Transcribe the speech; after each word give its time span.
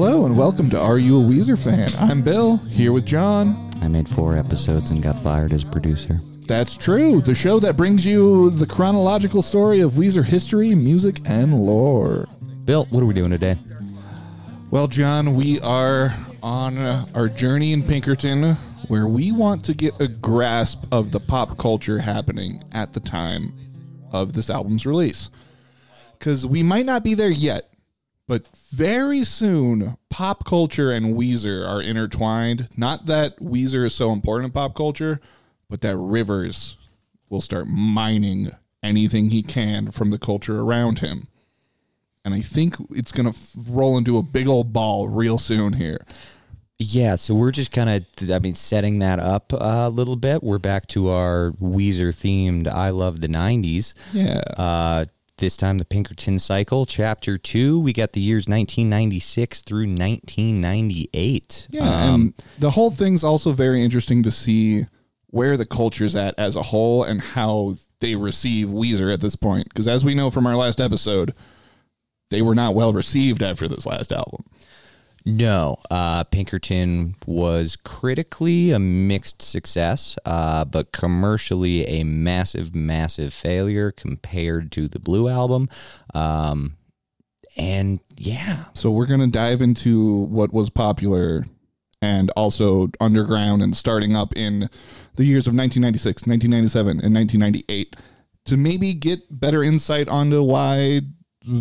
Hello 0.00 0.26
and 0.26 0.38
welcome 0.38 0.70
to 0.70 0.80
Are 0.80 0.96
You 0.96 1.20
a 1.20 1.24
Weezer 1.24 1.58
Fan? 1.58 1.90
I'm 1.98 2.22
Bill, 2.22 2.58
here 2.58 2.92
with 2.92 3.04
John. 3.04 3.68
I 3.82 3.88
made 3.88 4.08
four 4.08 4.36
episodes 4.36 4.92
and 4.92 5.02
got 5.02 5.18
fired 5.18 5.52
as 5.52 5.64
producer. 5.64 6.20
That's 6.46 6.76
true, 6.76 7.20
the 7.20 7.34
show 7.34 7.58
that 7.58 7.76
brings 7.76 8.06
you 8.06 8.50
the 8.50 8.64
chronological 8.64 9.42
story 9.42 9.80
of 9.80 9.94
Weezer 9.94 10.24
history, 10.24 10.72
music, 10.76 11.18
and 11.24 11.52
lore. 11.52 12.28
Bill, 12.64 12.86
what 12.90 13.02
are 13.02 13.06
we 13.06 13.12
doing 13.12 13.32
today? 13.32 13.56
Well, 14.70 14.86
John, 14.86 15.34
we 15.34 15.58
are 15.62 16.14
on 16.44 16.78
uh, 16.78 17.04
our 17.12 17.28
journey 17.28 17.72
in 17.72 17.82
Pinkerton 17.82 18.54
where 18.86 19.08
we 19.08 19.32
want 19.32 19.64
to 19.64 19.74
get 19.74 20.00
a 20.00 20.06
grasp 20.06 20.84
of 20.92 21.10
the 21.10 21.18
pop 21.18 21.58
culture 21.58 21.98
happening 21.98 22.62
at 22.70 22.92
the 22.92 23.00
time 23.00 23.52
of 24.12 24.34
this 24.34 24.48
album's 24.48 24.86
release. 24.86 25.28
Because 26.16 26.46
we 26.46 26.62
might 26.62 26.86
not 26.86 27.02
be 27.02 27.14
there 27.14 27.30
yet, 27.30 27.68
but 28.28 28.46
very 28.70 29.24
soon, 29.24 29.96
pop 30.10 30.44
culture 30.44 30.92
and 30.92 31.16
Weezer 31.16 31.66
are 31.66 31.82
intertwined. 31.82 32.68
Not 32.76 33.06
that 33.06 33.38
Weezer 33.40 33.86
is 33.86 33.94
so 33.94 34.12
important 34.12 34.46
in 34.46 34.52
pop 34.52 34.74
culture, 34.74 35.20
but 35.68 35.80
that 35.80 35.96
Rivers 35.96 36.76
will 37.30 37.40
start 37.40 37.66
mining 37.66 38.50
anything 38.82 39.30
he 39.30 39.42
can 39.42 39.90
from 39.90 40.10
the 40.10 40.18
culture 40.18 40.60
around 40.60 41.00
him. 41.00 41.26
And 42.24 42.34
I 42.34 42.40
think 42.40 42.76
it's 42.90 43.12
going 43.12 43.24
to 43.24 43.36
f- 43.36 43.52
roll 43.68 43.96
into 43.96 44.18
a 44.18 44.22
big 44.22 44.46
old 44.46 44.72
ball 44.72 45.08
real 45.08 45.38
soon 45.38 45.72
here. 45.72 45.98
Yeah, 46.78 47.16
so 47.16 47.34
we're 47.34 47.50
just 47.50 47.72
kind 47.72 47.90
of, 47.90 48.30
I 48.30 48.38
mean, 48.38 48.54
setting 48.54 49.00
that 49.00 49.18
up 49.18 49.52
a 49.52 49.88
little 49.88 50.14
bit. 50.14 50.44
We're 50.44 50.58
back 50.58 50.86
to 50.88 51.08
our 51.08 51.52
Weezer 51.60 52.10
themed 52.10 52.68
I 52.68 52.90
Love 52.90 53.20
the 53.20 53.28
90s. 53.28 53.94
Yeah. 54.12 54.42
Uh, 54.56 55.04
this 55.38 55.56
time, 55.56 55.78
the 55.78 55.84
Pinkerton 55.84 56.38
Cycle, 56.38 56.86
Chapter 56.86 57.38
2. 57.38 57.80
We 57.80 57.92
got 57.92 58.12
the 58.12 58.20
years 58.20 58.46
1996 58.48 59.62
through 59.62 59.86
1998. 59.88 61.68
Yeah, 61.70 61.82
Um, 62.12 62.34
the 62.58 62.70
whole 62.72 62.90
thing's 62.90 63.24
also 63.24 63.52
very 63.52 63.82
interesting 63.82 64.22
to 64.22 64.30
see 64.30 64.86
where 65.28 65.56
the 65.56 65.66
culture's 65.66 66.14
at 66.16 66.34
as 66.38 66.56
a 66.56 66.62
whole 66.62 67.04
and 67.04 67.20
how 67.20 67.76
they 68.00 68.14
receive 68.16 68.68
Weezer 68.68 69.12
at 69.12 69.20
this 69.20 69.36
point. 69.36 69.68
Because 69.68 69.88
as 69.88 70.04
we 70.04 70.14
know 70.14 70.30
from 70.30 70.46
our 70.46 70.56
last 70.56 70.80
episode, 70.80 71.34
they 72.30 72.42
were 72.42 72.54
not 72.54 72.74
well 72.74 72.92
received 72.92 73.42
after 73.42 73.68
this 73.68 73.86
last 73.86 74.12
album. 74.12 74.44
No, 75.28 75.76
uh, 75.90 76.24
Pinkerton 76.24 77.14
was 77.26 77.76
critically 77.76 78.70
a 78.70 78.78
mixed 78.78 79.42
success, 79.42 80.16
uh, 80.24 80.64
but 80.64 80.90
commercially 80.90 81.84
a 81.84 82.02
massive, 82.02 82.74
massive 82.74 83.34
failure 83.34 83.92
compared 83.92 84.72
to 84.72 84.88
the 84.88 84.98
Blue 84.98 85.28
album. 85.28 85.68
Um, 86.14 86.78
and 87.58 88.00
yeah, 88.16 88.64
So 88.72 88.90
we're 88.90 89.04
going 89.04 89.20
to 89.20 89.26
dive 89.26 89.60
into 89.60 90.24
what 90.24 90.50
was 90.50 90.70
popular 90.70 91.44
and 92.00 92.30
also 92.30 92.88
underground 92.98 93.60
and 93.60 93.76
starting 93.76 94.16
up 94.16 94.32
in 94.34 94.70
the 95.16 95.26
years 95.26 95.46
of 95.46 95.54
1996, 95.54 96.26
1997, 96.26 97.04
and 97.04 97.14
1998 97.14 97.96
to 98.46 98.56
maybe 98.56 98.94
get 98.94 99.20
better 99.30 99.62
insight 99.62 100.08
onto 100.08 100.42
why 100.42 101.02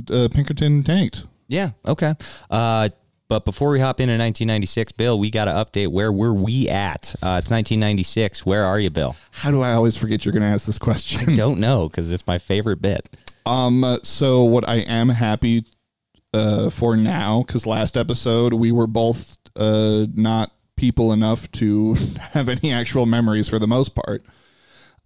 uh, 0.09 0.29
Pinkerton 0.33 0.83
tanked. 0.83 1.25
yeah, 1.49 1.71
okay. 1.85 2.13
Uh, 2.49 2.87
but 3.29 3.43
before 3.45 3.71
we 3.71 3.79
hop 3.79 3.99
into 3.99 4.13
1996, 4.13 4.93
Bill, 4.93 5.19
we 5.19 5.29
got 5.29 5.45
to 5.45 5.51
update 5.51 5.89
where 5.89 6.11
were 6.11 6.33
we 6.33 6.69
at? 6.69 7.13
Uh, 7.15 7.41
it's 7.41 7.51
1996. 7.51 8.45
Where 8.45 8.63
are 8.63 8.79
you, 8.79 8.89
Bill? 8.89 9.15
How 9.31 9.51
do 9.51 9.61
I 9.61 9.73
always 9.73 9.97
forget 9.97 10.23
you're 10.23 10.33
going 10.33 10.43
to 10.43 10.47
ask 10.47 10.65
this 10.65 10.79
question? 10.79 11.31
I 11.31 11.35
don't 11.35 11.59
know 11.59 11.89
because 11.89 12.11
it's 12.11 12.25
my 12.25 12.37
favorite 12.37 12.81
bit. 12.81 13.09
Um, 13.45 13.99
so 14.03 14.43
what 14.43 14.67
I 14.67 14.77
am 14.77 15.09
happy 15.09 15.65
uh, 16.33 16.69
for 16.69 16.95
now, 16.95 17.43
because 17.43 17.65
last 17.65 17.97
episode 17.97 18.53
we 18.53 18.71
were 18.71 18.87
both 18.87 19.37
uh, 19.55 20.05
not 20.13 20.51
people 20.75 21.11
enough 21.11 21.51
to 21.53 21.95
have 22.33 22.47
any 22.47 22.71
actual 22.71 23.05
memories 23.05 23.49
for 23.49 23.59
the 23.59 23.67
most 23.67 23.95
part. 23.95 24.23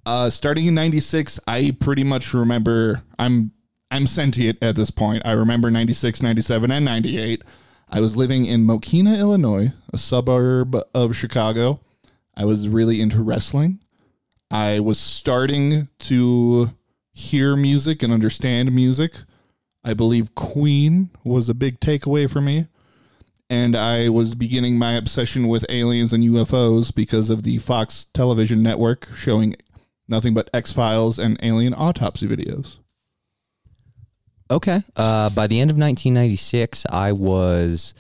Uh, 0.05 0.29
starting 0.29 0.65
in 0.65 0.73
'96, 0.73 1.39
I 1.47 1.75
pretty 1.79 2.03
much 2.03 2.33
remember. 2.33 3.03
I'm 3.19 3.51
I'm 3.91 4.07
sentient 4.07 4.57
at 4.63 4.75
this 4.75 4.89
point. 4.89 5.21
I 5.25 5.33
remember 5.33 5.69
'96, 5.69 6.23
'97, 6.23 6.71
and 6.71 6.85
'98. 6.85 7.43
I 7.93 7.99
was 7.99 8.15
living 8.15 8.45
in 8.45 8.65
Mokena, 8.65 9.19
Illinois, 9.19 9.73
a 9.91 9.97
suburb 9.97 10.81
of 10.93 11.13
Chicago. 11.13 11.81
I 12.37 12.45
was 12.45 12.69
really 12.69 13.01
into 13.01 13.21
wrestling. 13.21 13.79
I 14.49 14.79
was 14.79 14.97
starting 14.97 15.89
to 15.99 16.71
hear 17.11 17.57
music 17.57 18.01
and 18.01 18.13
understand 18.13 18.71
music. 18.71 19.15
I 19.83 19.93
believe 19.93 20.35
Queen 20.35 21.09
was 21.25 21.49
a 21.49 21.53
big 21.53 21.81
takeaway 21.81 22.29
for 22.29 22.39
me. 22.39 22.67
And 23.49 23.75
I 23.75 24.07
was 24.07 24.35
beginning 24.35 24.77
my 24.77 24.93
obsession 24.93 25.49
with 25.49 25.65
aliens 25.67 26.13
and 26.13 26.23
UFOs 26.23 26.95
because 26.95 27.29
of 27.29 27.43
the 27.43 27.57
Fox 27.57 28.05
television 28.13 28.63
network 28.63 29.09
showing 29.13 29.57
nothing 30.07 30.33
but 30.33 30.49
X 30.53 30.71
Files 30.71 31.19
and 31.19 31.37
alien 31.43 31.73
autopsy 31.73 32.25
videos. 32.25 32.77
Okay. 34.51 34.79
Uh, 34.95 35.29
by 35.29 35.47
the 35.47 35.59
end 35.59 35.71
of 35.71 35.77
1996, 35.77 36.85
I 36.91 37.13
was 37.13 37.93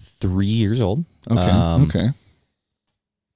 three 0.00 0.46
years 0.46 0.80
old. 0.80 1.04
Okay. 1.30 1.40
Um, 1.40 1.82
okay. 1.84 2.08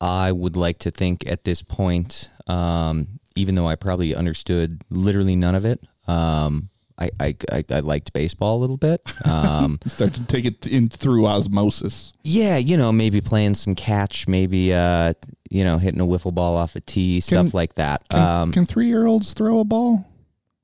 I 0.00 0.32
would 0.32 0.56
like 0.56 0.78
to 0.80 0.90
think 0.90 1.28
at 1.28 1.44
this 1.44 1.62
point, 1.62 2.30
um, 2.46 3.08
even 3.34 3.54
though 3.54 3.66
I 3.68 3.76
probably 3.76 4.14
understood 4.14 4.82
literally 4.90 5.36
none 5.36 5.54
of 5.54 5.64
it, 5.64 5.80
um, 6.08 6.70
I, 6.98 7.10
I, 7.20 7.36
I, 7.52 7.64
I 7.70 7.80
liked 7.80 8.12
baseball 8.14 8.56
a 8.56 8.60
little 8.60 8.78
bit. 8.78 9.00
Um, 9.26 9.76
Start 9.86 10.14
to 10.14 10.24
take 10.24 10.44
it 10.44 10.66
in 10.66 10.88
through 10.88 11.26
osmosis. 11.26 12.12
yeah, 12.22 12.56
you 12.56 12.76
know, 12.76 12.92
maybe 12.92 13.20
playing 13.20 13.54
some 13.54 13.74
catch, 13.74 14.28
maybe, 14.28 14.72
uh, 14.72 15.12
you 15.50 15.64
know, 15.64 15.78
hitting 15.78 16.00
a 16.00 16.06
wiffle 16.06 16.32
ball 16.34 16.56
off 16.56 16.76
a 16.76 16.80
tee, 16.80 17.20
stuff 17.20 17.52
like 17.52 17.74
that. 17.74 18.08
Can, 18.08 18.20
Um, 18.20 18.52
can 18.52 18.64
three 18.64 18.86
year 18.86 19.06
olds 19.06 19.34
throw 19.34 19.58
a 19.58 19.64
ball? 19.64 20.06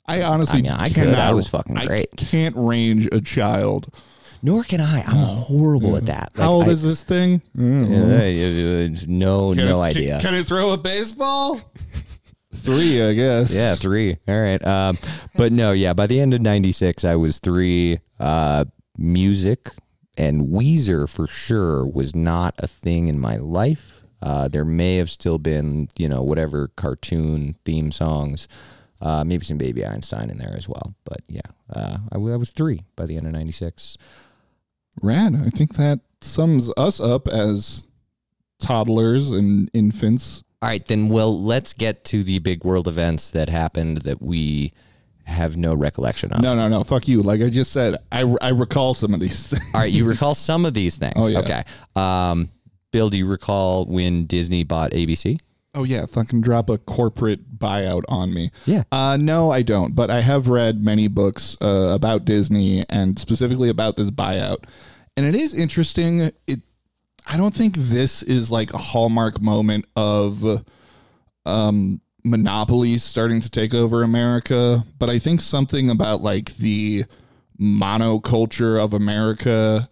I 0.07 0.23
honestly, 0.23 0.61
I 0.61 0.63
mean, 0.63 0.73
I 0.73 0.89
could. 0.89 1.15
I 1.15 1.33
was 1.33 1.49
fucking 1.49 1.75
great. 1.75 2.09
I 2.13 2.23
can't 2.23 2.55
range 2.57 3.09
a 3.13 3.21
child. 3.21 3.95
nor 4.43 4.65
can 4.65 4.81
I. 4.81 5.03
I'm 5.03 5.17
horrible 5.17 5.97
at 5.97 6.07
that. 6.07 6.33
How 6.37 6.53
old 6.53 6.65
I, 6.65 6.71
is 6.71 6.83
this 6.83 7.03
thing? 7.05 7.41
Uh, 7.57 7.61
no, 9.07 9.55
Can 9.55 9.65
no 9.65 9.83
it, 9.83 9.87
idea. 9.87 10.13
Can, 10.21 10.31
can 10.31 10.35
it 10.35 10.47
throw 10.47 10.71
a 10.73 10.77
baseball? 10.77 11.61
Three, 12.55 13.03
I 13.03 13.15
guess. 13.15 13.53
Yeah, 13.53 13.75
three. 13.75 14.19
All 14.29 14.41
right. 14.41 14.65
Um, 14.65 14.99
but 15.37 15.53
no, 15.53 15.73
yeah. 15.73 15.95
By 15.95 16.07
the 16.07 16.21
end 16.21 16.35
of 16.35 16.43
'96, 16.43 17.05
I 17.05 17.17
was 17.17 17.39
three. 17.39 17.99
Uh, 18.21 18.67
music 18.97 19.71
and 20.17 20.49
Weezer 20.49 21.09
for 21.09 21.27
sure 21.27 21.87
was 21.87 22.15
not 22.15 22.55
a 22.59 22.67
thing 22.67 23.09
in 23.09 23.19
my 23.19 23.37
life. 23.37 24.03
Uh, 24.21 24.47
there 24.49 24.65
may 24.65 24.97
have 24.97 25.11
still 25.11 25.39
been, 25.39 25.89
you 25.97 26.09
know, 26.09 26.23
whatever 26.23 26.69
cartoon 26.77 27.57
theme 27.65 27.91
songs, 27.91 28.47
uh, 29.03 29.23
maybe 29.25 29.45
some 29.45 29.59
Baby 29.59 29.85
Einstein 29.85 30.31
in 30.31 30.39
there 30.39 30.55
as 30.57 30.67
well. 30.69 30.95
But 31.05 31.21
yeah, 31.29 31.41
uh, 31.71 31.99
I, 32.11 32.15
w- 32.15 32.33
I 32.33 32.37
was 32.37 32.51
three 32.53 32.85
by 32.97 33.05
the 33.05 33.17
end 33.19 33.27
of 33.27 33.33
'96. 33.33 33.99
Rad. 35.03 35.35
I 35.35 35.51
think 35.51 35.75
that 35.75 36.01
sums 36.23 36.71
us 36.77 37.01
up 37.01 37.29
as 37.29 37.87
toddlers 38.59 39.31
and 39.31 39.71
infants. 39.75 40.43
All 40.61 40.69
right, 40.69 40.85
then. 40.87 41.09
Well, 41.09 41.43
let's 41.43 41.73
get 41.73 42.05
to 42.05 42.23
the 42.23 42.39
big 42.39 42.65
world 42.65 42.87
events 42.89 43.31
that 43.31 43.49
happened 43.49 43.99
that 43.99 44.23
we 44.23 44.73
have 45.25 45.57
no 45.57 45.75
recollection 45.75 46.33
of. 46.33 46.41
No, 46.43 46.55
no, 46.55 46.69
no. 46.69 46.85
Fuck 46.85 47.09
you. 47.09 47.21
Like 47.23 47.41
I 47.41 47.49
just 47.51 47.73
said, 47.73 47.97
I, 48.13 48.23
I 48.41 48.51
recall 48.51 48.95
some 48.95 49.15
of 49.15 49.21
these 49.21 49.47
things. 49.49 49.63
All 49.75 49.81
right, 49.81 49.91
you 49.93 50.05
recall 50.05 50.35
some 50.35 50.65
of 50.65 50.75
these 50.75 50.97
things. 50.97 51.15
Oh, 51.17 51.29
yeah. 51.29 51.39
Okay. 51.41 51.63
Um, 51.97 52.51
Bill, 52.93 53.09
do 53.09 53.17
you 53.19 53.27
recall 53.27 53.87
when 53.87 54.27
Disney 54.27 54.63
bought 54.65 54.93
ABC? 54.93 55.39
Oh 55.75 55.85
yeah, 55.85 56.07
fucking 56.07 56.43
drop 56.43 56.69
a 56.69 56.79
corporate 56.79 57.59
buyout 57.59 58.03
on 58.09 58.35
me. 58.35 58.51
Yeah. 58.67 58.83
Uh, 58.93 59.17
no, 59.19 59.51
I 59.51 59.63
don't. 59.63 59.95
But 59.95 60.11
I 60.11 60.21
have 60.21 60.49
read 60.49 60.85
many 60.85 61.09
books 61.09 61.57
uh, 61.63 61.93
about 61.95 62.25
Disney 62.25 62.85
and 62.91 63.19
specifically 63.19 63.71
about 63.71 63.97
this 63.97 64.11
buyout, 64.11 64.65
and 65.17 65.25
it 65.25 65.35
is 65.35 65.55
interesting. 65.55 66.31
It, 66.47 66.61
I 67.27 67.37
don't 67.37 67.55
think 67.55 67.77
this 67.77 68.23
is 68.23 68.51
like 68.51 68.75
a 68.75 68.79
hallmark 68.79 69.41
moment 69.41 69.87
of, 69.97 70.65
um, 71.47 72.01
monopoly 72.25 72.99
starting 72.99 73.41
to 73.41 73.51
take 73.51 73.75
over 73.75 74.03
America. 74.03 74.85
But 74.99 75.11
I 75.11 75.19
think 75.19 75.41
something 75.41 75.91
about 75.91 76.23
like 76.23 76.57
the 76.57 77.05
monoculture 77.61 78.83
of 78.83 78.93
America 78.93 79.89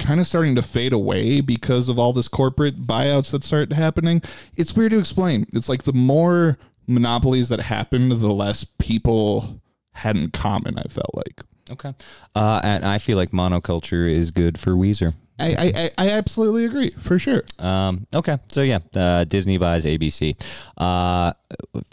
kind 0.00 0.18
of 0.20 0.26
starting 0.26 0.56
to 0.56 0.62
fade 0.62 0.92
away 0.92 1.40
because 1.40 1.88
of 1.88 1.98
all 1.98 2.12
this 2.12 2.26
corporate 2.26 2.82
buyouts 2.82 3.30
that 3.30 3.44
start 3.44 3.72
happening. 3.72 4.22
It's 4.56 4.74
weird 4.74 4.90
to 4.92 4.98
explain. 4.98 5.46
It's 5.52 5.68
like 5.68 5.84
the 5.84 5.92
more 5.92 6.58
monopolies 6.86 7.48
that 7.50 7.60
happened, 7.60 8.10
the 8.10 8.32
less 8.32 8.64
people 8.64 9.60
had 9.92 10.16
in 10.16 10.30
common, 10.30 10.78
I 10.78 10.84
felt 10.84 11.14
like. 11.14 11.42
Okay. 11.70 11.94
Uh, 12.34 12.60
and 12.64 12.84
I 12.84 12.98
feel 12.98 13.16
like 13.16 13.30
monoculture 13.30 14.10
is 14.10 14.30
good 14.30 14.58
for 14.58 14.72
Weezer. 14.72 15.14
I, 15.40 15.72
I, 15.74 15.90
I, 15.98 16.10
absolutely 16.10 16.64
agree 16.64 16.90
for 16.90 17.18
sure. 17.18 17.42
Um, 17.58 18.06
okay, 18.14 18.38
so 18.48 18.62
yeah, 18.62 18.80
uh, 18.94 19.24
Disney 19.24 19.58
buys 19.58 19.84
ABC. 19.84 20.40
Uh, 20.76 21.32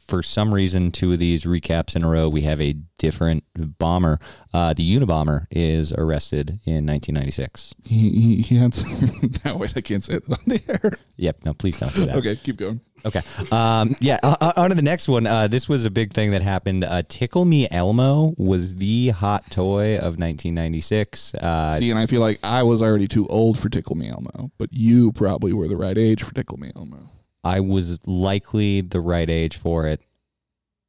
for 0.05 0.21
some 0.21 0.53
reason, 0.53 0.91
two 0.91 1.13
of 1.13 1.19
these 1.19 1.45
recaps 1.45 1.95
in 1.95 2.03
a 2.03 2.09
row, 2.09 2.29
we 2.29 2.41
have 2.41 2.61
a 2.61 2.73
different 2.99 3.43
bomber. 3.55 4.19
Uh, 4.53 4.73
the 4.73 4.97
Unabomber 4.97 5.45
is 5.51 5.93
arrested 5.93 6.59
in 6.65 6.85
1996. 6.85 7.73
He, 7.85 8.09
he, 8.09 8.41
he 8.41 8.55
had 8.57 8.73
some, 8.73 9.31
no, 9.45 9.57
wait, 9.57 9.75
I 9.75 9.81
can't 9.81 10.03
say 10.03 10.19
that 10.19 10.29
on 10.29 10.37
the 10.45 10.79
air. 10.83 10.93
Yep, 11.17 11.45
no, 11.45 11.53
please 11.53 11.77
don't 11.77 11.93
do 11.93 12.05
that. 12.05 12.15
Okay, 12.17 12.35
keep 12.35 12.57
going. 12.57 12.81
Okay. 13.05 13.21
Um, 13.51 13.95
yeah. 13.99 14.19
On 14.57 14.69
to 14.69 14.75
the 14.75 14.81
next 14.81 15.07
one. 15.07 15.27
Uh, 15.27 15.47
this 15.47 15.69
was 15.69 15.85
a 15.85 15.91
big 15.91 16.13
thing 16.13 16.31
that 16.31 16.41
happened. 16.41 16.83
Uh, 16.83 17.03
Tickle 17.07 17.45
Me 17.45 17.67
Elmo 17.71 18.33
was 18.37 18.75
the 18.75 19.09
hot 19.09 19.49
toy 19.51 19.95
of 19.95 20.17
1996. 20.19 21.35
Uh, 21.35 21.77
See, 21.77 21.89
and 21.89 21.99
I 21.99 22.05
feel 22.05 22.21
like 22.21 22.39
I 22.43 22.63
was 22.63 22.81
already 22.81 23.07
too 23.07 23.27
old 23.27 23.36
for 23.59 23.69
Tickle 23.69 23.95
Me 23.95 24.09
Elmo, 24.09 24.51
but 24.57 24.69
you 24.71 25.11
probably 25.11 25.53
were 25.53 25.67
the 25.67 25.77
right 25.77 25.97
age 25.97 26.23
for 26.23 26.33
Tickle 26.33 26.57
Me 26.57 26.71
Elmo. 26.75 27.11
I 27.43 27.59
was 27.59 27.99
likely 28.07 28.81
the 28.81 28.99
right 28.99 29.29
age 29.29 29.57
for 29.57 29.85
it. 29.85 30.01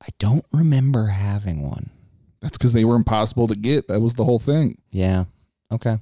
I 0.02 0.06
don't 0.18 0.46
remember 0.52 1.08
having 1.08 1.60
one. 1.62 1.90
That's 2.40 2.56
because 2.56 2.72
they 2.72 2.84
were 2.84 2.96
impossible 2.96 3.46
to 3.48 3.54
get. 3.54 3.88
That 3.88 4.00
was 4.00 4.14
the 4.14 4.24
whole 4.24 4.38
thing. 4.38 4.78
Yeah. 4.90 5.24
Okay. 5.70 5.98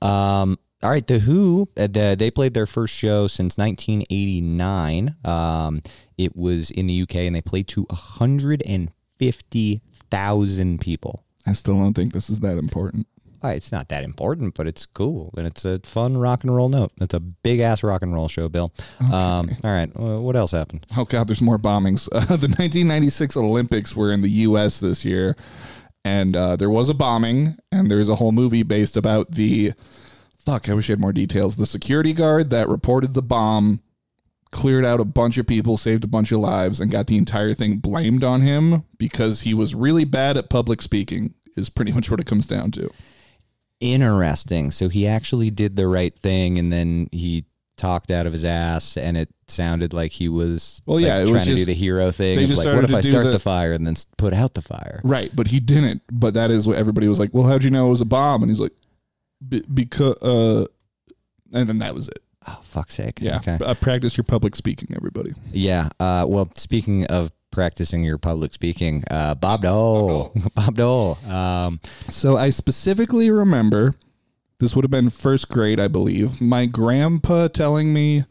Um, 0.00 0.56
all 0.82 0.90
right. 0.90 1.04
The 1.06 1.18
Who, 1.18 1.68
uh, 1.76 1.88
the, 1.88 2.14
they 2.18 2.30
played 2.30 2.54
their 2.54 2.66
first 2.66 2.94
show 2.94 3.26
since 3.26 3.58
1989. 3.58 5.16
Um, 5.24 5.82
it 6.16 6.34
was 6.36 6.70
in 6.70 6.86
the 6.86 7.02
UK 7.02 7.16
and 7.16 7.34
they 7.34 7.42
played 7.42 7.66
to 7.68 7.82
150,000 7.84 10.80
people. 10.80 11.24
I 11.46 11.52
still 11.52 11.78
don't 11.78 11.94
think 11.94 12.12
this 12.12 12.28
is 12.28 12.40
that 12.40 12.58
important. 12.58 13.06
It's 13.42 13.72
not 13.72 13.88
that 13.88 14.04
important, 14.04 14.54
but 14.54 14.66
it's 14.66 14.86
cool 14.86 15.32
and 15.36 15.46
it's 15.46 15.64
a 15.64 15.80
fun 15.84 16.16
rock 16.16 16.44
and 16.44 16.54
roll 16.54 16.68
note. 16.68 16.92
It's 17.00 17.14
a 17.14 17.20
big 17.20 17.60
ass 17.60 17.82
rock 17.82 18.02
and 18.02 18.12
roll 18.12 18.28
show, 18.28 18.48
Bill. 18.48 18.72
Um, 19.00 19.50
all 19.62 19.70
right. 19.70 19.90
Uh, 19.98 20.20
what 20.20 20.36
else 20.36 20.52
happened? 20.52 20.86
Oh 20.96 21.04
God, 21.04 21.28
there's 21.28 21.42
more 21.42 21.58
bombings. 21.58 22.08
Uh, 22.18 22.24
the 22.36 22.48
1996 22.48 23.36
Olympics 23.36 23.94
were 23.94 24.10
in 24.10 24.22
the 24.22 24.28
U.S. 24.28 24.80
this 24.80 25.04
year, 25.04 25.36
and 26.04 26.34
uh, 26.36 26.56
there 26.56 26.68
was 26.68 26.88
a 26.88 26.94
bombing, 26.94 27.56
and 27.70 27.88
there's 27.88 28.08
a 28.08 28.16
whole 28.16 28.32
movie 28.32 28.64
based 28.64 28.96
about 28.96 29.32
the. 29.32 29.72
Fuck, 30.36 30.68
I 30.68 30.74
wish 30.74 30.90
I 30.90 30.92
had 30.92 31.00
more 31.00 31.12
details. 31.12 31.56
The 31.56 31.66
security 31.66 32.12
guard 32.12 32.50
that 32.50 32.68
reported 32.68 33.14
the 33.14 33.22
bomb 33.22 33.80
cleared 34.50 34.84
out 34.84 34.98
a 35.00 35.04
bunch 35.04 35.38
of 35.38 35.46
people, 35.46 35.76
saved 35.76 36.04
a 36.04 36.08
bunch 36.08 36.32
of 36.32 36.40
lives, 36.40 36.80
and 36.80 36.90
got 36.90 37.06
the 37.06 37.18
entire 37.18 37.54
thing 37.54 37.76
blamed 37.76 38.24
on 38.24 38.40
him 38.40 38.84
because 38.98 39.42
he 39.42 39.54
was 39.54 39.74
really 39.74 40.04
bad 40.04 40.36
at 40.36 40.50
public 40.50 40.82
speaking. 40.82 41.34
Is 41.56 41.68
pretty 41.68 41.92
much 41.92 42.10
what 42.10 42.20
it 42.20 42.26
comes 42.26 42.46
down 42.46 42.70
to. 42.72 42.90
Interesting. 43.80 44.70
So 44.70 44.88
he 44.88 45.06
actually 45.06 45.50
did 45.50 45.76
the 45.76 45.86
right 45.88 46.14
thing 46.18 46.58
and 46.58 46.72
then 46.72 47.08
he 47.12 47.44
talked 47.76 48.10
out 48.10 48.26
of 48.26 48.32
his 48.32 48.44
ass 48.44 48.96
and 48.96 49.16
it 49.16 49.28
sounded 49.46 49.92
like 49.92 50.10
he 50.10 50.28
was 50.28 50.82
Well, 50.84 50.96
like, 50.96 51.06
yeah, 51.06 51.20
was 51.22 51.30
trying 51.30 51.44
to 51.46 51.54
do 51.54 51.64
the 51.64 51.74
hero 51.74 52.10
thing. 52.10 52.36
they 52.36 52.46
just 52.46 52.64
like, 52.64 52.74
what 52.74 52.84
if 52.84 52.92
I 52.92 53.00
start 53.02 53.24
the- 53.26 53.30
the 53.32 53.38
fire 53.38 53.72
and 53.72 53.86
then 53.86 53.94
put 54.16 54.34
out 54.34 54.54
the 54.54 54.62
fire? 54.62 55.00
Right, 55.04 55.30
but 55.34 55.46
he 55.46 55.60
didn't. 55.60 56.02
But 56.12 56.34
that 56.34 56.50
is 56.50 56.66
what 56.66 56.76
everybody 56.76 57.06
was 57.08 57.20
like. 57.20 57.32
Well, 57.32 57.44
how'd 57.44 57.62
you 57.62 57.70
know 57.70 57.86
it 57.86 57.90
was 57.90 58.00
a 58.00 58.04
bomb? 58.04 58.42
And 58.42 58.50
he's 58.50 58.58
like, 58.60 58.72
because, 59.72 60.14
uh, 60.22 60.66
and 61.52 61.68
then 61.68 61.78
that 61.78 61.94
was 61.94 62.08
it. 62.08 62.18
Oh, 62.48 62.60
fuck's 62.64 62.94
sake. 62.94 63.18
Yeah, 63.20 63.36
Okay. 63.36 63.58
uh, 63.64 63.74
practice 63.74 64.16
your 64.16 64.24
public 64.24 64.56
speaking, 64.56 64.88
everybody. 64.96 65.34
Yeah. 65.52 65.90
Uh, 66.00 66.24
well, 66.28 66.50
speaking 66.56 67.04
of 67.06 67.30
practicing 67.58 68.04
your 68.04 68.18
public 68.18 68.54
speaking, 68.54 69.02
uh, 69.10 69.34
Bob 69.34 69.62
Dole. 69.62 70.32
Bob 70.54 70.76
Dole. 70.76 71.18
Um, 71.28 71.80
So 72.08 72.36
I 72.36 72.50
specifically 72.50 73.32
remember 73.32 73.94
this 74.60 74.76
would 74.76 74.84
have 74.84 74.92
been 74.92 75.10
first 75.10 75.48
grade, 75.48 75.80
I 75.80 75.88
believe. 75.88 76.40
My 76.40 76.66
grandpa 76.66 77.48
telling 77.48 77.92
me 77.92 78.22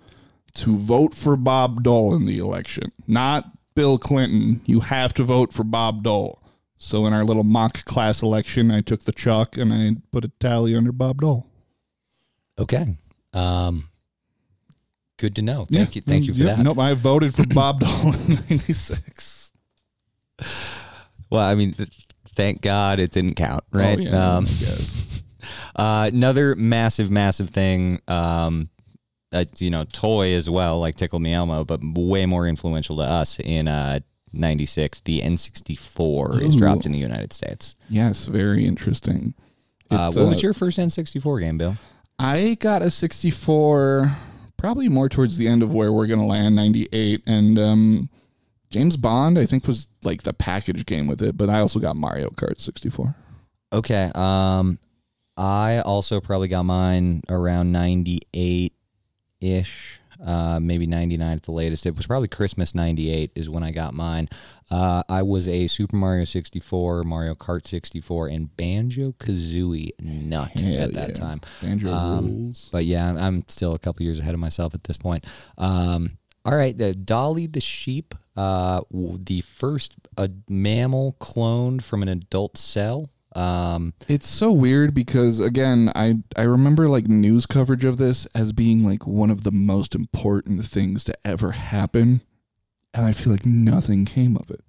to 0.54 0.78
vote 0.78 1.14
for 1.14 1.36
Bob 1.36 1.84
Dole 1.84 2.16
in 2.16 2.26
the 2.26 2.40
election, 2.40 2.94
not 3.06 3.52
Bill 3.76 3.98
Clinton. 3.98 4.62
You 4.66 4.80
have 4.80 5.14
to 5.16 5.26
vote 5.26 5.52
for 5.52 5.66
Bob 5.66 6.04
Dole. 6.04 6.42
So 6.78 7.06
in 7.06 7.12
our 7.12 7.26
little 7.26 7.44
mock 7.44 7.84
class 7.84 8.22
election, 8.22 8.72
I 8.72 8.80
took 8.80 9.04
the 9.04 9.12
chalk 9.12 9.58
and 9.58 9.74
I 9.74 9.98
put 10.14 10.24
a 10.24 10.32
tally 10.40 10.74
under 10.74 10.94
Bob 10.94 11.20
Dole. 11.20 11.46
okay. 12.58 12.98
Um, 13.34 13.90
good 15.18 15.36
to 15.36 15.42
know. 15.42 15.66
Thank 15.66 15.96
you. 15.96 16.02
Thank 16.02 16.26
you 16.26 16.34
for 16.34 16.40
Yeah, 16.40 16.56
that. 16.56 16.64
Nope, 16.64 16.80
I 16.80 16.94
voted 16.94 17.34
for 17.34 17.46
Bob 17.48 17.80
Dole 17.82 18.14
in 18.14 18.36
'96. 18.50 19.52
Well, 21.30 21.42
I 21.42 21.56
mean, 21.56 21.76
thank 22.36 22.62
God 22.62 23.00
it 23.00 23.12
didn't 23.12 23.34
count, 23.36 23.64
right? 23.72 23.98
Oh, 24.00 24.02
yeah, 24.02 24.38
um, 24.38 24.46
uh, 25.76 26.10
another 26.14 26.56
massive, 26.56 27.12
massive 27.12 27.50
thing, 27.50 28.00
um, 28.08 28.70
uh, 29.34 29.46
you 29.58 29.70
know, 29.70 29.84
toy 29.84 30.34
as 30.34 30.50
well, 30.50 30.80
like 30.80 30.96
Tickle 30.96 31.20
Me 31.20 31.34
Elmo, 31.34 31.66
but 31.66 31.82
way 31.84 32.26
more 32.26 32.48
influential 32.48 32.98
to 32.98 33.04
us 33.04 33.40
in 33.40 33.68
uh, 33.68 34.00
96. 34.32 35.02
The 35.02 35.22
N64 35.22 36.42
is 36.42 36.56
dropped 36.56 36.86
in 36.86 36.92
the 36.92 37.00
United 37.00 37.34
States. 37.34 37.76
Yes, 37.90 38.26
very 38.28 38.66
interesting. 38.66 39.34
Uh, 39.90 40.12
what 40.12 40.24
uh, 40.24 40.28
was 40.28 40.44
your 40.44 40.54
first 40.54 40.78
N64 40.78 41.42
game, 41.42 41.58
Bill? 41.58 41.76
I 42.20 42.58
got 42.60 42.82
a 42.82 42.90
64, 42.90 44.16
probably 44.58 44.90
more 44.90 45.08
towards 45.10 45.38
the 45.38 45.48
end 45.48 45.64
of 45.64 45.74
where 45.74 45.92
we're 45.94 46.08
going 46.08 46.20
to 46.20 46.26
land, 46.26 46.56
98. 46.56 47.24
And 47.26 47.58
um, 47.60 48.10
James 48.70 48.98
Bond, 48.98 49.38
I 49.38 49.46
think, 49.46 49.66
was 49.68 49.88
like 50.04 50.24
the 50.24 50.34
package 50.34 50.86
game 50.86 51.08
with 51.08 51.22
it. 51.22 51.38
But 51.38 51.50
I 51.50 51.60
also 51.60 51.80
got 51.80 51.96
Mario 51.96 52.30
Kart 52.30 52.60
64. 52.60 53.16
Okay. 53.74 54.12
Um, 54.16 54.80
I 55.38 55.80
also 55.80 56.20
probably 56.20 56.48
got 56.48 56.64
mine 56.64 57.22
around 57.30 57.72
98 57.72 58.74
ish, 59.40 60.00
uh, 60.24 60.60
maybe 60.62 60.86
99 60.88 61.28
at 61.38 61.44
the 61.44 61.52
latest. 61.52 61.86
It 61.86 61.96
was 61.96 62.08
probably 62.08 62.28
Christmas 62.28 62.74
98 62.76 63.32
is 63.36 63.50
when 63.50 63.64
I 63.64 63.72
got 63.72 63.94
mine. 63.94 64.30
Uh, 64.70 65.04
I 65.08 65.22
was 65.22 65.48
a 65.48 65.68
Super 65.68 65.96
Mario 65.96 66.24
64, 66.26 67.04
Mario 67.04 67.36
Kart 67.36 67.68
64, 67.68 68.28
and 68.28 68.56
Banjo 68.58 69.14
Kazooie 69.14 69.92
nut 70.02 70.52
Hell 70.52 70.84
at 70.84 70.94
that 70.94 71.10
yeah. 71.10 71.14
time. 71.14 71.42
Banjo 71.62 71.92
Um, 71.94 72.26
rules. 72.28 72.70
But 72.72 72.86
yeah, 72.86 73.06
I'm- 73.08 73.18
I'm 73.18 73.44
still 73.48 73.74
a 73.74 73.80
couple 73.80 74.04
years 74.04 74.20
ahead 74.20 74.34
of 74.34 74.40
myself 74.40 74.74
at 74.74 74.84
this 74.86 74.98
point. 74.98 75.26
Um, 75.58 76.18
all 76.46 76.56
right, 76.56 76.76
the 76.78 76.94
Dolly 76.94 77.46
the 77.48 77.60
sheep, 77.62 78.16
uh, 78.38 78.82
the 78.92 79.42
first 79.42 79.94
uh, 80.18 80.28
mammal 80.48 81.16
cloned 81.20 81.82
from 81.82 82.02
an 82.04 82.10
adult 82.10 82.58
cell. 82.58 83.10
Um, 83.38 83.94
It's 84.08 84.28
so 84.28 84.52
weird 84.52 84.94
because 84.94 85.40
again, 85.40 85.92
I 85.96 86.16
I 86.36 86.42
remember 86.44 86.90
like 86.90 87.08
news 87.08 87.46
coverage 87.46 87.86
of 87.86 87.98
this 87.98 88.26
as 88.28 88.52
being 88.52 88.84
like 88.84 89.06
one 89.06 89.30
of 89.30 89.44
the 89.44 89.52
most 89.52 89.94
important 89.94 90.66
things 90.66 91.04
to 91.06 91.14
ever 91.24 91.52
happen, 91.52 92.22
and 92.94 93.06
I 93.06 93.12
feel 93.12 93.32
like 93.32 93.46
nothing 93.46 94.06
came 94.06 94.36
of 94.36 94.50
it. 94.50 94.62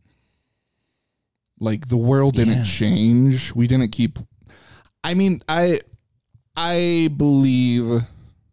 Like 1.61 1.89
the 1.89 1.97
world 1.97 2.35
didn't 2.37 2.59
Yeah. 2.59 2.63
change. 2.65 3.55
We 3.55 3.67
didn't 3.67 3.91
keep. 3.91 4.19
I 5.03 5.15
mean, 5.15 5.43
I 5.49 5.81
I 6.57 7.09
believe 7.17 8.03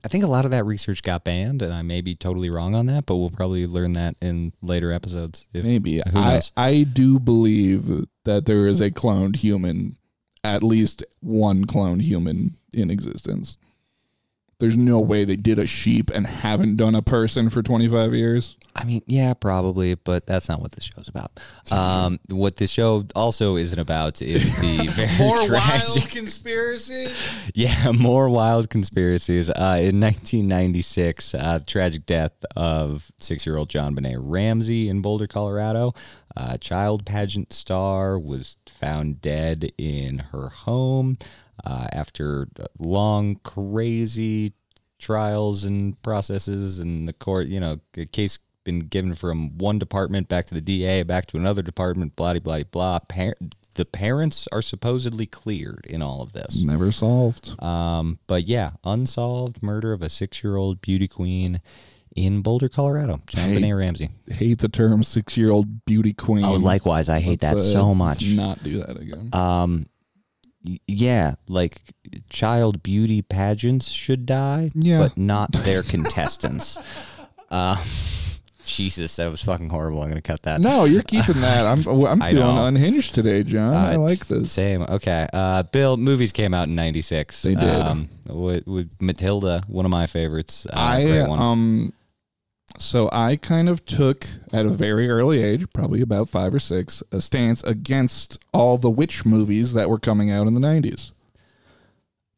I 0.04 0.08
think 0.08 0.24
a 0.24 0.28
lot 0.28 0.46
of 0.46 0.51
that 0.51 0.66
research 0.66 1.01
got 1.01 1.24
banned, 1.24 1.62
and 1.62 1.74
I 1.74 1.82
may 1.82 2.00
be 2.01 2.16
totally 2.16 2.50
wrong 2.50 2.74
on 2.75 2.86
that, 2.86 3.06
but 3.08 3.16
we'll 3.18 3.32
probably 3.32 3.66
learn 3.68 3.94
that 3.94 4.16
in 4.22 4.54
later 4.62 4.92
episodes. 4.92 5.48
If, 5.51 5.66
maybe 5.66 6.01
I? 6.06 6.42
I 6.56 6.84
do 6.84 7.20
believe 7.20 8.06
that 8.24 8.46
there 8.46 8.68
is 8.68 8.80
a 8.82 8.92
cloned 8.92 9.38
human, 9.38 9.98
at 10.46 10.64
least 10.64 11.04
one 11.22 11.66
cloned 11.66 12.02
human 12.02 12.56
in 12.74 12.90
existence. 12.92 13.58
There's 14.60 14.78
no 14.78 15.00
way 15.00 15.26
they 15.26 15.36
did 15.36 15.60
a 15.60 15.68
sheep 15.68 16.10
and 16.14 16.26
haven't 16.26 16.78
done 16.78 16.96
a 16.96 17.02
person 17.02 17.50
for 17.50 17.62
25 17.62 18.14
years. 18.14 18.56
I 18.76 18.84
mean, 18.84 19.02
yeah, 19.06 19.34
probably, 19.34 19.96
but 19.96 20.28
that's 20.28 20.50
not 20.50 20.62
what 20.62 20.74
this 20.74 20.84
show's 20.84 21.08
about. 21.08 21.40
Um, 21.72 22.20
what 22.30 22.58
this 22.58 22.70
show 22.70 23.06
also 23.16 23.56
isn't 23.56 23.80
about 23.80 24.22
is 24.22 24.60
the 24.60 24.88
very 24.92 25.48
tragic, 25.48 26.10
conspiracy. 26.10 27.10
yeah, 27.54 27.92
more 27.94 28.30
wild 28.30 28.70
conspiracies. 28.70 29.50
Uh, 29.50 29.80
in 29.82 30.00
1996, 30.02 31.36
uh, 31.36 31.58
the 31.60 31.66
tragic 31.66 32.06
death 32.06 32.34
of 32.56 33.12
six-year-old 33.20 33.70
JonBenét 33.70 34.18
Ramsey 34.20 34.90
in 34.90 35.02
Boulder, 35.02 35.28
Colorado. 35.28 35.94
A 36.36 36.58
child 36.58 37.06
pageant 37.06 37.54
star 37.54 38.20
was 38.20 38.58
found 38.68 39.22
dead 39.22 39.72
in 39.78 40.20
her 40.20 40.50
home 40.50 41.18
uh, 41.64 41.88
after 41.92 42.48
long, 42.80 43.36
crazy 43.44 44.54
trials 45.00 45.64
and 45.64 46.02
processes 46.02 46.80
and 46.80 47.08
the 47.08 47.14
court. 47.14 47.48
You 47.48 47.60
know, 47.60 47.78
the 47.94 48.06
case 48.06 48.40
been 48.64 48.80
given 48.80 49.14
from 49.14 49.58
one 49.58 49.78
department 49.78 50.28
back 50.28 50.48
to 50.48 50.54
the 50.56 50.62
DA, 50.62 51.04
back 51.04 51.28
to 51.28 51.38
another 51.38 51.62
department. 51.62 52.16
Blah 52.16 52.40
blah 52.40 52.60
blah. 52.72 53.00
Par- 53.00 53.36
the 53.76 53.86
parents 53.86 54.48
are 54.54 54.62
supposedly 54.62 55.26
cleared 55.26 55.86
in 55.90 56.02
all 56.02 56.22
of 56.22 56.32
this. 56.32 56.62
Never 56.64 56.92
solved. 56.94 57.62
Um, 57.62 58.20
but 58.26 58.48
yeah, 58.48 58.72
unsolved 58.86 59.62
murder 59.62 59.92
of 59.92 60.02
a 60.02 60.10
six-year-old 60.10 60.80
beauty 60.80 61.10
queen 61.10 61.60
in 62.16 62.42
Boulder, 62.42 62.70
Colorado. 62.70 63.22
John 63.28 63.50
Hey. 63.50 63.56
Benet 63.56 63.74
Ramsey. 63.74 64.10
Hate 64.32 64.60
the 64.60 64.70
term 64.70 65.04
six 65.04 65.36
year 65.36 65.52
old 65.52 65.84
beauty 65.86 66.14
queen. 66.14 66.46
Oh, 66.46 66.54
likewise, 66.54 67.10
I 67.10 67.20
hate 67.20 67.42
that 67.42 67.56
Let's, 67.56 67.68
uh, 67.68 67.72
so 67.74 67.88
let's 67.90 67.98
much. 67.98 68.28
Not 68.34 68.64
do 68.64 68.78
that 68.80 68.96
again. 68.98 69.30
Um, 69.34 69.80
y- 69.80 69.86
yeah, 70.88 71.36
like 71.48 71.82
child 72.30 72.82
beauty 72.84 73.22
pageants 73.22 73.90
should 73.90 74.26
die, 74.26 74.72
Yeah. 74.76 75.00
but 75.00 75.18
not 75.18 75.52
their 75.52 75.84
contestants. 75.84 76.78
Uh, 77.52 77.78
Jesus, 78.66 79.16
that 79.18 79.30
was 79.30 79.44
fucking 79.44 79.70
horrible. 79.70 80.02
I'm 80.02 80.10
gonna 80.10 80.22
cut 80.24 80.42
that. 80.44 80.60
No, 80.60 80.86
you're 80.86 81.04
keeping 81.04 81.40
that. 81.42 81.68
I'm 81.68 81.88
I'm 82.06 82.20
feeling 82.20 82.58
unhinged 82.58 83.14
today, 83.14 83.44
John. 83.44 83.76
I 83.76 83.94
Uh, 83.94 84.00
like 84.00 84.26
this. 84.26 84.52
Same. 84.52 84.82
Okay. 84.82 85.28
Uh, 85.32 85.62
Bill, 85.64 85.98
movies 85.98 86.32
came 86.32 86.52
out 86.56 86.68
in 86.68 86.74
'96. 86.74 87.44
They 87.44 87.54
did. 87.54 87.64
Um, 87.64 88.10
with, 88.28 88.66
with 88.66 88.90
Matilda, 89.00 89.62
one 89.68 89.86
of 89.86 89.92
my 89.92 90.08
favorites. 90.08 90.66
Uh, 90.66 90.80
I 90.80 91.04
great 91.04 91.28
one. 91.28 91.40
um 91.40 91.94
so 92.79 93.10
I 93.12 93.36
kind 93.36 93.67
of 93.70 93.86
took 93.86 94.25
at 94.53 94.65
a 94.65 94.70
very 94.70 95.10
early 95.10 95.44
age, 95.44 95.65
probably 95.74 96.01
about 96.01 96.29
5 96.29 96.53
or 96.55 96.60
6, 96.60 97.03
a 97.12 97.22
stance 97.22 97.63
against 97.63 98.38
all 98.53 98.77
the 98.77 98.89
witch 98.89 99.25
movies 99.25 99.74
that 99.74 99.89
were 99.89 100.00
coming 100.00 100.32
out 100.32 100.48
in 100.48 100.53
the 100.53 100.60
90s. 100.60 101.12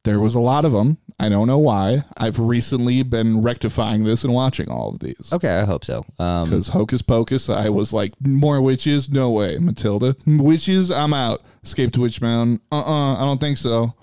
There 0.03 0.20
was 0.22 0.36
a 0.36 0.39
lot 0.39 0.63
of 0.63 0.72
them. 0.72 1.00
I 1.20 1.27
don't 1.27 1.48
know 1.48 1.58
why. 1.58 2.03
I've 2.15 2.39
recently 2.39 3.03
been 3.03 3.41
rectifying 3.41 4.06
this 4.06 4.24
and 4.24 4.32
watching 4.34 4.70
all 4.70 4.89
of 4.89 5.00
these. 5.00 5.34
okay, 5.34 5.60
I 5.60 5.65
hope 5.65 5.84
so. 5.84 6.06
Um, 6.17 6.46
Because 6.46 6.70
Hocus 6.70 7.01
Pocus, 7.01 7.50
I 7.50 7.67
was 7.70 7.91
like, 7.91 8.13
more 8.25 8.62
witches? 8.62 9.10
No 9.10 9.32
way. 9.32 9.58
Matilda, 9.58 10.15
witches? 10.25 10.91
I'm 10.91 11.13
out. 11.13 11.41
Escape 11.63 11.91
to 11.94 12.01
Witch 12.01 12.22
Mountain? 12.22 12.62
Uh 12.72 12.77
uh 12.79 13.15
I 13.15 13.22
don't 13.25 13.39
think 13.41 13.58
so. 13.58 13.96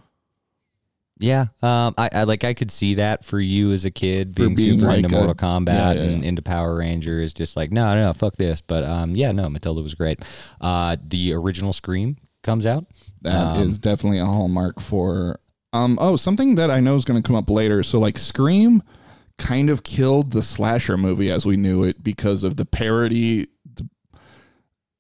Yeah. 1.25 1.47
Um, 1.63 1.95
I, 1.99 2.09
I 2.13 2.25
like. 2.25 2.45
I 2.45 2.55
could 2.55 2.71
see 2.71 2.95
that 2.95 3.25
for 3.25 3.41
you 3.41 3.73
as 3.73 3.85
a 3.85 3.91
kid 3.91 4.35
being, 4.35 4.55
being 4.55 4.79
super 4.79 4.87
like 4.87 5.05
into 5.05 5.17
a- 5.17 5.19
Mortal 5.19 5.35
Kombat 5.35 5.67
yeah, 5.69 5.93
yeah, 5.93 6.01
and 6.03 6.23
yeah. 6.23 6.29
into 6.29 6.43
Power 6.43 6.77
Rangers. 6.77 7.33
Just 7.33 7.57
like, 7.57 7.73
no, 7.73 7.95
no, 7.95 8.13
fuck 8.13 8.37
this. 8.37 8.61
But 8.61 8.85
um, 8.85 9.15
yeah, 9.17 9.33
no, 9.33 9.49
Matilda 9.51 9.83
was 9.83 9.95
great. 9.95 10.23
Uh, 10.61 10.97
the 11.03 11.33
original 11.35 11.73
Scream 11.73 12.17
comes 12.43 12.67
out. 12.67 12.85
That 13.23 13.57
is 13.61 13.75
Um, 13.75 13.79
definitely 13.81 14.19
a 14.19 14.27
hallmark 14.27 14.81
for 14.81 15.41
um 15.73 15.99
oh 16.01 16.15
something 16.17 16.55
that 16.57 16.71
I 16.71 16.79
know 16.81 16.95
is 16.95 17.05
going 17.05 17.21
to 17.21 17.27
come 17.27 17.37
up 17.37 17.51
later. 17.51 17.83
So 17.83 17.99
like 17.99 18.19
Scream 18.19 18.83
kind 19.39 19.71
of 19.71 19.83
killed 19.83 20.31
the 20.33 20.43
slasher 20.43 20.97
movie 20.97 21.31
as 21.31 21.45
we 21.47 21.57
knew 21.57 21.83
it 21.85 22.05
because 22.05 22.45
of 22.45 22.57
the 22.57 22.65
parody. 22.67 23.49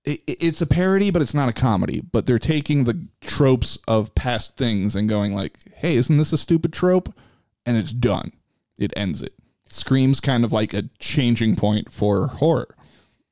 It- 0.04 0.22
it's 0.26 0.60
a 0.60 0.66
parody, 0.66 1.10
but 1.10 1.22
it's 1.22 1.34
not 1.34 1.48
a 1.48 1.52
comedy. 1.52 2.00
But 2.00 2.26
they're 2.26 2.38
taking 2.38 2.84
the 2.84 3.06
tropes 3.20 3.78
of 3.88 4.14
past 4.14 4.56
things 4.56 4.94
and 4.94 5.08
going 5.08 5.34
like, 5.34 5.58
"Hey, 5.76 5.96
isn't 5.96 6.16
this 6.16 6.32
a 6.32 6.38
stupid 6.38 6.72
trope?" 6.72 7.14
And 7.66 7.76
it's 7.76 7.92
done. 7.92 8.32
It 8.78 8.92
ends 8.96 9.22
it. 9.22 9.32
Scream's 9.70 10.20
kind 10.20 10.44
of 10.44 10.52
like 10.52 10.74
a 10.74 10.88
changing 10.98 11.56
point 11.56 11.92
for 11.92 12.26
horror. 12.28 12.74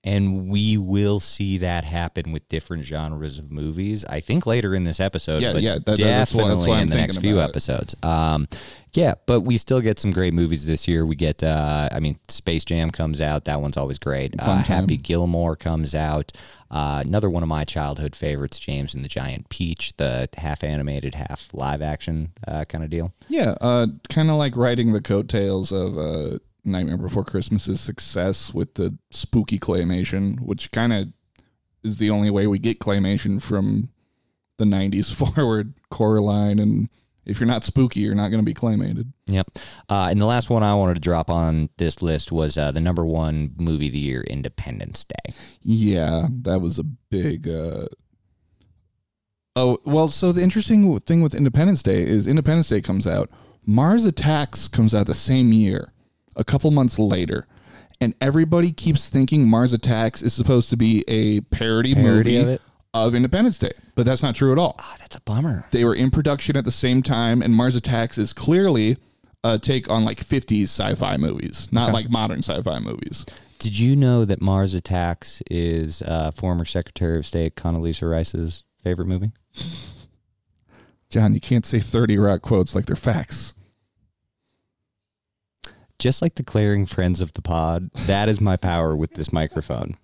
And 0.05 0.49
we 0.49 0.77
will 0.77 1.21
see 1.21 1.59
that 1.59 1.85
happen 1.85 2.33
with 2.33 2.49
different 2.49 2.85
genres 2.85 3.39
of 3.39 3.53
movies. 3.53 4.05
I 4.07 4.19
think 4.21 4.47
later 4.47 4.75
in 4.75 4.83
this 4.83 4.99
episode, 4.99 5.43
Yeah, 5.43 5.53
but 5.53 5.63
yeah, 5.63 5.75
that- 5.75 5.85
that's 5.87 5.99
definitely 6.01 6.43
why- 6.43 6.55
that's 6.57 6.67
why 6.69 6.77
I'm 6.77 6.83
in 6.83 6.89
the 6.89 6.97
next 6.97 7.19
few 7.19 7.41
episodes. 7.41 7.95
Um, 8.03 8.49
yeah, 8.95 9.15
but 9.27 9.41
we 9.43 9.57
still 9.59 9.81
get 9.81 9.99
some 10.01 10.11
great 10.11 10.35
movies 10.35 10.67
this 10.67 10.87
year. 10.89 11.07
We 11.07 11.15
get, 11.15 11.43
uh, 11.43 11.89
I 11.93 12.01
mean, 12.01 12.19
Space 12.29 12.65
Jam 12.65 12.91
comes 12.91 13.21
out. 13.21 13.45
That 13.47 13.63
one's 13.63 13.77
always 13.77 13.99
great. 13.99 14.35
Uh. 14.39 14.57
Happy 14.57 14.97
Gilmore 14.97 15.57
comes 15.57 15.95
out. 15.95 16.33
Uh, 16.71 17.03
another 17.07 17.31
one 17.31 17.43
of 17.43 17.49
my 17.49 17.65
childhood 17.65 18.17
favorites, 18.17 18.59
James 18.59 18.95
and 18.95 19.05
the 19.05 19.09
Giant 19.09 19.49
Peach, 19.51 19.93
the 19.99 20.29
half 20.37 20.65
animated, 20.65 21.15
half 21.15 21.49
live 21.53 21.81
action 21.81 22.31
uh, 22.49 22.65
kind 22.65 22.83
of 22.83 22.91
deal. 22.91 23.13
Yeah, 23.29 23.55
uh, 23.61 23.87
kind 24.09 24.31
of 24.31 24.37
like 24.37 24.57
riding 24.57 24.93
the 24.93 25.01
coattails 25.01 25.71
of 25.73 25.97
uh, 25.97 26.39
Nightmare 26.65 26.97
Before 26.97 27.25
Christmas's 27.25 27.81
success 27.81 28.55
with 28.55 28.75
the 28.75 28.97
spooky 29.11 29.59
claymation, 29.59 30.41
which 30.41 30.71
kind 30.73 30.93
of 30.93 31.09
is 31.83 31.99
the 31.99 32.11
only 32.11 32.31
way 32.31 32.47
we 32.47 32.59
get 32.59 32.79
claymation 32.79 33.43
from 33.43 33.91
the 34.59 34.65
90s 34.65 35.13
forward. 35.35 35.75
Coraline, 35.91 36.59
and 36.59 36.89
if 37.25 37.39
you're 37.39 37.47
not 37.47 37.65
spooky, 37.65 38.01
you're 38.01 38.15
not 38.15 38.31
going 38.31 38.41
to 38.41 38.45
be 38.45 38.55
claymated. 38.55 39.13
Yep. 39.27 39.59
Uh, 39.89 40.09
and 40.11 40.21
the 40.21 40.27
last 40.27 40.51
one 40.51 40.63
I 40.63 40.75
wanted 40.75 40.95
to 40.95 41.01
drop 41.01 41.31
on 41.31 41.69
this 41.77 42.03
list 42.03 42.33
was 42.33 42.57
uh, 42.57 42.73
the 42.73 42.81
number 42.81 43.05
one 43.05 43.53
movie 43.57 43.89
of 43.89 43.93
the 43.93 43.99
year, 43.99 44.23
Independence 44.23 45.05
Day. 45.05 45.35
Yeah, 45.61 46.29
that 46.43 46.61
was 46.61 46.79
a 46.79 46.85
big. 46.85 47.49
Uh... 47.49 47.87
Oh 49.55 49.79
well, 49.85 50.09
so 50.09 50.33
the 50.33 50.43
interesting 50.43 50.99
thing 51.01 51.23
with 51.23 51.35
Independence 51.35 51.83
Day 51.83 52.03
is 52.03 52.27
Independence 52.27 52.69
Day 52.69 52.81
comes 52.81 53.07
out, 53.07 53.29
Mars 53.67 54.05
Attacks 54.05 54.67
comes 54.67 54.95
out 54.95 55.07
the 55.07 55.15
same 55.15 55.53
year, 55.53 55.93
a 56.37 56.45
couple 56.45 56.71
months 56.71 56.99
later, 56.99 57.47
and 58.01 58.15
everybody 58.21 58.73
keeps 58.73 59.09
thinking 59.09 59.49
Mars 59.49 59.73
Attacks 59.73 60.23
is 60.23 60.33
supposed 60.33 60.71
to 60.71 60.77
be 60.77 61.05
a 61.09 61.41
parody, 61.41 61.95
Parody 61.95 61.95
movie 61.95 62.37
of 62.55 62.61
of 62.95 63.15
Independence 63.15 63.57
Day, 63.59 63.73
but 63.95 64.05
that's 64.05 64.23
not 64.23 64.35
true 64.35 64.53
at 64.53 64.59
all. 64.59 64.77
Ah, 64.79 64.97
that's 65.01 65.17
a 65.17 65.21
bummer. 65.23 65.65
They 65.71 65.85
were 65.85 65.95
in 65.95 66.11
production 66.11 66.57
at 66.57 66.65
the 66.65 66.71
same 66.71 67.03
time, 67.03 67.41
and 67.41 67.55
Mars 67.55 67.75
Attacks 67.75 68.19
is 68.19 68.33
clearly 68.33 68.99
a 69.43 69.59
take 69.59 69.89
on 69.91 70.05
like 70.05 70.19
50s 70.19 70.65
sci-fi 70.65 71.17
movies, 71.17 71.71
not 71.73 71.93
like 71.93 72.11
modern 72.11 72.41
sci-fi 72.41 72.79
movies. 72.81 73.25
Did 73.59 73.79
you 73.79 73.97
know 73.97 74.25
that 74.25 74.43
Mars 74.43 74.75
Attacks 74.75 75.43
is 75.51 76.03
uh, 76.03 76.33
former 76.33 76.65
Secretary 76.65 77.17
of 77.17 77.25
State 77.25 77.55
Condoleezza 77.57 78.11
Rice's 78.11 78.65
favorite 78.83 79.07
movie? 79.07 79.31
John, 81.09 81.35
you 81.35 81.41
can't 81.41 81.65
say 81.65 81.79
30 81.79 82.19
Rock 82.19 82.43
quotes 82.43 82.75
like 82.75 82.87
they're 82.87 82.97
facts. 82.97 83.55
Just 86.03 86.21
like 86.21 86.35
declaring 86.35 86.85
friends 86.85 87.21
of 87.21 87.33
the 87.35 87.43
pod, 87.43 87.89
that 88.09 88.29
is 88.29 88.41
my 88.41 88.57
power 88.57 88.97
with 88.97 89.13
this 89.15 89.33
microphone. 89.33 89.97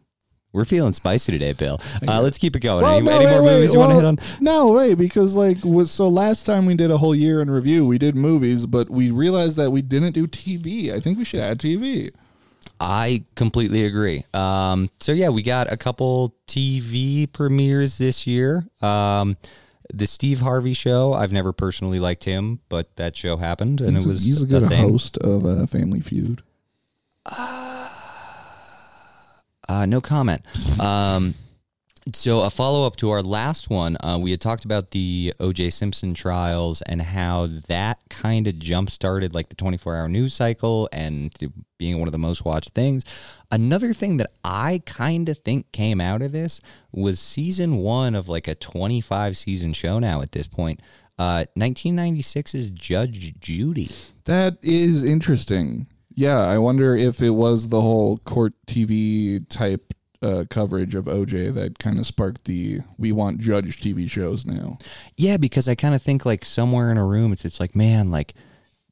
We're 0.53 0.65
feeling 0.65 0.93
spicy 0.93 1.33
today, 1.33 1.55
Bill. 1.55 1.81
Uh, 2.07 2.21
let's 2.21 2.39
keep 2.39 2.55
it 2.55 2.61
going. 2.61 2.85
any 2.85 3.09
any 3.11 3.27
more 3.27 3.43
movies 3.43 3.73
you 3.73 3.81
want 3.81 3.91
to 3.91 3.97
hit 3.97 4.05
on? 4.05 4.19
No, 4.41 4.69
wait, 4.69 4.95
because 4.95 5.35
like 5.35 5.65
was 5.65 5.91
so 5.91 6.07
last 6.07 6.47
time 6.47 6.67
we 6.67 6.77
did 6.77 6.93
a 6.93 6.99
whole 6.99 7.17
year 7.17 7.43
in 7.43 7.51
review, 7.51 7.85
we 7.85 7.99
did 7.99 8.15
movies, 8.15 8.65
but 8.65 8.89
we 8.89 9.11
realized 9.11 9.57
that 9.57 9.73
we 9.73 9.83
didn't 9.83 10.13
do 10.13 10.29
TV. 10.29 10.93
I 10.93 11.01
think 11.01 11.19
we 11.19 11.25
should 11.25 11.41
add 11.41 11.59
TV. 11.59 12.13
I 12.79 13.25
completely 13.35 13.85
agree. 13.85 14.23
Um, 14.33 14.91
so 15.01 15.11
yeah, 15.11 15.31
we 15.31 15.43
got 15.43 15.73
a 15.73 15.77
couple 15.77 16.33
TV 16.47 17.27
premieres 17.33 17.99
this 17.99 18.25
year. 18.25 18.69
Um, 18.81 19.37
the 19.93 20.07
Steve 20.07 20.41
Harvey 20.41 20.75
show. 20.75 21.13
I've 21.13 21.33
never 21.33 21.53
personally 21.53 21.99
liked 22.01 22.25
him, 22.25 22.61
but 22.69 22.95
that 22.97 23.17
show 23.17 23.37
happened, 23.37 23.81
and 23.81 23.97
he's, 23.97 24.05
it 24.05 24.07
a- 24.07 24.09
was 24.09 24.25
he's 24.25 24.43
a 24.43 24.47
good 24.47 24.69
thing. 24.69 24.89
host 24.91 25.17
of 25.19 25.45
uh, 25.47 25.67
Family 25.67 26.01
Feud. 26.01 26.43
Uh, 29.69 29.85
no 29.87 30.01
comment. 30.01 30.43
Um, 30.81 31.35
so 32.15 32.43
a 32.43 32.51
follow 32.51 32.87
up 32.87 32.97
to 32.97 33.11
our 33.11 33.23
last 33.23 33.71
one, 33.71 33.97
uh, 34.01 34.19
we 34.21 34.31
had 34.31 34.41
talked 34.41 34.65
about 34.65 34.91
the 34.91 35.35
O.J. 35.41 35.71
Simpson 35.71 36.15
trials 36.15 36.83
and 36.83 37.03
how 37.03 37.47
that 37.69 37.99
kind 38.09 38.47
of 38.47 38.59
jump 38.59 38.91
started 38.91 39.35
like 39.35 39.49
the 39.49 39.55
24 39.55 39.97
hour 39.97 40.09
news 40.09 40.35
cycle 40.35 40.89
and 40.93 41.33
being 41.79 41.99
one 41.99 42.09
of 42.09 42.13
the 42.13 42.19
most 42.19 42.45
watched 42.45 42.71
things. 42.71 43.05
Another 43.51 43.93
thing 43.93 44.17
that 44.19 44.31
I 44.45 44.83
kind 44.87 45.29
of 45.29 45.39
think 45.39 45.71
came 45.73 46.01
out 46.01 46.23
of 46.23 46.33
this 46.33 46.61
was 46.93 47.21
season 47.21 47.77
one 47.79 48.15
of 48.15 48.29
like 48.29 48.49
a 48.49 48.55
25 48.55 49.37
season 49.37 49.73
show 49.73 49.99
now 49.99 50.23
at 50.23 50.33
this 50.33 50.47
point. 50.47 50.81
Uh, 51.19 51.45
1996's 51.59 52.69
Judge 52.69 53.35
Judy. 53.41 53.91
That 54.25 54.59
is 54.63 55.03
interesting. 55.03 55.87
Yeah, 56.15 56.41
I 56.41 56.59
wonder 56.59 56.97
if 56.97 57.23
it 57.23 57.31
was 57.31 57.69
the 57.69 57.81
whole 57.81 58.19
court 58.19 58.53
TV 58.67 59.49
type 59.49 59.95
uh, 60.23 60.45
coverage 60.51 60.95
of 60.95 61.05
OJ 61.05 61.55
that 61.55 61.79
kind 61.79 61.99
of 61.99 62.07
sparked 62.07 62.45
the 62.45 62.81
we 62.97 63.13
want 63.13 63.39
judge 63.39 63.81
TV 63.81 64.11
shows 64.11 64.45
now. 64.45 64.79
Yeah, 65.17 65.37
because 65.37 65.69
I 65.69 65.75
kind 65.75 65.95
of 65.95 66.03
think 66.03 66.27
like 66.27 66.45
somewhere 66.45 66.91
in 66.91 66.97
a 66.97 67.05
room, 67.05 67.33
it's 67.33 67.45
it's 67.45 67.61
like 67.61 67.77
man, 67.77 68.11
like 68.11 68.35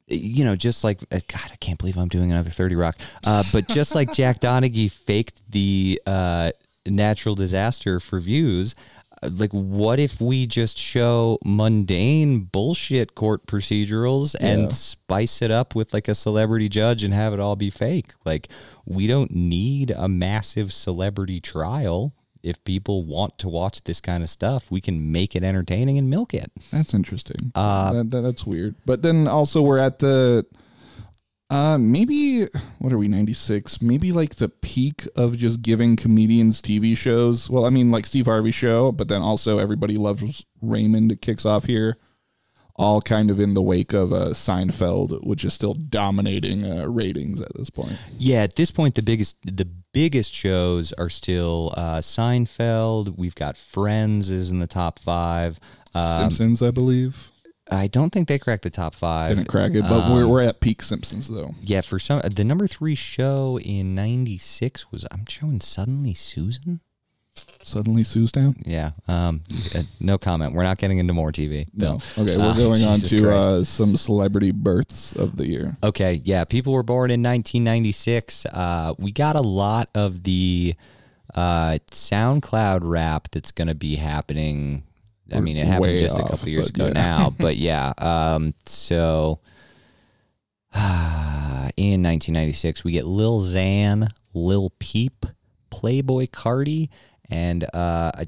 you 0.07 0.45
know, 0.45 0.55
just 0.55 0.83
like 0.83 1.01
uh, 1.11 1.19
God, 1.27 1.49
I 1.51 1.55
can't 1.57 1.77
believe 1.77 1.97
I'm 1.97 2.07
doing 2.07 2.31
another 2.31 2.49
Thirty 2.49 2.75
Rock. 2.75 2.97
Uh, 3.25 3.43
but 3.51 3.67
just 3.67 3.93
like 3.93 4.13
Jack 4.13 4.39
Donaghy 4.39 4.89
faked 4.89 5.41
the 5.51 6.01
uh, 6.05 6.51
natural 6.85 7.35
disaster 7.35 7.99
for 7.99 8.19
views. 8.19 8.75
Like, 9.23 9.51
what 9.51 9.99
if 9.99 10.21
we 10.21 10.45
just 10.45 10.77
show 10.77 11.39
mundane 11.43 12.41
bullshit 12.41 13.15
court 13.15 13.47
procedurals 13.47 14.35
Yeah. 14.39 14.47
and 14.47 14.73
spice 14.73 15.41
it 15.41 15.49
up 15.51 15.73
with 15.75 15.93
like 15.93 16.07
a 16.07 16.15
celebrity 16.15 16.69
judge 16.69 17.03
and 17.03 17.13
have 17.13 17.33
it 17.33 17.39
all 17.39 17.55
be 17.55 17.69
fake? 17.69 18.13
Like, 18.25 18.47
we 18.85 19.07
don't 19.07 19.31
need 19.31 19.91
a 19.91 20.07
massive 20.07 20.71
celebrity 20.71 21.39
trial. 21.39 22.13
If 22.43 22.63
people 22.63 23.03
want 23.05 23.37
to 23.39 23.49
watch 23.49 23.83
this 23.83 23.99
kind 23.99 24.23
of 24.23 24.29
stuff, 24.29 24.69
we 24.71 24.79
can 24.79 25.11
make 25.11 25.35
it 25.35 25.43
entertaining 25.43 25.97
and 25.97 26.09
milk 26.09 26.33
it. 26.33 26.51
That's 26.71 26.93
interesting. 26.93 27.51
Uh, 27.55 27.93
that, 27.93 28.11
that- 28.11 28.21
that's 28.21 28.45
weird. 28.45 28.75
But 28.85 29.01
then 29.01 29.27
also 29.27 29.61
we're 29.61 29.79
at 29.79 29.99
the 29.99 30.45
uh 31.49 31.77
maybe 31.77 32.45
what 32.79 32.91
are 32.91 32.97
we 32.97 33.07
96 33.07 33.81
maybe 33.81 34.11
like 34.11 34.35
the 34.35 34.49
peak 34.49 35.07
of 35.15 35.37
just 35.37 35.61
giving 35.61 35.95
comedians 35.95 36.61
tv 36.61 36.95
shows. 36.95 37.49
Well 37.49 37.65
i 37.65 37.69
mean 37.69 37.89
like 37.91 38.05
steve 38.05 38.25
harvey 38.25 38.51
show 38.51 38.91
but 38.91 39.07
then 39.07 39.21
also 39.21 39.57
everybody 39.57 39.95
loves 39.97 40.45
raymond 40.61 41.21
kicks 41.21 41.45
off 41.45 41.65
here. 41.65 41.97
All 42.79 43.01
kind 43.01 43.31
of 43.31 43.39
in 43.39 43.55
the 43.55 43.61
wake 43.61 43.93
of 43.93 44.13
uh, 44.13 44.29
seinfeld 44.33 45.25
which 45.25 45.43
is 45.43 45.53
still 45.53 45.73
dominating 45.73 46.63
uh, 46.63 46.85
ratings 46.87 47.41
at 47.41 47.55
this 47.55 47.71
point. 47.71 47.97
Yeah, 48.19 48.43
at 48.43 48.55
this 48.55 48.69
point, 48.69 48.93
the 48.93 49.01
biggest 49.01 49.35
the 49.43 49.67
biggest 49.97 50.31
shows 50.31 50.93
are 50.93 51.09
still 51.09 51.73
uh, 51.75 51.97
Seinfeld. 52.01 53.17
We've 53.17 53.33
got 53.33 53.57
Friends 53.57 54.29
is 54.29 54.51
in 54.51 54.59
the 54.59 54.67
top 54.67 54.99
five. 54.99 55.59
Um, 55.95 56.19
Simpsons, 56.29 56.61
I 56.61 56.69
believe, 56.69 57.31
I 57.69 57.87
don't 57.87 58.11
think 58.11 58.27
they 58.27 58.39
cracked 58.39 58.63
the 58.63 58.69
top 58.69 58.95
five. 58.95 59.35
didn't 59.35 59.49
crack 59.49 59.73
it, 59.73 59.81
but 59.81 60.03
Um, 60.05 60.13
we're 60.13 60.27
we're 60.27 60.41
at 60.41 60.59
peak 60.61 60.81
Simpsons 60.81 61.27
though. 61.27 61.55
Yeah, 61.61 61.81
for 61.81 61.99
some, 61.99 62.21
the 62.21 62.43
number 62.43 62.67
three 62.67 62.95
show 62.95 63.59
in 63.59 63.93
'96 63.95 64.91
was 64.91 65.05
I'm 65.11 65.25
showing 65.27 65.59
Suddenly 65.61 66.13
Susan. 66.13 66.79
Suddenly, 67.61 68.03
Sue's 68.03 68.31
down. 68.31 68.55
Yeah, 68.65 68.91
um, 69.07 69.43
uh, 69.75 69.83
no 69.99 70.17
comment. 70.17 70.53
We're 70.55 70.63
not 70.63 70.79
getting 70.79 70.97
into 70.97 71.13
more 71.13 71.31
TV. 71.31 71.67
No. 71.73 71.99
Okay, 72.17 72.35
we're 72.35 72.51
Oh, 72.51 72.55
going 72.55 72.83
on 72.83 72.95
Jesus 72.99 73.09
to 73.11 73.29
uh, 73.29 73.63
some 73.63 73.95
celebrity 73.95 74.49
births 74.51 75.13
of 75.13 75.35
the 75.35 75.45
year. 75.45 75.77
Okay, 75.83 76.21
yeah, 76.23 76.45
people 76.45 76.73
were 76.73 76.81
born 76.81 77.11
in 77.11 77.21
1996. 77.21 78.45
Uh, 78.47 78.93
we 78.97 79.11
got 79.11 79.35
a 79.35 79.41
lot 79.41 79.89
of 79.93 80.23
the 80.23 80.73
uh, 81.35 81.77
SoundCloud 81.91 82.79
rap 82.81 83.27
that's 83.31 83.51
going 83.51 83.67
to 83.67 83.75
be 83.75 83.97
happening. 83.97 84.83
I 85.33 85.39
mean, 85.39 85.57
it 85.57 85.67
happened 85.67 85.99
just 85.99 86.17
a 86.17 86.23
couple 86.23 86.49
years 86.49 86.69
ago 86.69 86.87
yeah. 86.87 86.93
now, 86.93 87.33
but 87.37 87.57
yeah. 87.57 87.93
Um, 87.97 88.53
so 88.65 89.39
in 90.75 92.03
1996, 92.03 92.83
we 92.83 92.93
get 92.93 93.05
Lil 93.05 93.41
Xan, 93.41 94.09
Lil 94.33 94.71
Peep, 94.79 95.25
Playboi 95.71 96.29
Carti, 96.29 96.89
and 97.29 97.63
uh, 97.73 98.11
a 98.15 98.25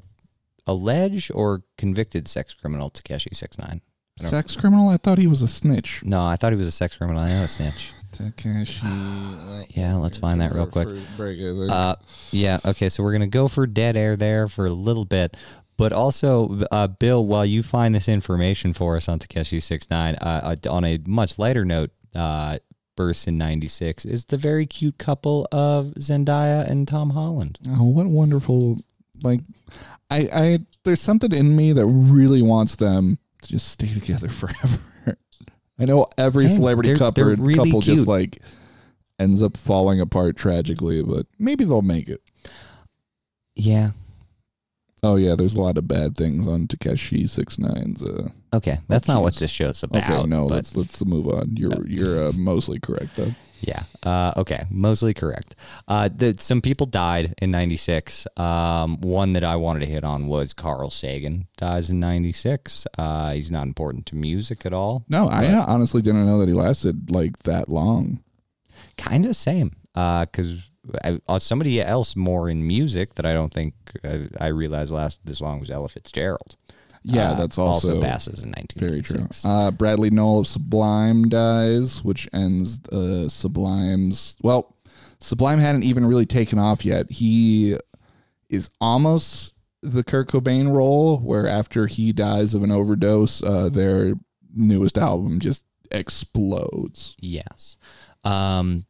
alleged 0.70 1.32
or 1.34 1.64
convicted 1.78 2.28
sex 2.28 2.54
criminal 2.54 2.92
Tekashi 2.92 3.36
69. 3.36 3.68
I 3.70 4.22
don't- 4.22 4.30
Sex 4.30 4.56
criminal? 4.56 4.90
I 4.90 4.98
thought 4.98 5.18
he 5.18 5.28
was 5.28 5.42
a 5.42 5.48
snitch. 5.48 6.04
No, 6.04 6.24
I 6.24 6.36
thought 6.36 6.52
he 6.52 6.58
was 6.58 6.68
a 6.68 6.72
sex 6.72 6.96
criminal. 6.98 7.22
I 7.22 7.30
know 7.30 7.44
a 7.44 7.48
snitch. 7.48 7.92
Tekashi. 8.12 8.84
Yeah, 9.72 9.96
let's 9.96 10.18
find 10.18 10.42
that 10.42 10.52
real 10.52 10.66
quick. 10.66 10.90
There. 11.18 11.68
Uh, 11.70 11.96
yeah. 12.32 12.60
Okay. 12.66 12.90
So 12.90 13.04
we're 13.04 13.12
gonna 13.12 13.28
go 13.28 13.48
for 13.48 13.68
dead 13.68 13.96
air 13.96 14.16
there 14.16 14.48
for 14.48 14.66
a 14.66 14.72
little 14.72 15.06
bit, 15.06 15.38
but 15.80 15.92
also, 15.94 16.60
uh, 16.72 16.88
Bill, 16.88 17.26
while 17.26 17.46
you 17.46 17.64
find 17.64 17.96
this 17.96 18.08
information 18.08 18.74
for 18.74 18.96
us 18.98 19.08
on 19.10 19.18
Tekashi 19.18 19.60
Six 19.62 19.90
Nine, 19.90 20.16
uh, 20.16 20.56
uh, 20.66 20.70
on 20.70 20.84
a 20.86 21.00
much 21.08 21.40
lighter 21.40 21.66
note, 21.66 21.90
uh, 22.14 22.60
burst 22.96 23.28
in 23.28 23.38
'96 23.38 24.04
is 24.06 24.26
the 24.26 24.38
very 24.38 24.66
cute 24.68 24.98
couple 24.98 25.48
of 25.52 25.94
Zendaya 26.00 26.70
and 26.70 26.88
Tom 26.88 27.12
Holland. 27.12 27.58
oh, 27.70 27.86
what 27.86 28.06
wonderful! 28.08 28.78
Like, 29.24 29.40
I, 30.12 30.30
I, 30.34 30.60
there's 30.84 31.02
something 31.02 31.32
in 31.32 31.56
me 31.56 31.72
that 31.74 31.86
really 31.86 32.42
wants 32.42 32.76
them 32.76 33.18
to 33.42 33.50
just 33.50 33.70
stay 33.70 33.94
together 33.94 34.28
forever. 34.42 35.18
I 35.80 35.86
know 35.86 36.08
every 36.18 36.48
Same. 36.50 36.58
celebrity 36.58 36.90
They're- 36.90 36.98
couple, 36.98 37.24
they're 37.26 37.36
really 37.38 37.54
couple 37.72 37.82
just 37.82 38.06
like 38.06 38.42
ends 39.18 39.42
up 39.42 39.56
falling 39.56 40.00
apart 40.02 40.36
tragically, 40.36 41.02
but 41.04 41.26
maybe 41.38 41.64
they'll 41.64 41.82
make 41.82 42.10
it. 42.10 42.22
Yeah. 43.56 43.92
Oh 45.02 45.16
yeah, 45.16 45.36
there's 45.36 45.56
a 45.56 45.62
lot 45.62 45.78
of 45.78 45.88
bad 45.88 46.16
things 46.18 46.48
on 46.48 46.68
Tekashi 46.68 47.28
Six 47.30 47.58
Nine's. 47.60 48.04
Uh, 48.04 48.30
Okay. 48.52 48.80
That's 48.88 49.08
not 49.08 49.22
what 49.22 49.36
this 49.36 49.52
show's 49.52 49.84
about. 49.84 50.04
okay, 50.10 50.28
no, 50.28 50.48
but- 50.48 50.56
let's 50.56 50.76
let's 50.76 51.06
move 51.06 51.28
on. 51.28 51.56
You're 51.56 51.86
you're 51.88 52.28
uh, 52.28 52.32
mostly 52.34 52.80
correct 52.80 53.16
though. 53.16 53.34
Yeah. 53.62 53.84
Uh, 54.04 54.32
okay. 54.38 54.64
Mostly 54.70 55.14
correct. 55.14 55.54
Uh, 55.86 56.08
the, 56.08 56.34
some 56.40 56.62
people 56.62 56.86
died 56.86 57.34
in 57.42 57.52
96. 57.52 58.26
Um, 58.38 59.02
one 59.02 59.34
that 59.34 59.44
I 59.44 59.58
wanted 59.58 59.82
to 59.82 59.86
hit 59.86 60.06
on 60.06 60.28
was 60.28 60.54
Carl 60.54 60.90
Sagan 60.90 61.46
dies 61.58 61.90
in 61.90 62.00
96. 62.00 62.88
Uh, 62.98 63.34
he's 63.34 63.52
not 63.52 63.68
important 63.68 64.06
to 64.06 64.16
music 64.16 64.66
at 64.66 64.72
all. 64.72 65.04
No, 65.10 65.28
I 65.28 65.48
uh, 65.48 65.66
honestly 65.68 66.02
didn't 66.02 66.26
know 66.26 66.40
that 66.40 66.48
he 66.48 66.54
lasted 66.54 67.12
like 67.12 67.40
that 67.40 67.68
long. 67.68 68.24
Kind 68.98 69.26
of 69.26 69.36
same. 69.36 69.76
Because 69.94 70.69
I 71.04 71.20
uh, 71.28 71.40
somebody 71.40 71.82
else 71.82 72.16
more 72.16 72.50
in 72.50 72.66
music 72.66 73.16
that 73.16 73.26
I 73.26 73.34
don't 73.34 73.54
think 73.54 73.74
uh, 74.04 74.20
I 74.40 74.48
realized 74.48 74.92
lasted 74.92 75.22
this 75.26 75.42
long 75.42 75.60
was 75.60 75.70
Ella 75.70 75.90
Fitzgerald. 75.90 76.56
Yeah, 77.04 77.32
Uh, 77.32 77.36
that's 77.36 77.58
also, 77.58 78.02
passes 78.02 78.44
in 78.44 78.54
very 78.76 79.02
true. 79.02 79.28
Uh, 79.46 79.72
Bradley 79.72 80.10
Nowell 80.10 80.40
of 80.40 80.48
Sublime 80.48 81.30
dies, 81.30 82.04
which 82.04 82.28
ends 82.34 82.82
uh, 82.90 83.30
Sublime's. 83.30 84.36
Well, 84.42 84.76
Sublime 85.20 85.60
hadn't 85.60 85.84
even 85.84 86.06
really 86.06 86.26
taken 86.26 86.60
off 86.60 86.86
yet. 86.86 87.10
He 87.12 87.78
is 88.50 88.70
almost 88.82 89.54
the 89.82 90.04
Kurt 90.04 90.28
Cobain 90.28 90.72
role, 90.72 91.18
where 91.20 91.48
after 91.48 91.88
he 91.88 92.12
dies 92.12 92.54
of 92.54 92.64
an 92.64 92.72
overdose, 92.72 93.42
uh, 93.44 93.70
their 93.70 94.16
newest 94.54 94.98
album 94.98 95.40
just 95.40 95.64
explodes. 95.92 97.16
Yes. 97.20 97.78
Um, 98.24 98.86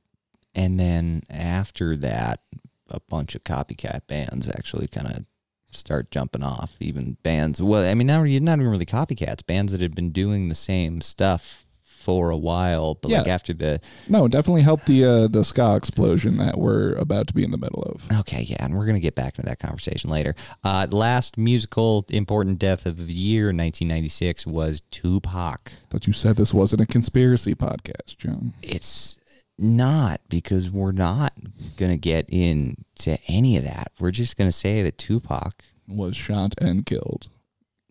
and 0.55 0.79
then 0.79 1.23
after 1.29 1.95
that, 1.97 2.41
a 2.89 2.99
bunch 2.99 3.35
of 3.35 3.43
copycat 3.43 4.07
bands 4.07 4.47
actually 4.49 4.87
kind 4.87 5.07
of 5.07 5.25
start 5.71 6.09
jumping 6.11 6.43
off. 6.43 6.75
Even 6.79 7.17
bands, 7.23 7.61
well, 7.61 7.89
I 7.89 7.93
mean, 7.93 8.07
now 8.07 8.23
you're 8.23 8.41
not 8.41 8.59
even 8.59 8.69
really 8.71 8.85
copycats. 8.85 9.45
Bands 9.45 9.71
that 9.71 9.81
had 9.81 9.95
been 9.95 10.11
doing 10.11 10.49
the 10.49 10.55
same 10.55 11.01
stuff 11.01 11.65
for 11.83 12.31
a 12.31 12.37
while, 12.37 12.95
but 12.95 13.11
like 13.11 13.27
Yeah. 13.27 13.33
after 13.33 13.53
the 13.53 13.79
No, 14.07 14.27
definitely 14.27 14.61
helped 14.63 14.87
the 14.87 15.03
uh, 15.05 15.27
the 15.27 15.43
ska 15.43 15.75
explosion 15.75 16.37
that 16.37 16.57
we're 16.57 16.93
about 16.93 17.27
to 17.27 17.33
be 17.35 17.43
in 17.43 17.51
the 17.51 17.57
middle 17.57 17.83
of. 17.83 18.07
Okay, 18.21 18.41
yeah, 18.41 18.55
and 18.61 18.73
we're 18.75 18.85
gonna 18.87 18.99
get 19.01 19.13
back 19.15 19.37
into 19.37 19.47
that 19.47 19.59
conversation 19.59 20.09
later. 20.09 20.33
Uh, 20.63 20.87
last 20.89 21.37
musical 21.37 22.05
important 22.09 22.57
death 22.57 22.85
of 22.87 23.05
the 23.05 23.13
year, 23.13 23.47
1996, 23.47 24.47
was 24.47 24.81
Tupac. 24.89 25.73
But 25.89 26.07
you 26.07 26.13
said 26.13 26.37
this 26.37 26.53
wasn't 26.53 26.81
a 26.81 26.85
conspiracy 26.87 27.53
podcast, 27.53 28.17
John. 28.17 28.53
It's 28.63 29.18
not 29.59 30.21
because 30.29 30.69
we're 30.69 30.91
not 30.91 31.33
gonna 31.77 31.97
get 31.97 32.29
into 32.29 33.17
any 33.27 33.57
of 33.57 33.63
that. 33.63 33.91
We're 33.99 34.11
just 34.11 34.37
gonna 34.37 34.51
say 34.51 34.81
that 34.83 34.97
Tupac 34.97 35.63
Was 35.87 36.15
shot 36.15 36.55
and 36.59 36.85
killed. 36.85 37.29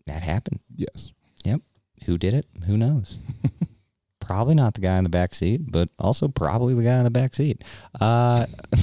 that 0.05 0.23
happened. 0.23 0.59
Yes. 0.75 1.11
Yep. 1.45 1.61
Who 2.05 2.17
did 2.17 2.33
it? 2.33 2.45
Who 2.65 2.75
knows? 2.77 3.17
probably 4.19 4.55
not 4.55 4.73
the 4.75 4.81
guy 4.81 4.97
in 4.97 5.03
the 5.03 5.09
back 5.09 5.33
seat, 5.33 5.71
but 5.71 5.89
also 5.97 6.27
probably 6.27 6.73
the 6.73 6.83
guy 6.83 6.97
in 6.97 7.03
the 7.03 7.09
back 7.11 7.33
seat. 7.35 7.63
Uh, 7.99 8.45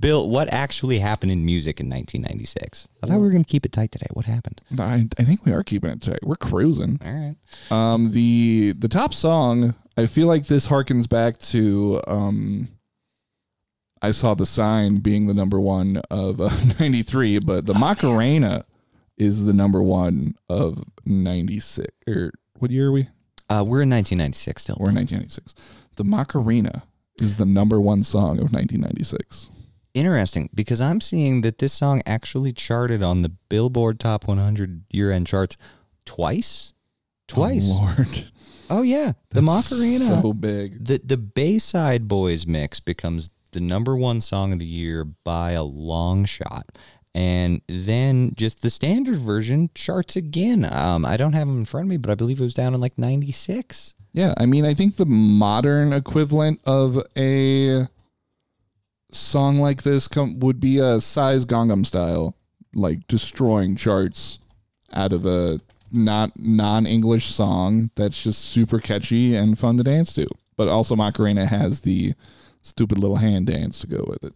Bill, 0.00 0.28
what 0.28 0.52
actually 0.52 0.98
happened 0.98 1.32
in 1.32 1.44
music 1.44 1.80
in 1.80 1.88
1996? 1.88 2.88
I 3.02 3.06
thought 3.06 3.16
we 3.16 3.22
were 3.22 3.30
going 3.30 3.44
to 3.44 3.50
keep 3.50 3.64
it 3.64 3.72
tight 3.72 3.92
today. 3.92 4.06
What 4.12 4.26
happened? 4.26 4.60
I, 4.78 5.08
I 5.18 5.24
think 5.24 5.44
we 5.44 5.52
are 5.52 5.62
keeping 5.62 5.90
it 5.90 6.02
tight. 6.02 6.20
We're 6.22 6.36
cruising. 6.36 6.98
All 7.04 7.12
right. 7.12 7.36
Um, 7.70 8.12
the 8.12 8.72
the 8.72 8.88
top 8.88 9.14
song, 9.14 9.74
I 9.96 10.06
feel 10.06 10.26
like 10.26 10.46
this 10.46 10.68
harkens 10.68 11.08
back 11.08 11.38
to 11.38 12.02
um, 12.06 12.68
I 14.00 14.10
saw 14.10 14.34
the 14.34 14.46
sign 14.46 14.96
being 14.96 15.26
the 15.26 15.34
number 15.34 15.60
one 15.60 16.02
of 16.10 16.40
uh, 16.40 16.50
'93, 16.80 17.38
but 17.40 17.66
the 17.66 17.74
Macarena 17.74 18.64
is 19.16 19.44
the 19.44 19.52
number 19.52 19.82
one 19.82 20.34
of 20.48 20.82
'96. 21.04 21.88
Or 22.08 22.32
what 22.58 22.70
year 22.70 22.88
are 22.88 22.92
we? 22.92 23.08
Uh, 23.48 23.62
we're 23.66 23.82
in 23.82 23.90
1996 23.90 24.62
still. 24.62 24.76
We're 24.80 24.88
in 24.88 24.96
1996. 24.96 25.54
The 25.96 26.04
Macarena 26.04 26.84
is 27.22 27.36
the 27.36 27.46
number 27.46 27.80
one 27.80 28.02
song 28.02 28.38
of 28.38 28.52
1996. 28.52 29.48
Interesting 29.94 30.48
because 30.54 30.80
I'm 30.80 31.00
seeing 31.00 31.42
that 31.42 31.58
this 31.58 31.72
song 31.74 32.02
actually 32.06 32.52
charted 32.52 33.02
on 33.02 33.22
the 33.22 33.28
Billboard 33.48 34.00
Top 34.00 34.26
100 34.26 34.84
year-end 34.90 35.26
charts 35.26 35.56
twice. 36.06 36.72
Twice. 37.28 37.68
Oh, 37.70 37.94
Lord, 37.96 38.24
Oh, 38.70 38.82
yeah, 38.82 39.12
the 39.30 39.42
Macarena. 39.42 40.20
so 40.22 40.32
big. 40.32 40.82
the 40.84 40.98
the 41.04 41.18
Bayside 41.18 42.08
Boys 42.08 42.46
mix 42.46 42.80
becomes 42.80 43.32
the 43.52 43.60
number 43.60 43.94
one 43.94 44.22
song 44.22 44.52
of 44.52 44.58
the 44.58 44.64
year 44.64 45.04
by 45.04 45.50
a 45.52 45.62
long 45.62 46.24
shot. 46.24 46.64
And 47.14 47.60
then 47.68 48.32
just 48.34 48.62
the 48.62 48.70
standard 48.70 49.16
version 49.18 49.68
charts 49.74 50.16
again. 50.16 50.64
Um, 50.72 51.04
I 51.04 51.18
don't 51.18 51.34
have 51.34 51.46
them 51.46 51.58
in 51.58 51.64
front 51.66 51.84
of 51.84 51.90
me, 51.90 51.98
but 51.98 52.10
I 52.10 52.14
believe 52.14 52.40
it 52.40 52.44
was 52.44 52.54
down 52.54 52.72
in 52.72 52.80
like 52.80 52.96
96. 52.96 53.94
Yeah, 54.12 54.34
I 54.36 54.46
mean, 54.46 54.64
I 54.64 54.74
think 54.74 54.96
the 54.96 55.06
modern 55.06 55.92
equivalent 55.92 56.60
of 56.64 57.02
a 57.16 57.88
song 59.10 59.58
like 59.58 59.82
this 59.82 60.08
com- 60.08 60.40
would 60.40 60.60
be 60.60 60.78
a 60.78 61.00
Psy's 61.00 61.46
Gangnam 61.46 61.86
style, 61.86 62.36
like 62.74 63.06
destroying 63.08 63.76
charts 63.76 64.38
out 64.92 65.12
of 65.12 65.24
a 65.24 65.60
not 65.90 66.32
non-English 66.38 67.26
song 67.26 67.90
that's 67.94 68.22
just 68.22 68.44
super 68.44 68.78
catchy 68.78 69.34
and 69.34 69.58
fun 69.58 69.76
to 69.78 69.82
dance 69.82 70.12
to. 70.14 70.26
But 70.56 70.68
also 70.68 70.94
Macarena 70.94 71.46
has 71.46 71.80
the 71.80 72.14
stupid 72.60 72.98
little 72.98 73.16
hand 73.16 73.46
dance 73.46 73.80
to 73.80 73.86
go 73.86 74.04
with 74.06 74.24
it. 74.24 74.34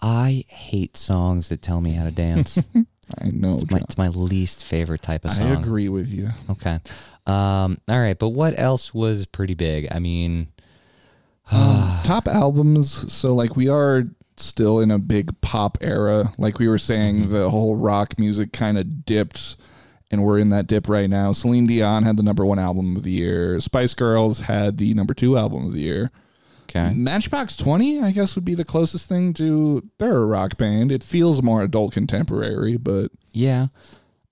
I 0.00 0.44
hate 0.48 0.96
songs 0.96 1.48
that 1.48 1.60
tell 1.60 1.80
me 1.80 1.92
how 1.92 2.04
to 2.04 2.12
dance. 2.12 2.62
I 3.18 3.30
know. 3.30 3.54
it's, 3.54 3.70
my, 3.70 3.78
it's 3.78 3.98
my 3.98 4.08
least 4.08 4.64
favorite 4.64 5.02
type 5.02 5.24
of 5.24 5.32
song. 5.32 5.46
I 5.46 5.60
agree 5.60 5.88
with 5.88 6.08
you. 6.08 6.28
Okay. 6.50 6.78
Um, 7.28 7.78
all 7.88 8.00
right. 8.00 8.18
But 8.18 8.30
what 8.30 8.58
else 8.58 8.92
was 8.94 9.26
pretty 9.26 9.54
big? 9.54 9.86
I 9.90 9.98
mean, 9.98 10.48
Um, 11.50 11.98
top 12.04 12.26
albums. 12.28 13.12
So 13.12 13.34
like 13.34 13.56
we 13.56 13.68
are 13.68 14.04
still 14.36 14.80
in 14.80 14.90
a 14.90 14.98
big 14.98 15.38
pop 15.40 15.78
era. 15.80 16.32
Like 16.38 16.58
we 16.58 16.68
were 16.68 16.78
saying, 16.78 17.22
Mm-hmm. 17.22 17.30
the 17.32 17.50
whole 17.50 17.76
rock 17.76 18.18
music 18.18 18.52
kind 18.52 18.78
of 18.78 19.04
dipped, 19.04 19.56
and 20.10 20.24
we're 20.24 20.38
in 20.38 20.50
that 20.50 20.66
dip 20.66 20.88
right 20.88 21.08
now. 21.10 21.32
Celine 21.32 21.66
Dion 21.66 22.02
had 22.04 22.16
the 22.16 22.22
number 22.22 22.44
one 22.46 22.58
album 22.58 22.96
of 22.96 23.02
the 23.02 23.10
year. 23.10 23.58
Spice 23.60 23.94
Girls 23.94 24.40
had 24.40 24.76
the 24.78 24.94
number 24.94 25.14
two 25.14 25.36
album 25.36 25.66
of 25.66 25.72
the 25.72 25.80
year. 25.80 26.10
okay. 26.64 26.92
Matchbox 26.94 27.56
Twenty, 27.56 28.00
I 28.00 28.10
guess, 28.12 28.34
would 28.36 28.44
be 28.44 28.54
the 28.54 28.64
closest 28.64 29.08
thing 29.08 29.32
to. 29.34 29.82
They're 29.98 30.16
a 30.18 30.26
rock 30.26 30.56
band. 30.56 30.92
It 30.92 31.02
feels 31.04 31.42
more 31.42 31.62
adult 31.62 31.92
contemporary, 31.92 32.76
but 32.76 33.10
Yeah. 33.32 33.66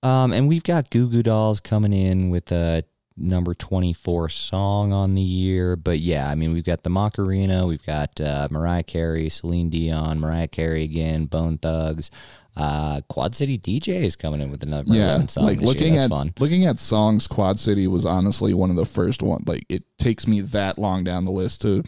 Um, 0.03 0.31
and 0.31 0.47
we've 0.47 0.63
got 0.63 0.91
Goo 0.91 1.09
Goo 1.09 1.23
Dolls 1.23 1.59
coming 1.59 1.91
in 1.91 2.29
with 2.29 2.51
a 2.51 2.83
number 3.17 3.53
24 3.53 4.29
song 4.29 4.93
on 4.93 5.15
the 5.15 5.21
year. 5.21 5.75
But 5.75 5.99
yeah, 5.99 6.29
I 6.29 6.35
mean, 6.35 6.53
we've 6.53 6.63
got 6.63 6.83
the 6.83 6.89
Macarena, 6.89 7.65
we've 7.65 7.85
got 7.85 8.19
uh, 8.21 8.47
Mariah 8.51 8.83
Carey, 8.83 9.29
Celine 9.29 9.69
Dion, 9.69 10.19
Mariah 10.19 10.47
Carey 10.47 10.83
again, 10.83 11.25
Bone 11.25 11.57
Thugs. 11.57 12.11
Uh, 12.55 13.01
Quad 13.07 13.35
City 13.35 13.57
DJ 13.57 14.03
is 14.03 14.15
coming 14.15 14.41
in 14.41 14.49
with 14.49 14.63
another 14.63 14.91
yeah, 14.91 15.09
11 15.09 15.27
song. 15.27 15.43
like 15.43 15.61
looking 15.61 15.97
at 15.97 16.09
fun. 16.09 16.33
looking 16.39 16.65
at 16.65 16.79
songs, 16.79 17.27
Quad 17.27 17.59
City 17.59 17.85
was 17.87 18.05
honestly 18.05 18.53
one 18.53 18.71
of 18.71 18.75
the 18.75 18.85
first 18.85 19.21
one. 19.21 19.43
Like 19.45 19.65
it 19.69 19.83
takes 19.99 20.25
me 20.25 20.41
that 20.41 20.79
long 20.79 21.03
down 21.03 21.25
the 21.25 21.31
list 21.31 21.61
to 21.61 21.83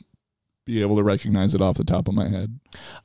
be 0.65 0.81
able 0.81 0.97
to 0.97 1.03
recognize 1.03 1.55
it 1.55 1.61
off 1.61 1.77
the 1.77 1.83
top 1.83 2.07
of 2.07 2.13
my 2.13 2.27
head. 2.27 2.59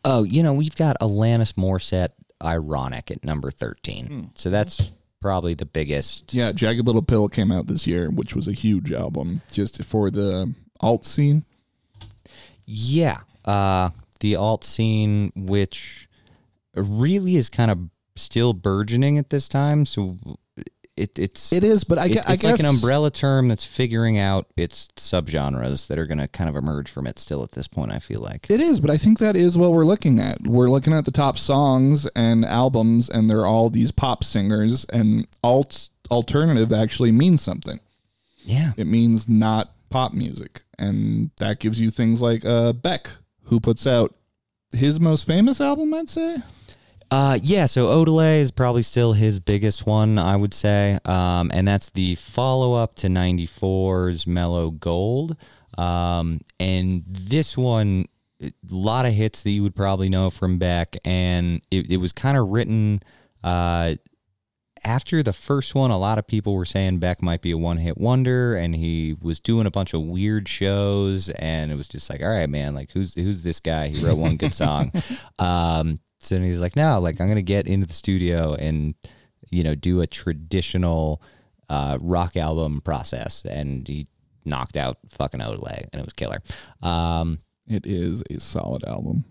Oh, 0.04 0.24
you 0.24 0.42
know, 0.42 0.52
we've 0.52 0.76
got 0.76 0.98
Alanis 1.00 1.54
Morissette, 1.54 2.10
Ironic 2.42 3.10
at 3.10 3.24
number 3.24 3.50
13. 3.50 4.32
So 4.34 4.50
that's 4.50 4.92
probably 5.24 5.54
the 5.54 5.64
biggest. 5.64 6.34
Yeah, 6.34 6.52
Jagged 6.52 6.86
Little 6.86 7.00
Pill 7.00 7.30
came 7.30 7.50
out 7.50 7.66
this 7.66 7.86
year, 7.86 8.10
which 8.10 8.36
was 8.36 8.46
a 8.46 8.52
huge 8.52 8.92
album 8.92 9.40
just 9.50 9.82
for 9.82 10.10
the 10.10 10.52
alt 10.80 11.06
scene. 11.06 11.46
Yeah. 12.66 13.20
Uh, 13.42 13.88
the 14.20 14.36
alt 14.36 14.64
scene, 14.64 15.32
which 15.34 16.10
really 16.76 17.36
is 17.36 17.48
kind 17.48 17.70
of 17.70 17.88
still 18.16 18.52
burgeoning 18.52 19.16
at 19.16 19.30
this 19.30 19.48
time. 19.48 19.86
So 19.86 20.18
it, 20.96 21.18
it's 21.18 21.52
It 21.52 21.64
is, 21.64 21.84
but 21.84 21.98
I, 21.98 22.06
it- 22.06 22.12
gue- 22.14 22.22
it's 22.28 22.44
I 22.44 22.50
like 22.50 22.60
an 22.60 22.66
umbrella 22.66 23.10
term 23.10 23.48
that's 23.48 23.64
figuring 23.64 24.18
out 24.18 24.46
its 24.56 24.88
subgenres 24.96 25.88
that 25.88 25.98
are 25.98 26.06
going 26.06 26.18
to 26.18 26.28
kind 26.28 26.48
of 26.48 26.56
emerge 26.56 26.90
from 26.90 27.06
it 27.06 27.18
still 27.18 27.42
at 27.42 27.52
this 27.52 27.66
point, 27.66 27.90
I 27.92 27.98
feel 27.98 28.20
like. 28.20 28.46
It 28.50 28.60
is, 28.60 28.80
but 28.80 28.90
I 28.90 28.96
think 28.96 29.18
that 29.18 29.34
is 29.36 29.58
what 29.58 29.72
we're 29.72 29.84
looking 29.84 30.20
at. 30.20 30.42
We're 30.46 30.68
looking 30.70 30.92
at 30.92 31.04
the 31.04 31.10
top 31.10 31.38
songs 31.38 32.06
and 32.14 32.44
albums, 32.44 33.08
and 33.10 33.28
they're 33.28 33.46
all 33.46 33.70
these 33.70 33.90
pop 33.90 34.22
singers, 34.24 34.84
and 34.86 35.26
alt 35.42 35.88
alternative 36.10 36.72
actually 36.72 37.12
means 37.12 37.42
something. 37.42 37.80
Yeah. 38.44 38.72
It 38.76 38.86
means 38.86 39.28
not 39.28 39.72
pop 39.90 40.12
music, 40.12 40.62
and 40.78 41.30
that 41.38 41.60
gives 41.60 41.80
you 41.80 41.90
things 41.90 42.20
like 42.22 42.44
uh, 42.44 42.72
Beck, 42.72 43.08
who 43.44 43.58
puts 43.58 43.86
out 43.86 44.14
his 44.72 45.00
most 45.00 45.26
famous 45.26 45.60
album, 45.60 45.92
I'd 45.94 46.08
say. 46.08 46.36
Uh, 47.10 47.38
yeah, 47.42 47.66
so 47.66 47.86
Odelay 47.86 48.40
is 48.40 48.50
probably 48.50 48.82
still 48.82 49.12
his 49.12 49.38
biggest 49.38 49.86
one, 49.86 50.18
I 50.18 50.36
would 50.36 50.54
say. 50.54 50.98
Um, 51.04 51.50
and 51.54 51.66
that's 51.66 51.90
the 51.90 52.14
follow 52.16 52.74
up 52.74 52.96
to 52.96 53.08
94's 53.08 54.26
Mellow 54.26 54.70
Gold. 54.70 55.36
Um, 55.78 56.40
and 56.58 57.04
this 57.06 57.56
one, 57.56 58.06
a 58.40 58.52
lot 58.70 59.06
of 59.06 59.12
hits 59.12 59.42
that 59.42 59.50
you 59.50 59.62
would 59.62 59.76
probably 59.76 60.08
know 60.08 60.30
from 60.30 60.58
Beck. 60.58 60.96
And 61.04 61.62
it, 61.70 61.90
it 61.90 61.96
was 61.98 62.12
kind 62.12 62.36
of 62.36 62.48
written 62.48 63.00
uh, 63.42 63.94
after 64.82 65.22
the 65.22 65.32
first 65.32 65.74
one. 65.74 65.90
A 65.90 65.98
lot 65.98 66.18
of 66.18 66.26
people 66.26 66.54
were 66.54 66.64
saying 66.64 66.98
Beck 66.98 67.22
might 67.22 67.42
be 67.42 67.52
a 67.52 67.58
one 67.58 67.78
hit 67.78 67.98
wonder. 67.98 68.56
And 68.56 68.74
he 68.74 69.14
was 69.20 69.40
doing 69.40 69.66
a 69.66 69.70
bunch 69.70 69.94
of 69.94 70.02
weird 70.02 70.48
shows. 70.48 71.30
And 71.30 71.70
it 71.70 71.76
was 71.76 71.88
just 71.88 72.10
like, 72.10 72.22
all 72.22 72.28
right, 72.28 72.50
man, 72.50 72.74
like, 72.74 72.92
who's, 72.92 73.14
who's 73.14 73.42
this 73.42 73.60
guy? 73.60 73.88
He 73.88 74.04
wrote 74.04 74.18
one 74.18 74.36
good 74.36 74.54
song. 74.54 74.92
Um, 75.38 76.00
so 76.24 76.40
he's 76.40 76.60
like, 76.60 76.76
no, 76.76 77.00
like 77.00 77.20
I'm 77.20 77.28
gonna 77.28 77.42
get 77.42 77.66
into 77.66 77.86
the 77.86 77.94
studio 77.94 78.54
and 78.54 78.94
you 79.50 79.62
know 79.64 79.74
do 79.74 80.00
a 80.00 80.06
traditional 80.06 81.22
uh, 81.68 81.98
rock 82.00 82.36
album 82.36 82.80
process, 82.80 83.44
and 83.44 83.86
he 83.86 84.06
knocked 84.44 84.76
out 84.76 84.98
fucking 85.10 85.40
Odelay, 85.40 85.84
and 85.92 86.00
it 86.00 86.04
was 86.04 86.12
killer. 86.14 86.42
Um, 86.82 87.38
It 87.66 87.86
is 87.86 88.22
a 88.30 88.38
solid 88.40 88.84
album. 88.84 89.24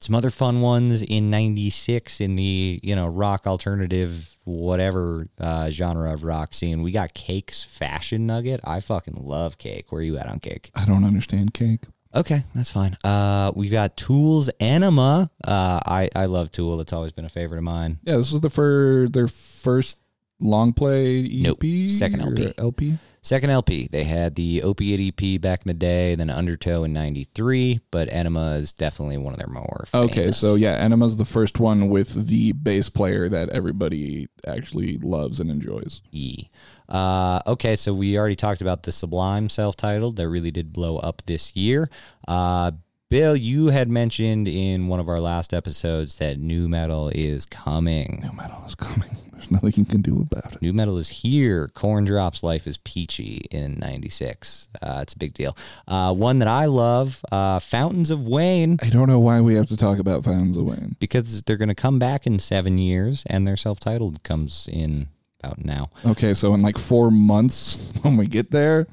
some 0.00 0.14
other 0.14 0.30
fun 0.30 0.60
ones 0.60 1.02
in 1.02 1.30
'96 1.30 2.20
in 2.20 2.36
the 2.36 2.80
you 2.82 2.94
know 2.94 3.06
rock 3.06 3.46
alternative 3.46 4.38
whatever 4.44 5.26
uh, 5.40 5.70
genre 5.70 6.12
of 6.14 6.22
rock 6.22 6.54
scene. 6.54 6.82
We 6.82 6.92
got 6.92 7.14
Cake's 7.14 7.64
Fashion 7.64 8.26
Nugget. 8.26 8.60
I 8.62 8.78
fucking 8.78 9.16
love 9.20 9.58
Cake. 9.58 9.90
Where 9.90 10.02
you 10.02 10.16
at 10.18 10.28
on 10.28 10.38
Cake? 10.38 10.70
I 10.76 10.84
don't 10.84 11.02
understand 11.04 11.52
cake. 11.54 11.84
Okay, 12.16 12.40
that's 12.54 12.70
fine. 12.70 12.96
Uh, 13.04 13.52
we 13.54 13.68
got 13.68 13.96
Tool's 13.96 14.48
Ænima. 14.60 15.28
Uh, 15.44 15.80
I 15.84 16.08
I 16.16 16.26
love 16.26 16.50
Tool. 16.50 16.80
It's 16.80 16.92
always 16.92 17.12
been 17.12 17.26
a 17.26 17.28
favorite 17.28 17.58
of 17.58 17.64
mine. 17.64 17.98
Yeah, 18.04 18.16
this 18.16 18.32
was 18.32 18.40
the 18.40 18.50
fir- 18.50 19.08
their 19.08 19.28
first 19.28 19.98
long 20.40 20.72
play 20.72 21.24
EP. 21.24 21.42
Nope, 21.42 21.90
second 21.90 22.20
LP. 22.22 22.54
LP. 22.58 22.98
Second 23.22 23.50
LP. 23.50 23.88
They 23.88 24.04
had 24.04 24.36
the 24.36 24.62
Opiate 24.62 25.00
EP 25.20 25.40
back 25.40 25.62
in 25.62 25.68
the 25.68 25.74
day, 25.74 26.14
then 26.14 26.30
Undertow 26.30 26.84
in 26.84 26.92
'93, 26.92 27.80
but 27.90 28.08
Ænima 28.08 28.56
is 28.56 28.72
definitely 28.72 29.18
one 29.18 29.34
of 29.34 29.38
their 29.40 29.48
more. 29.48 29.84
Okay, 29.92 30.30
so 30.30 30.54
yeah, 30.54 30.86
Ænima's 30.86 31.16
the 31.16 31.24
first 31.24 31.58
one 31.58 31.88
with 31.88 32.28
the 32.28 32.52
bass 32.52 32.88
player 32.88 33.28
that 33.28 33.48
everybody 33.50 34.28
actually 34.46 34.98
loves 34.98 35.40
and 35.40 35.50
enjoys. 35.50 36.02
E. 36.12 36.48
Uh, 36.88 37.40
okay, 37.46 37.76
so 37.76 37.92
we 37.94 38.18
already 38.18 38.36
talked 38.36 38.60
about 38.60 38.84
the 38.84 38.92
Sublime 38.92 39.48
self-titled 39.48 40.16
that 40.16 40.28
really 40.28 40.50
did 40.50 40.72
blow 40.72 40.98
up 40.98 41.22
this 41.26 41.54
year. 41.56 41.90
Uh, 42.26 42.72
Bill, 43.08 43.36
you 43.36 43.68
had 43.68 43.88
mentioned 43.88 44.48
in 44.48 44.88
one 44.88 44.98
of 44.98 45.08
our 45.08 45.20
last 45.20 45.54
episodes 45.54 46.18
that 46.18 46.40
nu 46.40 46.68
metal 46.68 47.08
is 47.08 47.46
coming. 47.46 48.18
Nu 48.20 48.32
metal 48.32 48.64
is 48.66 48.74
coming. 48.74 49.10
There's 49.32 49.50
nothing 49.50 49.74
you 49.76 49.84
can 49.84 50.00
do 50.00 50.26
about 50.28 50.54
it. 50.54 50.62
Nu 50.62 50.72
metal 50.72 50.98
is 50.98 51.08
here. 51.08 51.68
Korn 51.68 52.04
Drops 52.04 52.42
Life 52.42 52.66
is 52.66 52.78
Peachy 52.78 53.46
in 53.52 53.78
96. 53.78 54.68
Uh, 54.82 54.98
it's 55.02 55.12
a 55.12 55.18
big 55.18 55.34
deal. 55.34 55.56
Uh, 55.86 56.12
one 56.14 56.40
that 56.40 56.48
I 56.48 56.64
love, 56.64 57.24
uh, 57.30 57.60
Fountains 57.60 58.10
of 58.10 58.26
Wayne, 58.26 58.78
I 58.82 58.88
don't 58.88 59.08
know 59.08 59.20
why 59.20 59.40
we 59.40 59.54
have 59.54 59.66
to 59.66 59.76
talk 59.76 60.00
about 60.00 60.24
Fountains 60.24 60.56
of 60.56 60.64
Wayne. 60.64 60.96
because 60.98 61.42
they're 61.44 61.56
going 61.56 61.68
to 61.68 61.76
come 61.76 62.00
back 62.00 62.26
in 62.26 62.40
seven 62.40 62.76
years 62.76 63.22
and 63.28 63.46
their 63.46 63.56
self 63.56 63.78
titled 63.78 64.24
comes 64.24 64.68
in 64.72 65.08
about 65.46 65.64
now. 65.64 65.90
Okay, 66.04 66.34
so 66.34 66.54
in 66.54 66.62
like 66.62 66.78
four 66.78 67.10
months 67.10 67.92
when 68.02 68.16
we 68.16 68.26
get 68.26 68.50
there, 68.50 68.86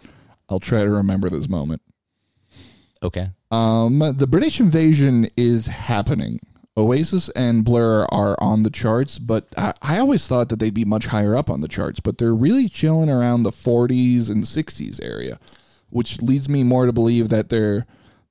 I'll 0.50 0.60
try 0.60 0.84
to 0.84 0.90
remember 0.90 1.30
this 1.30 1.50
moment. 1.50 1.82
Okay. 3.02 3.30
Um, 3.52 4.00
the 4.18 4.28
British 4.28 4.60
invasion 4.60 5.28
is 5.36 5.68
happening. 5.68 6.40
Oasis 6.76 7.30
and 7.30 7.64
Blur 7.64 8.06
are 8.06 8.36
on 8.42 8.64
the 8.64 8.72
charts, 8.72 9.20
but 9.20 9.48
I, 9.58 9.74
I 9.82 10.00
always 10.00 10.28
thought 10.28 10.50
that 10.50 10.58
they'd 10.58 10.74
be 10.74 10.86
much 10.86 11.08
higher 11.08 11.36
up 11.36 11.50
on 11.50 11.62
the 11.62 11.68
charts, 11.68 12.00
but 12.00 12.18
they're 12.18 12.34
really 12.34 12.68
chilling 12.68 13.10
around 13.10 13.44
the 13.44 13.52
40s 13.52 14.30
and 14.30 14.44
60s 14.44 15.04
area, 15.04 15.40
which 15.90 16.22
leads 16.22 16.50
me 16.50 16.64
more 16.64 16.86
to 16.88 16.94
believe 16.94 17.30
that 17.30 17.50
they're 17.50 17.86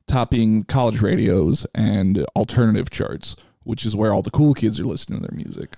topping 0.08 0.64
college 0.64 1.00
radios 1.00 1.66
and 1.74 2.24
alternative 2.34 2.90
charts, 2.90 3.36
which 3.62 3.86
is 3.86 3.94
where 3.94 4.12
all 4.12 4.22
the 4.22 4.30
cool 4.30 4.54
kids 4.54 4.80
are 4.80 4.84
listening 4.84 5.20
to 5.20 5.28
their 5.28 5.36
music. 5.36 5.76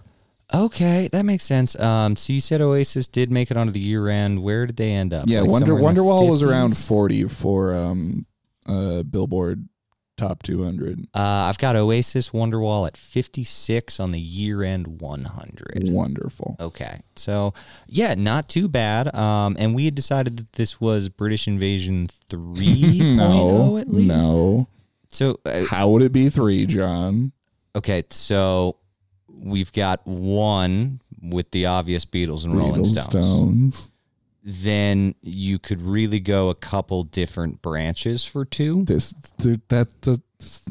Okay, 0.54 1.08
that 1.12 1.24
makes 1.24 1.44
sense. 1.44 1.78
Um, 1.78 2.14
so 2.16 2.32
you 2.32 2.40
said 2.40 2.60
Oasis 2.60 3.08
did 3.08 3.30
make 3.30 3.50
it 3.50 3.56
onto 3.56 3.72
the 3.72 3.80
year 3.80 4.08
end. 4.08 4.42
Where 4.42 4.66
did 4.66 4.76
they 4.76 4.92
end 4.92 5.12
up? 5.12 5.28
Yeah, 5.28 5.40
Like 5.40 5.50
Wonder 5.50 5.74
Wonderwall 5.74 6.30
was 6.30 6.42
around 6.42 6.76
40 6.76 7.24
for 7.28 7.74
um, 7.74 8.26
uh, 8.66 9.02
Billboard 9.02 9.68
Top 10.16 10.44
200. 10.44 11.08
Uh, 11.12 11.18
I've 11.18 11.58
got 11.58 11.74
Oasis 11.74 12.30
Wonderwall 12.30 12.86
at 12.86 12.96
56 12.96 13.98
on 13.98 14.12
the 14.12 14.20
year 14.20 14.62
end 14.62 15.00
100. 15.00 15.88
Wonderful. 15.88 16.56
Okay. 16.60 17.00
So, 17.16 17.52
yeah, 17.88 18.14
not 18.14 18.48
too 18.48 18.68
bad. 18.68 19.12
Um, 19.12 19.56
and 19.58 19.74
we 19.74 19.86
had 19.86 19.96
decided 19.96 20.36
that 20.36 20.52
this 20.52 20.80
was 20.80 21.08
British 21.08 21.48
Invasion 21.48 22.06
3.0 22.30 23.16
No, 23.16 23.76
at 23.76 23.88
least. 23.92 24.06
no. 24.06 24.68
So, 25.08 25.40
uh, 25.44 25.64
How 25.64 25.88
would 25.88 26.02
it 26.02 26.12
be 26.12 26.28
three, 26.28 26.64
John? 26.66 27.32
okay, 27.74 28.04
so 28.10 28.76
we've 29.40 29.73
got 29.73 30.07
one 30.07 31.01
with 31.23 31.51
the 31.51 31.66
obvious 31.66 32.05
Beatles 32.05 32.44
and 32.44 32.57
Rolling 32.57 32.85
Stones. 32.85 33.09
Stones. 33.09 33.90
Then 34.42 35.14
you 35.23 35.59
could 35.59 35.81
really 35.81 36.20
go 36.20 36.51
a 36.51 36.55
couple 36.55 37.05
different 37.05 37.62
branches 37.62 38.27
for 38.27 38.44
two. 38.44 38.85
This 38.85 39.14
that 39.38 39.88
that 40.03 40.20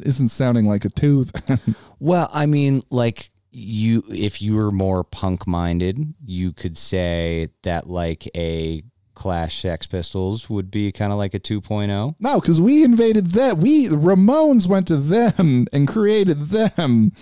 isn't 0.04 0.28
sounding 0.28 0.66
like 0.66 0.84
a 0.84 0.90
tooth. 0.90 1.32
Well, 2.00 2.28
I 2.34 2.44
mean, 2.44 2.82
like 2.90 3.30
you, 3.50 4.04
if 4.10 4.42
you 4.42 4.56
were 4.56 4.70
more 4.70 5.04
punk 5.04 5.46
minded, 5.46 6.12
you 6.22 6.52
could 6.52 6.76
say 6.76 7.48
that 7.62 7.88
like 7.88 8.28
a 8.36 8.82
Clash 9.14 9.62
Sex 9.62 9.86
Pistols 9.86 10.50
would 10.50 10.70
be 10.70 10.92
kind 10.92 11.12
of 11.12 11.18
like 11.18 11.32
a 11.32 11.38
oh. 11.38 11.60
2.0. 11.60 12.16
no, 12.18 12.40
because 12.40 12.60
we 12.60 12.84
invaded 12.84 13.28
that. 13.28 13.56
We 13.56 13.86
the 13.86 13.96
Ramones 13.96 14.66
went 14.66 14.88
to 14.88 14.96
them 14.96 15.66
and 15.72 15.88
created 15.88 16.48
them. 16.48 17.12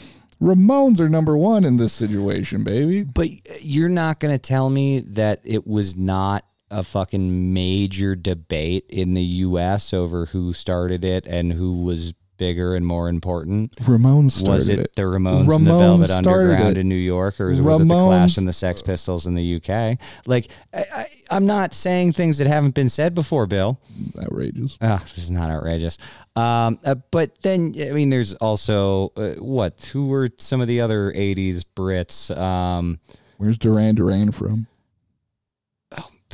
Ramones 0.42 0.98
are 0.98 1.08
number 1.08 1.36
one 1.36 1.64
in 1.64 1.76
this 1.76 1.92
situation, 1.92 2.64
baby. 2.64 3.04
But 3.04 3.62
you're 3.62 3.88
not 3.88 4.18
going 4.18 4.34
to 4.34 4.38
tell 4.38 4.70
me 4.70 4.98
that 5.00 5.40
it 5.44 5.66
was 5.66 5.96
not 5.96 6.44
a 6.68 6.82
fucking 6.82 7.52
major 7.54 8.16
debate 8.16 8.86
in 8.88 9.14
the 9.14 9.22
U.S. 9.22 9.94
over 9.94 10.26
who 10.26 10.52
started 10.52 11.04
it 11.04 11.26
and 11.26 11.52
who 11.52 11.82
was 11.82 12.12
bigger 12.36 12.74
and 12.74 12.86
more 12.86 13.08
important. 13.08 13.72
Ramones 13.76 14.32
started 14.32 14.54
was 14.54 14.68
it, 14.68 14.78
it. 14.80 14.96
the 14.96 15.02
Ramones, 15.02 15.54
and 15.54 15.66
the 15.66 15.70
Velvet 15.70 16.10
Underground 16.10 16.76
it. 16.76 16.80
in 16.80 16.88
New 16.88 16.94
York, 16.94 17.40
or 17.40 17.48
was 17.48 17.58
it 17.58 17.62
the 17.62 17.86
Clash 17.86 18.36
and 18.36 18.48
the 18.48 18.52
Sex 18.52 18.82
Pistols 18.82 19.26
in 19.26 19.34
the 19.34 19.56
UK? 19.56 19.98
Like, 20.26 20.48
I, 20.74 21.06
I'm 21.30 21.46
not 21.46 21.74
saying 21.74 22.12
things 22.12 22.38
that 22.38 22.46
haven't 22.46 22.74
been 22.74 22.88
said 22.88 23.14
before, 23.14 23.46
Bill. 23.46 23.80
Outrageous. 24.20 24.78
Ah, 24.80 25.02
this 25.14 25.24
is 25.24 25.30
not 25.30 25.50
outrageous. 25.50 25.98
Um, 26.34 26.78
uh, 26.84 26.96
but 27.10 27.40
then, 27.42 27.74
I 27.78 27.92
mean, 27.92 28.08
there's 28.10 28.34
also 28.34 29.12
uh, 29.16 29.34
what? 29.34 29.90
Who 29.92 30.06
were 30.06 30.30
some 30.38 30.60
of 30.60 30.68
the 30.68 30.80
other 30.80 31.12
'80s 31.12 31.64
Brits? 31.76 32.36
Um, 32.36 33.00
Where's 33.36 33.58
Duran 33.58 33.94
Duran 33.94 34.32
from? 34.32 34.66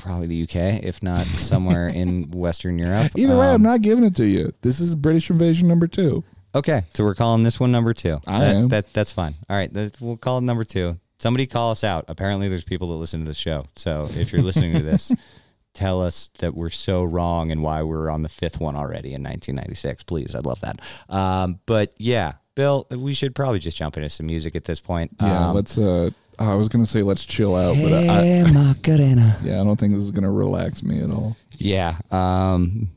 Probably 0.00 0.26
the 0.26 0.42
UK, 0.44 0.82
if 0.84 1.02
not 1.02 1.20
somewhere 1.20 1.88
in 2.00 2.30
Western 2.30 2.78
Europe. 2.78 3.12
Either 3.16 3.37
way, 3.37 3.48
I'm 3.48 3.56
Um, 3.56 3.62
not 3.62 3.82
giving 3.82 4.04
it 4.04 4.14
to 4.16 4.26
you. 4.26 4.52
This 4.62 4.80
is 4.80 4.94
British 4.94 5.30
Invasion 5.30 5.68
number 5.68 5.87
two. 5.87 6.24
Okay, 6.54 6.82
so 6.94 7.04
we're 7.04 7.14
calling 7.14 7.42
this 7.42 7.61
one 7.61 7.70
number 7.70 7.92
two. 7.92 8.18
I 8.26 8.40
that, 8.40 8.54
am. 8.56 8.68
That 8.68 8.92
that's 8.92 9.12
fine. 9.12 9.34
All 9.50 9.56
right, 9.56 9.72
that, 9.74 10.00
we'll 10.00 10.16
call 10.16 10.38
it 10.38 10.42
number 10.42 10.64
two. 10.64 10.98
Somebody 11.18 11.46
call 11.46 11.70
us 11.72 11.84
out. 11.84 12.04
Apparently, 12.08 12.48
there's 12.48 12.64
people 12.64 12.88
that 12.88 12.94
listen 12.94 13.20
to 13.20 13.26
the 13.26 13.34
show. 13.34 13.64
So 13.76 14.08
if 14.14 14.32
you're 14.32 14.42
listening 14.42 14.72
to 14.74 14.82
this, 14.82 15.12
tell 15.74 16.00
us 16.00 16.30
that 16.38 16.54
we're 16.54 16.70
so 16.70 17.04
wrong 17.04 17.50
and 17.52 17.62
why 17.62 17.82
we're 17.82 18.08
on 18.08 18.22
the 18.22 18.28
fifth 18.28 18.61
one 18.61 18.76
already 18.76 19.14
in 19.14 19.22
1996. 19.22 20.04
Please, 20.04 20.34
I'd 20.34 20.46
love 20.46 20.61
that. 20.62 20.80
Um, 21.08 21.58
but 21.66 21.92
yeah, 21.98 22.34
Bill, 22.54 22.87
we 22.90 23.14
should 23.14 23.34
probably 23.34 23.58
just 23.58 23.76
jump 23.76 23.96
into 23.96 24.08
some 24.08 24.26
music 24.26 24.56
at 24.56 24.64
this 24.64 24.80
point. 24.80 25.11
Yeah, 25.20 25.48
Um, 25.50 25.54
let's. 25.56 25.76
uh 25.76 26.11
I 26.38 26.55
was 26.55 26.68
gonna 26.68 26.87
say 26.87 27.03
let's 27.03 27.24
chill 27.24 27.57
out, 27.57 27.77
but 27.77 27.92
I, 27.92 27.98
I, 28.18 28.22
Hey, 28.24 28.44
Macarena. 28.53 29.37
yeah, 29.42 29.61
I 29.61 29.64
don't 29.64 29.79
think 29.79 29.94
this 29.94 30.03
is 30.03 30.11
gonna 30.12 30.31
relax 30.33 30.83
me 30.83 31.01
at 31.03 31.11
all. 31.11 31.37
Yeah. 31.57 31.98
Um, 32.11 32.90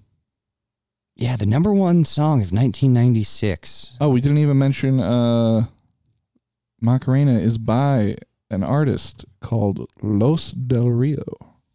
yeah, 1.15 1.35
the 1.35 1.45
number 1.45 1.73
one 1.73 2.03
song 2.03 2.41
of 2.41 2.51
1996. 2.51 3.97
Oh, 4.01 4.09
we 4.09 4.21
didn't 4.21 4.37
even 4.39 4.57
mention 4.57 4.99
uh 4.99 5.65
Macarena 6.79 7.33
is 7.37 7.57
by 7.57 8.15
an 8.49 8.63
artist 8.63 9.25
called 9.39 9.87
Los 10.01 10.51
Del 10.51 10.89
Rio. 10.89 11.23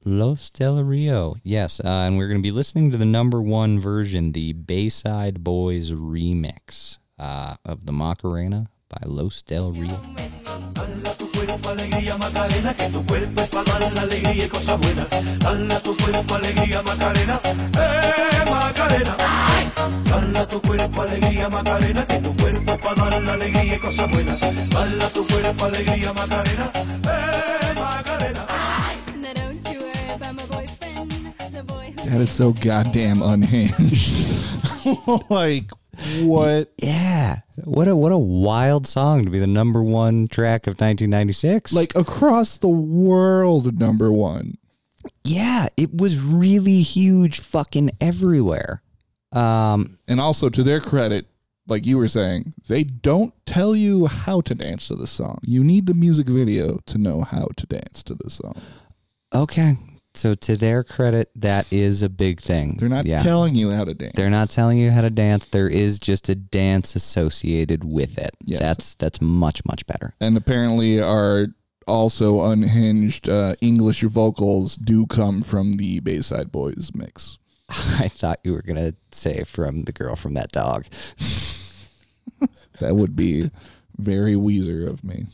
Los 0.04 0.50
Del 0.50 0.82
Rio. 0.84 1.36
Yes, 1.42 1.80
uh, 1.80 1.88
and 1.88 2.16
we're 2.18 2.28
going 2.28 2.38
to 2.40 2.42
be 2.42 2.50
listening 2.52 2.90
to 2.90 2.96
the 2.96 3.04
number 3.04 3.40
one 3.40 3.78
version, 3.78 4.32
the 4.32 4.52
Bayside 4.52 5.42
Boys 5.44 5.92
remix 5.92 6.98
uh, 7.18 7.54
of 7.64 7.86
the 7.86 7.92
Macarena 7.92 8.68
by 8.88 8.98
Los 9.06 9.42
Del 9.42 9.72
Rio. 9.72 10.00
Tu 11.36 11.46
cuerpo 11.46 11.68
alegría 11.68 12.16
Macarena, 12.16 12.74
que 12.74 12.88
tu 12.88 13.06
cuerpo 13.06 13.40
es 13.42 13.48
para 13.48 13.78
dar 13.78 13.92
la 13.92 14.00
alegría 14.02 14.44
y 14.44 14.48
cosas 14.48 14.80
buenas. 14.80 15.06
Dala 15.38 15.80
tu 15.80 15.96
cuerpo 15.96 16.34
alegría 16.34 16.82
Macarena, 16.82 17.40
eh 17.44 18.50
Macarena. 18.50 19.16
Dala 20.04 20.48
tu 20.48 20.62
cuerpo 20.62 21.02
alegría 21.02 21.48
Macarena, 21.50 22.06
que 22.06 22.18
tu 22.20 22.36
cuerpo 22.36 22.72
es 22.72 22.78
para 22.78 23.10
dar 23.10 23.22
la 23.22 23.32
alegría 23.34 23.76
y 23.76 23.78
cosas 23.78 24.10
buenas. 24.10 24.40
Dala 24.40 25.08
tu 25.10 25.26
cuerpo 25.26 25.64
alegría 25.64 26.12
Macarena, 26.12 26.70
eh 26.74 27.74
Macarena. 27.74 28.46
Now 29.20 29.34
don't 29.34 29.68
you 29.68 29.80
worry 29.80 30.14
about 30.14 30.34
my 30.34 30.46
boyfriend, 30.46 31.34
the 31.52 31.62
boy 31.64 31.92
who 31.96 32.10
That 32.10 32.20
is 32.20 32.30
so 32.30 32.52
goddamn 32.52 33.20
unhinged. 33.22 34.26
like 35.30 35.70
what? 36.22 36.72
Yeah, 36.82 37.36
what 37.64 37.88
a 37.88 37.96
what 37.96 38.12
a 38.12 38.18
wild 38.18 38.86
song 38.86 39.24
to 39.24 39.30
be 39.30 39.38
the 39.38 39.46
number 39.46 39.82
one 39.82 40.28
track 40.28 40.66
of 40.66 40.72
1996. 40.80 41.72
Like 41.72 41.94
across 41.96 42.58
the 42.58 42.68
world, 42.68 43.78
number 43.78 44.12
one. 44.12 44.54
yeah, 45.24 45.68
it 45.76 45.94
was 45.96 46.18
really 46.20 46.82
huge, 46.82 47.40
fucking 47.40 47.90
everywhere. 48.00 48.82
Um, 49.32 49.98
And 50.08 50.20
also, 50.20 50.48
to 50.48 50.62
their 50.62 50.80
credit, 50.80 51.26
like 51.66 51.84
you 51.86 51.98
were 51.98 52.08
saying, 52.08 52.54
they 52.68 52.84
don't 52.84 53.34
tell 53.44 53.74
you 53.74 54.06
how 54.06 54.40
to 54.42 54.54
dance 54.54 54.88
to 54.88 54.94
the 54.96 55.06
song. 55.06 55.38
You 55.42 55.64
need 55.64 55.86
the 55.86 55.94
music 55.94 56.28
video 56.28 56.78
to 56.86 56.98
know 56.98 57.22
how 57.22 57.48
to 57.56 57.66
dance 57.66 58.02
to 58.04 58.14
the 58.14 58.30
song. 58.30 58.60
okay, 59.34 59.76
so 60.16 60.34
to 60.34 60.56
their 60.56 60.82
credit, 60.84 61.30
that 61.36 61.70
is 61.72 62.02
a 62.02 62.08
big 62.08 62.40
thing. 62.40 62.76
They're 62.78 62.88
not 62.88 63.06
yeah. 63.06 63.22
telling 63.22 63.54
you 63.54 63.70
how 63.70 63.84
to 63.84 63.94
dance. 63.94 64.12
They're 64.16 64.30
not 64.30 64.50
telling 64.50 64.78
you 64.78 64.90
how 64.90 65.02
to 65.02 65.10
dance. 65.10 65.46
There 65.46 65.68
is 65.68 65.98
just 65.98 66.28
a 66.28 66.34
dance 66.34 66.94
associated 66.96 67.84
with 67.84 68.18
it. 68.18 68.34
Yes. 68.44 68.60
That's 68.60 68.94
that's 68.94 69.20
much 69.20 69.64
much 69.66 69.86
better. 69.86 70.14
and 70.20 70.36
apparently, 70.36 71.00
our 71.00 71.48
also 71.86 72.44
unhinged 72.50 73.28
uh, 73.28 73.54
English 73.60 74.02
vocals 74.02 74.76
do 74.76 75.06
come 75.06 75.42
from 75.42 75.74
the 75.74 76.00
Bayside 76.00 76.50
Boys 76.50 76.90
mix. 76.94 77.38
I 77.68 78.08
thought 78.08 78.40
you 78.44 78.52
were 78.52 78.62
gonna 78.62 78.94
say 79.12 79.42
from 79.44 79.82
the 79.82 79.92
girl 79.92 80.16
from 80.16 80.34
that 80.34 80.52
dog. 80.52 80.86
That 82.80 82.94
would 82.94 83.16
be 83.16 83.50
very 83.96 84.34
Weezer 84.34 84.88
of 84.88 85.02
me. 85.02 85.26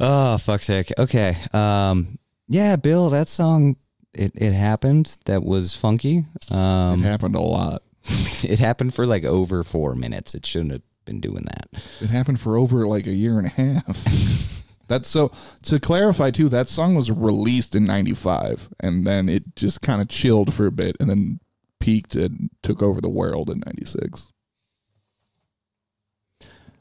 Oh 0.00 0.38
fuck's 0.38 0.66
sake. 0.66 0.92
Okay. 0.98 1.36
Um. 1.52 2.18
Yeah, 2.48 2.76
Bill. 2.76 3.10
That 3.10 3.28
song. 3.28 3.76
It 4.14 4.32
it 4.34 4.52
happened. 4.52 5.16
That 5.26 5.44
was 5.44 5.74
funky. 5.74 6.24
Um. 6.50 7.00
it 7.00 7.04
happened 7.04 7.36
a 7.36 7.40
lot. 7.40 7.82
it 8.42 8.58
happened 8.58 8.94
for 8.94 9.06
like 9.06 9.24
over 9.24 9.62
four 9.62 9.94
minutes. 9.94 10.34
It 10.34 10.46
shouldn't 10.46 10.72
have 10.72 10.82
been 11.04 11.20
doing 11.20 11.44
that. 11.44 11.82
It 12.00 12.10
happened 12.10 12.40
for 12.40 12.56
over 12.56 12.86
like 12.86 13.06
a 13.06 13.12
year 13.12 13.38
and 13.38 13.46
a 13.46 13.50
half. 13.50 14.64
That's 14.88 15.08
so 15.08 15.30
to 15.62 15.78
clarify 15.78 16.30
too, 16.30 16.48
that 16.48 16.68
song 16.68 16.94
was 16.94 17.10
released 17.10 17.74
in 17.74 17.84
95 17.84 18.70
and 18.80 19.06
then 19.06 19.28
it 19.28 19.54
just 19.54 19.82
kind 19.82 20.00
of 20.00 20.08
chilled 20.08 20.54
for 20.54 20.66
a 20.66 20.72
bit 20.72 20.96
and 20.98 21.10
then 21.10 21.40
peaked 21.78 22.14
and 22.14 22.50
took 22.62 22.82
over 22.82 23.00
the 23.00 23.10
world 23.10 23.50
in 23.50 23.62
96. 23.66 24.28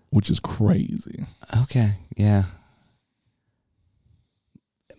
Which 0.10 0.30
is 0.30 0.40
crazy. 0.40 1.26
Okay. 1.64 1.96
Yeah. 2.16 2.44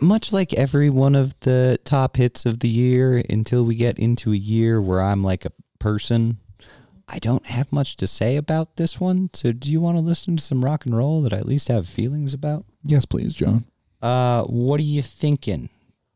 Much 0.00 0.32
like 0.32 0.54
every 0.54 0.88
one 0.90 1.14
of 1.16 1.38
the 1.40 1.78
top 1.84 2.16
hits 2.16 2.46
of 2.46 2.60
the 2.60 2.68
year, 2.68 3.22
until 3.28 3.64
we 3.64 3.74
get 3.74 3.98
into 3.98 4.32
a 4.32 4.36
year 4.36 4.80
where 4.80 5.02
I'm 5.02 5.22
like 5.24 5.44
a 5.44 5.50
person, 5.80 6.38
I 7.08 7.18
don't 7.18 7.46
have 7.46 7.72
much 7.72 7.96
to 7.96 8.06
say 8.06 8.36
about 8.36 8.76
this 8.76 9.00
one. 9.00 9.30
So, 9.32 9.50
do 9.52 9.70
you 9.70 9.80
want 9.80 9.96
to 9.98 10.02
listen 10.02 10.36
to 10.36 10.42
some 10.42 10.64
rock 10.64 10.86
and 10.86 10.96
roll 10.96 11.22
that 11.22 11.32
I 11.32 11.38
at 11.38 11.46
least 11.46 11.68
have 11.68 11.88
feelings 11.88 12.32
about? 12.34 12.64
Yes, 12.84 13.04
please, 13.06 13.34
John. 13.34 13.64
Uh, 14.00 14.44
what 14.44 14.78
are 14.78 14.84
you 14.84 15.02
thinking, 15.02 15.68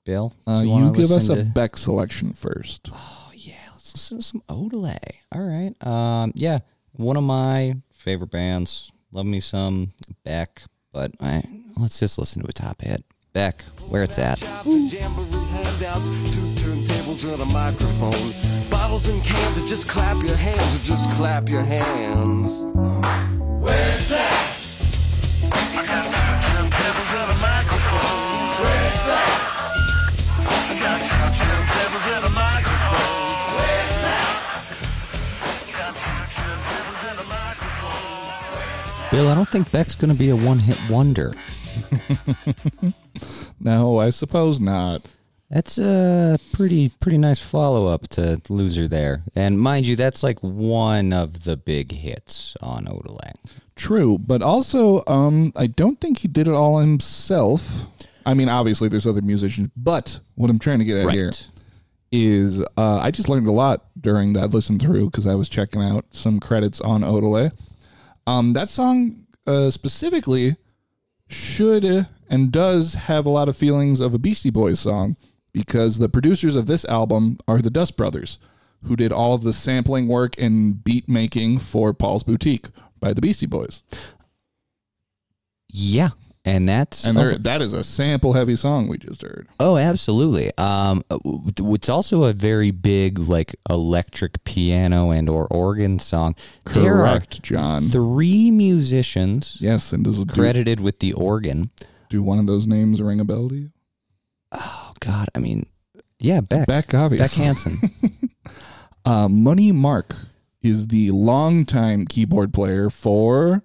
Bill? 0.04 0.32
Do 0.46 0.52
Uh, 0.52 0.62
you 0.62 0.92
give 0.92 1.10
us 1.10 1.28
a 1.28 1.36
to- 1.36 1.44
Beck 1.44 1.76
selection 1.76 2.32
first. 2.34 2.88
Oh 2.92 3.32
yeah, 3.34 3.54
let's 3.72 3.92
listen 3.94 4.18
to 4.18 4.22
some 4.22 4.42
Odelay. 4.48 4.98
All 5.32 5.42
right. 5.42 5.74
Um, 5.84 6.30
yeah, 6.36 6.60
one 6.92 7.16
of 7.16 7.24
my 7.24 7.74
favorite 7.92 8.30
bands. 8.30 8.92
Love 9.10 9.26
me 9.26 9.40
some 9.40 9.92
Beck, 10.24 10.62
but 10.92 11.12
I 11.20 11.42
let's 11.76 11.98
just 11.98 12.16
listen 12.18 12.42
to 12.42 12.48
a 12.48 12.52
top 12.52 12.82
hit. 12.82 13.04
Beck, 13.32 13.62
where 13.88 14.02
it's 14.02 14.18
at. 14.18 14.42
And 14.66 14.92
jamboree 14.92 15.24
handouts, 15.48 16.08
two 16.08 16.52
turntables 16.60 17.24
and 17.32 17.40
a 17.40 17.46
microphone. 17.46 18.34
Bottles 18.68 19.08
and 19.08 19.24
cans, 19.24 19.56
and 19.56 19.66
just 19.66 19.88
clap 19.88 20.22
your 20.22 20.36
hands, 20.36 20.76
or 20.76 20.80
just 20.80 21.10
clap 21.12 21.48
your 21.48 21.62
hands. 21.62 22.66
Where's 23.58 24.08
that? 24.10 24.56
I 25.44 25.86
got 25.86 26.04
two 26.12 26.20
turntables 26.44 27.12
and 27.22 27.30
a 27.30 27.38
microphone. 27.40 28.60
Where's 28.60 29.02
that? 29.08 29.32
I 30.68 30.76
got 30.78 31.00
two 31.00 31.28
turntables 31.40 32.06
and 32.12 32.24
a 32.26 32.32
microphone. 32.36 33.56
Where's 33.56 34.00
that? 34.04 34.28
Got 35.72 35.94
two 36.04 36.20
turntables 36.36 37.02
and 37.10 37.18
a 37.18 37.26
microphone. 37.32 39.10
Bill, 39.10 39.28
I 39.30 39.34
don't 39.34 39.48
think 39.48 39.72
Beck's 39.72 39.94
gonna 39.94 40.12
be 40.12 40.28
a 40.28 40.36
one-hit 40.36 40.78
wonder. 40.90 41.32
No, 43.62 43.98
I 43.98 44.10
suppose 44.10 44.60
not. 44.60 45.08
That's 45.48 45.78
a 45.78 46.38
pretty 46.52 46.88
pretty 46.88 47.18
nice 47.18 47.38
follow 47.38 47.86
up 47.86 48.08
to 48.08 48.40
Loser 48.48 48.88
there. 48.88 49.22
And 49.36 49.60
mind 49.60 49.86
you, 49.86 49.96
that's 49.96 50.22
like 50.22 50.38
one 50.40 51.12
of 51.12 51.44
the 51.44 51.56
big 51.56 51.92
hits 51.92 52.56
on 52.62 52.86
Odelay. 52.86 53.32
True, 53.76 54.18
but 54.18 54.42
also, 54.42 55.02
um, 55.06 55.52
I 55.56 55.66
don't 55.66 56.00
think 56.00 56.18
he 56.18 56.28
did 56.28 56.48
it 56.48 56.54
all 56.54 56.78
himself. 56.78 57.86
I 58.24 58.34
mean, 58.34 58.48
obviously, 58.48 58.88
there's 58.88 59.06
other 59.06 59.22
musicians, 59.22 59.70
but 59.76 60.20
what 60.36 60.50
I'm 60.50 60.58
trying 60.58 60.78
to 60.78 60.84
get 60.84 61.06
at 61.06 61.12
here 61.12 61.30
is 62.10 62.62
uh, 62.76 63.00
I 63.02 63.10
just 63.10 63.28
learned 63.28 63.48
a 63.48 63.52
lot 63.52 63.86
during 64.00 64.32
that 64.34 64.48
listen 64.50 64.78
through 64.78 65.06
because 65.06 65.26
I 65.26 65.34
was 65.34 65.48
checking 65.48 65.82
out 65.82 66.04
some 66.10 66.40
credits 66.40 66.80
on 66.80 67.02
Odelay. 67.02 67.52
Um, 68.26 68.52
that 68.52 68.68
song 68.68 69.26
uh, 69.46 69.70
specifically 69.70 70.56
should 71.32 72.06
and 72.28 72.52
does 72.52 72.94
have 72.94 73.26
a 73.26 73.30
lot 73.30 73.48
of 73.48 73.56
feelings 73.56 74.00
of 74.00 74.14
a 74.14 74.18
Beastie 74.18 74.50
Boys 74.50 74.80
song 74.80 75.16
because 75.52 75.98
the 75.98 76.08
producers 76.08 76.56
of 76.56 76.66
this 76.66 76.84
album 76.86 77.38
are 77.46 77.60
the 77.60 77.70
Dust 77.70 77.96
Brothers, 77.96 78.38
who 78.84 78.96
did 78.96 79.12
all 79.12 79.34
of 79.34 79.42
the 79.42 79.52
sampling 79.52 80.08
work 80.08 80.34
and 80.38 80.82
beat 80.82 81.08
making 81.08 81.58
for 81.58 81.92
Paul's 81.92 82.22
Boutique 82.22 82.68
by 82.98 83.12
the 83.12 83.20
Beastie 83.20 83.46
Boys. 83.46 83.82
Yeah. 85.68 86.10
And 86.44 86.68
that's 86.68 87.04
And 87.04 87.16
there, 87.16 87.38
that 87.38 87.62
is 87.62 87.72
a 87.72 87.84
sample 87.84 88.32
heavy 88.32 88.56
song 88.56 88.88
we 88.88 88.98
just 88.98 89.22
heard. 89.22 89.46
Oh, 89.60 89.76
absolutely. 89.76 90.50
Um, 90.58 91.02
it's 91.08 91.88
also 91.88 92.24
a 92.24 92.32
very 92.32 92.72
big 92.72 93.20
like 93.20 93.54
electric 93.70 94.42
piano 94.42 95.10
and 95.12 95.28
or 95.28 95.46
organ 95.46 96.00
song. 96.00 96.34
There 96.64 97.04
are 97.04 97.12
Correct, 97.18 97.42
John. 97.44 97.82
Three 97.82 98.50
musicians 98.50 99.58
Yes, 99.60 99.92
and 99.92 100.04
does 100.04 100.24
do, 100.24 100.34
credited 100.34 100.80
with 100.80 100.98
the 100.98 101.12
organ. 101.12 101.70
do 102.08 102.22
one 102.24 102.40
of 102.40 102.46
those 102.48 102.66
names 102.66 103.00
ring 103.00 103.20
a 103.20 103.24
bell 103.24 103.48
to 103.48 103.54
you? 103.54 103.70
Oh 104.50 104.92
God, 104.98 105.28
I 105.36 105.38
mean, 105.38 105.66
yeah, 106.18 106.40
Beck, 106.40 106.66
Beck, 106.66 106.88
Beck, 106.88 106.94
obviously. 106.94 107.44
Hansen. 107.44 107.78
Uh, 109.04 109.28
Money 109.28 109.72
Mark 109.72 110.14
is 110.62 110.86
the 110.86 111.10
longtime 111.10 112.06
keyboard 112.06 112.54
player 112.54 112.88
for 112.88 113.64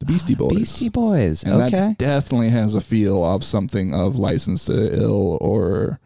the 0.00 0.06
Beastie 0.06 0.34
Boys. 0.34 0.56
Beastie 0.56 0.88
Boys. 0.88 1.44
And 1.44 1.62
okay. 1.62 1.70
that 1.70 1.98
definitely 1.98 2.50
has 2.50 2.74
a 2.74 2.80
feel 2.80 3.24
of 3.24 3.44
something 3.44 3.94
of 3.94 4.16
License 4.16 4.64
to 4.64 5.00
Ill 5.00 5.38
or 5.40 6.00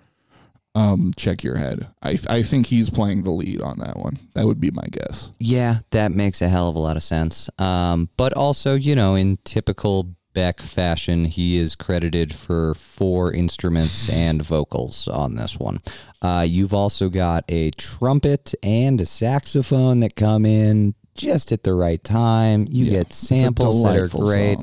um, 0.75 1.13
Check 1.17 1.45
Your 1.45 1.57
Head. 1.57 1.87
I 2.03 2.19
I 2.29 2.43
think 2.43 2.67
he's 2.67 2.91
playing 2.91 3.23
the 3.23 3.31
lead 3.31 3.61
on 3.61 3.79
that 3.79 3.97
one. 3.97 4.19
That 4.35 4.47
would 4.47 4.61
be 4.61 4.73
my 4.73 4.85
guess. 4.91 5.31
Yeah, 5.39 5.79
that 5.91 6.13
makes 6.13 6.43
a 6.43 6.49
hell 6.49 6.69
of 6.69 6.77
a 6.77 6.81
lot 6.81 6.97
of 6.97 7.03
sense. 7.03 7.49
Um, 7.59 8.11
but 8.17 8.33
also, 8.33 8.75
you 8.75 8.97
know, 8.97 9.15
in 9.15 9.39
typical 9.45 10.15
Beck 10.35 10.61
fashion, 10.61 11.27
he 11.27 11.57
is 11.57 11.77
credited 11.77 12.35
for 12.35 12.75
four 12.75 13.33
instruments 13.33 14.11
and 14.11 14.43
vocals 14.43 15.07
on 15.07 15.37
this 15.37 15.61
one. 15.61 15.81
Uh, 16.21 16.45
you've 16.47 16.75
also 16.75 17.09
got 17.09 17.45
a 17.49 17.71
trumpet 17.73 18.53
and 18.61 19.01
a 19.01 19.07
saxophone 19.07 20.01
that 20.01 20.17
come 20.17 20.45
in 20.45 20.97
just 21.15 21.53
at 21.53 21.63
the 21.63 21.75
right 21.75 22.03
time. 22.03 22.67
You 22.71 22.87
Yeah, 22.87 22.91
get 22.99 23.13
samples 23.13 23.83
that 23.85 23.97
are 23.97 24.09
great. 24.09 24.59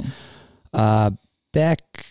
Uh, 0.74 1.12
Beck 1.54 2.06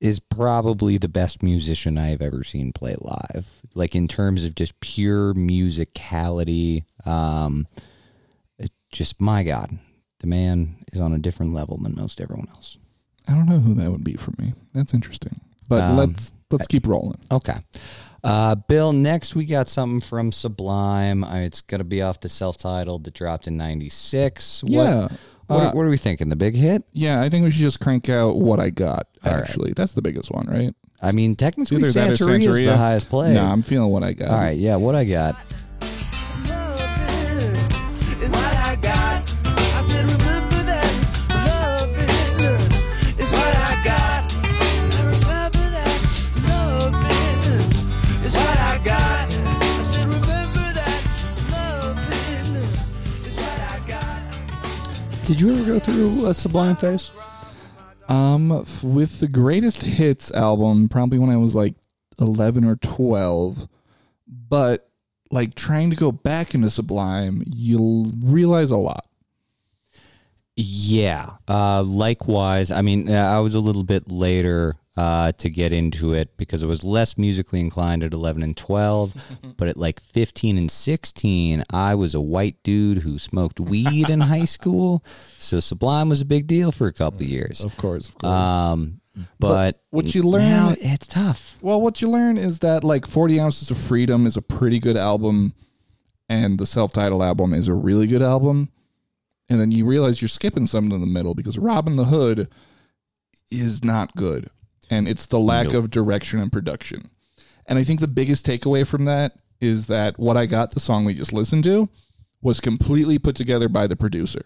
is 0.00 0.18
probably 0.18 0.98
the 0.98 1.08
best 1.08 1.42
musician 1.42 1.96
I 1.96 2.08
have 2.08 2.22
ever 2.22 2.42
seen 2.42 2.72
play 2.72 2.96
live. 3.00 3.46
Like 3.74 3.94
in 3.94 4.08
terms 4.08 4.44
of 4.44 4.54
just 4.54 4.78
pure 4.80 5.32
musicality, 5.34 6.84
um, 7.06 7.66
it 8.58 8.70
just 8.90 9.20
my 9.20 9.42
God, 9.44 9.78
the 10.20 10.26
man 10.26 10.76
is 10.92 11.00
on 11.00 11.12
a 11.12 11.18
different 11.18 11.54
level 11.54 11.78
than 11.78 11.94
most 11.94 12.20
everyone 12.20 12.48
else. 12.50 12.78
I 13.28 13.34
don't 13.34 13.48
know 13.48 13.60
who 13.60 13.74
that 13.74 13.90
would 13.92 14.04
be 14.04 14.14
for 14.14 14.32
me. 14.38 14.54
That's 14.74 14.92
interesting. 14.94 15.40
But 15.68 15.82
Um, 15.82 15.96
let's 15.96 16.32
let's 16.50 16.66
keep 16.66 16.86
rolling. 16.86 17.18
Okay. 17.30 17.58
Uh, 18.24 18.54
Bill, 18.54 18.92
next 18.92 19.34
we 19.34 19.44
got 19.44 19.68
something 19.68 20.00
from 20.00 20.30
Sublime. 20.30 21.24
Uh, 21.24 21.40
it's 21.40 21.60
got 21.60 21.78
to 21.78 21.84
be 21.84 22.02
off 22.02 22.20
the 22.20 22.28
self-titled 22.28 23.04
that 23.04 23.14
dropped 23.14 23.46
in 23.48 23.56
'96. 23.56 24.62
Yeah. 24.66 24.78
What, 24.78 25.12
Uh, 25.50 25.56
what, 25.64 25.74
what 25.74 25.82
are 25.86 25.88
we 25.90 25.96
thinking? 25.96 26.28
The 26.28 26.36
big 26.36 26.54
hit? 26.54 26.84
Yeah, 26.92 27.20
I 27.20 27.28
think 27.28 27.44
we 27.44 27.50
should 27.50 27.60
just 27.60 27.80
crank 27.80 28.08
out 28.08 28.36
what 28.38 28.60
I 28.60 28.70
got. 28.70 29.08
All 29.24 29.32
right. 29.32 29.40
Actually, 29.42 29.72
that's 29.72 29.92
the 29.92 30.02
biggest 30.02 30.30
one, 30.30 30.46
right? 30.46 30.74
I 31.02 31.10
mean, 31.10 31.34
technically, 31.34 31.82
that 31.82 32.12
Santeria 32.12 32.46
is 32.48 32.64
the 32.64 32.76
highest 32.76 33.08
play. 33.10 33.34
No, 33.34 33.44
I'm 33.44 33.62
feeling 33.62 33.90
what 33.90 34.04
I 34.04 34.12
got. 34.12 34.30
All 34.30 34.38
right, 34.38 34.56
yeah. 34.56 34.76
What 34.76 34.94
I 34.94 35.04
got? 35.04 35.34
Did 55.32 55.40
you 55.40 55.54
ever 55.54 55.64
go 55.64 55.78
through 55.78 56.26
a 56.26 56.34
Sublime 56.34 56.76
phase? 56.76 57.10
Um, 58.06 58.50
with 58.82 59.18
the 59.18 59.28
greatest 59.28 59.80
hits 59.82 60.30
album, 60.30 60.90
probably 60.90 61.18
when 61.18 61.30
I 61.30 61.38
was 61.38 61.54
like 61.54 61.74
eleven 62.20 62.64
or 62.64 62.76
twelve, 62.76 63.66
but 64.28 64.90
like 65.30 65.54
trying 65.54 65.88
to 65.88 65.96
go 65.96 66.12
back 66.12 66.54
into 66.54 66.68
Sublime, 66.68 67.42
you'll 67.46 68.12
realize 68.22 68.70
a 68.70 68.76
lot. 68.76 69.06
Yeah. 70.54 71.30
Uh, 71.48 71.82
likewise, 71.82 72.70
I 72.70 72.82
mean, 72.82 73.08
uh, 73.08 73.14
I 73.14 73.40
was 73.40 73.54
a 73.54 73.60
little 73.60 73.84
bit 73.84 74.12
later 74.12 74.74
uh, 74.96 75.32
to 75.32 75.48
get 75.48 75.72
into 75.72 76.12
it 76.12 76.36
because 76.36 76.62
I 76.62 76.66
was 76.66 76.84
less 76.84 77.16
musically 77.16 77.60
inclined 77.60 78.04
at 78.04 78.12
11 78.12 78.42
and 78.42 78.56
12. 78.56 79.14
but 79.56 79.68
at 79.68 79.76
like 79.76 80.00
15 80.00 80.58
and 80.58 80.70
16, 80.70 81.64
I 81.70 81.94
was 81.94 82.14
a 82.14 82.20
white 82.20 82.62
dude 82.62 82.98
who 82.98 83.18
smoked 83.18 83.58
weed 83.58 84.10
in 84.10 84.20
high 84.20 84.44
school. 84.56 85.02
So 85.38 85.60
Sublime 85.60 86.08
was 86.10 86.20
a 86.20 86.26
big 86.26 86.46
deal 86.46 86.72
for 86.72 86.86
a 86.86 86.92
couple 86.92 87.22
of 87.22 87.28
years. 87.28 87.64
Of 87.64 87.76
course, 87.76 88.08
of 88.08 88.18
course. 88.18 88.32
Um, 88.32 89.00
but, 89.38 89.82
what 89.90 90.14
you 90.14 90.22
learn- 90.22 90.42
now 90.42 90.74
it's 90.78 91.06
tough. 91.06 91.58
well, 91.60 91.80
what 91.80 92.00
you 92.00 92.08
learn 92.08 92.38
is 92.38 92.60
that 92.60 92.82
like 92.82 93.06
Forty 93.06 93.38
Ounces 93.38 93.70
of 93.70 93.76
Freedom 93.76 94.24
is 94.26 94.38
a 94.38 94.42
pretty 94.42 94.78
good 94.78 94.96
album, 94.96 95.52
and 96.30 96.58
the 96.58 96.64
self-titled 96.64 97.20
album 97.22 97.52
is 97.52 97.68
a 97.68 97.74
really 97.74 98.06
good 98.06 98.22
album. 98.22 98.70
And 99.50 99.60
then 99.60 99.70
you 99.70 99.84
realize 99.84 100.22
you're 100.22 100.28
skipping 100.30 100.64
something 100.66 100.94
in 100.94 101.00
the 101.02 101.06
middle 101.06 101.34
because 101.34 101.58
Robbin' 101.58 101.96
the 101.96 102.06
Hood 102.06 102.48
is 103.50 103.84
not 103.84 104.14
good. 104.16 104.48
And 104.92 105.08
it's 105.08 105.24
the 105.26 105.40
lack 105.40 105.68
Nope. 105.68 105.84
of 105.84 105.90
direction 105.90 106.38
and 106.38 106.52
production. 106.52 107.10
And 107.66 107.78
I 107.78 107.84
think 107.84 108.00
the 108.00 108.08
biggest 108.08 108.44
takeaway 108.44 108.86
from 108.86 109.06
that 109.06 109.36
is 109.60 109.86
that 109.86 110.18
what 110.18 110.36
I 110.36 110.44
got, 110.46 110.72
the 110.72 110.80
song 110.80 111.04
we 111.04 111.14
just 111.14 111.32
listened 111.32 111.64
to, 111.64 111.88
was 112.42 112.60
completely 112.60 113.18
put 113.18 113.34
together 113.34 113.68
by 113.70 113.86
the 113.86 113.96
producer. 113.96 114.44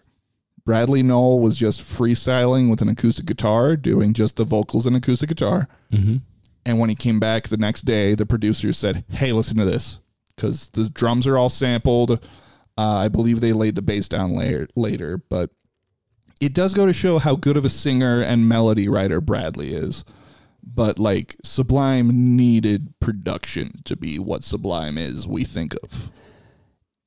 Bradley 0.65 1.03
Nowell 1.03 1.39
was 1.39 1.57
just 1.57 1.81
freestyling 1.81 2.69
with 2.69 2.81
an 2.81 2.87
acoustic 2.89 3.25
guitar, 3.25 3.75
doing 3.75 4.13
just 4.13 4.37
the 4.37 4.43
vocals 4.45 4.85
and 4.85 4.95
acoustic 4.95 5.29
guitar. 5.29 5.67
Mm-hmm. 5.91 6.17
And 6.65 6.79
when 6.79 6.89
he 6.89 6.95
came 6.95 7.19
back 7.19 7.47
the 7.47 7.57
next 7.57 7.81
day, 7.81 8.15
the 8.15 8.25
producer 8.25 8.71
said, 8.73 9.03
"Hey, 9.09 9.31
listen 9.33 9.57
to 9.57 9.65
this, 9.65 9.99
because 10.35 10.69
the 10.69 10.89
drums 10.89 11.25
are 11.27 11.37
all 11.37 11.49
sampled. 11.49 12.11
Uh, 12.11 12.17
I 12.77 13.07
believe 13.07 13.39
they 13.41 13.53
laid 13.53 13.75
the 13.75 13.81
bass 13.81 14.07
down 14.07 14.33
later, 14.35 14.67
later, 14.75 15.17
but 15.17 15.49
it 16.39 16.53
does 16.53 16.73
go 16.73 16.85
to 16.85 16.93
show 16.93 17.17
how 17.17 17.35
good 17.35 17.57
of 17.57 17.65
a 17.65 17.69
singer 17.69 18.21
and 18.21 18.47
melody 18.47 18.87
writer 18.87 19.19
Bradley 19.19 19.73
is. 19.73 20.05
But 20.69 20.99
like 20.99 21.35
Sublime 21.43 22.35
needed 22.35 22.93
production 22.99 23.81
to 23.85 23.95
be 23.95 24.19
what 24.19 24.43
Sublime 24.43 24.97
is. 24.97 25.25
We 25.27 25.43
think 25.43 25.73
of. 25.81 26.11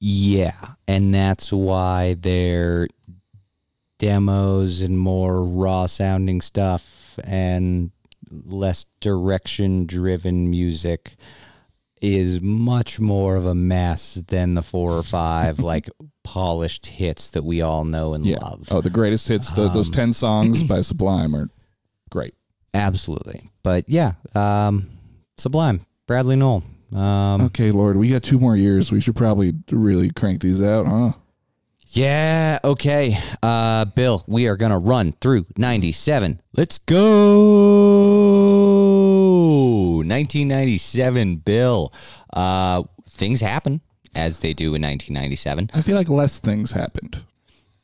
Yeah, 0.00 0.56
and 0.88 1.14
that's 1.14 1.52
why 1.52 2.14
their 2.14 2.88
demos 3.98 4.80
and 4.80 4.98
more 4.98 5.42
raw 5.44 5.86
sounding 5.86 6.40
stuff 6.40 7.18
and 7.22 7.90
less 8.30 8.86
direction 9.00 9.86
driven 9.86 10.50
music 10.50 11.16
is 12.00 12.40
much 12.40 12.98
more 12.98 13.36
of 13.36 13.44
a 13.44 13.54
mess 13.54 14.14
than 14.28 14.54
the 14.54 14.62
four 14.62 14.92
or 14.92 15.02
five 15.02 15.58
like 15.60 15.90
polished 16.24 16.86
hits 16.86 17.30
that 17.30 17.44
we 17.44 17.60
all 17.60 17.84
know 17.84 18.14
and 18.14 18.24
Yeah. 18.24 18.38
love. 18.38 18.68
Oh, 18.70 18.80
the 18.80 18.88
greatest 18.88 19.28
hits. 19.28 19.52
The, 19.52 19.68
those 19.68 19.88
Um, 19.88 19.92
ten 19.92 20.12
songs 20.14 20.62
by 20.62 20.80
Sublime 20.80 21.34
are 21.36 21.50
great. 22.10 22.34
Absolutely. 22.74 23.50
But 23.62 23.84
yeah, 23.88 24.12
um, 24.34 24.90
Sublime, 25.36 25.84
Bradley 26.06 26.36
Nowell. 26.36 26.62
Um, 26.94 27.42
Okay, 27.42 27.70
Lord, 27.70 27.96
we 27.96 28.08
got 28.10 28.22
two 28.22 28.38
more 28.38 28.56
years. 28.56 28.90
We 28.92 29.00
should 29.00 29.16
probably 29.16 29.54
really 29.70 30.10
crank 30.10 30.40
these 30.40 30.62
out, 30.62 30.86
huh? 30.86 31.12
Yeah, 31.92 32.60
okay. 32.62 33.16
Uh 33.42 33.84
Bill, 33.86 34.22
we 34.28 34.46
are 34.46 34.56
going 34.56 34.70
to 34.70 34.78
run 34.78 35.12
through 35.20 35.46
97. 35.56 36.40
Let's 36.52 36.78
go. 39.10 39.96
1997, 39.96 41.36
Bill. 41.36 41.92
Uh 42.32 42.84
things 43.08 43.40
happen 43.40 43.80
as 44.14 44.38
they 44.38 44.52
do 44.54 44.66
in 44.74 44.82
1997. 44.82 45.70
I 45.74 45.82
feel 45.82 45.96
like 45.96 46.08
less 46.08 46.38
things 46.38 46.72
happened. 46.72 47.22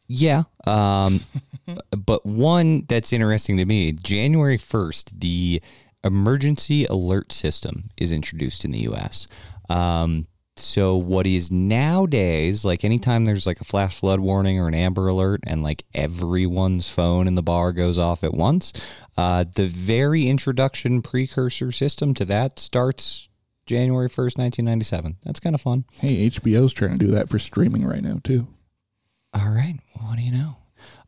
Yeah. 0.08 0.44
Um 0.66 1.20
but 1.96 2.24
one 2.24 2.84
that's 2.88 3.12
interesting 3.12 3.56
to 3.56 3.64
me, 3.64 3.92
January 3.92 4.58
1st, 4.58 5.20
the 5.20 5.62
emergency 6.04 6.84
alert 6.84 7.32
system 7.32 7.90
is 7.96 8.12
introduced 8.12 8.64
in 8.64 8.70
the 8.72 8.80
US. 8.90 9.26
Um 9.68 10.26
so 10.58 10.96
what 10.96 11.26
is 11.26 11.50
nowadays 11.50 12.64
like 12.64 12.82
anytime 12.82 13.26
there's 13.26 13.46
like 13.46 13.60
a 13.60 13.64
flash 13.64 13.98
flood 13.98 14.20
warning 14.20 14.58
or 14.58 14.68
an 14.68 14.74
amber 14.74 15.06
alert 15.08 15.40
and 15.46 15.62
like 15.62 15.84
everyone's 15.94 16.88
phone 16.88 17.26
in 17.26 17.34
the 17.34 17.42
bar 17.42 17.72
goes 17.72 17.98
off 17.98 18.24
at 18.24 18.32
once, 18.32 18.72
uh 19.16 19.44
the 19.54 19.66
very 19.66 20.28
introduction 20.28 21.02
precursor 21.02 21.72
system 21.72 22.14
to 22.14 22.24
that 22.24 22.58
starts 22.58 23.28
January 23.66 24.08
1st, 24.08 24.38
1997. 24.38 25.16
That's 25.24 25.40
kind 25.40 25.54
of 25.54 25.60
fun. 25.60 25.84
Hey, 25.94 26.30
HBO's 26.30 26.72
trying 26.72 26.92
to 26.92 27.04
do 27.04 27.10
that 27.10 27.28
for 27.28 27.38
streaming 27.40 27.84
right 27.84 28.02
now 28.02 28.20
too. 28.22 28.46
All 29.36 29.50
right. 29.50 29.74
Well, 29.94 30.08
what 30.08 30.16
do 30.18 30.22
you 30.22 30.32
know? 30.32 30.56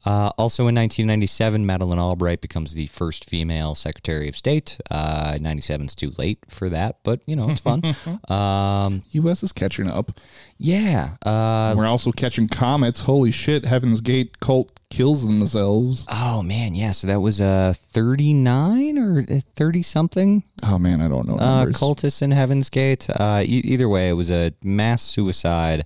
Uh, 0.05 0.31
also 0.39 0.63
in 0.69 0.75
1997, 0.77 1.67
Madeleine 1.67 1.99
Albright 1.99 2.41
becomes 2.41 2.73
the 2.75 2.87
first 2.87 3.25
female 3.25 3.75
Secretary 3.75 4.29
of 4.29 4.37
State. 4.37 4.79
Uh, 4.91 5.33
97's 5.35 5.95
too 5.95 6.13
late 6.17 6.39
for 6.49 6.69
that, 6.71 6.99
but 7.03 7.21
you 7.27 7.35
know 7.37 7.51
it's 7.51 7.61
fun. 7.61 7.83
um, 8.29 9.03
U.S. 9.11 9.43
is 9.43 9.53
catching 9.53 9.89
up. 9.91 10.13
yeah. 10.57 11.17
Uh, 11.27 11.75
We're 11.77 11.87
also 11.87 12.13
catching 12.13 12.49
comets. 12.49 13.03
Holy 13.03 13.33
shit! 13.33 13.65
Heaven's 13.67 14.01
Gate 14.01 14.39
cult 14.41 14.73
kills 14.89 15.27
themselves. 15.27 16.07
oh 16.09 16.43
man, 16.43 16.75
yeah. 16.75 16.93
So 16.93 17.07
that 17.09 17.21
was 17.21 17.41
uh, 17.41 17.75
39 17.93 18.99
or 18.99 19.25
30 19.57 19.83
something. 19.83 20.45
Oh 20.63 20.79
man, 20.79 21.03
I 21.03 21.09
don't 21.09 21.29
know 21.29 21.37
Uh, 21.37 21.67
cultists 21.67 22.23
in 22.23 22.31
Heaven's 22.31 22.71
Gate. 22.71 23.09
Uh, 23.11 23.43
e- 23.45 23.63
either 23.65 23.89
way, 23.89 24.09
it 24.09 24.15
was 24.15 24.31
a 24.31 24.53
mass 24.63 25.03
suicide. 25.03 25.85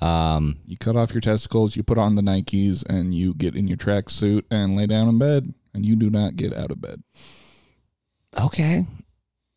Um, 0.00 0.58
you 0.66 0.76
cut 0.78 0.96
off 0.96 1.12
your 1.12 1.20
testicles, 1.20 1.76
you 1.76 1.82
put 1.82 1.98
on 1.98 2.14
the 2.14 2.22
Nikes, 2.22 2.84
and 2.88 3.14
you 3.14 3.34
get 3.34 3.54
in 3.54 3.68
your 3.68 3.76
tracksuit 3.76 4.44
and 4.50 4.76
lay 4.76 4.86
down 4.86 5.08
in 5.08 5.18
bed, 5.18 5.52
and 5.74 5.84
you 5.84 5.94
do 5.96 6.08
not 6.10 6.36
get 6.36 6.56
out 6.56 6.70
of 6.70 6.80
bed. 6.80 7.02
okay. 8.40 8.86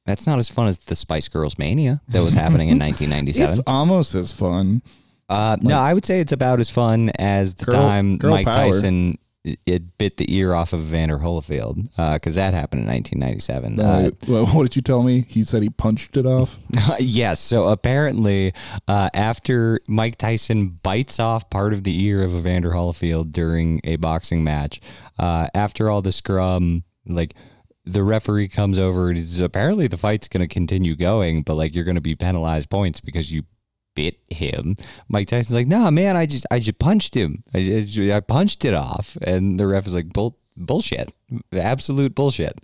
That's 0.06 0.28
not 0.28 0.38
as 0.38 0.50
fun 0.50 0.68
as 0.68 0.80
the 0.80 0.96
Spice 0.98 1.30
Girls 1.30 1.58
mania 1.58 2.02
that 2.10 2.22
was 2.22 2.34
happening 2.34 2.68
in 2.68 2.78
1997. 2.80 3.50
It's 3.60 3.62
almost 3.66 4.14
as 4.16 4.34
fun. 4.34 4.82
Uh, 5.30 5.56
no, 5.62 5.78
I 5.80 5.94
would 5.94 6.04
say 6.06 6.20
it's 6.20 6.34
about 6.34 6.60
as 6.60 6.70
fun 6.70 7.10
as 7.18 7.54
the 7.54 7.66
Girl- 7.66 7.80
time 7.80 8.18
girl 8.18 8.32
Mike 8.32 8.46
power. 8.46 8.56
Tyson 8.72 9.18
it, 9.44 9.60
it 9.66 9.98
bit 9.98 10.18
the 10.18 10.34
ear 10.36 10.54
off 10.54 10.74
of 10.74 10.80
Evander 10.82 11.20
Holyfield 11.20 11.84
because 12.14 12.36
that 12.36 12.54
happened 12.54 12.84
in 12.84 12.88
1997. 12.88 13.80
Uh, 13.80 13.84
Uh, 13.84 14.12
well, 14.28 14.46
what 14.48 14.64
did 14.64 14.76
you 14.76 14.82
tell 14.82 15.04
me? 15.04 15.26
He 15.28 15.44
said 15.44 15.64
he 15.64 15.70
punched 15.70 16.18
it 16.18 16.26
off. 16.26 16.58
yes. 17.00 17.40
So 17.40 17.68
apparently, 17.68 18.54
uh, 18.88 19.10
after 19.14 19.80
Mike 19.88 20.18
Tyson 20.18 20.80
bites 20.82 21.20
off 21.20 21.50
part 21.50 21.74
of 21.74 21.84
the 21.84 22.04
ear 22.04 22.24
of 22.24 22.36
Evander 22.36 22.72
Holyfield 22.72 23.32
during 23.32 23.82
a 23.84 23.98
boxing 23.98 24.44
match, 24.44 24.80
uh, 25.20 25.48
after 25.54 25.90
all 25.90 26.02
the 26.02 26.12
scrum, 26.12 26.84
like 27.06 27.34
the 27.86 28.04
referee 28.04 28.48
comes 28.48 28.80
over 28.80 29.10
and 29.10 29.18
is 29.18 29.42
apparently 29.42 29.88
the 29.88 29.98
fight's 29.98 30.30
going 30.30 30.40
to 30.42 30.48
continue 30.48 30.96
going, 30.96 31.44
but 31.44 31.56
like 31.56 31.76
you're 31.76 31.84
going 31.84 31.96
to 31.96 32.02
be 32.02 32.16
penalized 32.16 32.70
points 32.70 33.02
because 33.02 33.32
you 33.32 33.44
bit 33.96 34.18
him. 34.30 34.76
Mike 35.08 35.28
Tyson's 35.28 35.54
like, 35.54 35.68
"No, 35.68 35.90
man, 35.92 36.16
I 36.18 36.26
just 36.26 36.46
I 36.52 36.60
just 36.60 36.80
punched 36.80 37.16
him. 37.16 37.44
I, 37.54 37.62
just- 37.62 37.98
I 37.98 38.20
punched 38.20 38.66
it 38.66 38.74
off." 38.74 39.18
And 39.22 39.60
the 39.60 39.68
ref 39.68 39.88
is 39.88 39.94
like, 39.94 40.12
Bull, 40.14 40.38
"Bullshit, 40.58 41.14
absolute 41.52 42.16
bullshit." 42.16 42.60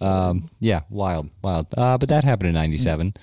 Um, 0.00 0.50
yeah, 0.60 0.80
wild, 0.90 1.30
wild. 1.42 1.66
Uh, 1.76 1.98
but 1.98 2.08
that 2.08 2.24
happened 2.24 2.48
in 2.48 2.54
'97. 2.54 3.14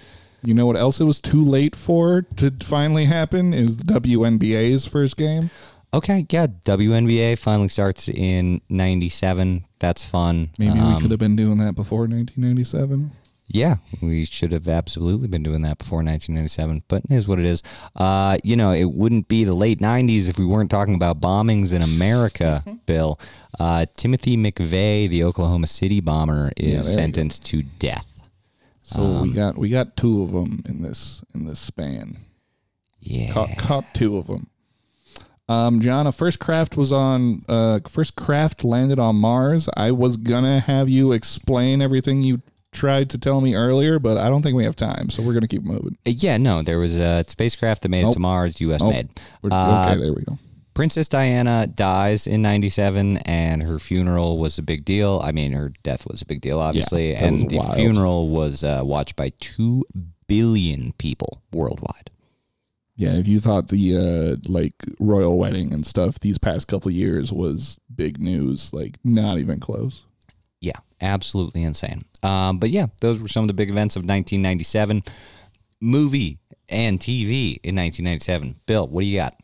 You 0.43 0.53
know 0.55 0.65
what 0.65 0.75
else 0.77 0.99
it 0.99 1.03
was 1.05 1.21
too 1.21 1.43
late 1.43 1.75
for 1.75 2.23
to 2.37 2.51
finally 2.63 3.05
happen 3.05 3.53
is 3.53 3.77
the 3.77 3.83
WNBA's 3.93 4.87
first 4.87 5.15
game. 5.15 5.51
Okay, 5.93 6.25
yeah, 6.31 6.47
WNBA 6.47 7.37
finally 7.37 7.67
starts 7.69 8.07
in 8.09 8.61
'97. 8.69 9.65
That's 9.79 10.03
fun. 10.05 10.49
Maybe 10.57 10.73
we 10.73 10.79
Um, 10.79 11.01
could 11.01 11.11
have 11.11 11.19
been 11.19 11.35
doing 11.35 11.57
that 11.57 11.75
before 11.75 12.07
1997. 12.07 13.11
Yeah, 13.53 13.75
we 14.01 14.23
should 14.23 14.53
have 14.53 14.69
absolutely 14.69 15.27
been 15.27 15.43
doing 15.43 15.61
that 15.63 15.77
before 15.77 15.97
1997, 15.97 16.83
but 16.87 17.03
it 17.09 17.13
is 17.13 17.27
what 17.27 17.37
it 17.37 17.45
is. 17.45 17.61
Uh, 17.95 18.37
you 18.45 18.55
know, 18.55 18.71
it 18.71 18.91
wouldn't 18.91 19.27
be 19.27 19.43
the 19.43 19.53
late 19.53 19.79
90s 19.79 20.29
if 20.29 20.39
we 20.39 20.45
weren't 20.45 20.71
talking 20.71 20.95
about 20.95 21.19
bombings 21.19 21.73
in 21.73 21.81
America, 21.81 22.63
Bill. 22.85 23.19
Uh, 23.59 23.85
Timothy 23.97 24.37
McVeigh, 24.37 25.09
the 25.09 25.25
Oklahoma 25.25 25.67
City 25.67 25.99
bomber, 25.99 26.51
is 26.55 26.87
go. 26.87 26.93
sentenced 26.93 27.43
to 27.47 27.61
death. 27.63 28.07
So 28.83 29.01
Um, 29.01 29.21
we 29.21 29.31
got 29.33 29.57
we 29.57 29.69
got 29.69 29.97
two 29.97 30.23
of 30.23 30.31
them 30.31 30.63
in 30.67 30.81
this 30.81 31.21
in 31.35 31.45
this 31.45 31.59
span. 31.59 32.17
Yeah. 33.01 33.31
Caught, 33.33 33.57
caught 33.57 33.85
two 33.93 34.17
of 34.17 34.27
them. 34.27 34.47
Um, 35.49 35.81
John, 35.81 36.07
a 36.07 36.11
first 36.13 36.39
craft 36.39 36.77
was 36.77 36.93
on. 36.93 37.43
Uh, 37.49 37.81
first 37.87 38.15
craft 38.15 38.63
landed 38.63 38.99
on 38.99 39.17
Mars. 39.17 39.67
I 39.75 39.91
was 39.91 40.15
gonna 40.15 40.61
have 40.61 40.87
you 40.87 41.11
explain 41.11 41.81
everything 41.81 42.21
you 42.21 42.41
tried 42.71 43.09
to 43.11 43.17
tell 43.17 43.41
me 43.41 43.55
earlier, 43.55 43.99
but 43.99 44.17
I 44.17 44.29
don't 44.29 44.41
think 44.41 44.55
we 44.55 44.63
have 44.63 44.75
time, 44.75 45.09
so 45.09 45.21
we're 45.21 45.33
gonna 45.33 45.47
keep 45.47 45.63
moving. 45.63 45.97
Uh, 46.05 46.11
Yeah, 46.17 46.37
no, 46.37 46.61
there 46.61 46.79
was 46.79 46.97
a 46.97 47.23
spacecraft 47.27 47.83
that 47.83 47.89
made 47.89 48.05
it 48.05 48.13
to 48.13 48.19
Mars, 48.19 48.59
U.S. 48.61 48.81
Nope. 48.81 48.93
made. 48.93 49.09
Uh, 49.49 49.85
okay, 49.89 49.99
there 49.99 50.13
we 50.13 50.23
go. 50.23 50.37
Princess 50.73 51.09
Diana 51.09 51.67
dies 51.67 52.25
in 52.25 52.41
97 52.41 53.17
and 53.17 53.61
her 53.63 53.77
funeral 53.77 54.37
was 54.37 54.57
a 54.57 54.61
big 54.61 54.85
deal. 54.85 55.19
I 55.21 55.33
mean, 55.33 55.51
her 55.51 55.73
death 55.83 56.07
was 56.07 56.21
a 56.21 56.25
big 56.25 56.39
deal, 56.39 56.59
obviously. 56.59 57.13
that 57.13 57.23
and 57.23 57.49
the 57.49 57.57
wild. 57.57 57.75
funeral 57.75 58.29
was 58.29 58.63
uh, 58.63 58.81
watched 58.83 59.17
by 59.17 59.33
2 59.41 59.83
billion 60.27 60.93
people 60.93 61.41
worldwide. 61.51 62.09
Yeah, 62.95 63.13
if 63.15 63.27
you 63.27 63.39
thought 63.39 63.67
the 63.67 63.97
uh, 63.97 64.49
like 64.49 64.75
royal 64.99 65.37
wedding 65.37 65.73
and 65.73 65.85
stuff 65.85 66.19
these 66.19 66.37
past 66.37 66.67
couple 66.67 66.89
years 66.91 67.33
was 67.33 67.79
big 67.93 68.19
news, 68.19 68.71
like 68.73 68.97
not 69.03 69.39
even 69.39 69.59
close. 69.59 70.03
Yeah, 70.61 70.77
absolutely 71.01 71.63
insane. 71.63 72.03
Um, 72.23 72.59
but 72.59 72.69
yeah, 72.69 72.87
those 73.01 73.19
were 73.21 73.27
some 73.27 73.43
of 73.43 73.47
the 73.47 73.53
big 73.53 73.69
events 73.69 73.95
of 73.95 74.01
1997. 74.01 75.03
Movie 75.81 76.37
and 76.69 76.99
TV 76.99 77.59
in 77.63 77.75
1997. 77.75 78.55
Bill, 78.67 78.87
what 78.87 79.01
do 79.01 79.07
you 79.07 79.17
got? 79.19 79.35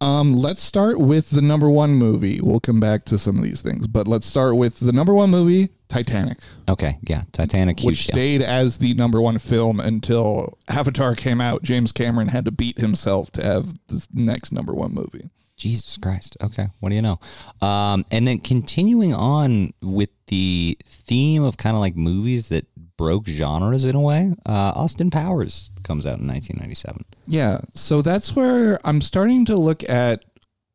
Um, 0.00 0.34
let's 0.34 0.62
start 0.62 0.98
with 1.00 1.30
the 1.30 1.40
number 1.40 1.70
one 1.70 1.94
movie. 1.94 2.38
We'll 2.40 2.60
come 2.60 2.80
back 2.80 3.06
to 3.06 3.16
some 3.18 3.38
of 3.38 3.42
these 3.42 3.62
things, 3.62 3.86
but 3.86 4.06
let's 4.06 4.26
start 4.26 4.54
with 4.56 4.78
the 4.78 4.92
number 4.92 5.14
one 5.14 5.30
movie, 5.30 5.70
Titanic, 5.88 6.36
Okay, 6.68 6.98
yeah, 7.08 7.22
Titanic. 7.32 7.78
which 7.80 8.00
huge 8.00 8.06
deal. 8.08 8.14
stayed 8.14 8.42
as 8.42 8.76
the 8.78 8.92
number 8.92 9.22
one 9.22 9.38
film 9.38 9.80
until 9.80 10.58
Avatar 10.68 11.14
came 11.14 11.40
out. 11.40 11.62
James 11.62 11.92
Cameron 11.92 12.28
had 12.28 12.44
to 12.44 12.50
beat 12.50 12.78
himself 12.78 13.30
to 13.32 13.42
have 13.42 13.72
the 13.86 14.06
next 14.12 14.52
number 14.52 14.74
one 14.74 14.92
movie. 14.92 15.30
Jesus 15.56 15.96
Christ. 15.96 16.36
Okay. 16.42 16.68
What 16.80 16.90
do 16.90 16.94
you 16.94 17.02
know? 17.02 17.18
Um, 17.60 18.04
and 18.10 18.26
then 18.26 18.38
continuing 18.38 19.14
on 19.14 19.72
with 19.82 20.10
the 20.28 20.78
theme 20.84 21.42
of 21.42 21.56
kind 21.56 21.74
of 21.74 21.80
like 21.80 21.96
movies 21.96 22.48
that 22.50 22.66
broke 22.96 23.26
genres 23.26 23.84
in 23.84 23.94
a 23.94 24.00
way, 24.00 24.32
uh, 24.46 24.72
Austin 24.74 25.10
Powers 25.10 25.70
comes 25.82 26.06
out 26.06 26.18
in 26.18 26.26
1997. 26.26 27.04
Yeah, 27.26 27.60
so 27.74 28.02
that's 28.02 28.34
where 28.34 28.78
I'm 28.84 29.00
starting 29.00 29.44
to 29.46 29.56
look 29.56 29.88
at 29.88 30.24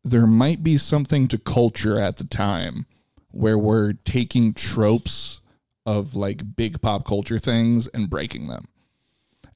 there 0.03 0.25
might 0.25 0.63
be 0.63 0.77
something 0.77 1.27
to 1.27 1.37
culture 1.37 1.99
at 1.99 2.17
the 2.17 2.23
time 2.23 2.85
where 3.29 3.57
we're 3.57 3.93
taking 3.93 4.53
tropes 4.53 5.39
of 5.85 6.15
like 6.15 6.55
big 6.55 6.81
pop 6.81 7.05
culture 7.05 7.39
things 7.39 7.87
and 7.87 8.09
breaking 8.09 8.47
them. 8.47 8.65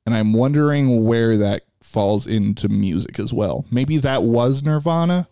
And 0.05 0.13
I'm 0.13 0.33
wondering 0.33 1.03
where 1.05 1.37
that 1.37 1.63
falls 1.85 2.27
into 2.27 2.67
music 2.67 3.19
as 3.19 3.31
well. 3.31 3.65
Maybe 3.71 3.97
that 3.97 4.23
was 4.23 4.63
Nirvana 4.63 5.27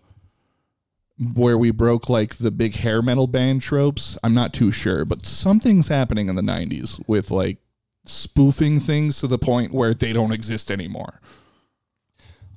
where 1.35 1.57
we 1.57 1.71
broke 1.71 2.09
like 2.09 2.35
the 2.35 2.51
big 2.51 2.75
hair 2.75 3.01
metal 3.01 3.27
band 3.27 3.61
tropes. 3.61 4.17
I'm 4.23 4.33
not 4.33 4.53
too 4.53 4.71
sure, 4.71 5.05
but 5.05 5.25
something's 5.25 5.87
happening 5.87 6.27
in 6.27 6.35
the 6.35 6.41
90s 6.41 7.01
with 7.07 7.31
like 7.31 7.57
spoofing 8.05 8.79
things 8.79 9.19
to 9.19 9.27
the 9.27 9.37
point 9.37 9.73
where 9.73 9.93
they 9.93 10.11
don't 10.11 10.31
exist 10.31 10.71
anymore. 10.71 11.19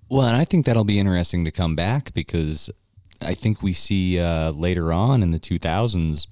Well, 0.08 0.26
and 0.26 0.36
I 0.36 0.44
think 0.44 0.66
that'll 0.66 0.84
be 0.84 0.98
interesting 0.98 1.44
to 1.44 1.50
come 1.50 1.74
back 1.74 2.14
because 2.14 2.70
I 3.20 3.34
think 3.34 3.62
we 3.62 3.72
see 3.72 4.20
uh, 4.20 4.52
later 4.52 4.92
on 4.92 5.22
in 5.22 5.32
the 5.32 5.38
2000s. 5.38 6.26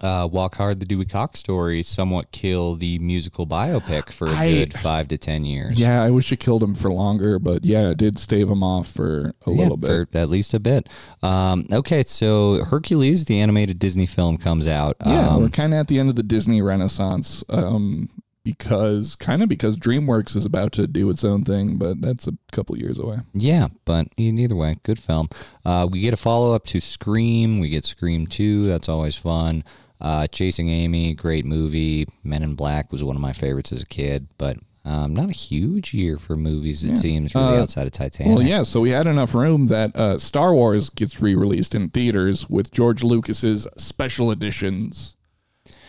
Uh, 0.00 0.26
Walk 0.30 0.54
Hard, 0.56 0.80
the 0.80 0.86
Dewey 0.86 1.04
Cox 1.04 1.38
story, 1.40 1.82
somewhat 1.82 2.30
kill 2.32 2.76
the 2.76 2.98
musical 3.00 3.46
biopic 3.46 4.10
for 4.10 4.26
a 4.26 4.30
I- 4.34 4.50
good 4.52 4.74
five 4.74 5.08
to 5.08 5.18
ten 5.18 5.44
years. 5.44 5.78
Yeah, 5.78 6.02
I 6.02 6.08
wish 6.10 6.32
it 6.32 6.38
killed 6.40 6.62
him 6.62 6.74
for 6.74 6.90
longer, 6.90 7.38
but 7.38 7.64
yeah, 7.64 7.90
it 7.90 7.98
did 7.98 8.18
stave 8.18 8.48
him 8.48 8.62
off 8.62 8.88
for 8.88 9.32
a 9.46 9.50
little 9.50 9.76
bit. 9.76 10.10
for 10.10 10.18
at 10.18 10.30
least 10.30 10.54
a 10.54 10.60
bit. 10.60 10.88
Um, 11.22 11.66
okay, 11.70 12.04
so 12.06 12.64
Hercules, 12.64 13.26
the 13.26 13.38
animated 13.40 13.78
Disney 13.78 14.06
film, 14.06 14.38
comes 14.38 14.66
out. 14.66 14.96
yeah, 15.04 15.28
Um, 15.28 15.42
we're 15.42 15.48
kind 15.50 15.74
of 15.74 15.80
at 15.80 15.88
the 15.88 15.98
end 15.98 16.08
of 16.08 16.16
the 16.16 16.22
Disney 16.22 16.62
Renaissance, 16.62 17.44
um, 17.50 18.08
because 18.44 19.14
kind 19.16 19.42
of 19.42 19.48
because 19.48 19.76
DreamWorks 19.76 20.34
is 20.34 20.44
about 20.44 20.72
to 20.72 20.86
do 20.86 21.08
its 21.10 21.22
own 21.22 21.44
thing, 21.44 21.76
but 21.78 22.00
that's 22.00 22.26
a 22.26 22.32
couple 22.50 22.76
years 22.76 22.98
away. 22.98 23.18
Yeah, 23.34 23.68
but 23.84 24.08
either 24.16 24.56
way, 24.56 24.76
good 24.82 24.98
film. 24.98 25.28
Uh, 25.64 25.86
we 25.90 26.00
get 26.00 26.12
a 26.12 26.16
follow 26.16 26.54
up 26.54 26.64
to 26.66 26.80
Scream. 26.80 27.60
We 27.60 27.68
get 27.68 27.84
Scream 27.84 28.26
2. 28.26 28.64
That's 28.66 28.88
always 28.88 29.16
fun. 29.16 29.62
Uh, 30.02 30.26
Chasing 30.26 30.68
Amy, 30.68 31.14
great 31.14 31.44
movie. 31.46 32.06
Men 32.24 32.42
in 32.42 32.54
Black 32.56 32.90
was 32.90 33.04
one 33.04 33.14
of 33.14 33.22
my 33.22 33.32
favorites 33.32 33.70
as 33.72 33.82
a 33.82 33.86
kid, 33.86 34.26
but 34.36 34.56
um, 34.84 35.14
not 35.14 35.28
a 35.28 35.32
huge 35.32 35.94
year 35.94 36.18
for 36.18 36.36
movies, 36.36 36.82
it 36.82 36.96
seems, 36.96 37.36
really 37.36 37.56
Uh, 37.56 37.62
outside 37.62 37.86
of 37.86 37.92
Titanic. 37.92 38.36
Well, 38.36 38.44
yeah, 38.44 38.64
so 38.64 38.80
we 38.80 38.90
had 38.90 39.06
enough 39.06 39.32
room 39.32 39.68
that 39.68 39.94
uh, 39.94 40.18
Star 40.18 40.52
Wars 40.52 40.90
gets 40.90 41.20
re-released 41.20 41.76
in 41.76 41.88
theaters 41.88 42.50
with 42.50 42.72
George 42.72 43.04
Lucas's 43.04 43.68
special 43.76 44.32
editions, 44.32 45.14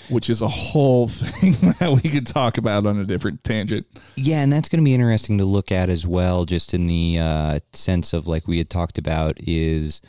which 0.10 0.30
is 0.30 0.44
a 0.44 0.48
whole 0.48 1.08
thing 1.08 1.74
that 1.80 2.00
we 2.04 2.08
could 2.08 2.28
talk 2.28 2.60
about 2.60 2.86
on 2.86 3.00
a 3.00 3.06
different 3.06 3.44
tangent. 3.44 3.88
Yeah, 4.16 4.44
and 4.44 4.54
that's 4.54 4.70
going 4.70 4.84
to 4.84 4.86
be 4.86 4.94
interesting 4.94 5.40
to 5.40 5.46
look 5.46 5.72
at 5.72 5.90
as 5.90 6.06
well, 6.06 6.46
just 6.46 6.76
in 6.76 6.86
the 6.86 7.18
uh, 7.20 7.60
sense 7.72 8.14
of 8.14 8.28
like 8.28 8.48
we 8.48 8.60
had 8.60 8.70
talked 8.70 9.00
about, 9.00 9.38
is 9.40 10.02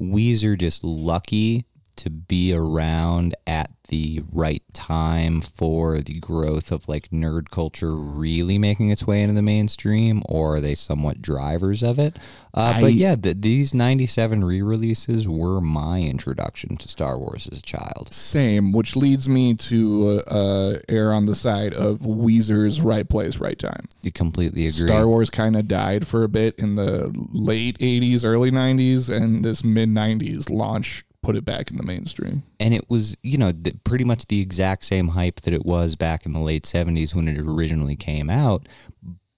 Weezer 0.00 0.58
just 0.58 0.82
lucky 0.82 1.66
to 1.96 2.10
be 2.10 2.52
around 2.52 3.34
at 3.46 3.70
the 3.88 4.22
right 4.32 4.62
time 4.72 5.42
for 5.42 5.98
the 6.00 6.14
growth 6.18 6.72
of 6.72 6.88
like 6.88 7.10
nerd 7.10 7.50
culture 7.50 7.94
really 7.94 8.56
making 8.56 8.90
its 8.90 9.06
way 9.06 9.20
into 9.22 9.34
the 9.34 9.42
mainstream, 9.42 10.22
or 10.26 10.56
are 10.56 10.60
they 10.60 10.74
somewhat 10.74 11.20
drivers 11.20 11.82
of 11.82 11.98
it? 11.98 12.16
Uh, 12.54 12.72
I- 12.76 12.80
but 12.80 12.92
yeah, 12.94 13.14
the, 13.14 13.34
these 13.34 13.74
97 13.74 14.42
re 14.44 14.62
releases 14.62 15.28
were 15.28 15.60
my 15.60 16.00
introduction 16.00 16.76
to 16.78 16.88
Star 16.88 17.18
Wars 17.18 17.46
as 17.52 17.58
a 17.58 17.62
child. 17.62 18.12
Same, 18.12 18.72
which 18.72 18.96
leads 18.96 19.28
me 19.28 19.54
to 19.54 20.22
uh, 20.28 20.30
uh, 20.34 20.78
err 20.88 21.12
on 21.12 21.26
the 21.26 21.34
side 21.34 21.74
of 21.74 21.98
Weezer's 21.98 22.80
right 22.80 23.08
place, 23.08 23.36
right 23.38 23.58
time. 23.58 23.86
You 24.02 24.12
completely 24.12 24.62
agree. 24.62 24.86
Star 24.88 25.06
Wars 25.06 25.28
kind 25.28 25.56
of 25.56 25.68
died 25.68 26.06
for 26.06 26.22
a 26.24 26.28
bit 26.28 26.58
in 26.58 26.76
the 26.76 27.12
late 27.32 27.78
80s, 27.78 28.24
early 28.24 28.50
90s, 28.50 29.14
and 29.14 29.44
this 29.44 29.62
mid 29.62 29.90
90s 29.90 30.48
launch 30.48 31.04
put 31.24 31.36
it 31.36 31.44
back 31.44 31.70
in 31.70 31.76
the 31.76 31.82
mainstream. 31.82 32.42
and 32.60 32.74
it 32.74 32.88
was 32.90 33.16
you 33.22 33.38
know 33.38 33.50
th- 33.52 33.76
pretty 33.84 34.04
much 34.04 34.26
the 34.26 34.40
exact 34.40 34.84
same 34.84 35.08
hype 35.08 35.40
that 35.42 35.54
it 35.54 35.64
was 35.64 35.96
back 35.96 36.26
in 36.26 36.32
the 36.32 36.40
late 36.40 36.64
70s 36.64 37.14
when 37.14 37.26
it 37.28 37.38
originally 37.38 37.96
came 37.96 38.28
out 38.30 38.68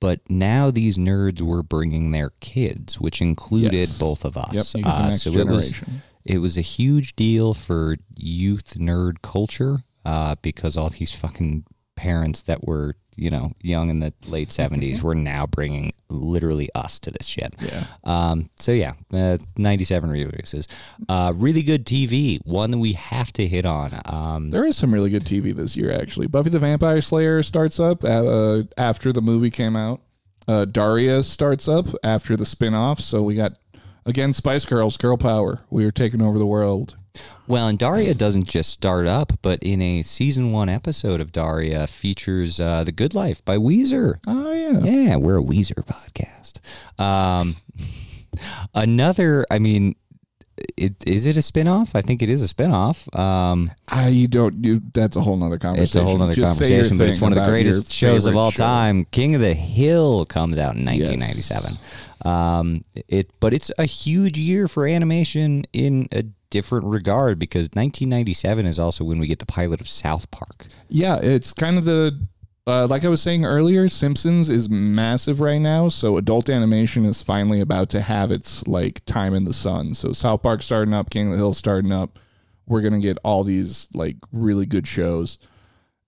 but 0.01 0.21
now 0.29 0.71
these 0.71 0.99
nerds 0.99 1.41
were 1.41 1.63
bringing 1.63 2.11
their 2.11 2.31
kids 2.41 3.01
which 3.01 3.21
included 3.23 3.73
Yes. 3.73 3.99
both 3.99 4.25
of 4.25 4.37
us 4.37 4.53
Yep, 4.53 4.67
you 4.75 4.83
get 4.85 4.97
the 4.97 5.03
Uh, 5.05 5.11
so 5.13 5.31
it 5.31 5.47
was, 5.47 5.83
it 6.25 6.39
was 6.39 6.59
a 6.59 6.63
huge 6.63 7.17
deal 7.17 7.55
for 7.55 7.97
youth 8.17 8.75
nerd 8.79 9.23
culture 9.23 9.85
uh, 10.05 10.35
because 10.43 10.77
all 10.77 10.89
these 10.91 11.13
fucking 11.13 11.65
parents 11.97 12.43
that 12.43 12.67
were 12.67 12.95
you 13.17 13.31
know 13.31 13.51
young 13.63 13.89
in 13.91 14.01
the 14.01 14.13
late 14.27 14.51
Mm-hmm. 14.51 14.75
70s 14.75 15.03
were 15.03 15.15
now 15.15 15.47
bringing 15.47 15.93
literally 16.09 16.69
us 16.75 16.99
to 17.01 17.11
this 17.11 17.27
shit. 17.27 17.55
Yeah. 17.61 17.85
Um, 18.05 18.51
so 18.61 18.73
yeah, 18.73 18.93
uh, 19.13 19.39
97 19.57 20.11
releases. 20.11 20.69
Uh, 21.09 21.33
really 21.35 21.63
good 21.63 21.85
TV. 21.87 22.39
One 22.45 22.71
that 22.71 22.79
we 22.79 22.93
have 22.93 23.33
to 23.35 23.47
hit 23.47 23.65
on. 23.67 23.91
Um, 24.05 24.51
There 24.51 24.65
is 24.65 24.77
some 24.77 24.93
really 24.95 25.11
good 25.11 25.25
TV 25.25 25.55
this 25.55 25.77
year, 25.77 25.91
actually. 25.93 26.27
Buffy 26.29 26.51
the 26.51 26.59
Vampire 26.59 27.01
Slayer 27.01 27.43
starts 27.43 27.81
up 27.81 28.05
uh, 28.05 28.63
after 28.79 29.13
the 29.13 29.23
movie 29.23 29.51
came 29.51 29.75
out. 29.75 30.01
Uh, 30.47 30.65
Daria 30.65 31.25
starts 31.25 31.67
up 31.67 31.87
after 32.05 32.37
the 32.37 32.45
spin 32.47 32.73
off. 32.73 33.01
So 33.01 33.21
we 33.23 33.35
got, 33.35 33.55
again, 34.07 34.33
Spice 34.33 34.65
Girls, 34.65 34.97
Girl 34.97 35.17
Power. 35.17 35.61
We 35.69 35.85
are 35.85 35.93
taking 35.93 36.23
over 36.23 36.39
the 36.39 36.47
world. 36.47 36.97
Well, 37.47 37.69
and 37.69 37.79
Daria 37.79 38.15
doesn't 38.15 38.45
just 38.49 38.71
start 38.71 39.07
up, 39.07 39.35
but 39.41 39.63
in 39.63 39.81
a 39.81 40.03
season 40.03 40.53
one 40.53 40.69
episode 40.69 41.21
of 41.21 41.33
Daria 41.33 41.87
features 41.87 42.59
uh, 42.61 42.85
"The 42.85 42.93
Good 42.93 43.15
Life" 43.15 43.45
by 43.45 43.57
Weezer. 43.57 44.19
Oh, 44.27 44.53
yeah. 44.53 44.79
Yeah, 44.81 45.17
we're 45.17 45.39
a 45.39 45.43
Weezer 45.43 45.85
podcast. 45.85 46.59
Um, 47.03 47.57
another, 48.75 49.47
I 49.51 49.59
mean, 49.59 49.95
it, 50.77 50.95
is 51.07 51.27
it 51.27 51.37
a 51.37 51.41
spinoff? 51.41 51.93
I 51.95 52.03
think 52.03 52.23
it 52.23 52.29
is 52.29 52.43
a 52.43 52.53
spinoff. 52.53 53.15
Um, 53.19 53.71
I 53.89 54.09
you 54.09 54.27
don't 54.27 54.65
you 54.65 54.81
that's 54.93 55.17
a 55.17 55.21
whole 55.21 55.37
nother 55.37 55.59
conversation. 55.59 55.85
it's 55.85 55.95
a 55.97 56.03
whole 56.03 56.23
other 56.23 56.35
Just 56.35 56.59
conversation, 56.59 56.99
but 56.99 57.09
it's 57.09 57.21
one 57.21 57.33
of 57.33 57.39
the 57.39 57.47
greatest 57.47 57.93
shows 57.93 58.27
of 58.27 58.37
all 58.37 58.51
show. 58.51 58.65
time. 58.65 59.05
King 59.07 59.35
of 59.35 59.41
the 59.41 59.55
Hill 59.55 60.25
comes 60.25 60.59
out 60.59 60.75
in 60.77 60.85
1997. 60.85 61.79
Um, 62.25 62.85
it, 63.09 63.31
but 63.41 63.53
it's 63.53 63.71
a 63.79 63.85
huge 63.85 64.39
year 64.39 64.69
for 64.69 64.87
animation 64.87 65.67
in 65.73 66.09
a 66.13 66.25
different 66.51 66.87
regard 66.87 67.39
because 67.39 67.65
1997 67.67 68.67
is 68.67 68.79
also 68.79 69.05
when 69.05 69.19
we 69.19 69.27
get 69.27 69.39
the 69.39 69.47
pilot 69.47 69.81
of 69.81 69.89
South 69.89 70.31
Park. 70.31 70.67
Yeah, 70.89 71.19
it's 71.21 71.53
kind 71.53 71.77
of 71.77 71.85
the 71.85 72.19
uh, 72.67 72.87
like 72.89 73.05
I 73.05 73.09
was 73.09 73.23
saying 73.23 73.45
earlier. 73.45 73.89
Simpsons 73.89 74.51
is 74.51 74.69
massive 74.69 75.41
right 75.41 75.61
now, 75.61 75.89
so 75.89 76.17
adult 76.17 76.49
animation 76.49 77.05
is 77.05 77.23
finally 77.23 77.61
about 77.61 77.91
to 77.91 78.01
have 78.01 78.33
its 78.33 78.67
like 78.67 79.05
time 79.05 79.35
in 79.35 79.45
the 79.45 79.53
sun. 79.53 79.95
So 79.95 80.13
South 80.13 80.43
Park 80.43 80.63
starting 80.63 80.95
up, 80.95 81.11
King 81.11 81.29
of 81.29 81.33
the 81.33 81.39
Hill 81.39 81.55
starting 81.55 81.93
up. 81.93 82.19
We're 82.67 82.81
gonna 82.81 82.99
get 82.99 83.19
all 83.23 83.45
these 83.45 83.89
like 83.95 84.17
really 84.33 84.67
good 84.67 84.89
shows, 84.89 85.39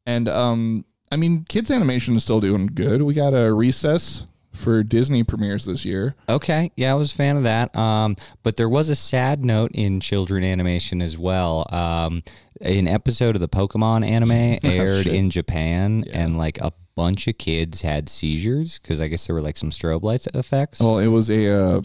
and 0.07 0.29
um, 0.29 0.85
I 1.13 1.17
mean, 1.17 1.45
kids 1.49 1.71
animation 1.71 2.17
is 2.17 2.25
still 2.25 2.41
doing 2.41 2.67
good. 2.67 3.03
We 3.03 3.15
got 3.15 3.35
a 3.35 3.53
recess 3.53 4.27
for 4.59 4.83
Disney 4.83 5.25
premieres 5.25 5.65
this 5.65 5.85
year. 5.85 6.15
Okay, 6.29 6.71
yeah, 6.77 6.93
I 6.93 6.95
was 6.95 7.13
a 7.13 7.15
fan 7.15 7.37
of 7.37 7.45
that. 7.45 7.75
Um, 7.77 8.17
but 8.43 8.57
there 8.57 8.69
was 8.69 8.89
a 8.89 8.97
sad 8.97 9.45
note 9.45 9.71
in 9.73 10.01
children 10.01 10.45
animation 10.45 11.01
as 11.01 11.17
well. 11.17 11.67
Um, 11.71 12.23
an 12.61 12.89
episode 12.89 13.37
of 13.37 13.41
the 13.41 13.49
Pokemon 13.49 14.07
anime 14.07 14.33
aired 14.63 15.05
shit. 15.05 15.15
in 15.15 15.31
Japan, 15.31 16.05
and 16.13 16.37
like 16.37 16.61
a 16.61 16.73
bunch 16.95 17.29
of 17.29 17.39
kids 17.39 17.83
had 17.83 18.09
seizures 18.09 18.79
because 18.81 19.01
I 19.01 19.07
guess 19.07 19.27
there 19.27 19.35
were 19.35 19.41
like 19.41 19.57
some 19.57 19.71
strobe 19.71 20.03
light 20.03 20.27
effects. 20.35 20.81
Well, 20.81 20.99
it 20.99 21.07
was 21.07 21.31
a 21.31 21.49
uh, 21.49 21.81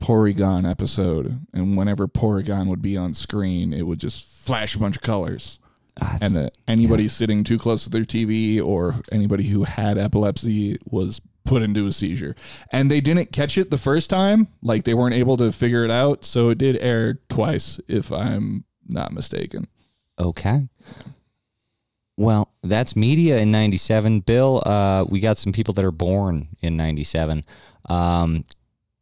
Porygon 0.00 0.68
episode, 0.68 1.46
and 1.52 1.76
whenever 1.76 2.08
Porygon 2.08 2.66
would 2.66 2.82
be 2.82 2.96
on 2.96 3.14
screen, 3.14 3.72
it 3.72 3.86
would 3.86 4.00
just 4.00 4.26
flash 4.44 4.74
a 4.74 4.78
bunch 4.78 4.96
of 4.96 5.02
colors. 5.02 5.59
Ah, 6.00 6.18
and 6.20 6.34
that 6.34 6.56
anybody 6.66 7.08
sitting 7.08 7.44
too 7.44 7.58
close 7.58 7.84
to 7.84 7.90
their 7.90 8.04
TV 8.04 8.62
or 8.64 8.96
anybody 9.12 9.44
who 9.44 9.64
had 9.64 9.98
epilepsy 9.98 10.78
was 10.84 11.20
put 11.44 11.62
into 11.62 11.86
a 11.86 11.92
seizure. 11.92 12.34
And 12.72 12.90
they 12.90 13.00
didn't 13.00 13.32
catch 13.32 13.58
it 13.58 13.70
the 13.70 13.78
first 13.78 14.08
time, 14.08 14.48
like 14.62 14.84
they 14.84 14.94
weren't 14.94 15.14
able 15.14 15.36
to 15.38 15.52
figure 15.52 15.84
it 15.84 15.90
out, 15.90 16.24
so 16.24 16.48
it 16.48 16.58
did 16.58 16.76
air 16.80 17.20
twice 17.28 17.80
if 17.88 18.12
I'm 18.12 18.64
not 18.88 19.12
mistaken. 19.12 19.68
Okay. 20.18 20.68
Well, 22.16 22.52
that's 22.62 22.96
media 22.96 23.38
in 23.38 23.50
97. 23.50 24.20
Bill, 24.20 24.62
uh, 24.66 25.04
we 25.08 25.20
got 25.20 25.38
some 25.38 25.52
people 25.52 25.72
that 25.74 25.84
are 25.84 25.90
born 25.90 26.48
in 26.60 26.76
97. 26.76 27.44
Um, 27.88 28.44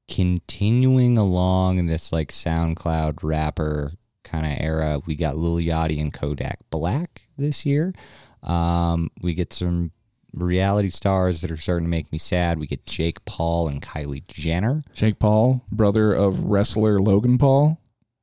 continuing 0.09 1.19
along 1.19 1.79
in 1.79 1.87
this 1.87 2.13
like 2.13 2.33
SoundCloud 2.33 3.23
rapper 3.23 3.93
kind 4.29 4.47
of 4.47 4.65
era, 4.65 5.01
we 5.07 5.15
got 5.15 5.37
Lil 5.37 5.57
Yachty 5.57 6.01
and 6.01 6.13
Kodak 6.13 6.59
Black 6.71 7.29
this 7.37 7.65
year. 7.67 7.95
Um, 8.43 9.11
we 9.21 9.35
get 9.35 9.53
some 9.53 9.93
reality 10.35 10.91
stars 10.91 11.41
that 11.41 11.51
are 11.51 11.57
starting 11.57 11.87
to 11.87 11.91
make 11.91 12.13
me 12.13 12.19
sad. 12.19 12.59
We 12.59 12.67
get 12.67 12.87
Jake 12.87 13.25
Paul 13.25 13.69
and 13.69 13.83
Kylie 13.83 14.27
Jenner. 14.27 14.85
Jake 14.95 15.19
Paul, 15.19 15.65
brother 15.71 16.13
of 16.13 16.45
wrestler 16.45 16.99
Logan 16.99 17.39
Paul, 17.39 17.81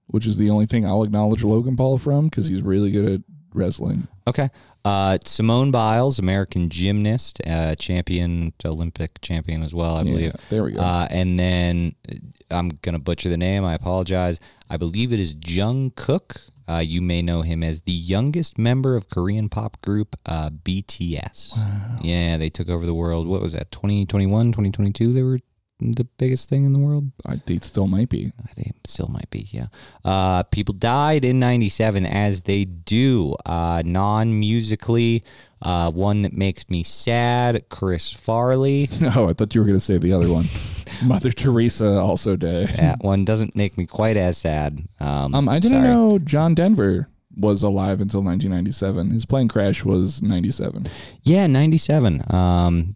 which 0.07 0.25
is 0.25 0.37
the 0.37 0.49
only 0.49 0.65
thing 0.65 0.85
I'll 0.85 1.03
acknowledge 1.03 1.43
Logan 1.43 1.75
Paul 1.75 1.97
from 1.97 2.25
because 2.25 2.47
he's 2.47 2.61
really 2.61 2.91
good 2.91 3.11
at 3.11 3.21
wrestling. 3.53 4.07
Okay. 4.27 4.49
Uh, 4.85 5.17
Simone 5.25 5.71
Biles, 5.71 6.19
American 6.19 6.69
gymnast, 6.69 7.41
uh, 7.47 7.73
champion, 7.73 8.53
Olympic 8.63 9.19
champion 9.19 9.63
as 9.63 9.73
well, 9.73 9.95
I 9.95 10.03
believe. 10.03 10.27
Yeah, 10.27 10.41
there 10.51 10.63
we 10.63 10.73
go. 10.73 10.79
Uh, 10.79 11.07
and 11.09 11.39
then 11.39 11.95
uh, 12.07 12.13
I'm 12.51 12.69
gonna 12.83 12.99
butcher 12.99 13.29
the 13.29 13.37
name. 13.37 13.65
I 13.65 13.73
apologize. 13.73 14.39
I 14.69 14.77
believe 14.77 15.11
it 15.11 15.19
is 15.19 15.35
Jung 15.43 15.91
Kook. 15.95 16.41
Uh, 16.69 16.77
you 16.77 17.01
may 17.01 17.21
know 17.23 17.41
him 17.41 17.63
as 17.63 17.81
the 17.81 17.91
youngest 17.91 18.57
member 18.59 18.95
of 18.95 19.09
Korean 19.09 19.49
pop 19.49 19.81
group 19.81 20.15
uh, 20.25 20.51
BTS. 20.51 21.59
Yeah, 22.01 22.37
they 22.37 22.49
took 22.49 22.69
over 22.69 22.85
the 22.85 22.93
world. 22.93 23.27
What 23.27 23.41
was 23.41 23.53
that? 23.53 23.71
2021, 23.71 24.47
2022? 24.47 25.13
They 25.13 25.23
were 25.23 25.39
the 25.79 26.05
biggest 26.17 26.47
thing 26.49 26.65
in 26.65 26.73
the 26.73 26.79
world. 26.79 27.11
I 27.25 27.37
think 27.37 27.61
it 27.61 27.63
still 27.65 27.87
might 27.87 28.09
be. 28.09 28.31
I 28.43 28.47
think 28.53 28.67
it 28.69 28.87
still 28.87 29.07
might 29.07 29.29
be, 29.29 29.47
yeah. 29.51 29.67
Uh, 30.03 30.43
people 30.43 30.73
died 30.73 31.25
in 31.25 31.39
97 31.39 32.05
as 32.05 32.41
they 32.41 32.63
do. 32.65 33.35
Uh, 33.45 33.81
non 33.85 34.39
musically, 34.39 35.23
uh, 35.61 35.91
one 35.91 36.21
that 36.21 36.33
makes 36.33 36.69
me 36.69 36.81
sad, 36.83 37.67
Chris 37.69 38.11
Farley. 38.13 38.89
Oh, 39.15 39.27
I 39.29 39.33
thought 39.33 39.53
you 39.53 39.61
were 39.61 39.67
going 39.67 39.77
to 39.79 39.83
say 39.83 39.97
the 39.97 40.13
other 40.13 40.31
one. 40.31 40.45
Mother 41.03 41.31
Teresa 41.31 41.99
also 41.99 42.35
dead. 42.37 42.69
That 42.69 42.99
one 43.03 43.25
doesn't 43.25 43.55
make 43.55 43.77
me 43.77 43.85
quite 43.85 44.15
as 44.15 44.37
sad. 44.37 44.87
Um, 45.01 45.35
Um, 45.35 45.49
I 45.49 45.59
didn't 45.59 45.79
sorry. 45.81 45.87
know 45.89 46.19
John 46.19 46.55
Denver 46.55 47.09
was 47.37 47.61
alive 47.63 47.99
until 47.99 48.21
1997. 48.23 49.09
His 49.11 49.25
plane 49.25 49.49
crash 49.49 49.83
was 49.83 50.21
97. 50.23 50.85
Yeah, 51.23 51.47
97. 51.47 52.23
Um, 52.33 52.95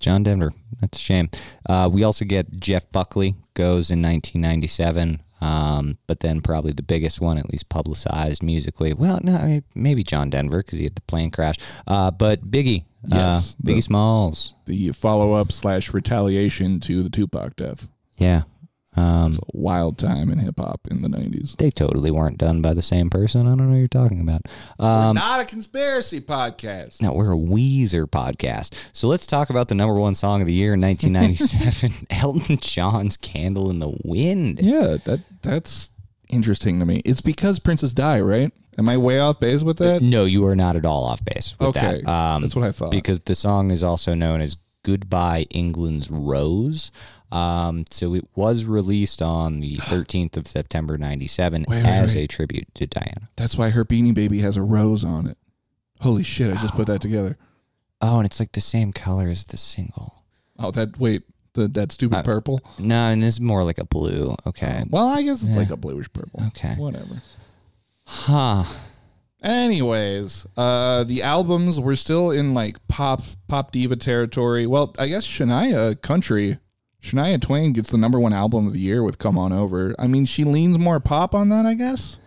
John 0.00 0.22
Denver. 0.22 0.52
That's 0.80 0.98
a 0.98 1.00
shame. 1.00 1.30
Uh, 1.68 1.88
we 1.92 2.02
also 2.04 2.24
get 2.24 2.58
Jeff 2.60 2.90
Buckley 2.92 3.36
goes 3.54 3.90
in 3.90 4.02
1997. 4.02 5.22
Um, 5.40 5.98
but 6.06 6.20
then 6.20 6.40
probably 6.40 6.72
the 6.72 6.82
biggest 6.82 7.20
one, 7.20 7.36
at 7.36 7.50
least 7.50 7.68
publicized 7.68 8.42
musically. 8.42 8.94
Well, 8.94 9.20
no, 9.22 9.36
I 9.36 9.46
mean, 9.46 9.64
maybe 9.74 10.02
John 10.02 10.30
Denver 10.30 10.58
because 10.62 10.78
he 10.78 10.84
had 10.84 10.94
the 10.94 11.02
plane 11.02 11.30
crash. 11.30 11.56
Uh, 11.86 12.10
but 12.10 12.50
Biggie, 12.50 12.84
Yes, 13.06 13.54
uh, 13.54 13.62
Biggie 13.62 13.76
the- 13.76 13.82
Smalls. 13.82 14.54
The 14.64 14.92
follow 14.92 15.34
up 15.34 15.52
slash 15.52 15.92
retaliation 15.92 16.80
to 16.80 17.02
the 17.02 17.10
Tupac 17.10 17.54
death. 17.56 17.88
Yeah. 18.16 18.42
Um, 18.96 19.36
wild 19.52 19.98
time 19.98 20.30
in 20.30 20.38
hip 20.38 20.58
hop 20.58 20.80
in 20.90 21.02
the 21.02 21.08
90s. 21.08 21.56
they 21.58 21.70
totally 21.70 22.10
weren't 22.10 22.38
done 22.38 22.62
by 22.62 22.72
the 22.72 22.82
same 22.82 23.10
person. 23.10 23.42
I 23.46 23.50
don't 23.50 23.58
know 23.58 23.68
what 23.70 23.76
you're 23.78 23.88
talking 23.88 24.20
about. 24.20 24.42
Um, 24.78 25.16
not 25.16 25.40
a 25.40 25.44
conspiracy 25.44 26.20
podcast. 26.20 27.02
No, 27.02 27.12
we're 27.12 27.32
a 27.32 27.36
Weezer 27.36 28.06
podcast. 28.06 28.72
So 28.92 29.08
let's 29.08 29.26
talk 29.26 29.50
about 29.50 29.68
the 29.68 29.74
number 29.74 29.94
one 29.94 30.14
song 30.14 30.40
of 30.40 30.46
the 30.46 30.52
year 30.54 30.74
in 30.74 30.80
1997, 30.80 32.06
Elton 32.10 32.58
John's 32.58 33.16
"Candle 33.16 33.70
in 33.70 33.78
the 33.80 33.96
Wind." 34.04 34.60
Yeah, 34.60 34.96
that 35.04 35.20
that's 35.42 35.90
interesting 36.28 36.78
to 36.80 36.86
me. 36.86 37.02
It's 37.04 37.20
because 37.20 37.58
Princess 37.58 37.92
Die, 37.92 38.20
right? 38.20 38.52
Am 38.78 38.88
I 38.88 38.96
way 38.98 39.18
off 39.20 39.40
base 39.40 39.62
with 39.62 39.78
that? 39.78 40.02
No, 40.02 40.24
you 40.26 40.44
are 40.46 40.56
not 40.56 40.76
at 40.76 40.84
all 40.84 41.04
off 41.04 41.24
base 41.24 41.54
with 41.58 41.76
Okay, 41.76 42.00
that. 42.02 42.10
Um, 42.10 42.42
that's 42.42 42.54
what 42.56 42.64
I 42.64 42.72
thought. 42.72 42.90
Because 42.90 43.20
the 43.20 43.34
song 43.34 43.70
is 43.70 43.82
also 43.82 44.14
known 44.14 44.40
as 44.40 44.56
"Goodbye 44.82 45.46
England's 45.50 46.10
Rose." 46.10 46.90
Um, 47.32 47.84
so 47.90 48.14
it 48.14 48.24
was 48.34 48.64
released 48.64 49.20
on 49.20 49.60
the 49.60 49.76
13th 49.76 50.36
of 50.36 50.46
September 50.46 50.96
'97 50.96 51.64
Wait, 51.68 51.76
wait, 51.76 51.84
as 51.84 52.14
wait. 52.14 52.24
a 52.24 52.26
tribute 52.28 52.72
to 52.74 52.86
Diana. 52.86 53.28
That's 53.36 53.56
why 53.56 53.70
her 53.70 53.84
beanie 53.84 54.14
baby 54.14 54.40
has 54.40 54.56
a 54.56 54.62
rose 54.62 55.04
on 55.04 55.26
it. 55.26 55.36
Holy 56.00 56.22
shit, 56.22 56.50
I 56.56 56.60
just 56.60 56.74
put 56.74 56.86
that 56.86 57.00
together. 57.08 57.36
Oh, 58.00 58.18
and 58.18 58.26
it's 58.26 58.38
like 58.38 58.52
the 58.52 58.60
same 58.60 58.92
color 58.92 59.28
as 59.28 59.44
the 59.46 59.56
single. 59.56 60.22
Oh, 60.58 60.70
that 60.72 60.98
wait, 61.00 61.22
the, 61.54 61.66
that 61.68 61.92
stupid 61.92 62.18
Uh, 62.18 62.22
purple. 62.22 62.60
No, 62.78 63.08
and 63.10 63.22
this 63.22 63.34
is 63.34 63.40
more 63.40 63.64
like 63.64 63.78
a 63.78 63.86
blue. 63.86 64.36
Okay. 64.46 64.84
Well, 64.88 65.08
I 65.08 65.22
guess 65.22 65.42
it's 65.42 65.52
Yeah. 65.54 65.62
like 65.62 65.70
a 65.70 65.76
bluish 65.76 66.12
purple. 66.12 66.42
Okay. 66.48 66.74
Whatever. 66.76 67.22
Huh. 68.04 68.64
Anyways, 69.42 70.46
uh 70.56 71.04
the 71.04 71.22
albums 71.22 71.78
were 71.78 71.96
still 71.96 72.30
in 72.30 72.54
like 72.54 72.76
pop 72.88 73.22
pop 73.48 73.70
diva 73.70 73.96
territory. 73.96 74.66
Well, 74.66 74.94
I 74.98 75.08
guess 75.08 75.26
Shania 75.26 76.00
Country 76.00 76.58
Shania 77.06 77.40
Twain 77.40 77.72
gets 77.72 77.90
the 77.90 77.98
number 77.98 78.18
one 78.18 78.32
album 78.32 78.66
of 78.66 78.72
the 78.72 78.80
year 78.80 79.02
with 79.02 79.18
Come 79.18 79.38
On 79.38 79.52
Over. 79.52 79.94
I 79.98 80.06
mean, 80.06 80.26
she 80.26 80.44
leans 80.44 80.78
more 80.78 81.00
pop 81.00 81.34
on 81.34 81.48
that, 81.50 81.64
I 81.66 81.74
guess. 81.74 82.18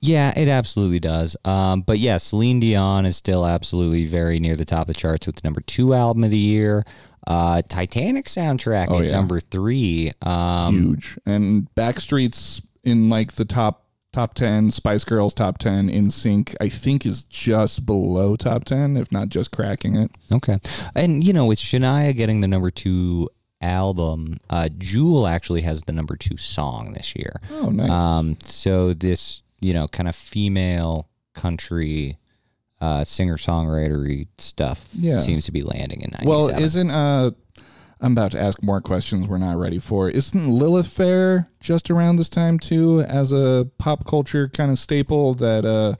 Yeah, 0.00 0.32
it 0.36 0.48
absolutely 0.48 1.00
does. 1.00 1.36
Um, 1.44 1.80
but 1.80 1.98
yeah, 1.98 2.18
Celine 2.18 2.60
Dion 2.60 3.04
is 3.04 3.16
still 3.16 3.44
absolutely 3.44 4.04
very 4.06 4.38
near 4.38 4.54
the 4.54 4.64
top 4.64 4.82
of 4.82 4.86
the 4.86 4.94
charts 4.94 5.26
with 5.26 5.36
the 5.36 5.40
number 5.44 5.60
two 5.60 5.92
album 5.92 6.22
of 6.22 6.30
the 6.30 6.36
year. 6.38 6.84
Uh, 7.26 7.62
Titanic 7.68 8.26
soundtrack 8.26 8.86
Oh, 8.90 9.00
at 9.00 9.06
yeah. 9.06 9.10
number 9.12 9.40
three. 9.40 10.12
Um, 10.22 10.74
Huge. 10.90 11.18
And 11.26 11.68
Backstreet's 11.74 12.62
in 12.84 13.08
like 13.08 13.32
the 13.32 13.44
top 13.44 13.84
top 14.12 14.34
10, 14.34 14.70
Spice 14.70 15.04
Girls 15.04 15.34
top 15.34 15.58
10, 15.58 15.88
NSYNC 15.90 16.54
I 16.60 16.68
think 16.70 17.04
is 17.04 17.24
just 17.24 17.84
below 17.84 18.36
top 18.36 18.64
10 18.64 18.96
if 18.96 19.12
not 19.12 19.28
just 19.28 19.50
cracking 19.50 19.96
it. 19.96 20.10
Okay. 20.32 20.58
And, 20.94 21.22
you 21.22 21.32
know, 21.32 21.44
with 21.44 21.58
Shania 21.58 22.16
getting 22.16 22.40
the 22.40 22.48
number 22.48 22.70
two 22.70 23.28
album, 23.60 24.38
uh, 24.50 24.68
Jewel 24.78 25.26
actually 25.26 25.62
has 25.62 25.82
the 25.82 25.92
number 25.92 26.16
two 26.16 26.36
song 26.36 26.92
this 26.92 27.14
year. 27.16 27.40
Oh, 27.50 27.70
nice. 27.70 27.90
Um, 27.90 28.36
so 28.44 28.92
this, 28.94 29.42
you 29.60 29.72
know, 29.74 29.88
kind 29.88 30.08
of 30.08 30.14
female 30.16 31.08
country 31.34 32.18
uh, 32.80 33.02
singer 33.04 33.36
songwritery 33.36 34.28
stuff 34.38 34.88
Yeah. 34.94 35.18
seems 35.18 35.44
to 35.46 35.52
be 35.52 35.62
landing 35.62 36.00
in 36.02 36.10
97. 36.12 36.26
well, 36.28 36.48
isn't 36.50 36.90
uh 36.90 37.30
I'm 38.00 38.12
about 38.12 38.30
to 38.32 38.40
ask 38.40 38.62
more 38.62 38.80
questions 38.80 39.26
we're 39.26 39.38
not 39.38 39.56
ready 39.56 39.80
for. 39.80 40.08
Isn't 40.08 40.46
Lilith 40.48 40.86
Fair 40.86 41.50
just 41.58 41.90
around 41.90 42.14
this 42.16 42.28
time 42.28 42.60
too 42.60 43.00
as 43.00 43.32
a 43.32 43.68
pop 43.78 44.04
culture 44.06 44.48
kind 44.48 44.70
of 44.70 44.78
staple 44.78 45.34
that 45.34 45.64
uh 45.64 45.96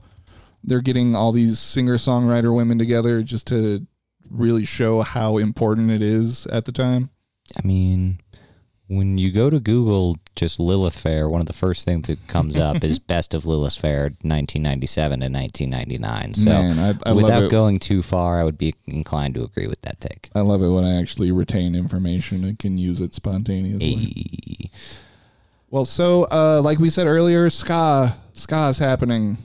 they're 0.63 0.81
getting 0.81 1.17
all 1.17 1.33
these 1.33 1.59
singer-songwriter 1.59 2.55
women 2.55 2.79
together 2.79 3.23
just 3.25 3.47
to 3.49 3.87
really 4.31 4.65
show 4.65 5.03
how 5.03 5.39
important 5.39 5.91
it 5.91 6.03
is 6.03 6.47
at 6.47 6.65
the 6.65 6.73
time? 6.73 7.11
I 7.57 7.67
mean, 7.67 8.21
when 8.89 9.19
you 9.19 9.31
go 9.31 9.51
to 9.51 9.61
Google 9.61 10.17
just 10.35 10.59
Lilith 10.59 10.99
Fair, 10.99 11.29
one 11.29 11.41
of 11.41 11.47
the 11.47 11.53
first 11.53 11.85
things 11.85 12.09
that 12.09 12.27
comes 12.27 12.57
up 12.57 12.83
is 12.83 12.99
Best 12.99 13.35
of 13.35 13.45
Lilith 13.45 13.75
Fair 13.75 14.05
1997 14.23 15.21
to 15.21 15.29
1999. 15.29 16.35
So 16.35 16.51
Man, 16.51 16.79
I, 16.79 17.11
I 17.11 17.13
without 17.13 17.51
going 17.51 17.79
too 17.79 18.03
far, 18.03 18.41
I 18.41 18.45
would 18.45 18.59
be 18.59 18.75
inclined 18.87 19.35
to 19.35 19.45
agree 19.45 19.67
with 19.67 19.83
that 19.83 20.01
take. 20.01 20.31
I 20.35 20.41
love 20.41 20.63
it 20.63 20.71
when 20.71 20.85
I 20.85 21.01
actually 21.01 21.33
retain 21.33 21.75
information 21.75 22.45
and 22.45 22.59
can 22.59 22.79
use 22.79 23.01
it 23.01 23.15
spontaneously. 23.15 23.95
Hey. 23.95 24.71
Well, 25.71 25.85
so 25.85 26.25
uh, 26.31 26.63
like 26.63 26.79
we 26.79 26.89
said 26.89 27.07
earlier, 27.07 27.51
ska 27.51 28.17
ska 28.33 28.69
is 28.69 28.79
happening. 28.79 29.37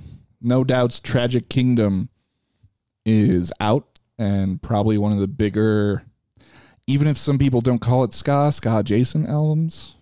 No 0.42 0.64
doubt's 0.64 1.00
Tragic 1.00 1.50
Kingdom 1.50 2.10
is 3.06 3.52
out 3.60 3.88
and 4.18 4.62
probably 4.62 4.98
one 4.98 5.12
of 5.12 5.20
the 5.20 5.28
bigger, 5.28 6.04
even 6.88 7.08
if 7.08 7.18
some 7.18 7.38
people 7.38 7.62
don't 7.62 7.80
call 7.80 8.04
it 8.04 8.14
ska, 8.14 8.52
ska 8.52 8.80
adjacent 8.80 9.28
albums. 9.28 9.96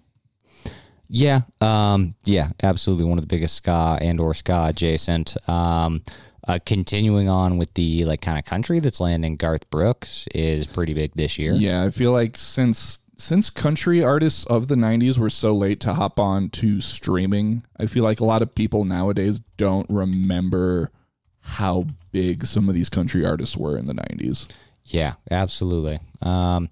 Yeah, 1.08 1.42
um, 1.60 2.16
yeah, 2.24 2.50
absolutely. 2.64 3.06
One 3.06 3.18
of 3.18 3.24
the 3.24 3.28
biggest 3.28 3.56
ska 3.56 3.98
and 4.02 4.20
or 4.20 4.34
ska 4.34 4.68
adjacent. 4.70 5.36
Um, 5.50 6.04
uh, 6.48 6.60
continuing 6.66 7.30
on 7.30 7.58
with 7.58 7.74
the 7.76 8.06
like 8.06 8.22
kind 8.22 8.40
of 8.40 8.46
country 8.46 8.80
that's 8.80 9.00
landing, 9.00 9.36
Garth 9.36 9.70
Brooks 9.70 10.28
is 10.34 10.66
pretty 10.66 10.94
big 10.94 11.14
this 11.14 11.38
year. 11.38 11.54
Yeah, 11.54 11.84
I 11.84 11.92
feel 11.92 12.12
like 12.12 12.38
since 12.38 13.00
since 13.18 13.52
country 13.52 14.04
artists 14.04 14.46
of 14.48 14.68
the 14.68 14.76
90s 14.76 15.20
were 15.20 15.30
so 15.30 15.54
late 15.54 15.80
to 15.82 15.94
hop 15.94 16.20
on 16.20 16.50
to 16.50 16.82
streaming, 16.82 17.64
I 17.78 17.86
feel 17.86 18.04
like 18.04 18.20
a 18.20 18.26
lot 18.26 18.42
of 18.42 18.56
people 18.56 18.84
nowadays 18.84 19.40
don't 19.58 19.86
remember 19.90 20.92
how 21.42 21.86
big 22.12 22.46
some 22.46 22.68
of 22.68 22.74
these 22.74 22.90
country 22.90 23.24
artists 23.24 23.56
were 23.56 23.78
in 23.78 23.86
the 23.86 23.94
90s. 23.94 24.48
Yeah, 24.86 25.14
absolutely. 25.30 26.00
Um, 26.22 26.70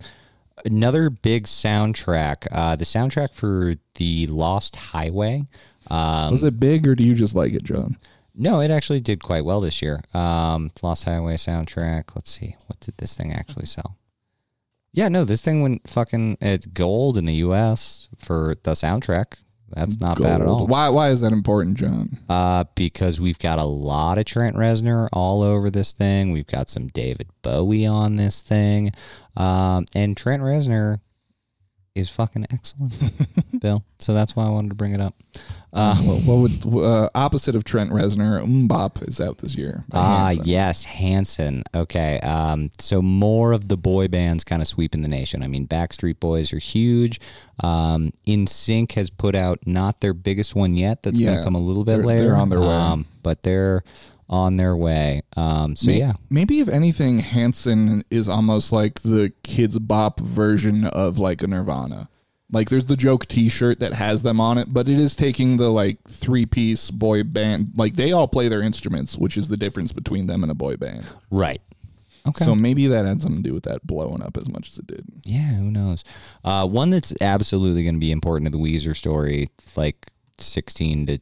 another 0.65 1.09
big 1.09 1.45
soundtrack, 1.45 2.47
uh, 2.51 2.75
the 2.75 2.85
soundtrack 2.85 3.33
for 3.33 3.75
the 3.95 4.27
Lost 4.27 4.75
Highway. 4.75 5.47
Um, 5.89 6.31
Was 6.31 6.43
it 6.43 6.59
big 6.59 6.87
or 6.87 6.95
do 6.95 7.03
you 7.03 7.13
just 7.13 7.35
like 7.35 7.53
it, 7.53 7.63
John? 7.63 7.97
no, 8.35 8.61
it 8.61 8.71
actually 8.71 9.01
did 9.01 9.21
quite 9.21 9.43
well 9.43 9.59
this 9.59 9.81
year. 9.81 10.01
Um, 10.13 10.71
Lost 10.81 11.03
Highway 11.05 11.35
soundtrack. 11.35 12.15
Let's 12.15 12.31
see, 12.31 12.55
what 12.67 12.79
did 12.79 12.97
this 12.97 13.15
thing 13.17 13.33
actually 13.33 13.65
sell? 13.65 13.97
Yeah, 14.91 15.07
no, 15.07 15.23
this 15.23 15.41
thing 15.41 15.61
went 15.61 15.87
fucking 15.89 16.37
it's 16.41 16.65
gold 16.65 17.17
in 17.17 17.25
the 17.25 17.35
U.S. 17.35 18.09
for 18.17 18.55
the 18.63 18.71
soundtrack. 18.71 19.35
That's 19.73 19.99
not 19.99 20.21
bad 20.21 20.41
at 20.41 20.47
all. 20.47 20.67
Why 20.67 20.89
why 20.89 21.09
is 21.09 21.21
that 21.21 21.31
important, 21.31 21.77
John? 21.77 22.17
Uh, 22.27 22.65
because 22.75 23.19
we've 23.19 23.39
got 23.39 23.59
a 23.59 23.63
lot 23.63 24.17
of 24.17 24.25
Trent 24.25 24.55
Reznor 24.55 25.07
all 25.13 25.41
over 25.41 25.69
this 25.69 25.93
thing. 25.93 26.31
We've 26.31 26.47
got 26.47 26.69
some 26.69 26.87
David 26.87 27.27
Bowie 27.41 27.85
on 27.85 28.15
this 28.15 28.41
thing. 28.41 28.91
Um, 29.37 29.85
and 29.93 30.17
Trent 30.17 30.41
Reznor 30.43 30.99
is 31.99 32.09
fucking 32.09 32.47
excellent, 32.51 32.93
Bill. 33.61 33.83
So 33.99 34.13
that's 34.13 34.35
why 34.35 34.45
I 34.45 34.49
wanted 34.49 34.69
to 34.69 34.75
bring 34.75 34.93
it 34.93 35.01
up. 35.01 35.15
Uh, 35.71 35.95
what, 35.97 36.21
what 36.23 36.73
would 36.73 36.83
uh, 36.83 37.09
opposite 37.13 37.55
of 37.55 37.63
Trent 37.63 37.91
Reznor? 37.91 38.43
MMMBop 38.43 39.07
is 39.07 39.21
out 39.21 39.37
this 39.37 39.55
year. 39.55 39.83
Ah, 39.93 40.27
Hanson. 40.29 40.43
yes, 40.45 40.85
Hanson. 40.85 41.63
Okay. 41.75 42.19
Um, 42.21 42.71
so 42.79 43.01
more 43.03 43.51
of 43.51 43.67
the 43.67 43.77
boy 43.77 44.07
bands 44.07 44.43
kind 44.43 44.61
of 44.63 44.67
sweeping 44.67 45.01
the 45.03 45.07
nation. 45.07 45.43
I 45.43 45.47
mean, 45.47 45.67
Backstreet 45.67 46.19
Boys 46.19 46.51
are 46.53 46.59
huge. 46.59 47.19
Um, 47.63 48.13
NSYNC 48.25 48.93
has 48.93 49.09
put 49.11 49.35
out 49.35 49.59
not 49.67 50.01
their 50.01 50.13
biggest 50.15 50.55
one 50.55 50.75
yet. 50.75 51.03
That's 51.03 51.19
going 51.19 51.31
Yeah, 51.33 51.39
to 51.39 51.43
come 51.43 51.55
a 51.55 51.59
little 51.59 51.83
bit 51.83 51.97
they're- 51.97 52.05
later. 52.05 52.23
they're 52.29 52.35
on 52.35 52.49
their 52.49 52.61
way. 52.61 52.67
Um, 52.67 53.05
but 53.21 53.43
they're 53.43 53.83
on 54.29 54.57
their 54.57 54.75
way. 54.75 55.21
Um, 55.35 55.75
so 55.75 55.87
May- 55.87 55.99
yeah. 55.99 56.13
Maybe 56.29 56.59
if 56.59 56.67
anything, 56.67 57.19
Hanson 57.19 58.03
is 58.11 58.29
almost 58.29 58.71
like 58.71 59.01
the 59.01 59.33
Kidz 59.43 59.77
Bop 59.85 60.19
version 60.19 60.85
of 60.85 61.17
like 61.17 61.41
a 61.41 61.47
Nirvana. 61.47 62.09
Like 62.51 62.69
there's 62.69 62.85
the 62.87 62.95
joke 62.95 63.27
T-shirt 63.27 63.79
that 63.79 63.93
has 63.93 64.23
them 64.23 64.39
on 64.39 64.57
it, 64.57 64.73
but 64.73 64.89
it 64.89 64.97
is 64.97 65.15
taking 65.15 65.57
the 65.57 65.69
like 65.69 65.99
three 66.07 66.45
piece 66.45 66.89
boy 66.89 67.23
band. 67.23 67.73
Like 67.75 67.95
they 67.95 68.11
all 68.11 68.27
play 68.27 68.47
their 68.47 68.61
instruments, 68.61 69.17
which 69.17 69.37
is 69.37 69.49
the 69.49 69.57
difference 69.57 69.91
between 69.91 70.27
them 70.27 70.41
and 70.43 70.51
a 70.51 70.55
boy 70.55 70.75
band. 70.75 71.05
Right. 71.29 71.61
Okay. 72.27 72.45
So 72.45 72.55
maybe 72.55 72.87
that 72.87 73.05
had 73.05 73.21
something 73.21 73.43
to 73.43 73.49
do 73.49 73.53
with 73.53 73.63
that 73.63 73.85
blowing 73.85 74.21
up 74.23 74.35
as 74.35 74.49
much 74.49 74.71
as 74.71 74.79
it 74.79 74.87
did. 74.87 75.05
Yeah, 75.23 75.53
who 75.53 75.71
knows? 75.71 76.03
Uh, 76.43 76.67
one 76.67 76.89
that's 76.89 77.13
absolutely 77.21 77.83
going 77.83 77.95
to 77.95 77.99
be 77.99 78.11
important 78.11 78.51
to 78.51 78.57
the 78.57 78.63
Weezer 78.63 78.95
story, 78.95 79.49
like 79.75 80.11
16 80.39 81.05
to 81.07 81.19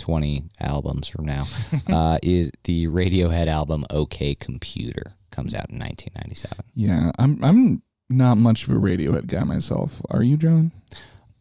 20 0.00 0.44
albums 0.60 1.06
from 1.08 1.24
now, 1.26 1.46
uh, 1.88 2.18
is 2.22 2.50
the 2.64 2.86
Radiohead 2.88 3.46
album 3.46 3.84
OK 3.90 4.34
Computer. 4.34 5.12
Comes 5.30 5.54
out 5.54 5.70
in 5.70 5.78
1997. 5.78 6.58
Yeah, 6.74 7.12
I'm 7.18 7.42
I'm 7.44 7.82
not 8.08 8.36
much 8.38 8.64
of 8.66 8.70
a 8.70 8.78
Radiohead 8.80 9.28
guy 9.28 9.44
myself. 9.44 10.02
Are 10.10 10.22
you, 10.24 10.36
John? 10.36 10.72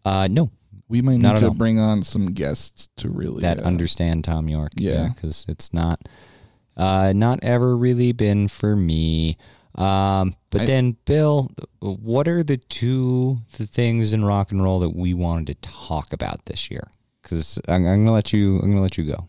Uh, 0.05 0.27
no, 0.29 0.51
We 0.87 1.01
might 1.01 1.17
need 1.17 1.37
to 1.37 1.47
all. 1.47 1.53
bring 1.55 1.79
on 1.79 2.03
some 2.03 2.27
guests 2.33 2.87
to 2.97 3.09
really 3.09 3.41
that 3.41 3.57
uh, 3.59 3.63
understand 3.63 4.23
Thom 4.25 4.47
Yorke. 4.47 4.73
Yeah. 4.75 5.09
because 5.13 5.45
it's 5.49 5.73
not, 5.73 6.07
uh, 6.77 7.11
not 7.15 7.39
ever 7.43 7.75
really 7.75 8.11
been 8.11 8.47
for 8.47 8.75
me. 8.75 9.37
Um, 9.75 10.35
but 10.51 10.61
I- 10.61 10.65
then, 10.65 10.97
Bill, 11.05 11.49
what 11.79 12.27
are 12.27 12.43
the 12.43 12.57
two 12.57 13.39
the 13.57 13.65
things 13.65 14.13
in 14.13 14.23
rock 14.25 14.51
and 14.51 14.61
roll 14.63 14.79
that 14.79 14.95
we 14.95 15.13
wanted 15.15 15.47
to 15.47 15.69
talk 15.69 16.13
about 16.13 16.45
this 16.45 16.69
year? 16.69 16.87
Because 17.29 17.59
I'm, 17.67 17.85
I'm 17.85 18.05
gonna 18.05 18.13
let 18.13 18.33
you. 18.33 18.57
I'm 18.57 18.69
gonna 18.69 18.81
let 18.81 18.97
you 18.97 19.03
go. 19.03 19.27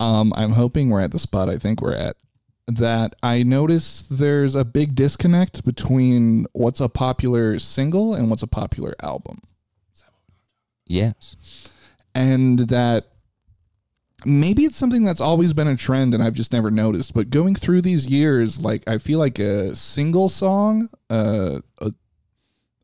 Um, 0.00 0.32
I'm 0.34 0.52
hoping 0.52 0.88
we're 0.88 1.02
at 1.02 1.12
the 1.12 1.18
spot 1.18 1.50
I 1.50 1.58
think 1.58 1.82
we're 1.82 1.94
at. 1.94 2.16
That 2.66 3.14
I 3.22 3.42
notice 3.42 4.02
there's 4.02 4.54
a 4.54 4.64
big 4.64 4.94
disconnect 4.94 5.64
between 5.64 6.46
what's 6.52 6.80
a 6.80 6.88
popular 6.88 7.58
single 7.58 8.14
and 8.14 8.30
what's 8.30 8.42
a 8.42 8.46
popular 8.46 8.94
album. 9.02 9.40
Yes. 10.86 11.36
And 12.14 12.60
that 12.60 13.08
maybe 14.24 14.64
it's 14.64 14.76
something 14.76 15.04
that's 15.04 15.20
always 15.20 15.52
been 15.52 15.68
a 15.68 15.76
trend 15.76 16.14
and 16.14 16.22
I've 16.22 16.34
just 16.34 16.52
never 16.52 16.70
noticed. 16.70 17.14
But 17.14 17.30
going 17.30 17.54
through 17.54 17.82
these 17.82 18.06
years, 18.06 18.62
like 18.62 18.88
I 18.88 18.98
feel 18.98 19.18
like 19.18 19.38
a 19.38 19.74
single 19.74 20.28
song, 20.28 20.88
uh, 21.10 21.60
a, 21.78 21.92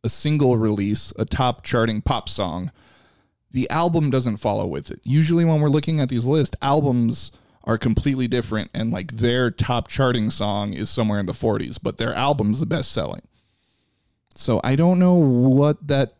a 0.05 0.09
single 0.09 0.57
release, 0.57 1.13
a 1.19 1.25
top 1.25 1.63
charting 1.63 2.03
pop 2.03 2.29
song, 2.29 2.73
the 3.51 3.69
album 3.71 4.11
doesn't 4.11 4.37
follow 4.39 4.67
with 4.67 4.91
it. 4.91 5.01
Usually, 5.05 5.45
when 5.45 5.61
we're 5.61 5.69
looking 5.69 6.01
at 6.01 6.09
these 6.09 6.25
lists, 6.25 6.57
albums 6.61 7.33
are 7.65 7.79
completely 7.79 8.29
different, 8.29 8.71
and 8.75 8.91
like 8.91 9.13
their 9.13 9.51
top 9.51 9.89
charting 9.89 10.31
song 10.31 10.73
is 10.73 10.91
somewhere 10.91 11.19
in 11.19 11.27
the 11.27 11.33
40s, 11.33 11.79
but 11.83 11.99
their 11.99 12.15
album's 12.15 12.61
the 12.61 12.67
best 12.67 12.93
selling. 12.93 13.23
So 14.35 14.61
I 14.63 14.77
don't 14.77 14.99
know 14.99 15.15
what 15.15 15.87
that. 15.89 16.15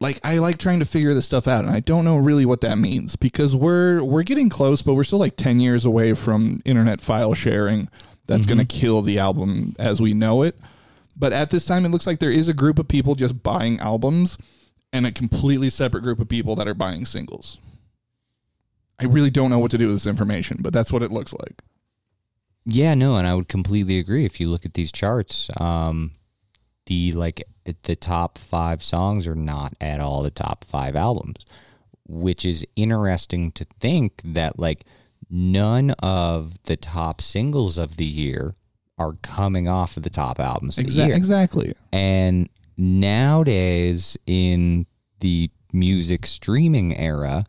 Like 0.00 0.18
I 0.24 0.38
like 0.38 0.58
trying 0.58 0.80
to 0.80 0.84
figure 0.84 1.14
this 1.14 1.26
stuff 1.26 1.46
out, 1.46 1.64
and 1.64 1.72
I 1.72 1.80
don't 1.80 2.04
know 2.04 2.16
really 2.16 2.44
what 2.44 2.60
that 2.62 2.76
means 2.76 3.14
because 3.14 3.54
we're 3.54 4.02
we're 4.02 4.24
getting 4.24 4.48
close, 4.48 4.82
but 4.82 4.94
we're 4.94 5.04
still 5.04 5.20
like 5.20 5.36
ten 5.36 5.60
years 5.60 5.84
away 5.84 6.14
from 6.14 6.60
internet 6.64 7.00
file 7.00 7.34
sharing. 7.34 7.88
That's 8.26 8.46
going 8.46 8.58
to 8.58 8.64
mm-hmm. 8.64 8.80
kill 8.80 9.02
the 9.02 9.18
album 9.18 9.74
as 9.78 10.00
we 10.00 10.14
know 10.14 10.42
it. 10.42 10.56
But 11.16 11.32
at 11.32 11.50
this 11.50 11.66
time, 11.66 11.84
it 11.84 11.90
looks 11.90 12.06
like 12.06 12.18
there 12.18 12.30
is 12.30 12.48
a 12.48 12.54
group 12.54 12.78
of 12.78 12.88
people 12.88 13.14
just 13.14 13.42
buying 13.42 13.78
albums 13.80 14.38
and 14.92 15.06
a 15.06 15.12
completely 15.12 15.70
separate 15.70 16.02
group 16.02 16.20
of 16.20 16.28
people 16.28 16.54
that 16.56 16.68
are 16.68 16.74
buying 16.74 17.04
singles. 17.04 17.58
I 18.98 19.04
really 19.04 19.30
don't 19.30 19.50
know 19.50 19.58
what 19.58 19.70
to 19.72 19.78
do 19.78 19.86
with 19.86 19.96
this 19.96 20.06
information, 20.06 20.58
but 20.60 20.72
that's 20.72 20.92
what 20.92 21.02
it 21.02 21.10
looks 21.10 21.32
like. 21.32 21.62
Yeah, 22.64 22.94
no, 22.94 23.16
and 23.16 23.26
I 23.26 23.34
would 23.34 23.48
completely 23.48 23.98
agree. 23.98 24.24
If 24.24 24.38
you 24.38 24.48
look 24.48 24.64
at 24.64 24.74
these 24.74 24.92
charts, 24.92 25.50
um, 25.60 26.12
the 26.86 27.12
like 27.12 27.42
the 27.64 27.96
top 27.96 28.38
five 28.38 28.82
songs 28.82 29.26
are 29.26 29.34
not 29.34 29.74
at 29.80 30.00
all 30.00 30.22
the 30.22 30.30
top 30.30 30.64
five 30.64 30.94
albums, 30.94 31.44
which 32.06 32.44
is 32.44 32.66
interesting 32.76 33.50
to 33.52 33.66
think 33.80 34.20
that 34.24 34.58
like 34.58 34.84
none 35.28 35.90
of 36.00 36.62
the 36.64 36.76
top 36.76 37.20
singles 37.20 37.78
of 37.78 37.96
the 37.96 38.04
year 38.04 38.54
are 38.98 39.14
coming 39.22 39.68
off 39.68 39.96
of 39.96 40.02
the 40.02 40.10
top 40.10 40.38
albums 40.38 40.78
of 40.78 40.86
the 40.86 40.92
Exa- 40.92 41.14
exactly. 41.14 41.72
And 41.92 42.48
nowadays, 42.76 44.16
in 44.26 44.86
the 45.20 45.50
music 45.72 46.26
streaming 46.26 46.96
era, 46.96 47.44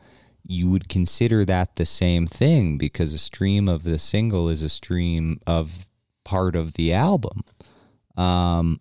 you 0.45 0.69
would 0.69 0.89
consider 0.89 1.45
that 1.45 1.75
the 1.77 1.85
same 1.85 2.27
thing 2.27 2.77
because 2.77 3.13
a 3.13 3.17
stream 3.17 3.67
of 3.69 3.83
the 3.83 3.97
single 3.97 4.49
is 4.49 4.61
a 4.61 4.69
stream 4.69 5.39
of 5.47 5.87
part 6.23 6.55
of 6.55 6.73
the 6.73 6.93
album. 6.93 7.43
Um, 8.17 8.79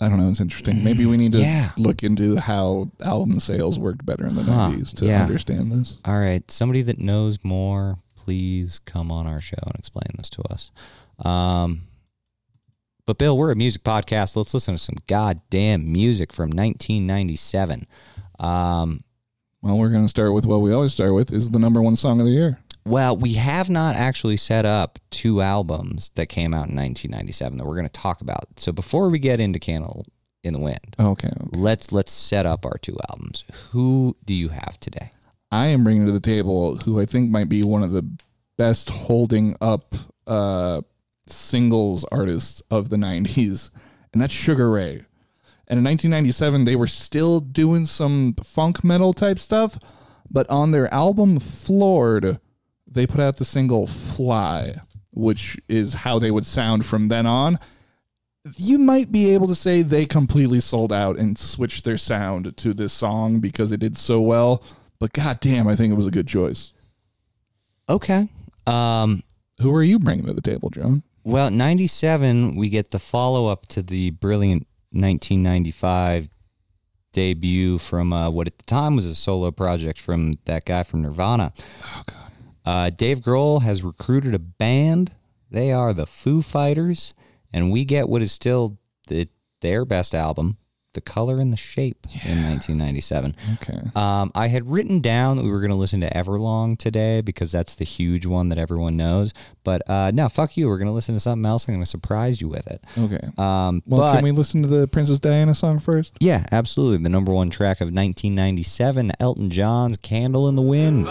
I 0.00 0.08
don't 0.08 0.18
know. 0.18 0.28
It's 0.30 0.40
interesting. 0.40 0.84
Maybe 0.84 1.06
we 1.06 1.16
need 1.16 1.32
to 1.32 1.40
Yeah. 1.40 1.70
look 1.76 2.02
into 2.04 2.36
how 2.36 2.90
album 3.00 3.40
sales 3.40 3.78
worked 3.78 4.06
better 4.06 4.26
in 4.26 4.36
the 4.36 4.44
Huh, 4.44 4.68
90s 4.70 4.92
to 4.94 5.06
yeah. 5.06 5.22
understand 5.24 5.72
this. 5.72 5.98
all 6.04 6.18
right, 6.18 6.48
somebody 6.50 6.82
that 6.82 6.98
knows 7.00 7.38
more, 7.42 7.98
please 8.14 8.78
come 8.84 9.10
on 9.10 9.26
our 9.26 9.40
show 9.40 9.56
and 9.66 9.74
explain 9.76 10.10
this 10.16 10.30
to 10.30 10.42
us. 10.52 10.70
Um, 11.18 11.80
but 13.08 13.16
Bill, 13.16 13.38
we're 13.38 13.50
a 13.50 13.56
music 13.56 13.84
podcast. 13.84 14.36
Let's 14.36 14.52
listen 14.52 14.74
to 14.74 14.78
some 14.78 14.96
goddamn 15.06 15.90
music 15.90 16.30
from 16.30 16.50
1997. 16.50 17.86
Um, 18.38 19.02
Well, 19.62 19.78
we're 19.78 19.88
going 19.88 20.02
to 20.04 20.10
start 20.10 20.34
with 20.34 20.44
what 20.44 20.60
we 20.60 20.74
always 20.74 20.92
start 20.92 21.14
with 21.14 21.32
is 21.32 21.48
the 21.48 21.58
number 21.58 21.80
one 21.80 21.96
song 21.96 22.20
of 22.20 22.26
the 22.26 22.32
year. 22.32 22.58
Well, 22.84 23.16
we 23.16 23.32
have 23.32 23.70
not 23.70 23.96
actually 23.96 24.36
set 24.36 24.66
up 24.66 24.98
two 25.10 25.40
albums 25.40 26.10
that 26.16 26.26
came 26.26 26.52
out 26.52 26.68
in 26.68 26.76
1997 26.76 27.56
that 27.56 27.64
we're 27.64 27.76
going 27.76 27.86
to 27.88 27.92
talk 27.92 28.20
about. 28.20 28.44
So 28.58 28.72
before 28.72 29.08
we 29.08 29.18
get 29.18 29.40
into 29.40 29.58
Candle 29.58 30.04
in 30.44 30.52
the 30.52 30.58
Wind, 30.60 30.94
Okay. 31.00 31.30
let's 31.52 31.90
let's 31.92 32.12
set 32.12 32.44
up 32.44 32.66
our 32.66 32.76
two 32.76 32.98
albums. 33.08 33.46
Who 33.70 34.18
do 34.26 34.34
you 34.34 34.50
have 34.50 34.78
today? 34.80 35.12
I 35.50 35.68
am 35.68 35.82
bringing 35.82 36.04
to 36.04 36.12
the 36.12 36.20
table 36.20 36.76
who 36.76 37.00
I 37.00 37.06
think 37.06 37.30
might 37.30 37.48
be 37.48 37.62
one 37.62 37.82
of 37.82 37.92
the 37.92 38.06
best 38.58 38.90
holding 38.90 39.56
up 39.62 39.94
uh, 40.26 40.82
singles 41.30 42.04
artists 42.10 42.62
of 42.70 42.88
the 42.88 42.96
90s, 42.96 43.70
and 44.12 44.20
that's 44.22 44.32
Sugar 44.32 44.70
Ray. 44.70 45.04
And 45.70 45.78
in 45.78 45.84
1997, 45.84 46.64
they 46.64 46.76
were 46.76 46.86
still 46.86 47.40
doing 47.40 47.84
some 47.84 48.34
funk 48.42 48.82
metal 48.82 49.12
type 49.12 49.38
stuff, 49.38 49.78
but 50.30 50.48
on 50.48 50.70
their 50.70 50.92
album 50.92 51.38
Floored, 51.38 52.40
they 52.86 53.06
put 53.06 53.20
out 53.20 53.36
the 53.36 53.44
single 53.44 53.86
Fly, 53.86 54.80
which 55.10 55.58
is 55.68 55.94
how 55.94 56.18
they 56.18 56.30
would 56.30 56.46
sound 56.46 56.86
from 56.86 57.08
then 57.08 57.26
on. 57.26 57.58
You 58.56 58.78
might 58.78 59.12
be 59.12 59.34
able 59.34 59.46
to 59.48 59.54
say 59.54 59.82
they 59.82 60.06
completely 60.06 60.60
sold 60.60 60.92
out 60.92 61.18
and 61.18 61.36
switched 61.36 61.84
their 61.84 61.98
sound 61.98 62.56
to 62.56 62.72
this 62.72 62.94
song 62.94 63.40
because 63.40 63.72
it 63.72 63.80
did 63.80 63.98
so 63.98 64.22
well. 64.22 64.62
But 64.98 65.12
goddamn, 65.12 65.68
I 65.68 65.76
think 65.76 65.92
it 65.92 65.96
was 65.96 66.06
a 66.06 66.10
good 66.10 66.28
choice. 66.28 66.72
Okay. 67.88 68.28
Um, 68.66 69.22
Who 69.60 69.74
are 69.74 69.82
you 69.82 69.98
bringing 69.98 70.26
to 70.26 70.32
the 70.32 70.40
table, 70.40 70.70
Joan? 70.70 71.02
Well, 71.28 71.50
97 71.50 72.56
we 72.56 72.68
get 72.68 72.90
the 72.90 72.98
follow 72.98 73.46
up 73.48 73.66
to 73.68 73.82
the 73.82 74.10
brilliant 74.10 74.66
1995 74.92 76.28
debut 77.12 77.78
from 77.78 78.12
uh, 78.12 78.30
what 78.30 78.46
at 78.46 78.56
the 78.58 78.64
time 78.64 78.96
was 78.96 79.04
a 79.04 79.14
solo 79.14 79.50
project 79.50 80.00
from 80.00 80.38
that 80.46 80.64
guy 80.64 80.82
from 80.82 81.02
Nirvana. 81.02 81.52
Oh 81.84 82.02
god. 82.06 82.32
Uh, 82.64 82.90
Dave 82.90 83.20
Grohl 83.20 83.62
has 83.62 83.82
recruited 83.82 84.34
a 84.34 84.38
band. 84.38 85.12
They 85.50 85.72
are 85.72 85.92
the 85.92 86.06
Foo 86.06 86.42
Fighters, 86.42 87.14
and 87.52 87.70
we 87.70 87.84
get 87.84 88.08
what 88.08 88.22
is 88.22 88.32
still 88.32 88.78
the, 89.08 89.28
their 89.60 89.84
best 89.84 90.14
album, 90.14 90.58
The 90.98 91.02
Color 91.02 91.38
and 91.38 91.52
the 91.52 91.56
Shape, 91.56 91.98
in 92.24 92.42
1997. 92.44 93.36
Okay. 93.54 93.78
Um, 93.94 94.32
I 94.34 94.48
had 94.48 94.68
written 94.68 95.00
down 95.00 95.36
that 95.36 95.44
we 95.44 95.50
were 95.50 95.60
going 95.60 95.70
to 95.70 95.76
listen 95.76 96.00
to 96.00 96.10
Everlong 96.10 96.76
today 96.76 97.20
because 97.20 97.52
that's 97.52 97.76
the 97.76 97.84
huge 97.84 98.26
one 98.26 98.48
that 98.48 98.58
everyone 98.58 98.96
knows. 98.96 99.32
But 99.62 99.88
uh, 99.88 100.10
no, 100.12 100.28
fuck 100.28 100.56
you. 100.56 100.66
We're 100.68 100.78
going 100.78 100.88
to 100.88 100.92
listen 100.92 101.14
to 101.14 101.20
something 101.20 101.46
else. 101.46 101.68
I'm 101.68 101.74
going 101.74 101.84
to 101.84 101.88
surprise 101.88 102.40
you 102.40 102.48
with 102.48 102.66
it. 102.66 102.82
Okay. 102.98 103.20
Um, 103.38 103.82
Well, 103.86 104.00
but 104.00 104.14
can 104.16 104.24
we 104.24 104.32
listen 104.32 104.62
to 104.62 104.68
the 104.68 104.88
Princess 104.88 105.20
Diana 105.20 105.54
song 105.54 105.78
first? 105.78 106.14
yeah, 106.20 106.44
absolutely. 106.50 106.98
The 107.02 107.08
number 107.10 107.32
one 107.32 107.50
track 107.50 107.80
of 107.80 107.86
1997, 107.86 109.12
Elton 109.20 109.50
John's 109.50 109.98
"Candle 109.98 110.48
in 110.48 110.56
the 110.56 110.62
Wind." 110.62 111.06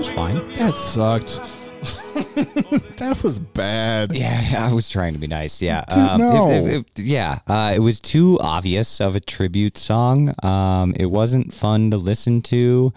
Was 0.00 0.10
fine. 0.10 0.36
That 0.54 0.72
sucked. 0.74 1.36
that 2.96 3.20
was 3.22 3.38
bad. 3.38 4.12
Yeah, 4.12 4.40
I 4.70 4.72
was 4.72 4.88
trying 4.88 5.12
to 5.12 5.18
be 5.18 5.26
nice. 5.26 5.60
Yeah, 5.60 5.84
Dude, 5.90 5.98
um, 5.98 6.20
no. 6.22 6.50
it- 6.50 6.64
it- 6.66 6.74
it- 6.96 7.02
yeah. 7.02 7.40
Uh, 7.46 7.72
it 7.76 7.80
was 7.80 8.00
too 8.00 8.38
obvious 8.40 8.98
of 9.02 9.14
a 9.14 9.20
tribute 9.20 9.76
song. 9.76 10.34
Um, 10.42 10.94
it 10.98 11.06
wasn't 11.10 11.52
fun 11.52 11.90
to 11.90 11.98
listen 11.98 12.40
to, 12.44 12.94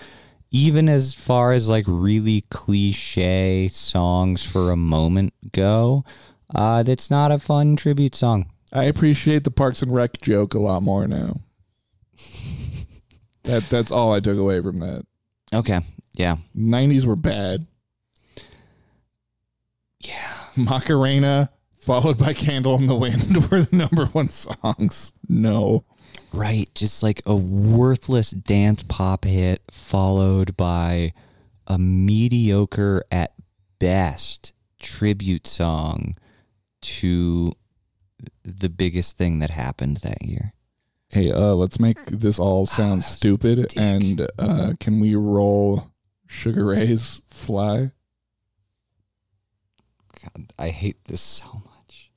even 0.52 0.88
as 0.88 1.14
far 1.14 1.52
as 1.52 1.68
like 1.68 1.84
really 1.90 2.46
cliche 2.50 3.68
songs 3.68 4.42
for 4.42 4.72
a 4.72 4.78
moment 4.78 5.34
go. 5.52 6.06
Uh, 6.56 6.84
that's 6.84 7.12
not 7.12 7.34
a 7.34 7.40
fun 7.40 7.76
tribute 7.76 8.16
song. 8.16 8.50
I 8.72 8.86
appreciate 8.86 9.44
the 9.44 9.52
Parks 9.52 9.82
and 9.82 9.92
Rec 9.94 10.22
joke 10.22 10.54
a 10.54 10.60
lot 10.60 10.82
more 10.84 11.06
now. 11.06 11.42
that 13.44 13.70
that's 13.70 13.92
all 13.92 14.14
I 14.14 14.22
took 14.22 14.38
away 14.38 14.62
from 14.62 14.80
that. 14.80 15.06
Okay. 15.54 15.82
Yeah. 16.16 16.38
90s 16.56 17.06
were 17.06 17.16
bad. 17.16 17.66
Yeah. 20.00 20.32
Macarena 20.56 21.50
followed 21.76 22.18
by 22.18 22.34
Candle 22.34 22.78
in 22.78 22.88
the 22.88 22.96
Wind 22.96 23.36
were 23.52 23.62
the 23.62 23.76
number 23.76 24.06
one 24.08 24.28
songs. 24.28 25.14
No. 25.28 25.86
Right. 26.32 26.70
Just 26.76 27.04
like 27.04 27.22
a 27.26 27.36
worthless 27.36 28.32
dance 28.32 28.84
pop 28.84 29.26
hit 29.26 29.62
followed 29.72 30.56
by 30.56 31.14
a 31.68 31.78
mediocre 31.78 33.04
at 33.12 33.34
best 33.80 34.54
tribute 34.80 35.48
song 35.48 36.18
to 36.82 37.54
the 38.44 38.70
biggest 38.70 39.18
thing 39.18 39.40
that 39.40 39.50
happened 39.50 39.98
that 39.98 40.22
year. 40.22 40.54
Hey, 41.10 41.32
uh, 41.32 41.54
let's 41.54 41.80
make 41.80 42.04
this 42.06 42.40
all 42.40 42.66
sound 42.66 43.04
stupid. 43.04 43.78
And 43.78 44.28
uh, 44.40 44.74
can 44.80 45.00
we 45.00 45.16
roll 45.16 45.93
Sugar 46.34 46.66
Ray's 46.66 47.22
Fly? 47.28 47.92
God, 50.24 50.52
I 50.58 50.70
hate 50.70 50.98
this 51.06 51.22
so 51.22 51.62
much. 51.64 52.12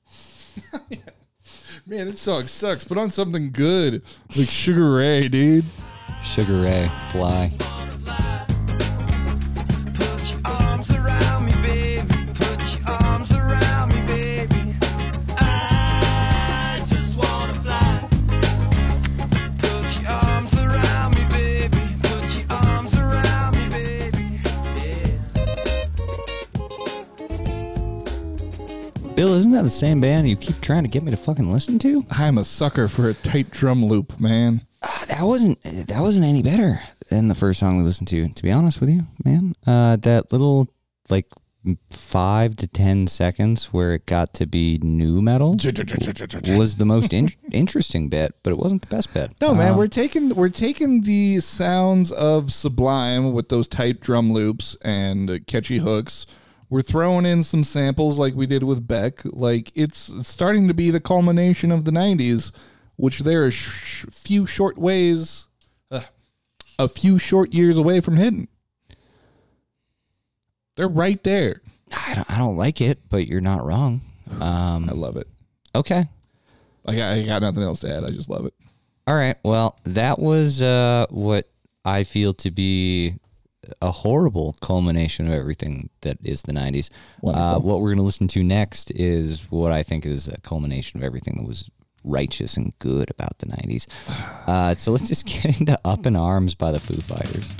Man, 1.85 2.07
this 2.07 2.21
song 2.21 2.47
sucks. 2.47 2.83
Put 2.83 2.97
on 2.97 3.11
something 3.11 3.51
good 3.51 4.01
like 4.35 4.49
Sugar 4.49 4.95
Ray, 4.95 5.27
dude. 5.29 5.65
Sugar 6.23 6.61
Ray, 6.61 6.91
fly. 7.11 7.51
Bill, 29.17 29.33
isn't 29.33 29.51
that 29.53 29.63
the 29.63 29.69
same 29.71 29.99
band 29.99 30.29
you 30.29 30.35
keep 30.35 30.61
trying 30.61 30.83
to 30.83 30.87
get 30.89 31.01
me 31.01 31.09
to 31.09 31.17
fucking 31.17 31.51
listen 31.51 31.79
to? 31.79 32.05
I'm 32.11 32.37
a 32.37 32.43
sucker 32.43 32.87
for 32.87 33.09
a 33.09 33.15
tight 33.15 33.49
drum 33.49 33.83
loop, 33.83 34.19
man. 34.19 34.61
Uh, 34.79 35.05
that 35.07 35.23
wasn't 35.23 35.59
that 35.63 36.01
wasn't 36.01 36.23
any 36.27 36.43
better 36.43 36.83
than 37.09 37.27
the 37.27 37.33
first 37.33 37.59
song 37.59 37.77
we 37.77 37.83
listened 37.83 38.09
to. 38.09 38.29
To 38.29 38.43
be 38.43 38.51
honest 38.51 38.79
with 38.79 38.91
you, 38.91 39.07
man, 39.25 39.55
uh, 39.65 39.95
that 39.95 40.31
little 40.31 40.67
like 41.09 41.25
five 41.89 42.57
to 42.57 42.67
ten 42.67 43.07
seconds 43.07 43.73
where 43.73 43.95
it 43.95 44.05
got 44.05 44.35
to 44.35 44.45
be 44.45 44.77
nu 44.83 45.19
metal 45.19 45.53
was 46.55 46.77
the 46.77 46.85
most 46.85 47.11
in- 47.11 47.31
interesting 47.51 48.09
bit, 48.09 48.35
but 48.43 48.51
it 48.51 48.59
wasn't 48.59 48.83
the 48.83 48.95
best 48.95 49.15
bit. 49.15 49.31
No, 49.41 49.55
man, 49.55 49.71
Um, 49.71 49.77
we're 49.79 49.87
taking 49.87 50.29
we're 50.35 50.49
taking 50.49 51.01
the 51.01 51.39
sounds 51.39 52.11
of 52.11 52.53
Sublime 52.53 53.33
with 53.33 53.49
those 53.49 53.67
tight 53.67 53.99
drum 53.99 54.31
loops 54.31 54.77
and 54.83 55.27
uh, 55.27 55.39
catchy 55.47 55.79
hooks. 55.79 56.27
We're 56.69 56.81
throwing 56.81 57.25
in 57.25 57.43
some 57.43 57.63
samples 57.63 58.19
like 58.19 58.35
we 58.35 58.45
did 58.45 58.63
with 58.63 58.87
Beck. 58.87 59.21
Like 59.23 59.71
it's 59.75 60.09
it's 60.09 60.29
starting 60.29 60.67
to 60.67 60.73
be 60.73 60.89
the 60.89 60.99
culmination 60.99 61.71
of 61.71 61.85
the 61.85 61.91
'90s, 61.91 62.51
which 62.97 63.19
there 63.19 63.45
are 63.45 63.51
sh- 63.51 64.05
few 64.11 64.45
short 64.45 64.77
ways, 64.77 65.47
uh, 65.91 66.01
a 66.77 66.87
few 66.89 67.17
short 67.17 67.53
years 67.53 67.77
away 67.77 68.01
from 68.01 68.17
hitting. 68.17 68.47
They're 70.75 70.87
right 70.87 71.23
there. 71.23 71.61
I 71.91 72.15
don't, 72.15 72.31
I 72.31 72.37
don't 72.37 72.57
like 72.57 72.81
it, 72.81 72.99
but 73.09 73.27
you're 73.27 73.41
not 73.41 73.65
wrong. 73.65 74.01
Um, 74.41 74.89
I 74.89 74.93
love 74.93 75.15
it. 75.17 75.27
okay. 75.73 76.07
I 76.85 76.95
got, 76.95 77.11
I 77.13 77.23
got 77.23 77.41
nothing 77.41 77.63
else 77.63 77.81
to 77.81 77.93
add. 77.93 78.03
I 78.05 78.09
just 78.09 78.29
love 78.29 78.45
it. 78.45 78.53
All 79.07 79.15
right. 79.15 79.35
Well, 79.43 79.77
that 79.83 80.19
was 80.19 80.61
uh, 80.61 81.05
what 81.09 81.49
I 81.83 82.03
feel 82.03 82.33
to 82.35 82.51
be 82.51 83.15
a 83.81 83.91
horrible 83.91 84.55
culmination 84.61 85.27
of 85.27 85.33
everything 85.33 85.89
that 86.01 86.17
is 86.23 86.43
the 86.43 86.53
90s. 86.53 86.89
Uh, 87.23 87.59
what 87.59 87.81
we're 87.81 87.89
going 87.89 87.97
to 87.97 88.03
listen 88.03 88.27
to 88.29 88.43
next 88.43 88.91
is 88.91 89.51
what 89.51 89.71
I 89.71 89.83
think 89.83 90.05
is 90.05 90.27
a 90.27 90.39
culmination 90.41 90.99
of 90.99 91.03
everything 91.03 91.35
that 91.37 91.47
was 91.47 91.69
righteous 92.03 92.55
and 92.55 92.77
good 92.79 93.09
about 93.09 93.37
the 93.39 93.47
90s. 93.47 93.87
Uh, 94.47 94.73
so 94.75 94.93
let's 94.93 95.09
just 95.09 95.25
get 95.43 95.59
into 95.59 95.77
Up 95.83 96.05
in 96.05 96.15
Arms 96.15 96.55
by 96.55 96.71
the 96.71 96.79
Foo 96.79 97.01
Fighters. 97.01 97.53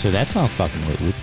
So 0.00 0.10
that's 0.10 0.32
song 0.32 0.48
fucking 0.48 0.80
lit 0.88 1.14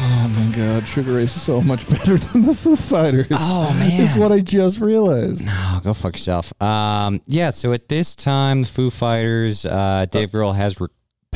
Oh 0.00 0.28
my 0.34 0.56
god, 0.56 0.88
Sugar 0.88 1.14
Ray 1.14 1.22
is 1.22 1.40
so 1.40 1.60
much 1.60 1.88
better 1.88 2.16
than 2.16 2.42
the 2.42 2.56
Foo 2.56 2.74
Fighters. 2.74 3.28
Oh, 3.30 3.72
man. 3.78 4.02
It's 4.02 4.18
what 4.18 4.32
I 4.32 4.40
just 4.40 4.80
realized. 4.80 5.44
Oh, 5.46 5.80
go 5.84 5.94
fuck 5.94 6.14
yourself. 6.14 6.52
Um, 6.60 7.20
yeah. 7.28 7.50
So 7.50 7.72
at 7.72 7.88
this 7.88 8.16
time, 8.16 8.62
the 8.62 8.68
Foo 8.68 8.90
Fighters, 8.90 9.64
uh, 9.64 10.06
Dave 10.10 10.30
Grohl 10.30 10.56
has 10.56 10.80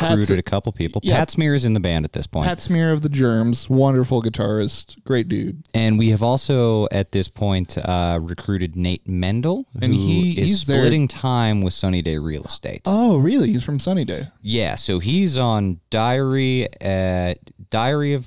recruited 0.01 0.29
Pat's- 0.29 0.39
a 0.39 0.43
couple 0.43 0.73
people. 0.73 1.01
yeah. 1.05 1.17
Pat 1.17 1.31
Smear 1.31 1.55
is 1.55 1.65
in 1.65 1.73
the 1.75 1.81
band 1.81 2.05
at 2.05 2.13
this 2.13 2.27
point, 2.27 2.47
Pat 2.47 2.59
Smear 2.61 2.93
of 2.93 3.03
the 3.03 3.09
Germs, 3.09 3.69
wonderful 3.69 4.23
guitarist, 4.23 5.03
great 5.05 5.29
dude. 5.29 5.63
and 5.75 5.99
we 5.99 6.09
have 6.11 6.23
also 6.23 6.87
at 6.93 7.13
this 7.13 7.29
point 7.29 7.77
uh, 7.79 8.19
recruited 8.21 8.77
Nate 8.77 9.07
Mendel, 9.09 9.67
And 9.81 9.93
who 9.95 9.99
he- 10.01 10.31
is 10.41 10.49
he's 10.49 10.65
there- 10.65 10.81
splitting 10.83 11.09
time 11.09 11.61
with 11.63 11.73
Sunny 11.75 12.03
Day 12.03 12.19
Real 12.19 12.45
Estate. 12.45 12.83
Oh, 12.87 13.19
really? 13.19 13.53
He's 13.53 13.65
from 13.65 13.79
Sunny 13.79 14.05
Day. 14.05 14.25
Yeah, 14.43 14.75
so 14.77 14.99
he's 14.99 15.39
on 15.39 15.81
Diary 15.91 16.69
at 16.81 17.39
Diary 17.71 18.15
of 18.15 18.27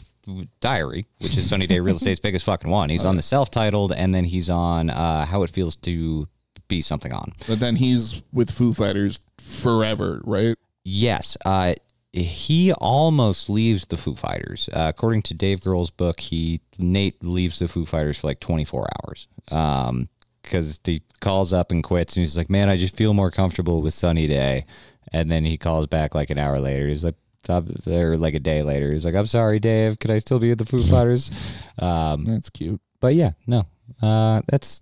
Diary, 0.61 1.05
which 1.19 1.35
is 1.37 1.49
Sunny 1.49 1.67
Day 1.67 1.79
Real 1.79 1.95
Estate's 1.97 2.19
biggest 2.21 2.45
fucking 2.45 2.69
one. 2.71 2.89
He's 2.89 3.03
on 3.05 3.17
the 3.17 3.21
self-titled, 3.21 3.91
and 3.91 4.13
then 4.13 4.23
he's 4.23 4.49
on 4.49 4.89
uh, 4.89 5.25
How 5.25 5.43
It 5.43 5.49
Feels 5.49 5.75
to 5.77 6.27
Be 6.69 6.79
Something 6.81 7.11
On. 7.11 7.33
But 7.47 7.59
then 7.59 7.75
he's 7.75 8.21
with 8.31 8.49
Foo 8.49 8.71
Fighters 8.73 9.19
forever, 9.37 10.21
right? 10.23 10.55
Yes, 10.85 11.37
uh, 11.45 11.73
he 12.11 12.71
almost 12.73 13.49
leaves 13.49 13.85
the 13.85 13.97
Foo 13.97 14.15
Fighters. 14.15 14.69
Uh, 14.71 14.85
according 14.93 15.21
to 15.23 15.33
Dave 15.33 15.61
Grohl's 15.61 15.89
book, 15.89 16.19
he 16.19 16.61
Nate 16.77 17.23
leaves 17.23 17.59
the 17.59 17.67
Foo 17.67 17.85
Fighters 17.85 18.17
for 18.19 18.27
like 18.27 18.39
24 18.39 18.87
hours. 19.03 19.27
Um, 19.51 20.09
because 20.41 20.79
he 20.83 21.01
calls 21.21 21.53
up 21.53 21.71
and 21.71 21.81
quits, 21.83 22.17
and 22.17 22.21
he's 22.21 22.37
like, 22.37 22.49
"Man, 22.49 22.69
I 22.69 22.75
just 22.75 22.97
feel 22.97 23.13
more 23.13 23.31
comfortable 23.31 23.81
with 23.81 23.93
Sunny 23.93 24.27
Day." 24.27 24.65
And 25.13 25.31
then 25.31 25.45
he 25.45 25.57
calls 25.57 25.87
back 25.87 26.13
like 26.15 26.29
an 26.29 26.37
hour 26.37 26.59
later. 26.59 26.87
He's 26.87 27.05
like, 27.05 27.15
or 27.49 28.17
like 28.17 28.33
a 28.33 28.39
day 28.39 28.61
later. 28.61 28.91
He's 28.91 29.05
like, 29.05 29.15
"I'm 29.15 29.25
sorry, 29.25 29.59
Dave. 29.59 29.99
Could 29.99 30.11
I 30.11 30.17
still 30.17 30.39
be 30.39 30.51
at 30.51 30.57
the 30.57 30.65
Foo 30.65 30.79
Fighters?" 30.79 31.31
Um, 31.79 32.25
That's 32.25 32.51
cute. 32.51 32.79
but 32.99 33.15
yeah, 33.15 33.31
no, 33.47 33.65
uh, 34.01 34.41
that's 34.47 34.81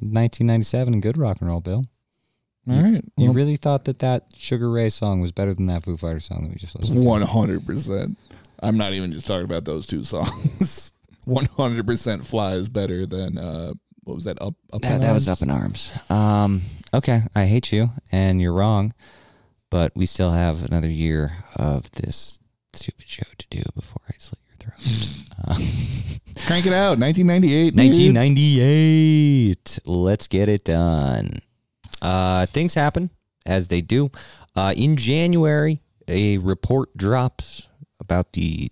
1997 0.00 0.94
and 0.94 1.02
good 1.02 1.18
rock 1.18 1.36
and 1.40 1.50
roll, 1.50 1.60
Bill. 1.60 1.84
All 2.68 2.82
right. 2.82 3.04
You 3.16 3.26
Well, 3.26 3.34
really 3.34 3.56
thought 3.56 3.84
that 3.84 3.98
that 3.98 4.26
Sugar 4.36 4.70
Ray 4.70 4.88
song 4.88 5.20
was 5.20 5.32
better 5.32 5.52
than 5.54 5.66
that 5.66 5.84
Foo 5.84 5.96
Fighters 5.96 6.24
song 6.26 6.42
that 6.44 6.48
we 6.50 6.56
just 6.56 6.78
listened 6.78 7.02
to? 7.02 7.06
One 7.06 7.22
hundred 7.22 7.66
percent. 7.66 8.16
I'm 8.62 8.78
not 8.78 8.94
even 8.94 9.12
just 9.12 9.26
talking 9.26 9.44
about 9.44 9.64
those 9.66 9.86
two 9.86 10.04
songs. 10.04 10.92
One 11.26 11.46
hundred 11.46 11.86
percent 11.86 12.26
flies 12.26 12.68
better 12.68 13.06
than 13.06 13.38
uh 13.38 13.72
what 14.04 14.14
was 14.14 14.24
that? 14.24 14.40
Up 14.42 14.54
up 14.72 14.82
That, 14.82 14.96
in 14.96 15.00
that 15.00 15.12
was 15.12 15.26
up 15.28 15.40
in 15.42 15.50
arms. 15.50 15.90
Um, 16.10 16.60
okay, 16.92 17.22
I 17.34 17.46
hate 17.46 17.72
you, 17.72 17.90
and 18.12 18.40
you're 18.42 18.52
wrong, 18.52 18.92
but 19.70 19.92
we 19.96 20.04
still 20.04 20.32
have 20.32 20.62
another 20.64 20.88
year 20.90 21.38
of 21.56 21.90
this 21.92 22.38
stupid 22.74 23.08
show 23.08 23.24
to 23.38 23.46
do 23.48 23.62
before 23.74 24.02
I 24.08 24.12
slit 24.18 24.38
your 24.48 24.72
throat. 24.72 25.08
Uh, 25.46 25.54
Crank 26.46 26.64
it 26.66 26.72
out. 26.72 26.98
1998. 26.98 27.70
dude. 27.70 27.76
1998. 27.76 29.78
Let's 29.84 30.26
get 30.28 30.48
it 30.48 30.64
done. 30.64 31.40
Uh, 32.04 32.44
things 32.46 32.74
happen 32.74 33.08
as 33.46 33.68
they 33.68 33.80
do. 33.80 34.10
Uh, 34.54 34.74
in 34.76 34.96
January, 34.96 35.80
a 36.06 36.36
report 36.36 36.94
drops 36.96 37.66
about 37.98 38.34
the 38.34 38.70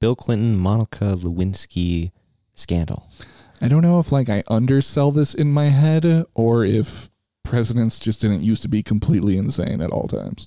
Bill 0.00 0.14
Clinton 0.14 0.56
Monica 0.56 1.16
Lewinsky 1.16 2.12
scandal. 2.54 3.10
I 3.60 3.66
don't 3.66 3.82
know 3.82 3.98
if 3.98 4.12
like 4.12 4.28
I 4.28 4.44
undersell 4.48 5.10
this 5.10 5.34
in 5.34 5.52
my 5.52 5.66
head 5.66 6.24
or 6.34 6.64
if 6.64 7.10
presidents 7.42 7.98
just 7.98 8.20
didn't 8.20 8.42
used 8.42 8.62
to 8.62 8.68
be 8.68 8.82
completely 8.82 9.36
insane 9.36 9.80
at 9.80 9.90
all 9.90 10.06
times. 10.06 10.46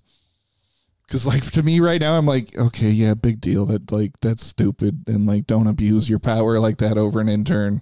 Cause 1.10 1.28
like 1.28 1.44
to 1.52 1.62
me 1.62 1.82
right 1.82 2.00
now, 2.00 2.18
I'm 2.18 2.26
like, 2.26 2.58
okay, 2.58 2.90
yeah, 2.90 3.14
big 3.14 3.42
deal. 3.42 3.66
That 3.66 3.92
like 3.92 4.14
that's 4.22 4.44
stupid 4.44 5.04
and 5.06 5.28
like 5.28 5.46
don't 5.48 5.68
abuse 5.68 6.10
your 6.10 6.20
power 6.20 6.60
like 6.60 6.78
that 6.78 6.98
over 6.98 7.20
an 7.20 7.28
intern. 7.28 7.82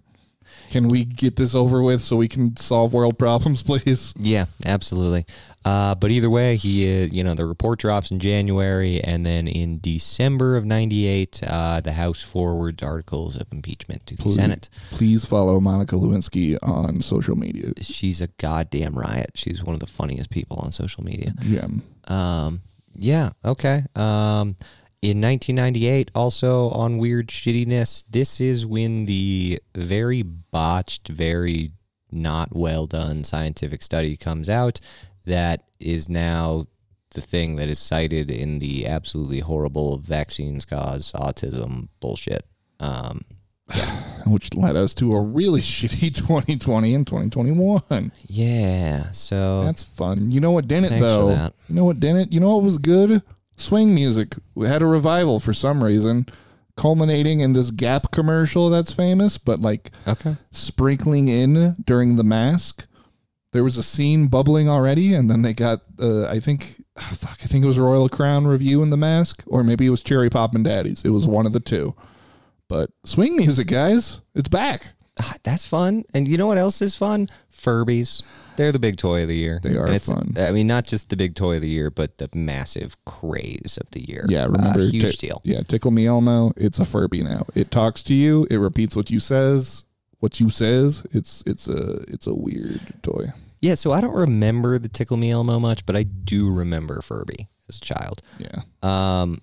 Can 0.70 0.88
we 0.88 1.04
get 1.06 1.36
this 1.36 1.54
over 1.54 1.82
with 1.82 2.02
so 2.02 2.16
we 2.16 2.28
can 2.28 2.56
solve 2.58 2.93
world 2.93 3.18
problems, 3.20 3.62
please? 3.64 4.14
Yeah, 4.18 4.45
absolutely. 4.66 5.26
Uh, 5.64 5.93
but 5.95 6.10
either 6.10 6.30
way, 6.30 6.56
he, 6.56 7.04
uh, 7.04 7.08
you 7.12 7.24
know, 7.24 7.36
the 7.36 7.45
report 7.45 7.80
drops 7.80 8.10
in 8.10 8.20
January, 8.20 8.99
and 9.02 9.26
then 9.26 9.47
in 9.47 9.80
December 9.80 10.58
of 10.58 10.66
'98, 10.66 11.41
uh, 11.43 11.82
the 11.82 11.91
House 11.93 12.24
forwards 12.24 12.82
articles 12.82 13.36
of 13.36 13.47
impeachment 13.52 14.08
to 14.08 14.16
the 14.16 14.24
Please. 14.24 14.36
Senate. 14.36 14.70
Please 14.91 15.26
follow 15.26 15.60
Monica 15.60 15.95
Lewinsky 15.95 16.58
on 16.64 17.02
social 17.02 17.36
media. 17.36 17.74
She's 17.82 18.22
a 18.22 18.28
goddamn 18.28 18.97
riot. 18.97 19.32
She's 19.36 19.64
one 19.64 19.76
of 19.76 19.80
the 19.80 19.88
funniest 19.88 20.30
people 20.32 20.58
on 20.64 20.72
social 20.72 21.04
media. 21.04 21.34
Gem. 21.41 21.84
Um, 22.08 22.62
yeah, 22.95 23.32
okay. 23.45 23.84
Um, 23.95 24.56
in 25.02 25.20
1998, 25.20 26.12
also 26.14 26.70
on 26.70 26.99
weird 26.99 27.28
shittiness, 27.28 28.04
this 28.10 28.39
is 28.39 28.66
when 28.66 29.06
the 29.06 29.60
very 29.76 30.22
botched, 30.22 31.08
very 31.08 31.72
not 32.12 32.56
well 32.56 32.86
done 32.86 33.24
scientific 33.24 33.82
study 33.82 34.18
comes 34.18 34.49
out 34.49 34.80
that 35.26 35.64
is 35.80 36.10
now 36.10 36.68
the 37.12 37.22
thing 37.22 37.56
that 37.56 37.70
is 37.70 37.80
cited 37.80 38.30
in 38.30 38.60
the 38.60 38.88
absolutely 38.88 39.39
horrible 39.39 39.97
vaccines 39.97 40.66
cause 40.66 41.12
autism 41.14 41.88
bullshit. 41.99 42.45
Um, 42.80 43.22
Which 44.28 44.54
led 44.54 44.76
us 44.76 44.93
to 44.95 45.14
a 45.14 45.22
really 45.22 45.62
shitty 45.62 46.14
2020 46.16 46.93
and 46.93 47.08
2021. 47.08 48.12
yeah, 48.28 49.12
so 49.12 49.64
That's 49.66 49.84
fun. 49.84 50.32
You 50.32 50.41
know 50.41 50.52
what 50.52 50.68
didn't 50.68 50.99
though? 50.99 51.52
You 51.68 51.76
know 51.76 51.86
what 51.86 51.99
didn't? 51.99 52.34
You 52.34 52.39
know 52.39 52.56
what 52.56 52.64
was 52.64 52.78
good? 52.78 53.24
Swing 53.62 53.93
music 53.93 54.36
We 54.55 54.68
had 54.68 54.82
a 54.82 54.88
revival 54.88 55.39
for 55.39 55.53
some 55.53 55.84
reason, 55.84 56.26
culminating 56.76 57.39
in 57.41 57.53
this 57.53 57.72
Gap 57.72 58.12
commercial 58.12 58.70
that's 58.70 58.91
famous, 58.91 59.38
but 59.38 59.59
like 59.59 59.91
okay. 60.07 60.38
sprinkling 60.51 61.28
in 61.28 61.76
during 61.86 62.16
the 62.16 62.24
mask. 62.24 62.88
There 63.53 63.64
was 63.64 63.78
a 63.78 63.84
scene 63.84 64.28
bubbling 64.28 64.70
already, 64.70 65.14
and 65.14 65.30
then 65.30 65.41
they 65.41 65.53
got 65.53 65.82
uh, 65.99 66.28
I 66.28 66.39
think 66.39 66.84
ah, 66.97 67.12
fuck, 67.14 67.39
I 67.43 67.47
think 67.47 67.64
it 67.64 67.68
was 67.68 67.78
Royal 67.78 68.09
Crown 68.09 68.47
Revue 68.47 68.82
in 68.82 68.89
the 68.89 68.97
mask, 68.97 69.43
or 69.45 69.64
maybe 69.64 69.86
it 69.86 69.89
was 69.89 70.03
Cherry 70.03 70.30
Poppin' 70.30 70.64
Daddies. 70.64 71.03
It 71.03 71.09
was 71.09 71.28
one 71.28 71.45
of 71.45 71.53
the 71.53 71.59
two. 71.59 71.95
But 72.68 72.91
swing 73.03 73.36
music, 73.36 73.68
guys, 73.68 74.22
it's 74.34 74.47
back. 74.47 74.93
Ah, 75.20 75.36
That's 75.43 75.66
fun. 75.66 76.05
And 76.14 76.28
you 76.28 76.38
know 76.38 76.47
what 76.47 76.57
else 76.57 76.82
is 76.82 76.95
fun? 76.95 77.28
Furbies. 77.53 78.24
They're 78.58 78.72
the 78.72 78.80
big 78.80 78.97
toy 78.97 79.22
of 79.24 79.28
the 79.28 79.36
year. 79.36 79.60
They 79.64 79.76
are 79.78 79.86
And 79.86 79.95
it's- 79.95 80.08
fun. 80.10 80.34
I 80.38 80.52
mean, 80.52 80.68
not 80.68 80.86
just 80.86 81.10
the 81.10 81.16
big 81.16 81.36
toy 81.36 81.56
of 81.56 81.62
the 81.62 81.70
year, 81.70 81.89
but 81.89 82.18
the 82.18 82.30
massive 82.34 82.97
craze 83.06 83.78
of 83.82 83.89
the 83.91 84.08
year. 84.08 84.26
Yeah, 84.30 84.45
Uh, 84.45 84.49
remember 84.49 84.82
huge 84.88 85.18
Ti- 85.18 85.28
deal. 85.28 85.41
Yeah, 85.43 85.62
Tickle 85.64 85.91
Me 85.91 86.06
Elmo. 86.06 86.52
It's 86.58 86.80
a 86.80 86.86
Furby 86.86 87.24
now. 87.24 87.45
It 87.56 87.72
talks 87.72 88.04
to 88.04 88.14
you. 88.14 88.45
It 88.49 88.58
repeats 88.58 88.95
what 88.95 89.10
you 89.10 89.20
says. 89.20 89.86
What 90.20 90.39
you 90.39 90.49
says. 90.49 91.04
It's 91.12 91.43
it's 91.47 91.68
a 91.68 92.04
it's 92.08 92.28
a 92.28 92.34
weird 92.36 92.82
toy. 93.02 93.32
Yeah, 93.62 93.76
so 93.76 93.91
I 93.91 94.02
don't 94.02 94.14
remember 94.16 94.78
the 94.80 94.89
Tickle 94.89 95.18
Me 95.18 95.30
Elmo 95.32 95.60
much, 95.60 95.86
but 95.86 95.95
I 95.95 96.04
do 96.04 96.52
remember 96.52 97.02
Furby 97.02 97.47
as 97.70 97.78
a 97.78 97.82
child. 97.82 98.22
Yeah. 98.39 98.62
Um, 98.84 99.39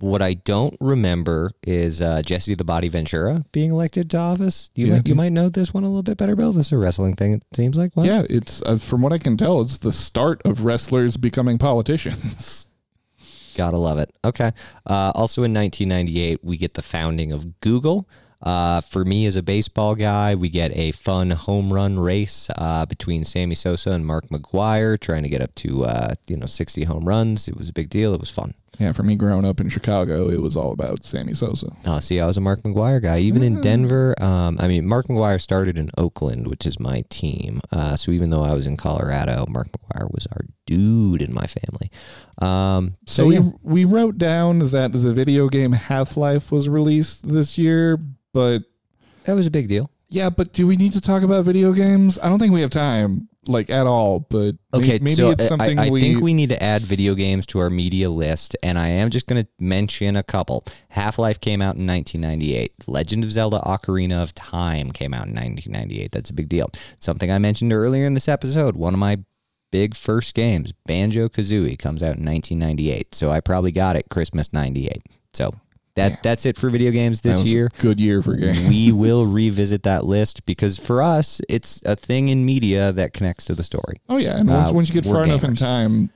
what 0.00 0.22
I 0.22 0.34
don't 0.34 0.76
remember 0.80 1.52
is 1.62 2.00
uh, 2.02 2.22
Jesse 2.22 2.54
the 2.54 2.64
Body 2.64 2.88
Ventura 2.88 3.44
being 3.52 3.70
elected 3.72 4.10
to 4.10 4.18
office. 4.18 4.70
You 4.74 4.86
Yeah. 4.86 4.92
might 4.94 5.06
you 5.08 5.14
might 5.14 5.32
know 5.32 5.48
this 5.48 5.74
one 5.74 5.82
a 5.84 5.88
little 5.88 6.02
bit 6.02 6.16
better, 6.18 6.36
Bill. 6.36 6.52
This 6.52 6.66
is 6.66 6.72
a 6.72 6.78
wrestling 6.78 7.14
thing. 7.16 7.34
It 7.34 7.42
seems 7.54 7.76
like. 7.76 7.92
What? 7.94 8.06
Yeah. 8.06 8.22
It's 8.30 8.62
uh, 8.62 8.76
from 8.78 9.02
what 9.02 9.12
I 9.12 9.18
can 9.18 9.36
tell, 9.36 9.60
it's 9.60 9.78
the 9.78 9.92
start 9.92 10.40
of 10.44 10.64
wrestlers 10.64 11.16
becoming 11.16 11.58
politicians. 11.58 12.66
Gotta 13.56 13.76
love 13.76 13.98
it. 13.98 14.12
Okay. 14.24 14.52
Uh, 14.86 15.10
also 15.14 15.42
in 15.42 15.52
1998, 15.52 16.44
we 16.44 16.56
get 16.56 16.74
the 16.74 16.82
founding 16.82 17.32
of 17.32 17.58
Google. 17.60 18.08
Uh, 18.40 18.80
for 18.80 19.04
me, 19.04 19.26
as 19.26 19.34
a 19.34 19.42
baseball 19.42 19.96
guy, 19.96 20.32
we 20.36 20.48
get 20.48 20.70
a 20.76 20.92
fun 20.92 21.30
home 21.32 21.72
run 21.72 21.98
race 21.98 22.48
uh, 22.56 22.86
between 22.86 23.24
Sammy 23.24 23.56
Sosa 23.56 23.90
and 23.90 24.06
Mark 24.06 24.28
McGwire, 24.28 24.96
trying 25.00 25.24
to 25.24 25.28
get 25.28 25.42
up 25.42 25.56
to 25.56 25.84
uh, 25.86 26.14
you 26.28 26.36
know 26.36 26.46
60 26.46 26.84
home 26.84 27.04
runs. 27.04 27.48
It 27.48 27.56
was 27.56 27.68
a 27.68 27.72
big 27.72 27.90
deal. 27.90 28.14
It 28.14 28.20
was 28.20 28.30
fun. 28.30 28.54
Yeah, 28.78 28.92
for 28.92 29.02
me 29.02 29.16
growing 29.16 29.44
up 29.44 29.60
in 29.60 29.68
Chicago, 29.68 30.28
it 30.30 30.40
was 30.40 30.56
all 30.56 30.70
about 30.72 31.02
Sammy 31.02 31.34
Sosa. 31.34 31.72
Oh, 31.84 31.98
see, 31.98 32.20
I 32.20 32.26
was 32.26 32.36
a 32.36 32.40
Mark 32.40 32.62
McGwire 32.62 33.02
guy. 33.02 33.18
Even 33.18 33.42
in 33.42 33.60
Denver, 33.60 34.14
um, 34.22 34.56
I 34.60 34.68
mean, 34.68 34.86
Mark 34.86 35.08
McGwire 35.08 35.40
started 35.40 35.76
in 35.76 35.90
Oakland, 35.98 36.46
which 36.46 36.64
is 36.64 36.78
my 36.78 37.02
team. 37.08 37.60
Uh, 37.72 37.96
so 37.96 38.12
even 38.12 38.30
though 38.30 38.42
I 38.42 38.54
was 38.54 38.66
in 38.68 38.76
Colorado, 38.76 39.46
Mark 39.48 39.68
McGwire 39.72 40.12
was 40.12 40.28
our 40.30 40.42
dude 40.66 41.22
in 41.22 41.34
my 41.34 41.46
family. 41.46 41.90
Um, 42.40 42.96
So, 43.06 43.22
so, 43.22 43.26
we 43.26 43.34
yeah. 43.34 43.50
we 43.62 43.84
wrote 43.84 44.16
down 44.18 44.60
that 44.60 44.92
the 44.92 45.12
video 45.12 45.48
game 45.48 45.72
Half 45.72 46.16
Life 46.16 46.52
was 46.52 46.68
released 46.68 47.28
this 47.28 47.58
year, 47.58 47.98
but 48.32 48.60
that 49.24 49.34
was 49.34 49.46
a 49.46 49.50
big 49.50 49.68
deal. 49.68 49.90
yeah, 50.08 50.30
but 50.30 50.52
do 50.52 50.66
we 50.66 50.76
need 50.76 50.92
to 50.92 51.00
talk 51.00 51.22
about 51.22 51.44
video 51.44 51.72
games? 51.72 52.18
I 52.22 52.28
don't 52.28 52.38
think 52.38 52.52
we 52.54 52.60
have 52.62 52.70
time, 52.70 53.28
like 53.48 53.70
at 53.70 53.86
all. 53.86 54.20
But 54.20 54.56
Okay, 54.74 54.98
maybe 55.00 55.14
so 55.14 55.30
it's 55.30 55.44
I- 55.44 55.46
something 55.46 55.78
I, 55.78 55.86
I 55.86 55.90
we, 55.90 56.00
think 56.00 56.20
we 56.20 56.34
need 56.34 56.50
to 56.50 56.62
add 56.62 56.82
video 56.82 57.14
games 57.14 57.46
to 57.46 57.58
our 57.58 57.70
media 57.70 58.10
list, 58.10 58.56
and 58.62 58.78
I 58.78 58.88
am 58.88 59.10
just 59.10 59.26
going 59.26 59.42
to 59.42 59.48
mention 59.58 60.16
a 60.16 60.22
couple. 60.22 60.64
Half 60.90 61.18
Life 61.18 61.40
came 61.40 61.60
out 61.62 61.76
in 61.76 61.86
1998. 61.86 62.72
Legend 62.86 63.24
of 63.24 63.32
Zelda: 63.32 63.60
Ocarina 63.64 64.22
of 64.22 64.34
Time 64.34 64.90
came 64.92 65.12
out 65.14 65.26
in 65.26 65.34
1998. 65.34 66.12
That's 66.12 66.30
a 66.30 66.34
big 66.34 66.48
deal. 66.48 66.70
Something 66.98 67.30
I 67.30 67.38
mentioned 67.38 67.72
earlier 67.72 68.04
in 68.04 68.14
this 68.14 68.28
episode. 68.28 68.76
One 68.76 68.94
of 68.94 69.00
my 69.00 69.18
big 69.70 69.94
first 69.94 70.34
games, 70.34 70.72
Banjo 70.86 71.28
Kazooie, 71.28 71.78
comes 71.78 72.02
out 72.02 72.16
in 72.16 72.24
1998. 72.24 73.14
So 73.14 73.30
I 73.30 73.40
probably 73.40 73.72
got 73.72 73.96
it 73.96 74.08
Christmas 74.10 74.52
'98. 74.52 75.02
So 75.34 75.52
that 75.98 76.22
that's 76.22 76.46
it 76.46 76.56
for 76.56 76.70
video 76.70 76.90
games 76.90 77.20
this 77.20 77.44
year. 77.44 77.70
good 77.78 78.00
year 78.00 78.22
for 78.22 78.34
games. 78.34 78.68
we 78.68 78.92
will 79.04 79.26
revisit 79.26 79.82
that 79.84 80.04
list 80.04 80.44
because 80.46 80.78
for 80.78 81.02
us, 81.02 81.40
it's 81.48 81.80
a 81.84 81.94
thing 81.96 82.28
in 82.28 82.44
media 82.44 82.92
that 82.92 83.12
connects 83.12 83.44
to 83.46 83.54
the 83.54 83.62
story. 83.62 84.00
Oh 84.08 84.16
yeah, 84.16 84.38
and 84.38 84.48
once, 84.48 84.70
Uh, 84.70 84.74
once 84.74 84.88
you 84.88 84.94
get 84.94 85.04
far 85.04 85.24
enough 85.24 85.44
in 85.44 85.54
time, 85.54 86.10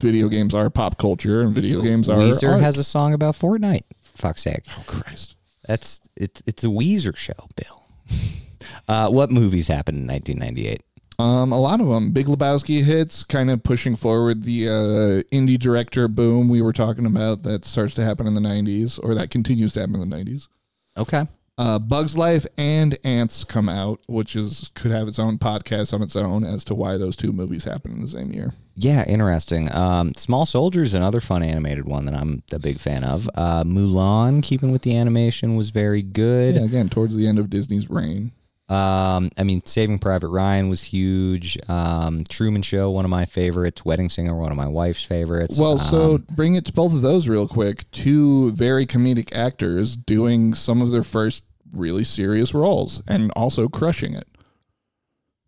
video 0.00 0.28
games 0.28 0.54
are 0.54 0.70
pop 0.70 0.98
culture, 0.98 1.42
and 1.42 1.54
video 1.54 1.80
games 1.82 2.08
are. 2.08 2.18
Weezer 2.18 2.52
art. 2.52 2.60
has 2.60 2.78
a 2.78 2.84
song 2.84 3.14
about 3.14 3.34
Fortnite. 3.34 3.84
For 4.02 4.18
fuck's 4.18 4.42
sake. 4.42 4.64
oh 4.76 4.84
Christ. 4.86 5.36
That's 5.66 6.00
it's 6.16 6.42
it's 6.46 6.64
a 6.64 6.68
Weezer 6.68 7.16
show, 7.16 7.48
Bill. 7.56 7.82
uh, 8.88 9.10
what 9.10 9.30
movies 9.30 9.68
happened 9.68 9.98
in 9.98 10.06
1998? 10.06 10.82
Um, 11.18 11.50
a 11.50 11.60
lot 11.60 11.80
of 11.80 11.88
them. 11.88 12.12
Big 12.12 12.26
Lebowski 12.26 12.84
hits, 12.84 13.24
kind 13.24 13.50
of 13.50 13.64
pushing 13.64 13.96
forward 13.96 14.44
the 14.44 14.68
uh, 14.68 15.34
indie 15.34 15.58
director 15.58 16.06
boom 16.06 16.48
we 16.48 16.62
were 16.62 16.72
talking 16.72 17.06
about 17.06 17.42
that 17.42 17.64
starts 17.64 17.94
to 17.94 18.04
happen 18.04 18.26
in 18.26 18.34
the 18.34 18.40
'90s, 18.40 19.00
or 19.02 19.14
that 19.14 19.30
continues 19.30 19.72
to 19.72 19.80
happen 19.80 20.00
in 20.00 20.08
the 20.08 20.16
'90s. 20.16 20.48
Okay. 20.96 21.26
Uh, 21.58 21.76
Bugs 21.76 22.16
Life 22.16 22.46
and 22.56 22.96
Antz 23.02 23.42
come 23.42 23.68
out, 23.68 24.00
which 24.06 24.36
is 24.36 24.70
could 24.74 24.92
have 24.92 25.08
its 25.08 25.18
own 25.18 25.38
podcast 25.38 25.92
on 25.92 26.02
its 26.02 26.14
own 26.14 26.44
as 26.44 26.62
to 26.64 26.74
why 26.74 26.96
those 26.96 27.16
two 27.16 27.32
movies 27.32 27.64
happen 27.64 27.90
in 27.90 28.00
the 28.00 28.06
same 28.06 28.30
year. 28.30 28.52
Yeah, 28.76 29.04
interesting. 29.04 29.74
Um, 29.74 30.14
Small 30.14 30.46
Soldiers, 30.46 30.94
another 30.94 31.20
fun 31.20 31.42
animated 31.42 31.84
one 31.84 32.04
that 32.04 32.14
I'm 32.14 32.44
a 32.52 32.60
big 32.60 32.78
fan 32.78 33.02
of. 33.02 33.28
Uh, 33.34 33.64
Mulan, 33.64 34.40
keeping 34.40 34.70
with 34.70 34.82
the 34.82 34.96
animation, 34.96 35.56
was 35.56 35.70
very 35.70 36.00
good. 36.00 36.54
Yeah, 36.54 36.62
again, 36.62 36.88
towards 36.88 37.16
the 37.16 37.26
end 37.26 37.40
of 37.40 37.50
Disney's 37.50 37.90
reign. 37.90 38.30
Um, 38.68 39.30
I 39.38 39.44
mean, 39.44 39.64
Saving 39.64 39.98
Private 39.98 40.28
Ryan 40.28 40.68
was 40.68 40.82
huge. 40.84 41.56
Um, 41.70 42.24
Truman 42.28 42.60
Show, 42.62 42.90
one 42.90 43.04
of 43.06 43.10
my 43.10 43.24
favorites. 43.24 43.84
Wedding 43.84 44.10
Singer, 44.10 44.36
one 44.36 44.50
of 44.50 44.56
my 44.58 44.68
wife's 44.68 45.02
favorites. 45.04 45.58
Well, 45.58 45.78
so 45.78 46.16
Um, 46.16 46.26
bring 46.34 46.54
it 46.54 46.66
to 46.66 46.72
both 46.72 46.92
of 46.92 47.00
those 47.00 47.28
real 47.28 47.48
quick. 47.48 47.90
Two 47.92 48.50
very 48.52 48.84
comedic 48.86 49.34
actors 49.34 49.96
doing 49.96 50.52
some 50.52 50.82
of 50.82 50.90
their 50.90 51.02
first 51.02 51.44
really 51.72 52.04
serious 52.04 52.52
roles 52.52 53.02
and 53.08 53.30
also 53.32 53.68
crushing 53.68 54.14
it. 54.14 54.28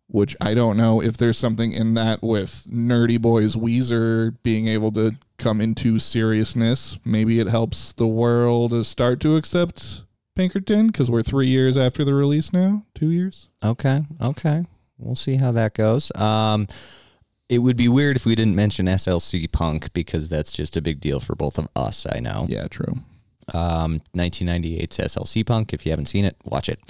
Which 0.06 0.34
I 0.40 0.54
don't 0.54 0.76
know 0.76 1.00
if 1.00 1.16
there's 1.18 1.38
something 1.38 1.72
in 1.72 1.94
that 1.94 2.22
with 2.22 2.66
Nerdy 2.68 3.20
Boys 3.20 3.54
Weezer 3.54 4.34
being 4.42 4.66
able 4.66 4.90
to 4.92 5.12
come 5.36 5.60
into 5.60 5.98
seriousness. 6.00 6.98
Maybe 7.04 7.38
it 7.38 7.48
helps 7.48 7.92
the 7.92 8.08
world 8.08 8.70
to 8.72 8.82
start 8.82 9.20
to 9.20 9.36
accept 9.36 10.02
Pinkerton 10.40 10.86
because 10.86 11.10
we're 11.10 11.22
three 11.22 11.48
years 11.48 11.76
after 11.76 12.02
the 12.02 12.14
release 12.14 12.50
now. 12.50 12.82
Two 12.94 13.10
years. 13.10 13.48
Okay, 13.62 14.00
okay. 14.22 14.64
We'll 14.96 15.14
see 15.14 15.34
how 15.34 15.52
that 15.52 15.74
goes. 15.74 16.10
Um, 16.14 16.66
it 17.50 17.58
would 17.58 17.76
be 17.76 17.88
weird 17.88 18.16
if 18.16 18.24
we 18.24 18.34
didn't 18.34 18.56
mention 18.56 18.86
SLC 18.86 19.52
Punk 19.52 19.92
because 19.92 20.30
that's 20.30 20.52
just 20.52 20.78
a 20.78 20.80
big 20.80 20.98
deal 20.98 21.20
for 21.20 21.34
both 21.34 21.58
of 21.58 21.68
us. 21.76 22.06
I 22.10 22.20
know. 22.20 22.46
Yeah, 22.48 22.68
true. 22.68 22.94
Um, 23.52 24.00
1998's 24.16 24.96
SLC 24.96 25.44
Punk. 25.44 25.74
If 25.74 25.84
you 25.84 25.92
haven't 25.92 26.06
seen 26.06 26.24
it, 26.24 26.36
watch 26.42 26.70
it. 26.70 26.80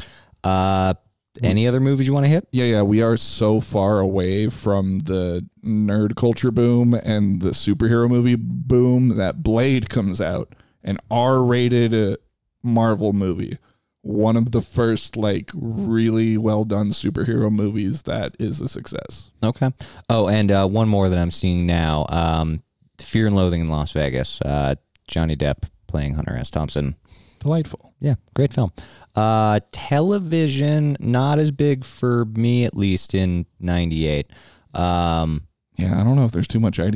Uh, 0.45 0.95
any 1.43 1.67
other 1.67 1.81
movies 1.81 2.07
you 2.07 2.13
want 2.13 2.27
to 2.27 2.31
hit? 2.31 2.47
Yeah, 2.53 2.67
yeah, 2.67 2.83
we 2.83 3.03
are 3.03 3.17
so 3.17 3.61
far 3.61 3.99
away 3.99 4.49
from 4.49 5.01
the 5.01 5.45
nerd 5.65 6.15
culture 6.15 6.53
boom 6.53 6.95
and 6.95 7.43
the 7.43 7.51
superhero 7.51 8.09
movie 8.09 8.37
boom 8.37 9.17
that 9.17 9.43
Blade 9.43 9.91
comes 9.91 10.21
out, 10.21 10.55
an 10.85 10.99
R-rated 11.11 11.93
uh, 11.93 12.17
Marvel 12.63 13.13
movie. 13.13 13.59
One 14.03 14.37
of 14.37 14.53
the 14.53 14.63
first 14.63 15.17
like 15.17 15.51
really 15.55 16.39
well 16.39 16.65
done 16.65 16.89
superhero 16.91 17.53
movies 17.53 18.03
that 18.03 18.35
is 18.39 18.61
a 18.63 18.69
success. 18.69 19.31
Okay. 19.43 19.71
Oh, 20.09 20.27
and 20.29 20.51
uh, 20.51 20.67
one 20.67 20.89
more 20.89 21.09
that 21.11 21.19
I'm 21.19 21.31
seeing 21.31 21.67
now. 21.67 22.07
Um, 22.09 22.63
Fear 22.99 23.27
and 23.29 23.37
Loathing 23.37 23.61
in 23.63 23.69
Las 23.69 23.93
Vegas. 23.93 24.41
Uh, 24.41 24.77
Johnny 25.07 25.37
Depp 25.37 25.69
playing 25.87 26.15
Hunter 26.15 26.35
S. 26.37 26.51
Thompson. 26.51 26.97
Delightful. 27.41 27.95
Yeah, 28.01 28.15
great 28.35 28.53
film. 28.55 28.71
Uh, 29.15 29.61
television, 29.73 30.97
not 31.01 31.39
as 31.39 31.51
big 31.51 31.85
for 31.85 32.25
me, 32.27 32.65
at 32.65 32.77
least 32.77 33.15
in 33.15 33.45
'98. 33.61 34.31
Um, 34.75 35.47
Yeah, 35.77 35.99
I 36.01 36.05
don't 36.05 36.17
know 36.17 36.25
if 36.25 36.33
there's 36.33 36.49
too 36.49 36.61
much 36.61 36.79
I 36.79 36.91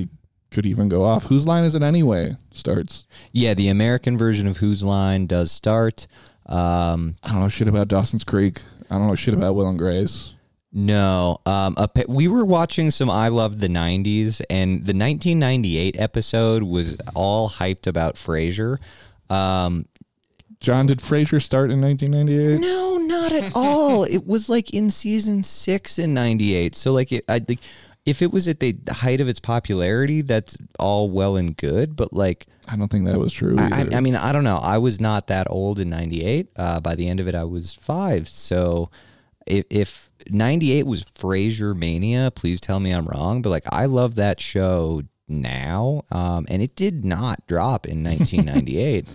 could 0.54 0.64
even 0.64 0.88
go 0.88 1.04
off. 1.04 1.24
Whose 1.24 1.46
line 1.46 1.64
is 1.64 1.74
it 1.74 1.82
anyway? 1.82 2.36
Starts. 2.52 3.06
yeah, 3.32 3.52
the 3.52 3.68
American 3.68 4.16
version 4.16 4.46
of 4.46 4.58
Whose 4.58 4.82
Line 4.82 5.26
does 5.26 5.50
start. 5.50 6.06
Um, 6.46 7.16
I 7.22 7.30
don't 7.32 7.40
know 7.40 7.48
shit 7.48 7.68
about 7.68 7.88
Dawson's 7.88 8.24
Creek. 8.24 8.60
I 8.90 8.98
don't 8.98 9.08
know 9.08 9.14
shit 9.14 9.34
about 9.34 9.54
Will 9.54 9.66
and 9.66 9.78
Grace. 9.78 10.34
no, 10.72 11.40
um, 11.46 11.74
a, 11.76 11.88
we 12.06 12.28
were 12.28 12.44
watching 12.44 12.90
some 12.90 13.10
I 13.10 13.28
Love 13.28 13.60
the 13.60 13.68
'90s, 13.68 14.40
and 14.48 14.86
the 14.86 14.94
1998 14.96 15.98
episode 15.98 16.62
was 16.62 16.96
all 17.14 17.50
hyped 17.50 17.86
about 17.86 18.14
Frasier. 18.14 18.78
Um, 19.30 19.86
John, 20.60 20.86
did 20.86 20.98
Frasier 20.98 21.42
start 21.42 21.70
in 21.70 21.80
1998? 21.80 22.60
No, 22.60 22.96
not 22.98 23.32
at 23.32 23.52
all. 23.54 24.04
it 24.04 24.26
was 24.26 24.48
like 24.48 24.72
in 24.72 24.90
season 24.90 25.42
six 25.42 25.98
in 25.98 26.14
'98. 26.14 26.74
So 26.74 26.92
like, 26.92 27.10
it, 27.10 27.24
I 27.28 27.40
like, 27.48 27.60
if 28.06 28.20
it 28.20 28.32
was 28.32 28.48
at 28.48 28.60
the 28.60 28.76
height 28.90 29.20
of 29.20 29.28
its 29.28 29.40
popularity, 29.40 30.20
that's 30.20 30.56
all 30.78 31.10
well 31.10 31.36
and 31.36 31.56
good. 31.56 31.96
But 31.96 32.12
like, 32.12 32.46
I 32.68 32.76
don't 32.76 32.88
think 32.90 33.06
that 33.06 33.18
was 33.18 33.32
true. 33.32 33.56
I. 33.58 33.88
I 33.92 34.00
mean, 34.00 34.16
I 34.16 34.32
don't 34.32 34.44
know. 34.44 34.58
I 34.58 34.78
was 34.78 35.00
not 35.00 35.28
that 35.28 35.46
old 35.50 35.80
in 35.80 35.90
'98. 35.90 36.48
Uh, 36.56 36.80
by 36.80 36.94
the 36.94 37.08
end 37.08 37.20
of 37.20 37.28
it, 37.28 37.34
I 37.34 37.44
was 37.44 37.72
five. 37.72 38.28
So 38.28 38.90
if, 39.46 39.64
if 39.70 40.10
'98 40.28 40.86
was 40.86 41.04
Frasier 41.04 41.74
mania, 41.74 42.30
please 42.34 42.60
tell 42.60 42.80
me 42.80 42.90
I'm 42.90 43.06
wrong. 43.06 43.42
But 43.42 43.50
like, 43.50 43.64
I 43.70 43.86
love 43.86 44.16
that 44.16 44.40
show 44.40 45.02
now, 45.26 46.02
um, 46.10 46.46
and 46.50 46.62
it 46.62 46.76
did 46.76 47.04
not 47.04 47.46
drop 47.46 47.86
in 47.86 48.04
1998. 48.04 49.08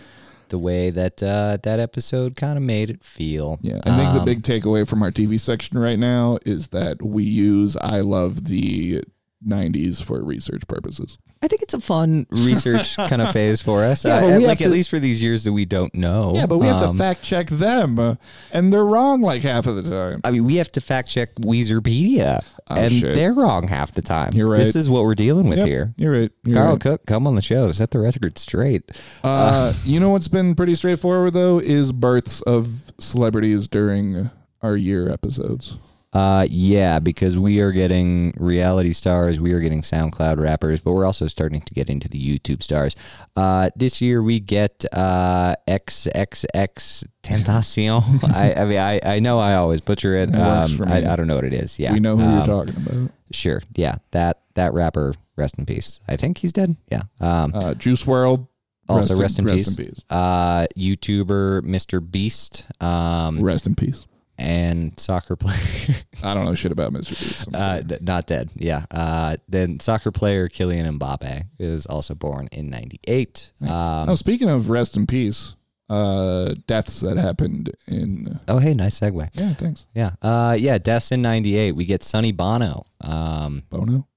The 0.50 0.60
way 0.60 0.90
that 0.90 1.22
uh, 1.24 1.58
that 1.64 1.80
episode 1.80 2.36
kind 2.36 2.58
of 2.58 2.64
made 2.64 2.90
it 2.90 3.04
feel. 3.04 3.58
Yeah, 3.62 3.80
I 3.86 3.98
think 3.98 4.14
the 4.14 4.20
Um, 4.20 4.26
big 4.26 4.42
takeaway 4.44 4.88
from 4.88 5.02
our 5.04 5.12
TV 5.12 5.40
section 5.40 5.78
right 5.80 5.98
now 6.00 6.38
is 6.46 6.68
that 6.70 7.02
we 7.02 7.24
use 7.24 7.78
I 7.78 8.02
love 8.02 8.46
the 8.46 9.04
90s 9.48 10.04
for 10.04 10.22
research 10.24 10.68
purposes. 10.68 11.18
I 11.42 11.48
think 11.48 11.62
it's 11.62 11.74
a 11.74 11.80
fun 11.80 12.26
research 12.30 12.98
kind 12.98 13.22
of 13.22 13.32
phase 13.32 13.62
for 13.62 13.84
us. 13.86 14.04
Yeah, 14.04 14.16
Uh, 14.18 14.22
but 14.22 14.38
we 14.40 14.46
like 14.48 14.60
have 14.60 14.68
at 14.68 14.72
least 14.74 14.90
for 14.90 15.00
these 15.00 15.24
years 15.24 15.46
that 15.46 15.54
we 15.54 15.64
don't 15.66 15.94
know. 15.96 16.34
Yeah, 16.36 16.46
but 16.46 16.58
we 16.58 16.68
have 16.68 16.82
Um, 16.82 16.98
to 16.98 16.98
fact 17.02 17.24
check 17.24 17.48
them, 17.50 17.98
uh, 18.00 18.16
and 18.52 18.74
they're 18.74 18.86
wrong 18.86 19.22
like 19.22 19.42
half 19.44 19.66
of 19.66 19.76
the 19.82 19.90
time. 19.90 20.20
I 20.26 20.32
mean, 20.32 20.44
we 20.44 20.56
have 20.58 20.72
to 20.74 20.82
fact 20.82 21.08
check 21.10 21.36
Weezerpedia, 21.36 22.42
Oh, 22.72 22.76
and 22.76 22.92
shit. 22.94 23.16
they're 23.16 23.34
wrong 23.34 23.68
half 23.68 23.94
the 23.94 24.02
time. 24.02 24.32
You're 24.34 24.50
right. 24.50 24.58
This 24.58 24.76
is 24.76 24.90
what 24.90 25.04
we're 25.04 25.16
dealing 25.16 25.48
with 25.48 25.58
Yep, 25.58 25.68
here. 25.68 25.94
You're 25.98 26.12
right. 26.22 26.32
You're 26.44 26.56
Karl 26.58 26.72
right. 26.74 26.82
Cook, 26.82 27.06
come 27.06 27.26
on 27.26 27.36
the 27.36 27.42
show. 27.42 27.72
Set 27.72 27.92
the 27.92 28.00
record 28.00 28.38
straight. 28.38 28.92
Uh, 29.24 29.74
you 29.86 30.00
know 30.00 30.10
what's 30.10 30.28
been 30.28 30.54
pretty 30.54 30.76
straightforward 30.76 31.34
though 31.34 31.60
is 31.60 31.92
births 31.94 32.42
of 32.42 32.92
celebrities 33.00 33.68
during 33.68 34.30
our 34.62 34.76
year 34.76 35.10
episodes. 35.10 35.78
Uh, 36.12 36.48
yeah, 36.50 36.98
because 36.98 37.38
we 37.38 37.60
are 37.60 37.72
getting 37.72 38.34
reality 38.38 38.94
stars, 38.94 39.40
we 39.40 39.54
are 39.54 39.60
getting 39.60 39.82
SoundCloud 39.82 40.38
rappers, 40.40 40.80
but 40.80 40.94
we're 40.94 41.06
also 41.06 41.28
starting 41.28 41.62
to 41.62 41.74
get 41.76 41.88
into 41.88 42.10
the 42.10 42.20
YouTube 42.20 42.64
stars. 42.64 42.96
Uh, 43.36 43.70
this 43.76 44.02
year 44.02 44.24
we 44.24 44.40
get 44.40 44.86
uh 44.92 45.54
XXX 45.68 47.06
Tentacion. 47.24 48.24
I, 48.36 48.54
I 48.62 48.66
mean, 48.66 48.78
I, 48.80 49.00
I 49.04 49.20
know 49.20 49.40
I 49.40 49.56
always 49.56 49.82
butcher 49.82 50.16
it. 50.16 50.34
Um. 50.36 50.82
I, 50.88 51.12
I 51.12 51.16
don't 51.16 51.28
know 51.28 51.36
what 51.36 51.44
it 51.46 51.54
is. 51.54 51.78
Yeah, 51.80 51.94
We 51.94 52.00
know 52.00 52.18
who 52.18 52.24
Um, 52.24 52.38
you're 52.38 52.46
talking 52.66 52.76
about. 52.78 53.12
Sure. 53.32 53.62
Yeah, 53.76 53.96
that 54.12 54.40
that 54.56 54.74
rapper. 54.74 55.14
Rest 55.36 55.58
in 55.58 55.66
peace. 55.66 56.02
I 56.08 56.18
think 56.18 56.40
he's 56.40 56.52
dead. 56.52 56.76
Yeah. 56.92 57.04
Um, 57.22 57.54
Uh, 57.56 57.74
Juice 57.74 58.04
WRLD. 58.04 58.46
also 58.90 59.16
rest 59.16 59.40
in, 59.40 59.46
rest 59.46 59.58
peace. 59.58 59.68
in 59.78 59.86
peace. 59.86 60.04
Uh, 60.10 60.66
YouTuber 60.78 61.62
Mr. 61.62 62.02
Beast. 62.12 62.66
Um, 62.82 63.40
Rest 63.42 63.66
in 63.66 63.76
peace. 63.76 64.06
And 64.40 65.00
soccer 65.00 65.36
player. 65.38 65.96
I 66.24 66.34
don't 66.34 66.46
know 66.46 66.56
shit 66.56 66.72
about 66.72 66.94
Mr. 66.94 67.10
Beast. 67.10 67.48
Uh, 67.54 67.82
d- 67.82 67.98
not 68.02 68.26
dead. 68.26 68.50
Yeah. 68.56 68.86
Uh, 68.90 69.38
then 69.48 69.80
soccer 69.80 70.12
player 70.12 70.48
Kylian 70.50 70.98
Mbappe 70.98 71.44
is 71.60 71.86
also 71.86 72.16
born 72.16 72.48
in 72.52 72.70
'98. 72.70 73.52
Um, 73.62 74.10
oh, 74.10 74.16
speaking 74.16 74.50
of 74.50 74.70
rest 74.70 74.96
in 74.98 75.06
peace, 75.06 75.56
uh, 75.90 76.56
deaths 76.68 77.02
that 77.02 77.18
happened 77.18 77.72
in. 77.88 78.40
oh, 78.48 78.60
hey, 78.60 78.74
nice 78.74 79.00
segue. 79.00 79.30
Yeah, 79.34 79.54
thanks. 79.56 79.86
Yeah. 79.94 80.12
Uh, 80.22 80.56
yeah. 80.60 80.78
Deaths 80.78 81.12
in 81.12 81.22
'98. 81.22 81.74
We 81.76 81.86
get 81.86 82.04
Sonny 82.04 82.32
Bono. 82.32 82.86
Um, 83.02 83.64
Bono. 83.70 84.08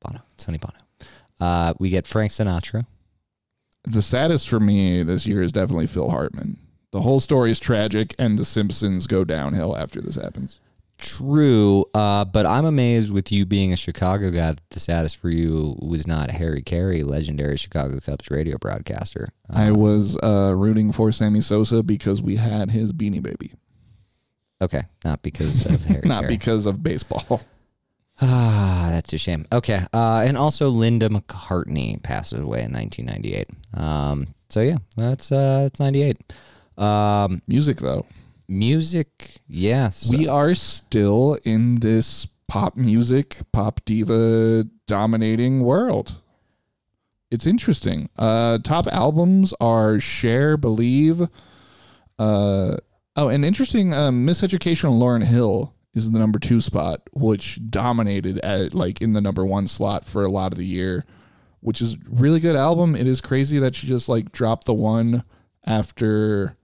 Bono. 0.00 0.20
Sonny 0.38 0.58
Bono. 0.58 0.78
Uh, 1.40 1.74
we 1.78 1.90
get 1.90 2.06
Frank 2.06 2.32
Sinatra. 2.32 2.86
The 3.84 4.02
saddest 4.02 4.48
for 4.48 4.60
me 4.60 5.02
this 5.02 5.24
year 5.26 5.40
is 5.42 5.52
definitely 5.52 5.86
Phil 5.86 6.10
Hartman. 6.10 6.58
The 6.92 7.02
whole 7.02 7.20
story 7.20 7.50
is 7.50 7.60
tragic, 7.60 8.14
and 8.18 8.38
The 8.38 8.44
Simpsons 8.44 9.06
go 9.06 9.24
downhill 9.24 9.76
after 9.76 10.00
this 10.00 10.14
happens. 10.16 10.58
True, 10.96 11.84
uh, 11.94 12.24
but 12.24 12.44
I'm 12.44 12.64
amazed 12.64 13.12
with 13.12 13.30
you 13.30 13.46
being 13.46 13.72
a 13.72 13.76
Chicago 13.76 14.30
guy 14.30 14.48
that 14.52 14.60
the 14.70 14.80
saddest 14.80 15.16
for 15.18 15.30
you 15.30 15.76
was 15.80 16.08
not 16.08 16.32
Harry 16.32 16.60
Caray, 16.60 17.04
legendary 17.04 17.56
Chicago 17.56 18.00
Cubs 18.00 18.28
radio 18.32 18.58
broadcaster. 18.58 19.28
Uh, 19.48 19.58
I 19.58 19.70
was 19.70 20.18
uh, 20.24 20.52
rooting 20.56 20.90
for 20.90 21.12
Sammy 21.12 21.40
Sosa 21.40 21.84
because 21.84 22.20
we 22.20 22.34
had 22.34 22.72
his 22.72 22.92
Beanie 22.92 23.22
Baby, 23.22 23.52
okay, 24.60 24.82
not 25.04 25.22
because 25.22 25.66
of 25.66 25.84
Harry 25.84 26.02
not 26.04 26.22
Caray. 26.24 26.34
because 26.34 26.66
of 26.66 26.82
baseball. 26.82 27.42
Ah, 28.20 28.88
that's 28.90 29.12
a 29.12 29.18
shame. 29.18 29.46
Okay, 29.52 29.80
uh, 29.92 30.24
and 30.26 30.36
also 30.36 30.70
Linda 30.70 31.08
McCartney 31.08 32.02
passes 32.02 32.40
away 32.40 32.64
in 32.64 32.72
1998. 32.72 33.46
Um, 33.74 34.34
so 34.48 34.60
yeah, 34.60 34.78
that's 34.96 35.30
uh, 35.30 35.60
that's 35.62 35.78
98. 35.78 36.32
Um, 36.78 37.42
Music, 37.46 37.78
though. 37.78 38.06
music, 38.46 39.36
yes. 39.48 40.08
We 40.10 40.28
are 40.28 40.54
still 40.54 41.38
in 41.44 41.80
this 41.80 42.26
pop 42.46 42.76
music, 42.76 43.36
pop 43.52 43.80
diva 43.84 44.64
dominating 44.86 45.60
world. 45.64 46.20
It's 47.30 47.46
interesting. 47.46 48.08
Uh, 48.16 48.58
top 48.58 48.86
albums 48.86 49.52
are 49.60 49.98
Cher, 50.00 50.56
Believe. 50.56 51.22
Uh, 52.18 52.76
oh, 53.16 53.28
and 53.28 53.44
interesting. 53.44 53.92
Um, 53.92 54.24
Miseducation 54.26 54.84
of 54.84 54.94
Lauryn 54.94 55.24
Hill 55.24 55.74
is 55.94 56.10
the 56.10 56.18
number 56.18 56.38
two 56.38 56.60
spot, 56.62 57.02
which 57.12 57.58
dominated 57.68 58.38
at 58.38 58.72
like 58.72 59.02
in 59.02 59.12
the 59.12 59.20
number 59.20 59.44
one 59.44 59.66
slot 59.66 60.04
for 60.06 60.24
a 60.24 60.30
lot 60.30 60.52
of 60.52 60.58
the 60.58 60.64
year, 60.64 61.04
which 61.60 61.82
is 61.82 61.98
really 62.08 62.40
good 62.40 62.56
album. 62.56 62.96
It 62.96 63.06
is 63.06 63.20
crazy 63.20 63.58
that 63.58 63.74
she 63.74 63.86
just 63.86 64.08
like 64.08 64.32
dropped 64.32 64.64
the 64.64 64.72
one 64.74 65.22
after 65.66 66.56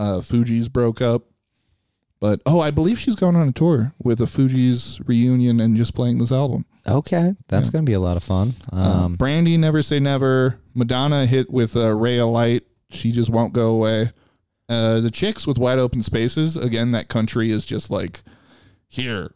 uh, 0.00 0.20
Fugees 0.20 0.72
broke 0.72 1.00
up. 1.02 1.24
But 2.20 2.42
oh, 2.44 2.60
I 2.60 2.70
believe 2.70 2.98
she's 2.98 3.16
going 3.16 3.34
on 3.36 3.48
a 3.48 3.52
tour 3.52 3.94
with 4.02 4.20
a 4.20 4.24
Fugees 4.26 5.00
reunion 5.08 5.58
and 5.58 5.76
just 5.76 5.94
playing 5.94 6.18
this 6.18 6.30
album. 6.32 6.66
okay, 6.86 7.34
that's 7.48 7.68
Yeah. 7.68 7.72
gonna 7.72 7.84
be 7.84 7.94
a 7.94 8.00
lot 8.00 8.16
of 8.18 8.22
fun. 8.22 8.54
Um, 8.72 9.14
Brandy, 9.14 9.56
Never 9.56 9.82
Say 9.82 10.00
Never. 10.00 10.58
Madonna 10.74 11.24
hit 11.26 11.50
with 11.50 11.76
a 11.76 11.94
ray 11.94 12.18
of 12.18 12.28
light. 12.28 12.64
She 12.90 13.10
just 13.12 13.30
won't 13.30 13.52
go 13.54 13.70
away. 13.70 14.10
Uh, 14.68 15.00
the 15.00 15.10
chicks 15.10 15.46
with 15.46 15.58
wide 15.58 15.78
open 15.78 16.02
spaces. 16.02 16.56
Again, 16.56 16.90
that 16.92 17.08
country 17.08 17.50
is 17.50 17.64
just 17.64 17.90
like 17.90 18.22
here. 18.86 19.32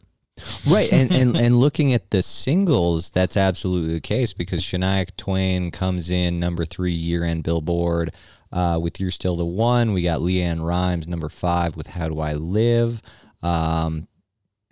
Right, 0.67 0.91
and, 0.93 1.11
and 1.11 1.35
and 1.45 1.59
looking 1.59 1.91
at 1.93 2.11
the 2.11 2.21
singles, 2.21 3.09
that's 3.09 3.35
absolutely 3.37 3.93
the 3.93 4.01
case 4.01 4.33
because 4.33 4.61
Shania 4.61 5.07
Twain 5.17 5.71
comes 5.71 6.11
in 6.11 6.39
number 6.39 6.65
three 6.65 6.93
year 6.93 7.23
end 7.23 7.43
Billboard 7.43 8.11
uh, 8.55 8.79
with 8.81 8.99
"You're 8.99 9.11
Still 9.11 9.35
the 9.35 9.45
One." 9.45 9.93
We 9.93 10.01
got 10.01 10.21
LeAnn 10.21 10.65
Rimes 10.65 11.07
number 11.07 11.29
five 11.29 11.75
with 11.75 11.85
"How 11.87 12.09
Do 12.09 12.19
I 12.19 12.33
Live." 12.33 13.01
Um, 13.43 14.07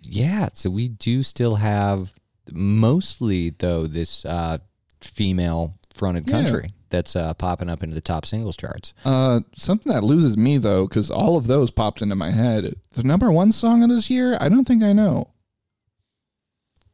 yeah, 0.00 0.48
so 0.54 0.70
we 0.70 0.88
do 0.88 1.22
still 1.22 1.54
have 1.56 2.12
mostly 2.52 3.50
though 3.50 3.86
this 3.86 4.24
uh, 4.24 4.58
female 5.00 5.78
fronted 5.92 6.26
Yeah. 6.26 6.32
country 6.42 6.70
that's 6.90 7.14
uh, 7.16 7.34
popping 7.34 7.68
up 7.70 7.82
into 7.82 7.94
the 7.94 8.00
top 8.00 8.24
singles 8.26 8.56
charts. 8.56 8.92
Uh, 9.04 9.40
something 9.56 9.92
that 9.92 10.02
loses 10.04 10.36
me 10.36 10.58
though, 10.58 10.86
because 10.88 11.10
all 11.10 11.36
of 11.36 11.46
those 11.46 11.70
popped 11.70 12.02
into 12.02 12.14
my 12.16 12.30
head. 12.32 12.74
The 12.92 13.02
number 13.04 13.30
one 13.32 13.52
song 13.52 13.82
of 13.82 13.88
this 13.90 14.10
year, 14.10 14.36
I 14.40 14.48
don't 14.48 14.64
think 14.64 14.82
I 14.82 14.92
know. 14.92 15.30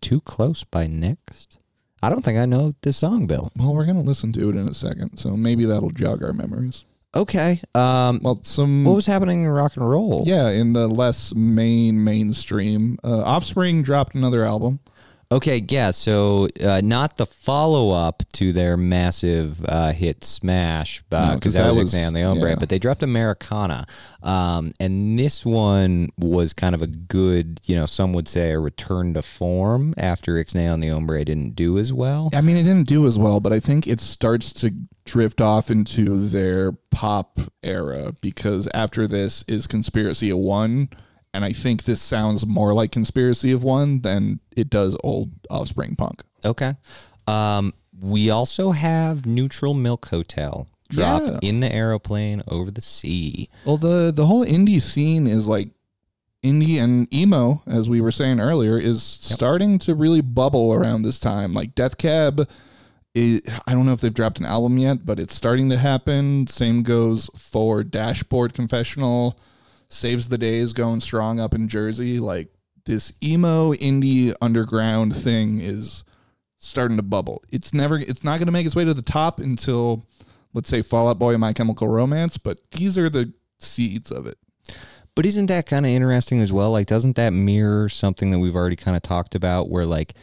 Too 0.01 0.21
close 0.21 0.65
by 0.65 0.87
next. 0.87 1.59
I 2.03 2.09
don't 2.09 2.25
think 2.25 2.39
I 2.39 2.47
know 2.47 2.75
this 2.83 2.97
song, 2.97 3.27
Bill. 3.27 3.51
Well, 3.57 3.75
we're 3.75 3.85
gonna 3.87 4.01
listen 4.03 4.33
to 4.33 4.49
it 4.49 4.57
in 4.57 4.69
a 4.69 4.75
second, 4.75 5.19
so 5.19 5.37
maybe 5.37 5.65
that'll 5.65 5.91
jog 5.91 6.23
our 6.23 6.33
memories. 6.33 6.85
Okay. 7.15 7.61
Um, 7.75 8.21
Well, 8.23 8.39
some 8.43 8.85
what 8.85 8.95
was 8.95 9.07
happening 9.07 9.43
in 9.43 9.49
rock 9.51 9.77
and 9.77 9.89
roll? 9.89 10.23
Yeah, 10.27 10.49
in 10.49 10.73
the 10.73 10.87
less 10.89 11.35
main 11.35 12.03
mainstream, 12.05 12.99
uh, 13.03 13.23
Offspring 13.23 13.83
dropped 13.83 14.15
another 14.15 14.45
album. 14.45 14.79
Okay, 15.33 15.65
yeah. 15.69 15.93
So 15.93 16.49
uh, 16.61 16.81
not 16.83 17.17
the 17.17 17.25
follow 17.25 17.91
up 17.93 18.25
to 18.33 18.53
their 18.53 18.77
massive 18.77 19.65
uh, 19.69 19.93
hit 19.93 20.25
Smash, 20.25 21.05
No, 21.13 21.19
'cause 21.19 21.35
because 21.37 21.53
that, 21.53 21.63
that 21.63 21.69
was 21.69 21.79
was- 21.79 21.95
Ixnay 21.95 22.07
on 22.09 22.15
the 22.15 22.23
Hombre, 22.23 22.49
yeah. 22.51 22.57
but 22.59 22.69
they 22.69 22.81
dropped 22.81 23.05
Americana, 23.05 23.87
um, 24.25 24.73
and 24.81 25.17
this 25.17 25.47
one 25.47 26.09
was 26.19 26.53
kind 26.53 26.75
of 26.75 26.83
a 26.83 26.89
good, 26.89 27.61
you 27.67 27.77
know, 27.77 27.87
some 27.87 28.13
would 28.13 28.29
say 28.29 28.51
a 28.51 28.59
return 28.59 29.15
to 29.15 29.23
form 29.23 29.95
after 29.97 30.33
Ixnay 30.35 30.73
on 30.73 30.81
the 30.81 30.89
Hombre 30.89 31.25
didn't 31.25 31.55
do 31.55 31.79
as 31.79 31.93
well. 31.93 32.31
I 32.35 32.41
mean, 32.41 32.57
it 32.57 32.65
didn't 32.65 32.89
do 32.89 33.07
as 33.07 33.17
well, 33.17 33.39
but 33.39 33.53
I 33.53 33.61
think 33.61 33.87
it 33.87 34.01
starts 34.01 34.53
to 34.55 34.73
drift 35.05 35.41
off 35.41 35.71
into 35.71 36.27
their 36.27 36.73
pop 36.91 37.39
era 37.63 38.13
because 38.21 38.69
after 38.75 39.07
this 39.07 39.45
is 39.47 39.69
Conspiracy 39.69 40.31
of 40.31 40.39
One, 40.39 40.89
and 41.33 41.45
I 41.45 41.53
think 41.53 41.85
this 41.85 42.01
sounds 42.03 42.47
more 42.47 42.75
like 42.75 42.93
Conspiracy 42.93 43.53
of 43.53 43.63
One 43.63 44.01
than 44.01 44.41
it 44.57 44.69
does 44.71 44.97
old 45.05 45.31
Offspring 45.49 45.97
punk. 45.97 46.23
Okay. 46.45 46.75
Um, 47.27 47.75
we 48.01 48.31
also 48.31 48.71
have 48.73 49.27
Neutral 49.27 49.75
Milk 49.75 50.07
Hotel 50.09 50.67
drop 50.89 51.23
Yeah. 51.23 51.39
in 51.43 51.61
the 51.61 51.73
aeroplane 51.73 52.43
over 52.49 52.71
the 52.71 52.81
sea. 52.83 53.49
Well, 53.65 53.77
the 53.77 54.11
the 54.15 54.27
whole 54.27 54.45
indie 54.45 54.81
scene 54.83 55.27
is 55.27 55.47
like 55.47 55.71
indie 56.43 56.83
and 56.83 57.13
emo, 57.15 57.63
as 57.67 57.89
we 57.91 58.01
were 58.01 58.11
saying 58.11 58.41
earlier, 58.41 58.79
is 58.79 59.03
starting 59.03 59.79
to 59.81 59.95
really 59.95 60.23
bubble 60.23 60.73
around 60.73 61.03
this 61.03 61.19
time. 61.21 61.53
Like 61.53 61.75
Death 61.75 61.99
Cab, 61.99 62.49
it, 63.15 63.47
I 63.67 63.73
don't 63.75 63.85
know 63.87 63.93
if 63.93 64.01
they've 64.01 64.15
dropped 64.15 64.41
an 64.41 64.47
album 64.47 64.79
yet, 64.79 65.05
but 65.05 65.21
it's 65.21 65.35
starting 65.35 65.69
to 65.71 65.77
happen. 65.77 66.47
Same 66.47 66.83
goes 66.83 67.29
for 67.37 67.85
Dashboard 67.85 68.55
Confessional. 68.55 69.39
Saves 69.91 70.29
the 70.29 70.39
Days 70.39 70.73
going 70.73 71.01
strong 71.01 71.39
up 71.39 71.53
in 71.53 71.69
Jersey. 71.69 72.19
Like 72.19 72.49
this 72.85 73.13
emo 73.23 73.75
indie 73.75 74.35
underground 74.41 75.15
thing 75.15 75.61
is 75.61 76.05
starting 76.59 76.97
to 76.97 77.03
bubble. 77.03 77.43
It's 77.53 77.75
never 77.75 77.99
it's 77.99 78.25
not 78.25 78.39
going 78.39 78.47
to 78.47 78.53
make 78.53 78.67
its 78.67 78.77
way 78.77 78.85
to 78.85 78.95
the 78.95 79.03
top 79.03 79.41
until 79.41 80.07
let's 80.55 80.69
say 80.69 80.83
Fall 80.83 81.09
Out 81.09 81.19
Boy 81.19 81.33
and 81.33 81.41
My 81.41 81.53
Chemical 81.53 81.89
Romance, 81.89 82.39
but 82.39 82.59
these 82.73 82.97
are 82.97 83.11
the 83.11 83.33
seeds 83.59 84.11
of 84.11 84.27
it. 84.27 84.39
But 85.15 85.27
isn't 85.27 85.47
that 85.47 85.67
kind 85.67 85.85
of 85.85 85.93
interesting 85.93 86.41
as 86.41 86.53
well? 86.53 86.71
Like, 86.71 86.87
doesn't 86.87 87.17
that 87.17 87.33
mirror 87.33 87.89
something 87.89 88.31
that 88.31 88.39
we've 88.39 88.55
already 88.55 88.77
kind 88.77 88.97
of 88.97 89.03
talked 89.03 89.35
about 89.35 89.69
where 89.69 89.85
like 89.85 90.15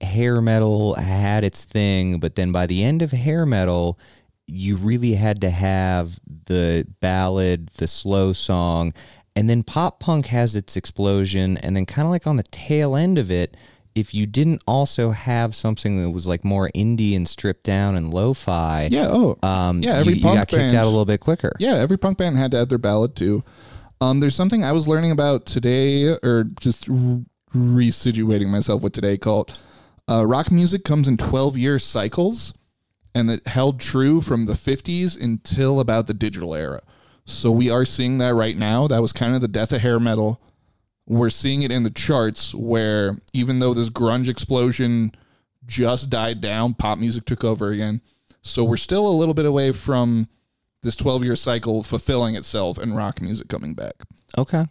hair 0.00 0.40
metal 0.40 0.94
had 0.94 1.44
its 1.44 1.64
thing, 1.64 2.20
but 2.20 2.36
then 2.36 2.52
by 2.52 2.66
the 2.66 2.84
end 2.84 3.02
of 3.02 3.10
hair 3.10 3.44
metal, 3.44 3.98
you 4.46 4.76
really 4.76 5.14
had 5.14 5.40
to 5.40 5.50
have 5.50 6.18
the 6.46 6.86
ballad, 7.00 7.68
the 7.76 7.88
slow 7.88 8.32
song, 8.32 8.92
and 9.34 9.50
then 9.50 9.62
pop 9.62 10.00
punk 10.00 10.26
has 10.26 10.54
its 10.56 10.76
explosion. 10.76 11.56
And 11.58 11.76
then, 11.76 11.86
kind 11.86 12.06
of 12.06 12.10
like 12.10 12.26
on 12.26 12.36
the 12.36 12.42
tail 12.44 12.94
end 12.96 13.18
of 13.18 13.30
it, 13.30 13.56
if 13.94 14.12
you 14.14 14.26
didn't 14.26 14.62
also 14.66 15.10
have 15.10 15.54
something 15.54 16.02
that 16.02 16.10
was 16.10 16.26
like 16.26 16.44
more 16.44 16.70
indie 16.74 17.16
and 17.16 17.26
stripped 17.28 17.64
down 17.64 17.96
and 17.96 18.12
lo 18.12 18.34
fi, 18.34 18.88
Yeah, 18.90 19.08
oh. 19.10 19.36
um, 19.42 19.82
Yeah, 19.82 19.94
every 19.96 20.12
you, 20.14 20.18
you 20.18 20.22
punk 20.22 20.36
got 20.36 20.48
kicked 20.48 20.60
band- 20.60 20.74
out 20.74 20.84
a 20.84 20.88
little 20.88 21.04
bit 21.06 21.20
quicker. 21.20 21.52
yeah, 21.58 21.74
every 21.76 21.96
punk 21.96 22.18
band 22.18 22.36
had 22.36 22.50
to 22.52 22.58
add 22.58 22.68
their 22.68 22.78
ballad 22.78 23.16
too. 23.16 23.42
Um, 24.00 24.20
there's 24.20 24.34
something 24.36 24.62
I 24.62 24.72
was 24.72 24.86
learning 24.86 25.10
about 25.10 25.46
today, 25.46 26.08
or 26.22 26.44
just 26.60 26.86
re- 26.88 27.24
resituating 27.54 28.48
myself 28.48 28.82
with 28.82 28.92
today 28.92 29.16
called 29.16 29.58
uh, 30.08 30.26
rock 30.26 30.50
music 30.52 30.84
comes 30.84 31.08
in 31.08 31.16
12 31.16 31.56
year 31.56 31.78
cycles, 31.78 32.52
and 33.16 33.30
it 33.30 33.46
held 33.46 33.80
true 33.80 34.20
from 34.20 34.44
the 34.44 34.52
50s 34.52 35.18
until 35.18 35.80
about 35.80 36.06
the 36.06 36.12
digital 36.12 36.54
era. 36.54 36.82
So 37.24 37.50
we 37.50 37.70
are 37.70 37.86
seeing 37.86 38.18
that 38.18 38.34
right 38.34 38.54
now. 38.54 38.86
That 38.88 39.00
was 39.00 39.14
kind 39.14 39.34
of 39.34 39.40
the 39.40 39.48
death 39.48 39.72
of 39.72 39.80
hair 39.80 39.98
metal. 39.98 40.38
We're 41.06 41.30
seeing 41.30 41.62
it 41.62 41.72
in 41.72 41.82
the 41.82 41.88
charts 41.88 42.54
where 42.54 43.16
even 43.32 43.58
though 43.58 43.72
this 43.72 43.88
grunge 43.88 44.28
explosion 44.28 45.12
just 45.64 46.10
died 46.10 46.42
down, 46.42 46.74
pop 46.74 46.98
music 46.98 47.24
took 47.24 47.42
over 47.42 47.70
again. 47.70 48.02
So 48.42 48.62
we're 48.64 48.76
still 48.76 49.08
a 49.08 49.16
little 49.16 49.34
bit 49.34 49.46
away 49.46 49.72
from 49.72 50.28
this 50.82 50.94
12 50.94 51.24
year 51.24 51.36
cycle 51.36 51.82
fulfilling 51.82 52.36
itself 52.36 52.76
and 52.76 52.94
rock 52.94 53.22
music 53.22 53.48
coming 53.48 53.72
back. 53.72 53.94
Okay. 54.36 54.66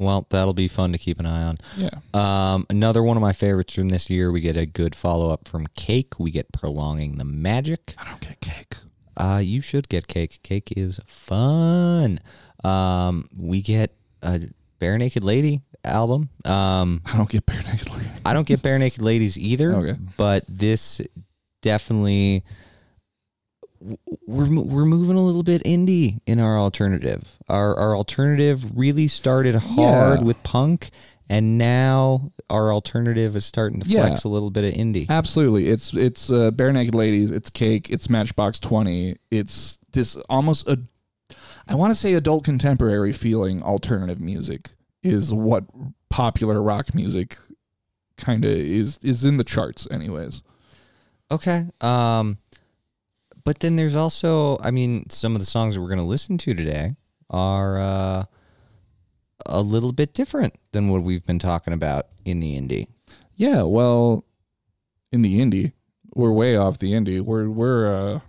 Well, 0.00 0.26
that'll 0.30 0.54
be 0.54 0.66
fun 0.66 0.92
to 0.92 0.98
keep 0.98 1.20
an 1.20 1.26
eye 1.26 1.42
on. 1.42 1.58
Yeah. 1.76 1.90
Um, 2.14 2.66
another 2.70 3.02
one 3.02 3.18
of 3.18 3.20
my 3.20 3.34
favorites 3.34 3.74
from 3.74 3.90
this 3.90 4.08
year, 4.08 4.32
we 4.32 4.40
get 4.40 4.56
a 4.56 4.64
good 4.64 4.94
follow 4.94 5.30
up 5.30 5.46
from 5.46 5.66
Cake. 5.76 6.18
We 6.18 6.30
get 6.30 6.50
Prolonging 6.52 7.18
the 7.18 7.24
Magic. 7.26 7.94
I 7.98 8.08
don't 8.08 8.20
get 8.22 8.40
cake. 8.40 8.76
Uh, 9.14 9.42
you 9.44 9.60
should 9.60 9.90
get 9.90 10.08
Cake. 10.08 10.40
Cake 10.42 10.72
is 10.74 10.98
fun. 11.06 12.18
Um, 12.64 13.28
we 13.36 13.60
get 13.60 13.94
a 14.22 14.40
Barenaked 14.80 15.22
Lady 15.22 15.60
album. 15.84 16.30
Um, 16.46 17.02
I 17.04 17.18
don't 17.18 17.28
get 17.28 17.44
Barenaked 17.44 17.94
Lady. 17.94 18.08
I 18.24 18.32
don't 18.32 18.46
get 18.46 18.60
Barenaked 18.60 19.02
Ladies 19.02 19.36
either. 19.38 19.74
Okay. 19.80 19.96
But 20.16 20.44
this 20.48 21.02
definitely 21.60 22.42
we're 23.80 24.48
we're 24.62 24.84
moving 24.84 25.16
a 25.16 25.24
little 25.24 25.42
bit 25.42 25.62
indie 25.64 26.18
in 26.26 26.38
our 26.38 26.58
alternative. 26.58 27.36
Our 27.48 27.74
our 27.76 27.96
alternative 27.96 28.76
really 28.78 29.08
started 29.08 29.54
hard 29.54 30.18
Yeah. 30.20 30.24
with 30.24 30.42
punk, 30.42 30.90
and 31.28 31.56
now 31.56 32.32
our 32.50 32.72
alternative 32.72 33.36
is 33.36 33.44
starting 33.46 33.80
to 33.80 33.88
Yeah. 33.88 34.06
flex 34.06 34.24
a 34.24 34.28
little 34.28 34.50
bit 34.50 34.64
of 34.64 34.74
indie. 34.74 35.08
Absolutely. 35.08 35.68
It's 35.68 35.94
it's 35.94 36.30
uh, 36.30 36.50
Barenaked 36.50 36.94
Ladies. 36.94 37.30
It's 37.30 37.48
cake. 37.50 37.88
It's 37.90 38.10
Matchbox 38.10 38.58
Twenty. 38.58 39.16
It's 39.30 39.78
this 39.92 40.16
almost 40.28 40.68
a, 40.68 40.78
I 41.66 41.74
want 41.74 41.90
to 41.90 41.94
say 41.98 42.14
adult 42.14 42.44
contemporary 42.44 43.12
feeling 43.12 43.62
alternative 43.62 44.20
music 44.20 44.70
is 45.02 45.32
what 45.32 45.64
popular 46.10 46.62
rock 46.62 46.94
music 46.94 47.38
kind 48.18 48.44
of 48.44 48.50
is 48.50 48.98
is 49.02 49.24
in 49.24 49.38
the 49.38 49.44
charts 49.44 49.88
anyways. 49.90 50.42
Okay. 51.30 51.66
Um, 51.80 52.38
but 53.44 53.60
then 53.60 53.76
there's 53.76 53.96
also, 53.96 54.58
I 54.62 54.70
mean, 54.70 55.08
some 55.10 55.34
of 55.34 55.40
the 55.40 55.46
songs 55.46 55.74
that 55.74 55.80
we're 55.80 55.88
going 55.88 55.98
to 55.98 56.04
listen 56.04 56.38
to 56.38 56.54
today 56.54 56.96
are 57.28 57.78
uh, 57.78 58.24
a 59.46 59.62
little 59.62 59.92
bit 59.92 60.14
different 60.14 60.54
than 60.72 60.88
what 60.88 61.02
we've 61.02 61.24
been 61.26 61.38
talking 61.38 61.72
about 61.72 62.06
in 62.24 62.40
the 62.40 62.60
indie. 62.60 62.88
Yeah, 63.36 63.62
well, 63.62 64.24
in 65.12 65.22
the 65.22 65.40
indie, 65.40 65.72
we're 66.14 66.32
way 66.32 66.56
off 66.56 66.78
the 66.78 66.92
indie. 66.92 67.20
We're 67.20 67.48
we're 67.48 67.94
uh 67.94 68.20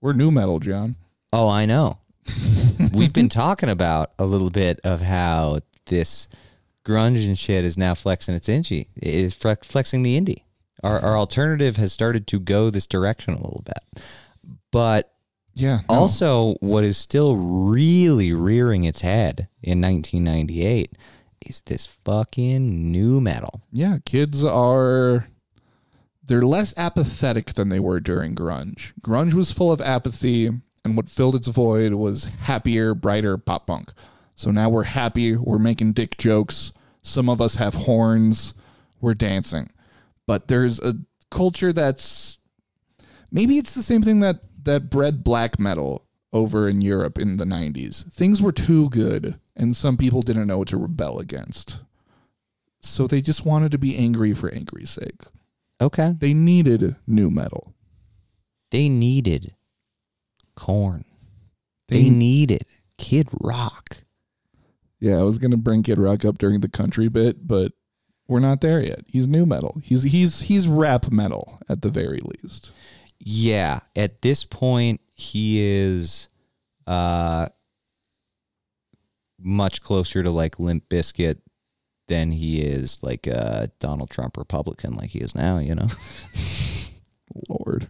we're 0.00 0.12
nu 0.12 0.30
metal, 0.30 0.58
John. 0.58 0.96
Oh, 1.32 1.48
I 1.48 1.66
know. 1.66 1.98
We've 2.92 3.12
been 3.12 3.28
talking 3.28 3.68
about 3.68 4.12
a 4.18 4.24
little 4.24 4.50
bit 4.50 4.80
of 4.82 5.02
how 5.02 5.60
this 5.86 6.26
grunge 6.84 7.26
and 7.26 7.38
shit 7.38 7.64
is 7.64 7.78
now 7.78 7.94
flexing 7.94 8.34
its 8.34 8.48
indie. 8.48 8.86
Is 8.96 9.34
flexing 9.34 10.02
the 10.02 10.18
indie. 10.18 10.42
Our 10.82 10.98
our 10.98 11.16
alternative 11.16 11.76
has 11.76 11.92
started 11.92 12.26
to 12.28 12.40
go 12.40 12.70
this 12.70 12.86
direction 12.86 13.34
a 13.34 13.42
little 13.42 13.62
bit, 13.64 14.02
but 14.70 15.12
Yeah. 15.54 15.80
no. 15.88 15.94
also 15.96 16.54
what 16.60 16.84
is 16.84 16.96
still 16.96 17.36
really 17.36 18.32
rearing 18.32 18.84
its 18.84 19.00
head 19.02 19.48
in 19.62 19.80
1998 19.80 20.96
is 21.46 21.60
this 21.62 21.86
fucking 21.86 22.90
nu 22.92 23.20
metal. 23.20 23.62
yeah, 23.72 23.98
kids 24.04 24.44
are 24.44 25.26
they're 26.26 26.42
less 26.42 26.72
apathetic 26.76 27.54
than 27.54 27.70
they 27.70 27.80
were 27.80 27.98
during 27.98 28.34
grunge. 28.36 28.92
Grunge 29.00 29.34
was 29.34 29.50
full 29.50 29.72
of 29.72 29.80
apathy, 29.80 30.46
and 30.84 30.96
what 30.96 31.08
filled 31.08 31.34
its 31.34 31.48
void 31.48 31.94
was 31.94 32.24
happier, 32.42 32.94
brighter 32.94 33.36
pop 33.36 33.66
punk. 33.66 33.90
So 34.36 34.50
now 34.52 34.68
we're 34.68 34.84
happy, 34.84 35.34
we're 35.36 35.58
making 35.58 35.94
dick 35.94 36.16
jokes. 36.18 36.72
Some 37.02 37.28
of 37.28 37.40
us 37.40 37.56
have 37.56 37.74
horns, 37.74 38.54
we're 39.00 39.14
dancing. 39.14 39.70
But 40.26 40.46
there's 40.48 40.78
a 40.80 40.94
culture 41.30 41.72
that's 41.72 42.38
maybe 43.32 43.58
it's 43.58 43.74
the 43.74 43.82
same 43.82 44.02
thing 44.02 44.20
that 44.20 44.40
that 44.64 44.90
bred 44.90 45.22
black 45.24 45.58
metal 45.58 46.06
over 46.32 46.68
in 46.68 46.80
Europe 46.80 47.18
in 47.18 47.36
the 47.38 47.44
90s. 47.44 48.10
Things 48.12 48.40
were 48.40 48.52
too 48.52 48.88
good 48.90 49.38
and 49.56 49.74
some 49.76 49.96
people 49.96 50.22
didn't 50.22 50.46
know 50.46 50.58
what 50.58 50.68
to 50.68 50.76
rebel 50.76 51.18
against. 51.18 51.80
So 52.80 53.06
they 53.06 53.20
just 53.20 53.44
wanted 53.44 53.72
to 53.72 53.78
be 53.78 53.96
angry 53.96 54.32
for 54.32 54.48
angry's 54.52 54.90
sake. 54.90 55.22
Okay. 55.80 56.14
They 56.18 56.32
needed 56.32 56.96
nu 57.06 57.30
metal. 57.30 57.74
They 58.70 58.88
needed 58.88 59.54
Korn. 60.54 61.04
They, 61.88 62.04
They- 62.04 62.10
needed 62.10 62.64
Kid 62.98 63.28
Rock. 63.40 63.98
Yeah, 65.00 65.18
I 65.18 65.22
was 65.22 65.38
gonna 65.38 65.56
bring 65.56 65.82
Kid 65.82 65.98
Rock 65.98 66.24
up 66.24 66.36
during 66.38 66.60
the 66.60 66.68
country 66.68 67.08
bit, 67.08 67.46
but 67.46 67.72
we're 68.28 68.38
not 68.38 68.60
there 68.60 68.80
yet. 68.82 69.00
He's 69.08 69.26
nu 69.26 69.46
metal. 69.46 69.80
He's 69.82 70.02
he's 70.02 70.42
he's 70.42 70.68
rap 70.68 71.10
metal 71.10 71.58
at 71.70 71.80
the 71.82 71.88
very 71.88 72.20
least. 72.22 72.70
Yeah, 73.20 73.80
at 73.94 74.22
this 74.22 74.44
point 74.44 75.00
he 75.14 75.60
is 75.60 76.28
uh 76.86 77.48
much 79.38 79.82
closer 79.82 80.22
to 80.22 80.30
like 80.30 80.58
Limp 80.58 80.88
Bizkit 80.88 81.38
than 82.08 82.32
he 82.32 82.60
is 82.60 82.98
like 83.02 83.26
a 83.26 83.70
Donald 83.78 84.10
Trump 84.10 84.36
Republican 84.36 84.94
like 84.94 85.10
he 85.10 85.20
is 85.20 85.34
now, 85.34 85.58
you 85.58 85.74
know. 85.74 85.86
Lord. 87.48 87.88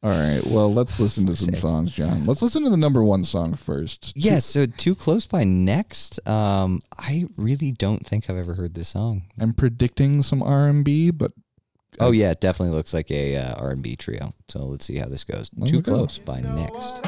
All 0.00 0.10
right. 0.10 0.40
Well, 0.46 0.72
let's 0.72 1.00
listen 1.00 1.26
to 1.26 1.34
some 1.34 1.56
songs, 1.56 1.90
John. 1.90 2.24
Let's 2.24 2.40
listen 2.40 2.62
to 2.62 2.70
the 2.70 2.76
number 2.76 3.02
one 3.02 3.24
song 3.24 3.54
first. 3.54 4.12
yeah, 4.14 4.38
so 4.38 4.64
Too 4.66 4.94
Close 4.94 5.26
by 5.26 5.44
Next. 5.44 6.20
Um 6.28 6.80
I 6.96 7.26
really 7.36 7.72
don't 7.72 8.06
think 8.06 8.28
I've 8.30 8.36
ever 8.36 8.54
heard 8.54 8.74
this 8.74 8.88
song. 8.88 9.22
I'm 9.40 9.52
predicting 9.54 10.22
some 10.22 10.42
R 10.42 10.68
and 10.68 10.84
B, 10.84 11.10
but 11.10 11.32
Oh 12.00 12.12
yeah, 12.12 12.30
it 12.30 12.40
definitely 12.40 12.76
looks 12.76 12.94
like 12.94 13.10
a 13.10 13.36
uh, 13.36 13.54
R&B 13.54 13.96
trio. 13.96 14.32
So 14.48 14.60
let's 14.64 14.84
see 14.84 14.96
how 14.98 15.06
this 15.06 15.24
goes. 15.24 15.50
Let's 15.56 15.72
Too 15.72 15.82
go. 15.82 15.94
Close 15.94 16.18
by 16.18 16.40
Next. 16.40 17.02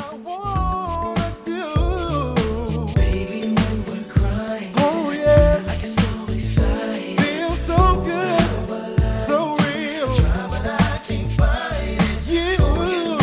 Baby, 2.95 3.55
when 3.55 3.85
we're 3.87 4.05
crying, 4.09 4.73
oh 4.79 5.13
yeah, 5.15 5.63
I 5.63 5.77
get 5.77 5.87
so 5.87 6.25
excited, 6.33 7.21
feel 7.21 7.51
so 7.51 8.01
good, 8.05 9.01
so 9.27 9.57
real. 9.59 10.13
Try, 10.13 10.47
but 10.49 10.67
I 10.67 11.01
can't 11.07 11.31
fight 11.33 11.99
it. 12.01 12.27
You, 12.27 12.57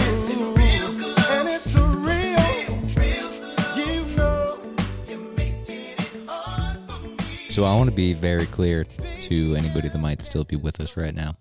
it's 0.10 0.34
real 0.36 0.88
close, 0.98 1.30
and 1.30 1.48
it's 1.50 1.76
a 1.76 1.78
real, 2.08 2.68
real 2.96 3.30
slow. 3.30 3.76
You 3.76 4.06
know, 4.16 4.62
you're 5.08 5.36
making 5.36 5.82
it 5.98 6.00
hard 6.28 6.78
for 6.90 7.00
me. 7.08 7.50
So 7.50 7.64
I 7.66 7.76
want 7.76 7.90
to 7.90 7.96
be 7.96 8.14
very 8.14 8.46
clear 8.46 8.86
to 9.28 9.56
anybody 9.56 9.90
that 9.90 9.98
might 9.98 10.22
still 10.22 10.46
be 10.46 10.56
with 10.56 10.80
us 10.80 10.96
right 10.96 11.14
now 11.14 11.36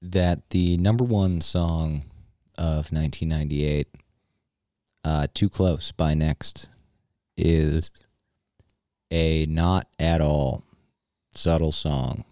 that 0.00 0.48
the 0.50 0.76
number 0.78 1.04
one 1.04 1.40
song 1.40 2.04
of 2.56 2.90
1998, 2.90 3.88
uh, 5.04 5.26
"Too 5.34 5.48
Close" 5.48 5.92
by 5.92 6.14
Next, 6.14 6.68
is 7.36 7.90
a 9.10 9.44
not 9.46 9.88
at 9.98 10.20
all 10.20 10.64
subtle 11.34 11.72
song 11.72 12.24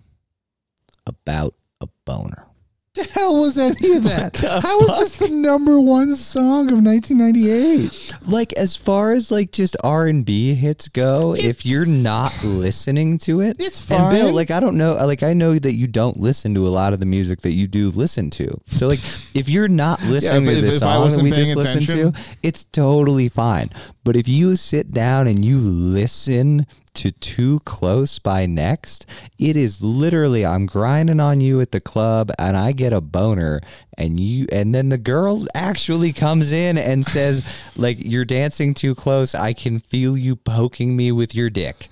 about 1.06 1.54
a 1.80 1.88
boner. 2.04 2.46
The 2.94 3.04
hell 3.04 3.40
was 3.40 3.58
any 3.58 3.92
of 3.96 4.04
that? 4.04 4.36
How 4.62 4.78
is 4.80 4.98
this 4.98 5.28
the 5.28 5.34
number 5.34 5.80
one 5.80 6.14
song 6.16 6.70
of 6.72 6.80
1998? 6.84 8.12
Like 8.26 8.52
as 8.54 8.76
far 8.76 9.12
as 9.12 9.30
like 9.30 9.50
just 9.50 9.76
R 9.82 10.06
and 10.06 10.24
B 10.24 10.54
hits 10.54 10.88
go, 10.88 11.34
if 11.34 11.66
you're 11.66 11.86
not 11.86 12.32
listening 12.44 13.18
to 13.18 13.40
it, 13.40 13.56
It's 13.58 13.90
And 13.90 14.10
Bill, 14.10 14.26
fine. 14.26 14.34
like 14.34 14.50
I 14.50 14.60
don't 14.60 14.76
know, 14.76 14.94
like 15.06 15.22
I 15.22 15.32
know 15.32 15.58
that 15.58 15.74
you 15.74 15.86
don't 15.86 16.18
listen 16.18 16.54
to 16.54 16.66
a 16.66 16.70
lot 16.70 16.92
of 16.92 17.00
the 17.00 17.06
music 17.06 17.40
that 17.42 17.52
you 17.52 17.66
do 17.66 17.90
listen 17.90 18.30
to. 18.30 18.60
So 18.66 18.86
like 18.88 19.00
if 19.34 19.48
you're 19.48 19.68
not 19.68 20.00
listening 20.04 20.46
if- 20.48 20.54
to 20.54 20.60
this 20.60 20.76
if 20.76 20.82
I 20.82 20.94
song 20.94 21.10
that 21.16 21.22
we 21.22 21.30
just 21.32 21.56
listened 21.56 21.88
to, 21.88 22.12
it's 22.42 22.64
totally 22.66 23.28
fine. 23.28 23.70
But 24.04 24.16
if 24.16 24.28
you 24.28 24.54
sit 24.56 24.92
down 24.92 25.26
and 25.26 25.42
you 25.42 25.58
listen 25.58 26.66
to 26.92 27.10
Too 27.10 27.60
Close 27.60 28.18
by 28.18 28.44
Next, 28.46 29.06
it 29.38 29.56
is 29.56 29.82
literally 29.82 30.44
I'm 30.44 30.66
grinding 30.66 31.20
on 31.20 31.40
you 31.40 31.60
at 31.60 31.72
the 31.72 31.80
club 31.80 32.30
and 32.38 32.56
I 32.56 32.72
get 32.72 32.92
a 32.92 33.00
boner 33.00 33.60
and 33.96 34.20
you 34.20 34.46
and 34.52 34.74
then 34.74 34.90
the 34.90 34.98
girl 34.98 35.46
actually 35.54 36.12
comes 36.12 36.52
in 36.52 36.76
and 36.76 37.04
says 37.06 37.44
like 37.76 37.96
you're 37.98 38.24
dancing 38.24 38.74
too 38.74 38.94
close, 38.94 39.34
I 39.34 39.54
can 39.54 39.78
feel 39.78 40.16
you 40.16 40.36
poking 40.36 40.94
me 40.94 41.10
with 41.10 41.34
your 41.34 41.50
dick. 41.50 41.88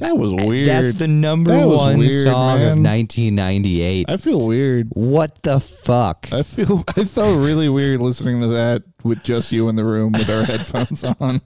That 0.00 0.16
was 0.18 0.34
weird. 0.34 0.66
That's 0.66 0.94
the 0.94 1.08
number 1.08 1.50
That 1.50 1.66
was 1.68 1.76
one 1.76 1.98
weird, 1.98 2.24
song 2.24 2.56
of 2.62 2.78
man. 2.78 2.82
1998. 2.82 4.06
I 4.08 4.16
feel 4.16 4.46
weird. 4.46 4.88
what 4.90 5.42
the 5.42 5.60
fuck? 5.60 6.28
I 6.32 6.42
feel 6.42 6.84
I 6.96 7.04
felt 7.04 7.36
really 7.44 7.68
weird 7.68 8.00
listening 8.00 8.40
to 8.40 8.48
that 8.48 8.82
with 9.04 9.22
just 9.22 9.52
you 9.52 9.68
in 9.68 9.76
the 9.76 9.84
room 9.84 10.12
with 10.12 10.28
our 10.30 10.42
headphones 10.44 11.04
on, 11.20 11.40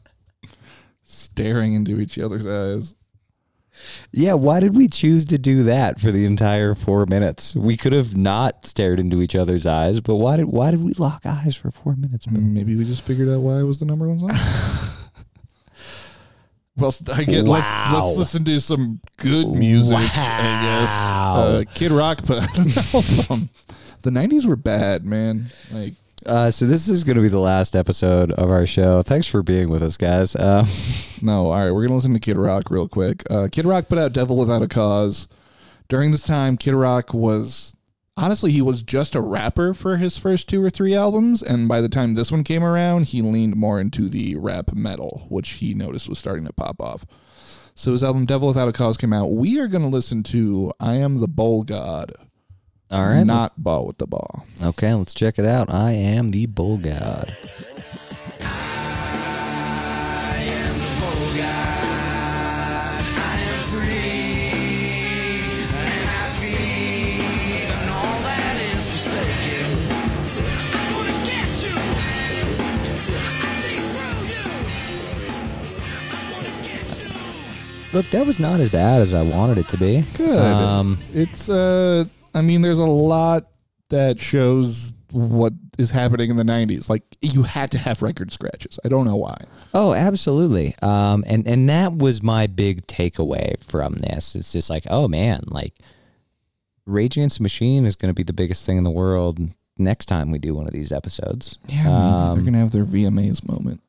staring 1.02 1.74
into 1.74 2.00
each 2.00 2.18
other's 2.18 2.46
eyes. 2.46 2.94
Yeah, 4.12 4.34
why 4.34 4.60
did 4.60 4.76
we 4.76 4.86
choose 4.86 5.24
to 5.26 5.36
do 5.36 5.64
that 5.64 6.00
for 6.00 6.12
the 6.12 6.24
entire 6.24 6.76
four 6.76 7.06
minutes? 7.06 7.56
We 7.56 7.76
could 7.76 7.92
have 7.92 8.16
not 8.16 8.66
stared 8.66 9.00
into 9.00 9.20
each 9.20 9.34
other's 9.34 9.66
eyes, 9.66 10.00
but 10.00 10.14
why 10.16 10.36
did 10.36 10.46
why 10.46 10.70
did 10.70 10.82
we 10.84 10.92
lock 10.92 11.26
eyes 11.26 11.56
for 11.56 11.72
four 11.72 11.96
minutes? 11.96 12.30
Maybe 12.30 12.76
we 12.76 12.84
just 12.84 13.02
figured 13.04 13.28
out 13.28 13.40
why 13.40 13.58
it 13.58 13.64
was 13.64 13.80
the 13.80 13.84
number 13.84 14.08
one 14.08 14.20
song. 14.20 14.30
well, 16.76 16.94
I 17.12 17.24
get 17.24 17.44
Wow. 17.44 17.52
let's 17.54 17.94
let's 17.94 18.16
listen 18.18 18.44
to 18.44 18.60
some 18.60 19.00
good 19.18 19.48
music. 19.54 19.96
I 19.96 20.02
guess 20.62 20.88
uh, 20.90 21.64
Kid 21.74 21.92
Rock 21.92 22.24
put 22.24 22.38
out 22.42 22.58
an 22.58 22.70
album. 22.94 23.48
The 24.02 24.10
'90s 24.10 24.44
were 24.46 24.56
bad, 24.56 25.04
man. 25.04 25.46
Like 25.72 25.94
Uh, 26.26 26.50
so 26.50 26.66
this 26.66 26.88
is 26.88 27.04
going 27.04 27.16
to 27.16 27.22
be 27.22 27.28
the 27.28 27.38
last 27.38 27.76
episode 27.76 28.32
of 28.32 28.50
our 28.50 28.66
show. 28.66 29.02
Thanks 29.02 29.26
for 29.26 29.42
being 29.42 29.68
with 29.68 29.82
us, 29.82 29.96
guys. 29.96 30.34
Um, 30.36 30.66
No, 31.22 31.52
all 31.52 31.64
right, 31.64 31.70
we're 31.72 31.82
gonna 31.86 31.94
listen 31.96 32.12
to 32.12 32.20
Kid 32.20 32.36
Rock 32.36 32.70
real 32.70 32.86
quick. 32.88 33.22
Uh, 33.30 33.48
Kid 33.50 33.64
Rock 33.64 33.88
put 33.88 33.96
out 33.98 34.12
"Devil 34.12 34.36
Without 34.36 34.62
a 34.62 34.68
Cause." 34.68 35.26
During 35.88 36.10
this 36.10 36.22
time, 36.22 36.56
Kid 36.58 36.74
Rock 36.74 37.14
was 37.14 37.74
honestly 38.16 38.52
he 38.52 38.62
was 38.62 38.82
just 38.82 39.14
a 39.14 39.20
rapper 39.20 39.74
for 39.74 39.96
his 39.96 40.16
first 40.18 40.48
two 40.48 40.62
or 40.62 40.70
three 40.70 40.94
albums, 40.94 41.42
and 41.42 41.68
by 41.68 41.80
the 41.80 41.88
time 41.88 42.14
this 42.14 42.30
one 42.32 42.44
came 42.44 42.62
around, 42.64 43.06
he 43.08 43.22
leaned 43.22 43.56
more 43.56 43.80
into 43.80 44.08
the 44.08 44.36
rap 44.36 44.72
metal, 44.74 45.26
which 45.28 45.50
he 45.52 45.74
noticed 45.74 46.08
was 46.08 46.18
starting 46.18 46.46
to 46.46 46.52
pop 46.52 46.80
off. 46.80 47.04
So 47.74 47.92
his 47.92 48.04
album 48.04 48.24
Devil 48.24 48.48
Without 48.48 48.68
a 48.68 48.72
Cause 48.72 48.96
came 48.96 49.12
out. 49.12 49.32
We 49.32 49.58
are 49.58 49.66
going 49.66 49.82
to 49.82 49.88
listen 49.88 50.22
to 50.24 50.72
I 50.78 50.94
Am 50.94 51.18
the 51.18 51.26
Bull 51.26 51.64
God, 51.64 52.12
All 52.90 53.04
right. 53.08 53.24
not 53.24 53.60
Ball 53.62 53.84
with 53.86 53.98
the 53.98 54.06
Ball. 54.06 54.46
okay, 54.62 54.94
let's 54.94 55.12
check 55.14 55.38
it 55.40 55.44
out. 55.44 55.68
I 55.70 55.90
am 55.92 56.28
the 56.28 56.46
bull 56.46 56.78
god. 56.78 57.36
Look, 77.94 78.06
that 78.10 78.26
was 78.26 78.38
not 78.40 78.58
as 78.60 78.70
bad 78.70 79.00
as 79.02 79.14
I 79.14 79.22
wanted 79.22 79.56
it 79.58 79.68
to 79.68 79.76
be. 79.78 80.04
Good. 80.14 80.36
Um, 80.38 80.98
it's 81.12 81.48
uh 81.48 82.04
I 82.34 82.40
mean 82.42 82.60
there's 82.62 82.80
a 82.80 82.84
lot 82.84 83.48
that 83.90 84.18
shows 84.20 84.92
what 85.12 85.52
is 85.78 85.92
happening 85.92 86.28
in 86.30 86.36
the 86.36 86.42
90s. 86.42 86.88
Like 86.90 87.02
you 87.20 87.44
had 87.44 87.70
to 87.70 87.78
have 87.78 88.02
record 88.02 88.32
scratches. 88.32 88.80
I 88.84 88.88
don't 88.88 89.04
know 89.06 89.14
why. 89.16 89.36
Oh, 89.72 89.94
absolutely. 89.94 90.74
Um, 90.82 91.22
and 91.28 91.46
and 91.46 91.68
that 91.68 91.96
was 91.96 92.20
my 92.22 92.48
big 92.48 92.84
takeaway 92.88 93.62
from 93.62 93.94
this. 93.94 94.34
It's 94.34 94.50
just 94.52 94.70
like, 94.70 94.84
oh 94.90 95.06
man, 95.06 95.44
like 95.46 95.74
Rage 96.86 97.16
Against 97.16 97.36
the 97.38 97.42
Machine 97.44 97.86
is 97.86 97.94
going 97.94 98.10
to 98.10 98.14
be 98.14 98.24
the 98.24 98.32
biggest 98.32 98.66
thing 98.66 98.76
in 98.76 98.82
the 98.84 98.90
world 98.90 99.38
next 99.78 100.06
time 100.06 100.30
we 100.32 100.38
do 100.38 100.54
one 100.54 100.66
of 100.66 100.72
these 100.72 100.90
episodes. 100.92 101.58
Yeah, 101.68 101.88
Um, 101.88 102.34
they're 102.34 102.42
going 102.44 102.52
to 102.54 102.58
have 102.58 102.72
their 102.72 102.84
VMAs 102.84 103.46
moment. 103.48 103.80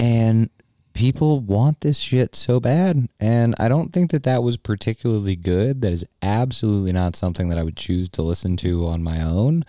and 0.00 0.50
people 0.94 1.40
want 1.40 1.80
this 1.80 1.98
shit 1.98 2.34
so 2.34 2.58
bad 2.60 3.08
and 3.20 3.54
i 3.58 3.68
don't 3.68 3.92
think 3.92 4.10
that 4.12 4.22
that 4.22 4.42
was 4.42 4.56
particularly 4.56 5.36
good 5.36 5.82
that 5.82 5.92
is 5.92 6.04
absolutely 6.22 6.92
not 6.92 7.14
something 7.16 7.48
that 7.48 7.58
i 7.58 7.62
would 7.62 7.76
choose 7.76 8.08
to 8.08 8.22
listen 8.22 8.56
to 8.56 8.86
on 8.86 9.02
my 9.02 9.20
own 9.20 9.64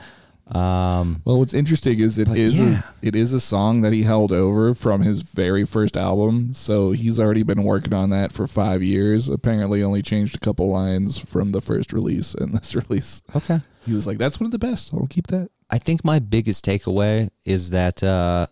um 0.50 1.24
Well, 1.26 1.40
what's 1.40 1.56
interesting 1.56 1.98
is 2.00 2.20
it 2.20 2.28
is 2.30 2.60
yeah. 2.60 2.82
a, 3.02 3.08
it 3.08 3.16
is 3.16 3.34
a 3.34 3.40
song 3.40 3.82
that 3.82 3.94
he 3.94 4.04
held 4.04 4.32
over 4.32 4.76
from 4.76 5.02
his 5.02 5.24
very 5.24 5.66
first 5.66 5.98
album. 5.98 6.54
So 6.54 6.92
he's 6.92 7.20
already 7.20 7.42
been 7.42 7.64
working 7.64 7.94
on 7.94 8.12
that 8.12 8.32
for 8.32 8.46
five 8.46 8.84
years. 8.84 9.28
Apparently, 9.28 9.82
only 9.82 10.04
changed 10.04 10.36
a 10.36 10.40
couple 10.40 10.70
lines 10.70 11.18
from 11.18 11.52
the 11.52 11.62
first 11.62 11.92
release 11.92 12.36
and 12.36 12.54
this 12.58 12.76
release. 12.76 13.24
okay 13.36 13.62
He 13.88 13.94
was 13.96 14.06
like, 14.06 14.20
"That's 14.20 14.40
one 14.40 14.46
of 14.46 14.52
the 14.52 14.60
best. 14.60 14.94
I'll 14.94 15.08
keep 15.08 15.26
that." 15.28 15.50
i 15.72 15.80
think 15.80 16.06
my 16.06 16.20
biggest 16.20 16.64
takeaway 16.64 17.28
is 17.44 17.72
that 17.72 18.04
uh 18.04 18.46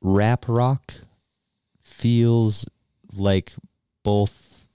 rap 0.00 0.44
rock 0.46 0.94
feels 2.02 2.66
like 3.14 3.52
both 4.02 4.66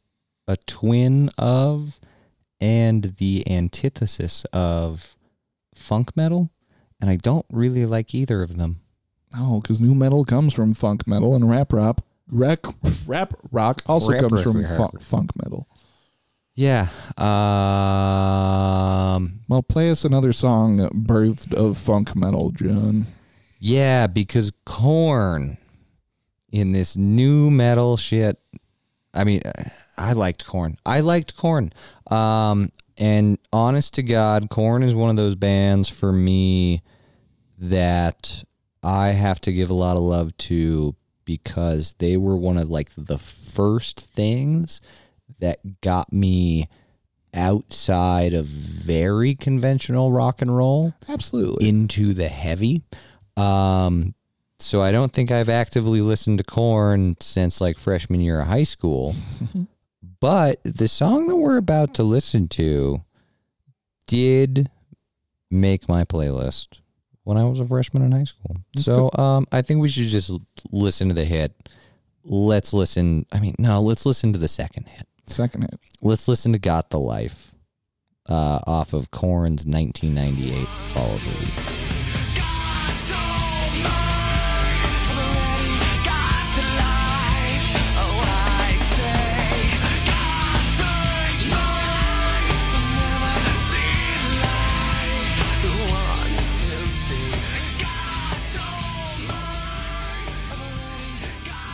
a 0.48 0.56
twin 0.58 1.30
of 1.38 2.00
and 2.62 3.16
the 3.18 3.44
antithesis 3.50 4.46
of 4.54 5.16
funk 5.76 6.16
metal 6.16 6.50
and 7.02 7.10
i 7.10 7.16
don't 7.18 7.46
really 7.52 7.86
like 7.86 8.16
either 8.16 8.42
of 8.42 8.58
them 8.58 8.80
Oh, 9.36 9.60
because 9.60 9.82
nu 9.82 9.94
metal 9.94 10.24
comes 10.24 10.54
from 10.54 10.74
funk 10.74 11.06
metal, 11.06 11.36
and 11.36 11.50
rap 11.50 11.74
rock, 11.74 12.00
rap, 12.32 12.66
rap 13.06 13.34
rock 13.52 13.82
also 13.86 14.12
Rap 14.14 14.22
comes 14.22 14.42
from 14.42 14.64
funk, 14.64 15.02
funk 15.02 15.32
metal. 15.44 15.68
Yeah. 16.56 16.88
Um 18.08 19.42
Well, 19.50 19.62
play 19.64 19.92
us 19.92 20.06
another 20.06 20.32
song 20.34 20.78
birthed 21.06 21.54
of 21.54 21.78
funk 21.78 22.16
metal, 22.16 22.52
John. 22.52 23.06
yeah, 23.60 24.08
because 24.08 24.52
Korn 24.66 25.58
in 26.52 26.72
this 26.72 26.96
nu 26.96 27.52
metal 27.52 27.98
shit. 27.98 28.40
I 29.14 29.24
mean, 29.24 29.42
I 29.98 30.14
liked 30.14 30.46
Korn. 30.46 30.78
I 30.86 31.00
liked 31.02 31.36
Korn. 31.36 31.74
Um 32.10 32.72
and 32.98 33.38
honest 33.54 33.94
to 33.96 34.04
God, 34.04 34.50
Korn 34.50 34.82
is 34.84 34.96
one 34.96 35.10
of 35.10 35.16
those 35.16 35.36
bands 35.36 35.88
for 35.88 36.12
me 36.12 36.82
that 37.60 38.44
I 38.84 39.10
have 39.10 39.40
to 39.42 39.54
give 39.54 39.70
a 39.70 39.76
lot 39.76 39.98
of 39.98 40.04
love 40.04 40.36
to 40.38 40.96
because 41.26 41.96
they 42.00 42.18
were 42.18 42.38
one 42.38 42.58
of 42.58 42.70
like 42.70 42.90
the 42.98 43.18
first 43.18 44.00
things 44.00 44.82
that 45.40 45.82
got 45.82 46.12
me 46.14 46.70
outside 47.34 48.34
of 48.34 48.46
very 48.46 49.36
conventional 49.36 50.12
rock 50.12 50.42
and 50.42 50.56
roll 50.56 50.94
Absolutely. 51.08 51.68
into 51.68 52.14
the 52.14 52.30
heavy. 52.30 52.84
Um, 53.36 54.16
so 54.60 54.82
I 54.82 54.92
don't 54.92 55.14
think 55.14 55.32
I've 55.32 55.50
actively 55.50 56.02
listened 56.02 56.40
to 56.40 56.44
Korn 56.44 57.16
since 57.20 57.62
like 57.62 57.78
freshman 57.78 58.20
year 58.20 58.42
of 58.42 58.48
high 58.48 58.64
school. 58.64 59.16
but 60.20 60.60
the 60.64 60.88
song 60.88 61.28
that 61.28 61.36
we're 61.36 61.58
about 61.58 61.94
to 61.96 62.04
listen 62.04 62.48
to 62.50 63.04
did 64.08 64.70
make 65.52 65.88
my 65.88 66.04
playlist 66.04 66.82
when 67.24 67.38
I 67.38 67.44
was 67.44 67.60
a 67.60 67.66
freshman 67.66 68.04
in 68.04 68.12
high 68.14 68.24
school. 68.24 68.56
so 68.76 69.12
um, 69.14 69.46
I 69.52 69.62
think 69.62 69.82
we 69.82 69.90
should 69.90 70.08
just 70.08 70.32
listen 70.72 71.10
to 71.10 71.14
the 71.14 71.26
hit. 71.26 71.54
Let's 72.24 72.74
listen. 72.74 73.26
I 73.32 73.40
mean, 73.40 73.56
no, 73.60 73.82
let's 73.82 74.06
listen 74.06 74.34
to 74.34 74.40
the 74.40 74.48
second 74.48 74.88
hit. 74.88 75.08
Second 75.28 75.62
hit. 75.62 75.80
Let's 76.02 76.28
listen 76.28 76.54
to 76.54 76.60
Got 76.60 76.90
the 76.90 77.00
Life 77.00 77.54
uh, 78.28 78.60
off 78.66 78.94
of 78.94 79.12
Korn's 79.12 79.66
1998 79.66 80.68
Follow 80.68 81.18
the 81.18 81.30
Lead. 81.30 81.87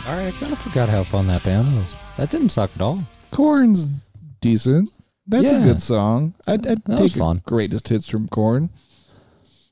All 0.06 0.12
right, 0.14 0.26
I 0.26 0.30
kind 0.32 0.52
of 0.52 0.58
forgot 0.58 0.88
how 0.90 1.02
fun 1.02 1.26
that 1.28 1.42
band 1.44 1.74
was. 1.76 1.94
That 2.18 2.30
didn't 2.30 2.50
suck 2.50 2.70
at 2.74 2.82
all. 2.82 3.02
Korn's 3.30 3.88
decent. 4.40 4.90
That's 5.26 5.50
a 5.50 5.60
good 5.64 5.80
song. 5.80 6.34
I'd, 6.46 6.66
I'd 6.66 6.82
That 6.84 7.00
was 7.00 7.12
take 7.14 7.20
fun. 7.20 7.42
greatest 7.46 7.88
hits 7.88 8.06
from 8.08 8.28
Korn. 8.28 8.68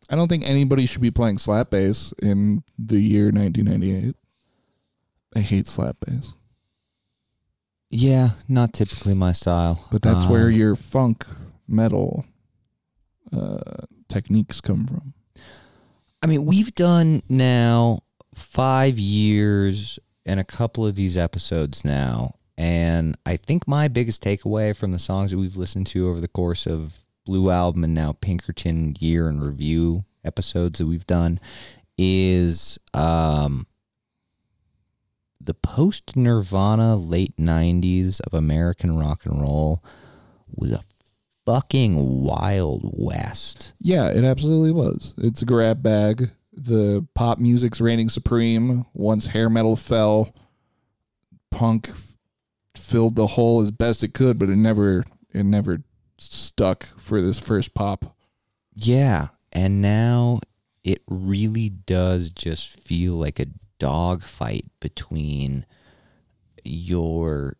I 0.08 0.16
don't 0.16 0.28
think 0.28 0.44
anybody 0.46 0.86
should 0.86 1.02
be 1.02 1.10
playing 1.10 1.36
slap 1.38 1.70
bass 1.70 2.12
in 2.22 2.62
the 2.78 2.98
year 2.98 3.26
1998. 3.30 4.14
I 5.36 5.40
hate 5.40 5.66
slap 5.66 5.96
bass, 6.04 6.32
Yeah, 7.90 8.30
not 8.48 8.72
typically 8.72 9.14
my 9.14 9.32
style. 9.32 9.86
but 9.92 10.00
that's 10.02 10.26
where 10.26 10.46
Um, 10.46 10.52
your 10.52 10.76
funk 10.76 11.26
metal 11.68 12.24
uh, 13.32 13.58
techniques 14.08 14.60
come 14.62 14.86
from. 14.86 15.12
I 16.22 16.26
mean, 16.26 16.46
we've 16.46 16.74
done 16.74 17.22
now 17.28 18.00
five 18.34 18.98
years 18.98 19.98
and 20.24 20.40
a 20.40 20.44
couple 20.44 20.86
of 20.86 20.94
these 20.94 21.16
episodes 21.16 21.84
now. 21.84 22.36
And 22.56 23.16
I 23.26 23.36
think 23.36 23.66
my 23.66 23.88
biggest 23.88 24.22
takeaway 24.22 24.76
from 24.76 24.92
the 24.92 24.98
songs 24.98 25.30
that 25.30 25.38
we've 25.38 25.56
listened 25.56 25.86
to 25.88 26.08
over 26.08 26.20
the 26.20 26.28
course 26.28 26.66
of 26.66 27.00
Blue 27.24 27.50
Album 27.50 27.84
and 27.84 27.94
now 27.94 28.12
Pinkerton 28.12 28.96
year 29.00 29.28
in 29.28 29.40
review 29.40 30.04
episodes 30.24 30.78
that 30.78 30.86
we've 30.86 31.06
done 31.06 31.40
is 31.96 32.78
um, 32.94 33.66
the 35.40 35.54
post 35.54 36.16
Nirvana 36.16 36.96
late 36.96 37.36
90s 37.36 38.20
of 38.20 38.34
American 38.34 38.96
rock 38.96 39.24
and 39.24 39.40
roll 39.40 39.82
was 40.54 40.72
a 40.72 40.84
fucking 41.44 42.22
wild 42.22 42.82
west. 42.84 43.72
Yeah, 43.78 44.08
it 44.08 44.24
absolutely 44.24 44.72
was. 44.72 45.14
It's 45.18 45.42
a 45.42 45.46
grab 45.46 45.82
bag. 45.82 46.30
The 46.52 47.06
pop 47.14 47.38
music's 47.38 47.80
reigning 47.80 48.08
supreme. 48.08 48.84
Once 48.92 49.28
hair 49.28 49.48
metal 49.48 49.76
fell, 49.76 50.34
punk 51.50 51.88
f- 51.90 52.16
filled 52.74 53.16
the 53.16 53.28
hole 53.28 53.60
as 53.60 53.70
best 53.70 54.04
it 54.04 54.12
could, 54.14 54.38
but 54.38 54.50
it 54.50 54.56
never 54.56 55.04
it 55.32 55.44
never 55.44 55.82
stuck 56.18 56.84
for 56.98 57.20
this 57.22 57.38
first 57.38 57.74
pop. 57.74 58.16
Yeah, 58.74 59.28
and 59.52 59.80
now 59.80 60.40
it 60.84 61.02
really 61.08 61.68
does 61.68 62.30
just 62.30 62.80
feel 62.80 63.14
like 63.14 63.38
a 63.38 63.46
dogfight 63.78 64.66
between 64.80 65.66
your 66.64 67.56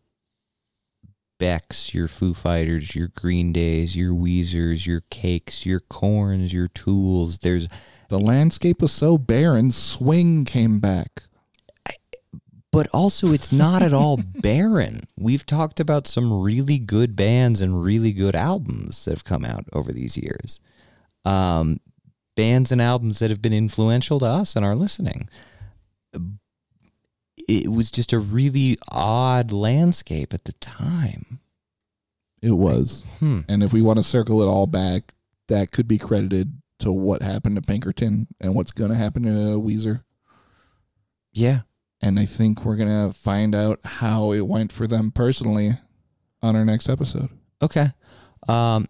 Becks, 1.39 1.93
your 1.93 2.07
Foo 2.07 2.33
Fighters, 2.33 2.95
your 2.95 3.09
Green 3.09 3.51
Days, 3.51 3.97
your 3.97 4.13
Weezers, 4.13 4.85
your 4.85 5.01
Cakes, 5.09 5.65
your 5.65 5.81
Korns, 5.81 6.53
your 6.53 6.69
Tools. 6.69 7.39
There's 7.39 7.67
The 8.13 8.19
landscape 8.19 8.79
was 8.79 8.91
so 8.91 9.17
barren, 9.17 9.71
swing 9.71 10.45
came 10.45 10.79
back. 10.79 11.23
but 12.71 12.85
also 12.93 13.33
it's 13.33 13.51
not 13.51 13.81
at 13.81 13.91
all 13.91 14.17
barren. 14.35 15.07
We've 15.17 15.47
talked 15.47 15.79
about 15.79 16.07
some 16.07 16.31
really 16.31 16.77
good 16.77 17.15
bands 17.15 17.59
and 17.59 17.83
really 17.83 18.11
good 18.11 18.35
albums 18.35 19.03
that 19.05 19.15
have 19.15 19.23
come 19.23 19.43
out 19.43 19.65
over 19.73 19.91
these 19.91 20.15
years. 20.15 20.61
Um, 21.25 21.79
bands 22.35 22.71
and 22.71 22.79
albums 22.79 23.17
that 23.17 23.31
have 23.31 23.41
been 23.41 23.51
influential 23.51 24.19
to 24.19 24.27
us 24.27 24.55
and 24.55 24.63
our 24.63 24.75
listening. 24.75 25.27
it 27.47 27.71
was 27.71 27.89
just 27.89 28.13
a 28.13 28.19
really 28.19 28.77
odd 28.89 29.51
landscape 29.51 30.35
at 30.35 30.43
the 30.43 30.53
time. 30.53 31.39
It 32.43 32.51
was. 32.51 33.01
Hmm. 33.17 33.39
And 33.49 33.63
if 33.63 33.73
we 33.73 33.81
want 33.81 33.97
to 33.97 34.03
circle 34.03 34.43
it 34.43 34.47
all 34.47 34.67
back, 34.67 35.15
that 35.47 35.71
could 35.71 35.87
be 35.87 35.97
credited 35.97 36.59
to 36.83 36.91
what 36.91 37.21
happened 37.21 37.55
to 37.55 37.61
Pinkerton 37.61 38.27
and 38.39 38.55
what's 38.55 38.71
going 38.71 38.91
to 38.91 38.95
happen 38.97 39.23
to 39.23 39.29
Weezer. 39.61 40.03
Yeah. 41.31 41.61
And 42.01 42.19
I 42.19 42.25
think 42.25 42.63
we're 42.65 42.75
going 42.75 43.07
to 43.09 43.13
find 43.17 43.55
out 43.55 43.79
how 43.83 44.31
it 44.33 44.41
went 44.47 44.71
for 44.71 44.87
them 44.87 45.11
personally 45.11 45.71
on 46.41 46.55
our 46.55 46.65
next 46.65 46.89
episode. 46.89 47.29
Okay. 47.61 47.87
Um, 48.47 48.87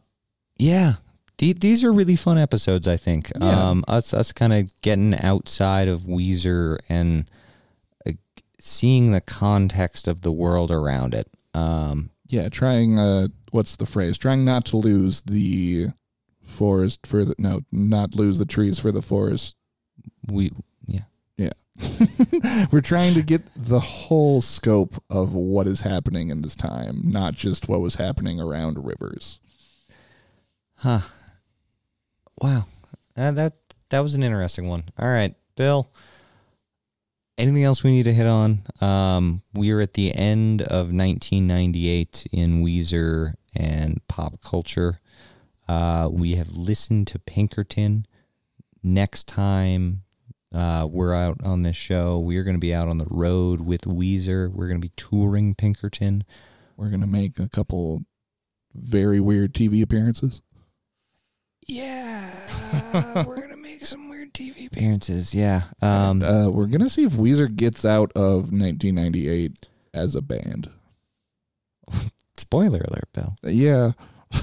yeah. 0.58 0.96
The- 1.38 1.54
these 1.54 1.84
are 1.84 1.94
really 1.94 2.16
fun 2.16 2.38
episodes, 2.38 2.88
I 2.88 2.98
think. 2.98 3.32
Yeah. 3.40 3.70
Um, 3.70 3.84
us 3.88 4.14
us 4.14 4.32
kind 4.32 4.54
of 4.54 4.72
getting 4.82 5.14
outside 5.20 5.88
of 5.88 6.02
Weezer 6.02 6.80
and 6.90 7.30
uh, 8.08 8.14
seeing 8.60 9.12
the 9.12 9.22
context 9.22 10.08
of 10.08 10.22
the 10.22 10.32
world 10.32 10.72
around 10.72 11.14
it. 11.14 11.28
Um, 11.54 12.10
Yeah, 12.28 12.50
trying, 12.50 12.98
uh, 12.98 13.28
what's 13.52 13.76
the 13.76 13.86
phrase? 13.86 14.18
Trying 14.18 14.44
not 14.44 14.66
to 14.66 14.78
lose 14.78 15.22
the 15.22 15.90
forest 16.54 17.06
for 17.06 17.26
the, 17.26 17.36
no, 17.38 17.62
not 17.72 18.16
lose 18.16 18.40
the 18.40 18.46
trees 18.46 18.80
for 18.80 18.92
the 18.92 19.02
forest. 19.02 19.56
we 20.28 20.52
yeah. 20.88 21.02
Yeah. 21.38 21.54
We're 22.72 22.82
trying 22.82 23.16
to 23.16 23.24
get 23.24 23.42
the 23.56 23.80
whole 23.80 24.42
scope 24.42 25.02
of 25.10 25.34
what 25.34 25.68
is 25.68 25.82
happening 25.82 26.30
in 26.30 26.42
this 26.42 26.56
time, 26.56 27.02
not 27.06 27.34
just 27.34 27.68
what 27.68 27.82
was 27.82 27.96
happening 27.96 28.40
around 28.40 28.86
rivers. 28.86 29.40
Huh. 30.76 31.02
Wow. 32.40 32.66
Uh, 33.16 33.32
that 33.32 33.54
that 33.90 34.00
was 34.00 34.16
an 34.16 34.24
interesting 34.24 34.68
one. 34.68 34.84
All 34.98 35.08
right, 35.08 35.36
Bill. 35.56 35.92
Anything 37.38 37.64
else 37.64 37.84
we 37.84 37.92
need 37.92 38.04
to 38.04 38.14
hit 38.14 38.28
on? 38.28 38.64
Um, 38.80 39.42
we 39.54 39.72
are 39.72 39.82
at 39.82 39.94
the 39.94 40.14
end 40.14 40.62
of 40.62 40.94
1998 40.94 42.28
in 42.32 42.64
Weezer 42.64 43.34
and 43.56 44.00
pop 44.08 44.42
culture. 44.44 45.00
Uh, 45.68 46.10
we 46.12 46.36
have 46.36 46.56
listened 46.56 47.08
to 47.08 47.20
Pinkerton. 47.20 48.06
Next 48.84 49.28
time 49.28 50.04
uh, 50.54 50.88
we're 50.90 51.14
out 51.14 51.38
on 51.44 51.64
this 51.64 51.78
show, 51.78 52.20
we 52.20 52.38
are 52.38 52.44
going 52.44 52.56
to 52.56 52.60
be 52.60 52.74
out 52.74 52.88
on 52.90 52.98
the 52.98 53.08
road 53.10 53.62
with 53.62 53.82
Weezer. 53.82 54.52
We're 54.52 54.68
going 54.68 54.82
to 54.82 54.86
be 54.88 54.94
touring 54.96 55.56
Pinkerton. 55.56 56.24
We're 56.78 56.90
going 56.90 57.02
to 57.02 57.08
make 57.08 57.40
a 57.40 57.48
couple 57.48 58.02
very 58.74 59.20
weird 59.20 59.54
TV 59.54 59.82
appearances. 59.82 60.42
Yeah, 61.66 62.30
we're 63.26 63.40
gonna 63.40 63.56
make 63.56 63.86
some 63.86 64.10
weird 64.10 64.34
TV 64.34 64.68
appearances. 64.68 65.34
Yeah. 65.34 65.64
Um, 65.82 66.22
Uh, 66.22 66.50
we're 66.50 66.66
going 66.68 66.82
to 66.82 66.90
see 66.90 67.06
if 67.06 67.14
Weezer 67.14 67.56
gets 67.56 67.86
out 67.86 68.12
of 68.16 68.52
1998 68.52 69.68
as 69.94 70.14
a 70.14 70.22
band. 70.22 70.70
spoiler 72.38 72.82
alert, 72.82 73.08
Bill. 73.14 73.38
Yeah. 73.44 73.92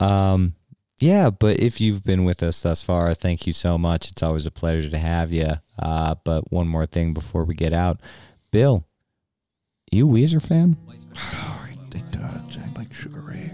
Um, 0.00 0.54
yeah, 1.00 1.30
but 1.30 1.60
if 1.60 1.80
you've 1.80 2.02
been 2.02 2.24
with 2.24 2.42
us 2.42 2.62
thus 2.62 2.82
far, 2.82 3.14
thank 3.14 3.46
you 3.46 3.52
so 3.52 3.76
much. 3.76 4.10
It's 4.10 4.22
always 4.22 4.46
a 4.46 4.50
pleasure 4.50 4.88
to 4.90 4.98
have 4.98 5.32
you. 5.32 5.52
Uh, 5.78 6.14
but 6.24 6.52
one 6.52 6.68
more 6.68 6.86
thing 6.86 7.12
before 7.14 7.44
we 7.44 7.54
get 7.54 7.72
out, 7.72 8.00
Bill, 8.50 8.86
you 9.90 10.08
a 10.08 10.12
Weezer 10.12 10.46
fan? 10.46 10.76
I 11.16 12.72
like 12.76 12.92
Sugar 12.92 13.20
Ray. 13.20 13.52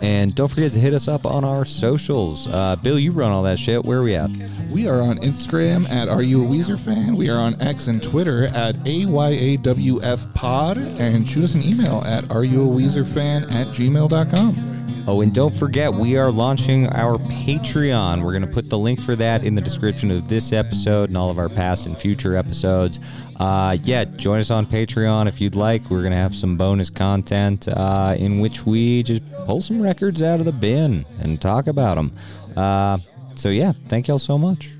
And 0.00 0.32
don't 0.34 0.48
forget 0.48 0.72
to 0.72 0.78
hit 0.78 0.94
us 0.94 1.08
up 1.08 1.26
on 1.26 1.44
our 1.44 1.64
socials. 1.64 2.46
Uh, 2.46 2.76
Bill, 2.76 2.98
you 2.98 3.10
run 3.10 3.32
all 3.32 3.42
that 3.42 3.58
shit. 3.58 3.84
Where 3.84 3.98
are 3.98 4.02
we 4.02 4.14
at? 4.14 4.30
We 4.70 4.86
are 4.86 5.00
on 5.00 5.16
Instagram 5.18 5.88
at 5.88 6.08
Are 6.08 6.22
You 6.22 6.44
a 6.44 6.46
Weezer 6.46 6.78
Fan? 6.78 7.16
We 7.16 7.30
are 7.30 7.38
on 7.38 7.60
X 7.60 7.86
and 7.86 8.02
Twitter 8.02 8.44
at 8.54 8.74
AYAWF 8.84 10.34
Pod. 10.34 10.76
And 10.76 11.26
shoot 11.26 11.44
us 11.44 11.54
an 11.54 11.62
email 11.62 12.02
at 12.04 12.30
Are 12.30 12.44
You 12.44 12.62
a 12.62 12.66
Weezer 12.66 13.06
Fan 13.06 13.44
at 13.50 13.68
gmail.com. 13.68 15.04
Oh, 15.06 15.22
and 15.22 15.32
don't 15.34 15.54
forget, 15.54 15.90
we 15.90 16.18
are 16.18 16.30
launching 16.30 16.86
our 16.88 17.16
Patreon. 17.16 18.22
We're 18.22 18.32
going 18.32 18.42
to 18.42 18.46
put 18.46 18.68
the 18.68 18.76
link 18.76 19.00
for 19.00 19.16
that 19.16 19.42
in 19.42 19.54
the 19.54 19.62
description 19.62 20.10
of 20.10 20.28
this 20.28 20.52
episode 20.52 21.08
and 21.08 21.16
all 21.16 21.30
of 21.30 21.38
our 21.38 21.48
past 21.48 21.86
and 21.86 21.96
future 21.96 22.36
episodes. 22.36 23.00
Uh, 23.36 23.78
yeah, 23.84 24.04
join 24.04 24.38
us 24.38 24.50
on 24.50 24.66
Patreon 24.66 25.28
if 25.28 25.40
you'd 25.40 25.56
like. 25.56 25.88
We're 25.88 26.02
going 26.02 26.12
to 26.12 26.18
have 26.18 26.34
some 26.34 26.58
bonus 26.58 26.90
content 26.90 27.68
uh, 27.68 28.16
in 28.18 28.40
which 28.40 28.66
we 28.66 29.02
just 29.02 29.22
pull 29.46 29.62
some 29.62 29.80
records 29.80 30.20
out 30.20 30.40
of 30.40 30.44
the 30.44 30.52
bin 30.52 31.06
and 31.22 31.40
talk 31.40 31.68
about 31.68 31.94
them. 31.94 32.12
Uh, 32.54 32.98
so, 33.38 33.50
yeah, 33.50 33.72
thank 33.88 34.08
y'all 34.08 34.18
so 34.18 34.36
much. 34.36 34.70